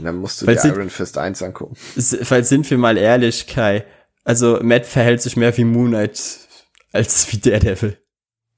Dann 0.00 0.16
musst 0.16 0.42
du 0.42 0.46
weil 0.46 0.56
dir 0.56 0.68
Iron 0.68 0.90
Fist 0.90 1.18
1 1.18 1.42
angucken. 1.42 1.76
Weil 1.96 2.44
sind 2.44 2.68
wir 2.70 2.78
mal 2.78 2.96
ehrlich, 2.96 3.46
Kai. 3.46 3.84
Also 4.24 4.58
Matt 4.62 4.86
verhält 4.86 5.20
sich 5.20 5.36
mehr 5.36 5.56
wie 5.56 5.64
Moonlight 5.64 6.18
als 6.92 7.30
wie 7.30 7.38
Daredevil. 7.38 7.98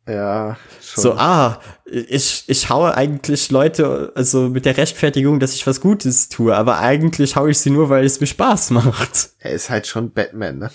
Ja, 0.07 0.57
schon. 0.81 1.03
So, 1.03 1.13
ah, 1.15 1.61
ich, 1.85 2.45
ich 2.47 2.71
haue 2.71 2.95
eigentlich 2.95 3.51
Leute, 3.51 4.13
also 4.15 4.49
mit 4.49 4.65
der 4.65 4.77
Rechtfertigung, 4.77 5.41
dass 5.41 5.55
ich 5.55 5.67
was 5.67 5.81
Gutes 5.81 6.29
tue, 6.29 6.55
aber 6.55 6.79
eigentlich 6.79 7.35
haue 7.35 7.51
ich 7.51 7.59
sie 7.59 7.71
nur, 7.71 7.89
weil 7.89 8.05
es 8.05 8.21
mir 8.21 8.29
Spaß 8.29 8.71
macht. 8.71 9.31
Er 9.41 9.53
ist 9.53 9.69
halt 9.69 9.87
schon 9.87 10.13
Batman, 10.13 10.59
ne? 10.59 10.71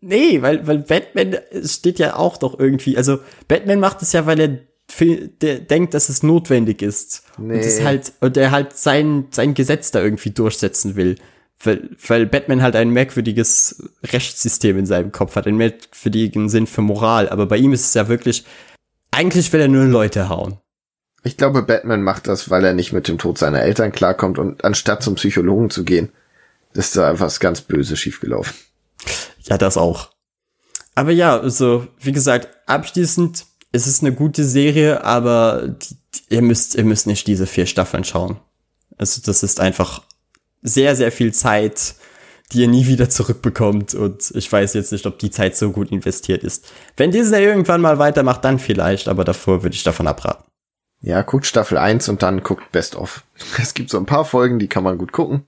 Nee, 0.00 0.42
weil, 0.42 0.66
weil 0.66 0.78
Batman 0.78 1.36
steht 1.64 1.98
ja 1.98 2.16
auch 2.16 2.36
doch 2.36 2.58
irgendwie, 2.58 2.96
also 2.96 3.20
Batman 3.46 3.80
macht 3.80 4.02
es 4.02 4.12
ja, 4.12 4.26
weil 4.26 4.40
er 4.40 4.58
der 5.42 5.60
denkt, 5.60 5.94
dass 5.94 6.08
es 6.08 6.22
notwendig 6.22 6.82
ist. 6.82 7.22
Nee. 7.36 7.56
Und 7.56 7.64
das 7.64 7.82
halt, 7.82 8.12
und 8.20 8.36
er 8.36 8.50
halt 8.50 8.76
sein, 8.76 9.26
sein 9.30 9.54
Gesetz 9.54 9.90
da 9.90 10.02
irgendwie 10.02 10.30
durchsetzen 10.30 10.96
will. 10.96 11.16
Weil, 11.62 11.90
weil 12.06 12.26
Batman 12.26 12.62
halt 12.62 12.76
ein 12.76 12.90
merkwürdiges 12.90 13.82
Rechtssystem 14.04 14.78
in 14.78 14.86
seinem 14.86 15.10
Kopf 15.10 15.34
hat, 15.34 15.46
einen 15.46 15.56
merkwürdigen 15.56 16.48
Sinn 16.48 16.68
für 16.68 16.82
Moral. 16.82 17.28
Aber 17.28 17.46
bei 17.46 17.56
ihm 17.56 17.72
ist 17.72 17.86
es 17.86 17.94
ja 17.94 18.08
wirklich, 18.08 18.44
eigentlich 19.10 19.52
will 19.52 19.60
er 19.60 19.68
nur 19.68 19.84
Leute 19.84 20.28
hauen. 20.28 20.58
Ich 21.24 21.36
glaube, 21.36 21.62
Batman 21.62 22.02
macht 22.02 22.28
das, 22.28 22.48
weil 22.48 22.64
er 22.64 22.74
nicht 22.74 22.92
mit 22.92 23.08
dem 23.08 23.18
Tod 23.18 23.38
seiner 23.38 23.62
Eltern 23.62 23.90
klarkommt 23.90 24.38
und 24.38 24.64
anstatt 24.64 25.02
zum 25.02 25.16
Psychologen 25.16 25.68
zu 25.68 25.84
gehen, 25.84 26.10
ist 26.74 26.96
da 26.96 27.10
einfach 27.10 27.26
was 27.26 27.40
ganz 27.40 27.60
böse 27.60 27.96
schiefgelaufen. 27.96 28.54
Ja, 29.42 29.58
das 29.58 29.76
auch. 29.76 30.10
Aber 30.94 31.10
ja, 31.10 31.38
also, 31.38 31.86
wie 32.00 32.12
gesagt, 32.12 32.48
abschließend, 32.66 33.46
es 33.72 33.86
ist 33.86 34.02
eine 34.02 34.12
gute 34.12 34.44
Serie, 34.44 35.04
aber 35.04 35.68
die, 35.68 35.96
die, 36.14 36.34
ihr 36.34 36.42
müsst, 36.42 36.74
ihr 36.74 36.84
müsst 36.84 37.06
nicht 37.06 37.26
diese 37.26 37.46
vier 37.46 37.66
Staffeln 37.66 38.04
schauen. 38.04 38.40
Also, 38.96 39.20
das 39.24 39.42
ist 39.42 39.60
einfach 39.60 40.02
sehr, 40.62 40.96
sehr 40.96 41.12
viel 41.12 41.32
Zeit, 41.32 41.94
die 42.52 42.62
ihr 42.62 42.68
nie 42.68 42.86
wieder 42.86 43.10
zurückbekommt. 43.10 43.94
Und 43.94 44.30
ich 44.34 44.50
weiß 44.50 44.74
jetzt 44.74 44.92
nicht, 44.92 45.06
ob 45.06 45.18
die 45.18 45.30
Zeit 45.30 45.56
so 45.56 45.70
gut 45.70 45.90
investiert 45.90 46.44
ist. 46.44 46.66
Wenn 46.96 47.10
Disney 47.10 47.38
irgendwann 47.38 47.80
mal 47.80 47.98
weitermacht, 47.98 48.44
dann 48.44 48.58
vielleicht, 48.58 49.08
aber 49.08 49.24
davor 49.24 49.62
würde 49.62 49.74
ich 49.74 49.82
davon 49.82 50.06
abraten. 50.06 50.44
Ja, 51.00 51.22
guckt 51.22 51.46
Staffel 51.46 51.78
1 51.78 52.08
und 52.08 52.22
dann 52.22 52.42
guckt 52.42 52.72
Best 52.72 52.96
of. 52.96 53.24
Es 53.62 53.74
gibt 53.74 53.90
so 53.90 53.98
ein 53.98 54.06
paar 54.06 54.24
Folgen, 54.24 54.58
die 54.58 54.68
kann 54.68 54.82
man 54.82 54.98
gut 54.98 55.12
gucken. 55.12 55.44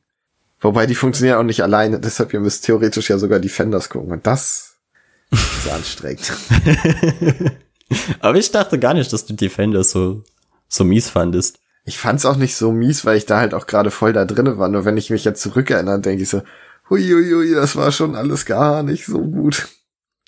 Wobei 0.60 0.86
die 0.86 0.94
funktionieren 0.94 1.38
auch 1.38 1.42
nicht 1.42 1.62
alleine, 1.62 1.98
deshalb 1.98 2.34
ihr 2.34 2.40
müsst 2.40 2.66
theoretisch 2.66 3.08
ja 3.08 3.18
sogar 3.18 3.38
Defenders 3.38 3.88
gucken 3.88 4.12
und 4.12 4.26
das 4.26 4.76
ist 5.30 5.70
anstrengend. 5.72 6.32
Aber 8.20 8.38
ich 8.38 8.50
dachte 8.50 8.78
gar 8.78 8.92
nicht, 8.92 9.10
dass 9.10 9.24
du 9.24 9.32
Defenders 9.32 9.90
so, 9.90 10.22
so 10.68 10.84
mies 10.84 11.08
fandest. 11.08 11.59
Ich 11.84 11.98
fand's 11.98 12.26
auch 12.26 12.36
nicht 12.36 12.56
so 12.56 12.72
mies, 12.72 13.04
weil 13.04 13.16
ich 13.16 13.26
da 13.26 13.38
halt 13.38 13.54
auch 13.54 13.66
gerade 13.66 13.90
voll 13.90 14.12
da 14.12 14.24
drinne 14.24 14.58
war. 14.58 14.68
Nur 14.68 14.84
wenn 14.84 14.96
ich 14.96 15.10
mich 15.10 15.24
jetzt 15.24 15.42
zurückerinnere, 15.42 16.00
denke 16.00 16.22
ich 16.22 16.28
so, 16.28 16.42
huiuiui, 16.88 17.54
das 17.54 17.76
war 17.76 17.92
schon 17.92 18.14
alles 18.14 18.46
gar 18.46 18.82
nicht 18.82 19.06
so 19.06 19.18
gut. 19.20 19.68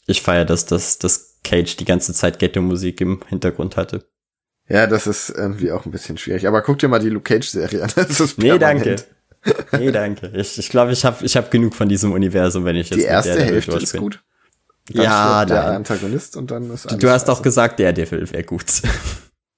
Ich 0.07 0.23
feier 0.23 0.45
das, 0.45 0.67
dass, 0.67 0.99
dass 0.99 1.39
Cage 1.45 1.77
die 1.77 1.85
ganze 1.85 2.15
Zeit 2.15 2.39
Ghetto-Musik 2.39 3.01
im 3.01 3.21
Hintergrund 3.29 3.77
hatte. 3.77 4.05
Ja, 4.69 4.87
das 4.87 5.07
ist 5.07 5.31
irgendwie 5.31 5.73
auch 5.73 5.85
ein 5.85 5.93
bisschen 5.93 6.17
schwierig. 6.17 6.47
Aber 6.47 6.63
guck 6.63 6.79
dir 6.79 6.89
mal 6.89 7.01
die 7.01 7.09
Luke 7.09 7.35
Cage-Serie 7.35 7.83
an. 7.83 7.91
Das 7.97 8.21
ist 8.21 8.39
nee, 8.39 8.59
danke. 8.59 8.97
Nee, 9.73 9.91
danke. 9.91 10.31
Ich 10.35 10.59
ich, 10.59 10.69
glaube, 10.69 10.93
ich 10.93 11.05
habe 11.05 11.25
ich 11.25 11.37
hab 11.37 11.51
genug 11.51 11.75
von 11.75 11.89
diesem 11.89 12.13
Universum, 12.13 12.65
wenn 12.65 12.77
ich 12.77 12.91
jetzt 12.91 13.01
Die 13.01 13.05
erste 13.05 13.35
der 13.35 13.45
Hälfte 13.45 13.77
ist 13.77 13.97
gut. 13.97 14.23
Dann 14.89 15.05
ja, 15.05 15.45
der. 15.45 15.67
Antagonist 15.73 16.37
und 16.37 16.51
dann 16.51 16.71
ist 16.71 16.91
Du, 16.91 16.97
du 16.97 17.11
hast 17.11 17.29
auch 17.29 17.43
gesagt, 17.43 17.79
der 17.79 17.93
Devil 17.93 18.31
wäre 18.31 18.45
gut. 18.45 18.65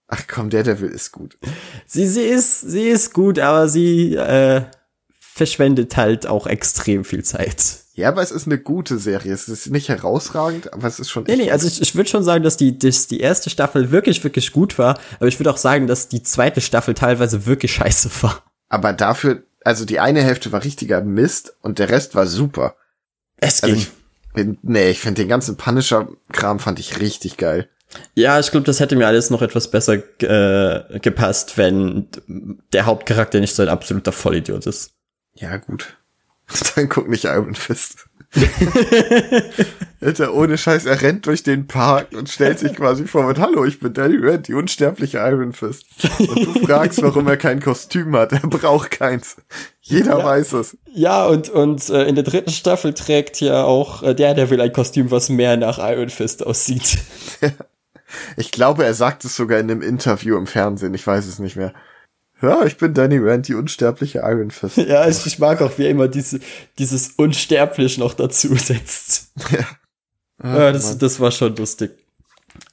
Ach 0.08 0.22
komm, 0.28 0.50
der 0.50 0.62
Devil 0.62 0.90
ist 0.90 1.12
gut. 1.12 1.38
Sie, 1.86 2.06
sie 2.06 2.22
ist, 2.22 2.60
sie 2.60 2.88
ist 2.88 3.14
gut, 3.14 3.38
aber 3.38 3.68
sie 3.68 4.14
äh, 4.14 4.62
verschwendet 5.18 5.96
halt 5.96 6.26
auch 6.26 6.46
extrem 6.46 7.04
viel 7.04 7.24
Zeit. 7.24 7.78
Ja, 7.94 8.08
aber 8.08 8.22
es 8.22 8.30
ist 8.30 8.46
eine 8.46 8.58
gute 8.58 8.98
Serie. 8.98 9.32
Es 9.32 9.48
ist 9.48 9.70
nicht 9.70 9.88
herausragend, 9.88 10.72
aber 10.72 10.88
es 10.88 10.98
ist 10.98 11.10
schon. 11.10 11.24
Nee, 11.24 11.36
nee, 11.36 11.50
also 11.50 11.66
ich, 11.66 11.80
ich 11.80 11.94
würde 11.94 12.10
schon 12.10 12.24
sagen, 12.24 12.42
dass 12.42 12.56
die, 12.56 12.78
dass 12.78 13.06
die 13.06 13.20
erste 13.20 13.50
Staffel 13.50 13.90
wirklich, 13.90 14.22
wirklich 14.24 14.52
gut 14.52 14.78
war. 14.78 14.98
Aber 15.16 15.28
ich 15.28 15.38
würde 15.38 15.50
auch 15.50 15.56
sagen, 15.56 15.86
dass 15.86 16.08
die 16.08 16.22
zweite 16.22 16.60
Staffel 16.60 16.94
teilweise 16.94 17.46
wirklich 17.46 17.72
scheiße 17.72 18.10
war. 18.22 18.42
Aber 18.68 18.92
dafür 18.92 19.44
also 19.64 19.86
die 19.86 19.98
eine 19.98 20.22
Hälfte 20.22 20.52
war 20.52 20.62
richtiger 20.62 21.00
Mist 21.00 21.56
und 21.62 21.78
der 21.78 21.88
Rest 21.88 22.14
war 22.14 22.26
super. 22.26 22.76
Es 23.38 23.62
also 23.62 23.74
ging. 23.74 23.86
Ich, 24.36 24.58
nee, 24.62 24.90
ich 24.90 25.00
finde 25.00 25.22
den 25.22 25.28
ganzen 25.28 25.56
Punisher-Kram 25.56 26.60
fand 26.60 26.78
ich 26.78 27.00
richtig 27.00 27.38
geil. 27.38 27.68
Ja, 28.14 28.38
ich 28.38 28.50
glaube, 28.50 28.66
das 28.66 28.80
hätte 28.80 28.96
mir 28.96 29.06
alles 29.06 29.30
noch 29.30 29.42
etwas 29.42 29.70
besser 29.70 29.94
äh, 29.94 30.98
gepasst, 31.00 31.58
wenn 31.58 32.08
der 32.72 32.86
Hauptcharakter 32.86 33.40
nicht 33.40 33.54
so 33.54 33.62
ein 33.62 33.68
absoluter 33.68 34.12
Vollidiot 34.12 34.66
ist. 34.66 34.92
Ja, 35.34 35.56
gut. 35.56 35.96
Dann 36.76 36.88
guck 36.88 37.08
nicht 37.08 37.24
Iron 37.24 37.54
Fist. 37.54 38.06
Alter, 40.00 40.34
ohne 40.34 40.58
Scheiß, 40.58 40.86
er 40.86 41.00
rennt 41.02 41.26
durch 41.26 41.44
den 41.44 41.66
Park 41.66 42.08
und 42.12 42.28
stellt 42.28 42.58
sich 42.58 42.74
quasi 42.74 43.06
vor 43.06 43.26
mit 43.26 43.38
Hallo, 43.38 43.64
ich 43.64 43.78
bin 43.78 43.94
Danny 43.94 44.16
Red, 44.16 44.48
die 44.48 44.54
unsterbliche 44.54 45.18
Iron 45.18 45.52
Fist. 45.52 45.86
Und 46.18 46.44
du 46.44 46.66
fragst, 46.66 47.00
warum 47.00 47.28
er 47.28 47.36
kein 47.36 47.60
Kostüm 47.60 48.14
hat. 48.16 48.32
Er 48.32 48.40
braucht 48.40 48.90
keins. 48.90 49.36
Jeder 49.80 50.18
ja. 50.18 50.24
weiß 50.24 50.54
es. 50.54 50.76
Ja, 50.92 51.26
und, 51.26 51.48
und 51.48 51.88
äh, 51.90 52.04
in 52.04 52.16
der 52.16 52.24
dritten 52.24 52.50
Staffel 52.50 52.92
trägt 52.92 53.40
ja 53.40 53.62
auch 53.62 54.02
äh, 54.02 54.14
der, 54.14 54.34
der 54.34 54.50
will 54.50 54.60
ein 54.60 54.72
Kostüm, 54.72 55.10
was 55.10 55.28
mehr 55.28 55.56
nach 55.56 55.78
Iron 55.78 56.10
Fist 56.10 56.44
aussieht. 56.44 56.98
Ich 58.36 58.50
glaube, 58.50 58.84
er 58.84 58.94
sagt 58.94 59.24
es 59.24 59.36
sogar 59.36 59.58
in 59.58 59.70
einem 59.70 59.82
Interview 59.82 60.36
im 60.36 60.46
Fernsehen, 60.46 60.94
ich 60.94 61.06
weiß 61.06 61.26
es 61.26 61.38
nicht 61.38 61.56
mehr. 61.56 61.72
Ja, 62.42 62.64
ich 62.64 62.76
bin 62.76 62.92
Danny 62.94 63.18
Rand, 63.18 63.48
die 63.48 63.54
unsterbliche 63.54 64.18
Iron 64.18 64.50
Fist. 64.50 64.76
ja, 64.76 65.08
ich, 65.08 65.24
ich 65.24 65.38
mag 65.38 65.62
auch, 65.62 65.78
wie 65.78 65.84
er 65.84 65.90
immer 65.90 66.08
diese, 66.08 66.40
dieses 66.78 67.12
unsterblich 67.16 67.98
noch 67.98 68.14
dazu 68.14 68.54
setzt. 68.56 69.32
Ja. 69.50 69.66
Ah, 70.38 70.58
ja, 70.58 70.72
das, 70.72 70.98
das 70.98 71.20
war 71.20 71.30
schon 71.30 71.54
lustig. 71.56 71.92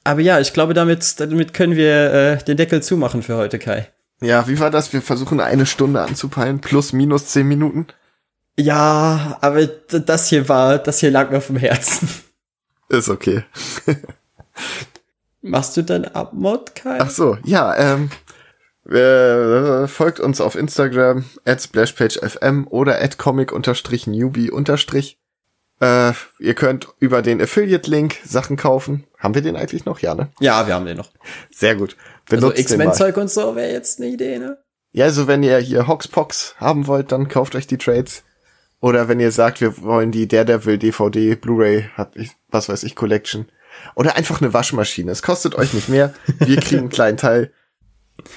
Aber 0.04 0.20
ja, 0.20 0.40
ich 0.40 0.52
glaube, 0.52 0.74
damit, 0.74 1.20
damit 1.20 1.54
können 1.54 1.76
wir 1.76 2.12
äh, 2.12 2.44
den 2.44 2.56
Deckel 2.56 2.82
zumachen 2.82 3.22
für 3.22 3.36
heute, 3.36 3.58
Kai. 3.58 3.88
Ja, 4.20 4.46
wie 4.48 4.58
war 4.58 4.70
das? 4.70 4.92
Wir 4.92 5.02
versuchen 5.02 5.40
eine 5.40 5.66
Stunde 5.66 6.02
anzupeilen, 6.02 6.60
plus 6.60 6.92
minus 6.92 7.26
zehn 7.26 7.46
Minuten. 7.46 7.86
Ja, 8.58 9.38
aber 9.40 9.66
das 9.66 10.28
hier 10.28 10.48
war, 10.48 10.78
das 10.78 11.00
hier 11.00 11.10
lag 11.10 11.30
mir 11.30 11.40
vom 11.40 11.56
Herzen. 11.56 12.08
Ist 12.88 13.08
okay. 13.08 13.44
Machst 15.42 15.76
du 15.76 15.82
dann 15.82 16.04
Abmod, 16.04 16.74
Kai? 16.74 16.98
Ach 17.00 17.10
so, 17.10 17.36
ja, 17.44 17.76
ähm, 17.76 18.10
äh, 18.88 19.86
folgt 19.86 20.20
uns 20.20 20.40
auf 20.40 20.54
Instagram 20.54 21.24
at 21.44 21.60
splashpagefm 21.60 22.66
oder 22.68 23.00
at 23.02 23.18
comic-newbie- 23.18 24.50
äh, 25.80 26.12
ihr 26.38 26.54
könnt 26.54 26.88
über 27.00 27.22
den 27.22 27.42
Affiliate-Link 27.42 28.18
Sachen 28.24 28.56
kaufen. 28.56 29.04
Haben 29.18 29.34
wir 29.34 29.42
den 29.42 29.56
eigentlich 29.56 29.84
noch? 29.84 29.98
Ja, 29.98 30.14
ne? 30.14 30.30
Ja, 30.38 30.66
wir 30.68 30.74
haben 30.74 30.86
den 30.86 30.96
noch. 30.96 31.10
Sehr 31.50 31.74
gut. 31.74 31.96
Benutzt 32.28 32.56
also 32.56 32.60
X-Men-Zeug 32.62 33.16
und 33.16 33.28
so 33.28 33.56
wäre 33.56 33.72
jetzt 33.72 34.00
eine 34.00 34.08
Idee, 34.10 34.38
ne? 34.38 34.58
Ja, 34.92 35.06
also 35.06 35.26
wenn 35.26 35.42
ihr 35.42 35.58
hier 35.58 35.88
Hoxpox 35.88 36.54
haben 36.58 36.86
wollt, 36.86 37.10
dann 37.10 37.28
kauft 37.28 37.56
euch 37.56 37.66
die 37.66 37.78
Trades. 37.78 38.22
Oder 38.80 39.08
wenn 39.08 39.18
ihr 39.18 39.32
sagt, 39.32 39.60
wir 39.60 39.82
wollen 39.82 40.12
die 40.12 40.28
Daredevil 40.28 40.78
DVD, 40.78 41.34
Blu-ray, 41.34 41.88
was 42.48 42.68
weiß 42.68 42.82
ich, 42.84 42.94
Collection. 42.94 43.48
Oder 43.94 44.16
einfach 44.16 44.40
eine 44.40 44.52
Waschmaschine. 44.52 45.10
Es 45.10 45.22
kostet 45.22 45.54
euch 45.54 45.74
nicht 45.74 45.88
mehr. 45.88 46.14
Wir 46.38 46.56
kriegen 46.58 46.80
einen 46.80 46.88
kleinen 46.88 47.16
Teil. 47.16 47.52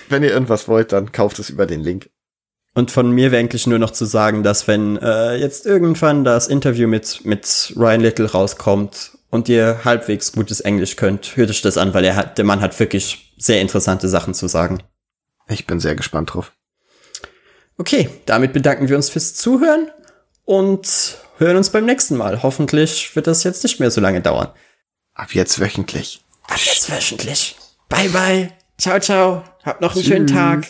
Wenn 0.10 0.24
ihr 0.24 0.32
irgendwas 0.32 0.68
wollt, 0.68 0.92
dann 0.92 1.12
kauft 1.12 1.40
es 1.40 1.50
über 1.50 1.66
den 1.66 1.82
Link. 1.82 2.10
Und 2.74 2.92
von 2.92 3.10
mir 3.12 3.32
wäre 3.32 3.40
eigentlich 3.40 3.68
nur 3.68 3.80
noch 3.80 3.92
zu 3.92 4.06
sagen, 4.06 4.44
dass 4.44 4.68
wenn 4.68 4.98
äh, 4.98 5.36
jetzt 5.36 5.66
irgendwann 5.66 6.26
das 6.26 6.48
Interview 6.48 6.88
mit, 6.88 7.24
mit 7.24 7.74
Ryan 7.78 8.02
Little 8.02 8.30
rauskommt 8.30 9.18
und 9.30 9.48
ihr 9.48 9.86
halbwegs 9.86 10.34
gutes 10.34 10.60
Englisch 10.60 10.98
könnt, 10.98 11.38
hört 11.38 11.50
euch 11.50 11.62
das 11.62 11.78
an, 11.78 11.94
weil 11.94 12.04
er 12.04 12.18
hat, 12.18 12.38
der 12.38 12.44
Mann 12.44 12.60
hat 12.60 12.78
wirklich 12.80 13.34
sehr 13.38 13.62
interessante 13.62 14.10
Sachen 14.10 14.34
zu 14.34 14.48
sagen. 14.48 14.84
Ich 15.48 15.66
bin 15.66 15.80
sehr 15.80 15.96
gespannt 15.96 16.34
drauf. 16.34 16.52
Okay, 17.78 18.10
damit 18.26 18.52
bedanken 18.52 18.90
wir 18.90 18.98
uns 18.98 19.10
fürs 19.10 19.36
Zuhören 19.36 19.90
und 20.44 21.18
hören 21.38 21.58
uns 21.58 21.70
beim 21.70 21.86
nächsten 21.86 22.18
Mal. 22.18 22.44
Hoffentlich 22.44 23.16
wird 23.16 23.28
das 23.28 23.44
jetzt 23.44 23.64
nicht 23.64 23.80
mehr 23.80 23.92
so 23.92 24.02
lange 24.02 24.22
dauern. 24.22 24.50
Ab 25.16 25.34
jetzt 25.34 25.60
wöchentlich. 25.60 26.24
Ab 26.48 26.60
jetzt 26.64 26.92
wöchentlich. 26.92 27.56
Bye 27.90 28.10
bye. 28.10 28.54
Ciao, 28.78 29.00
ciao. 29.00 29.44
Habt 29.64 29.82
noch 29.82 29.94
einen 29.94 30.02
Tschüss. 30.04 30.12
schönen 30.12 30.28
Tag. 30.28 30.68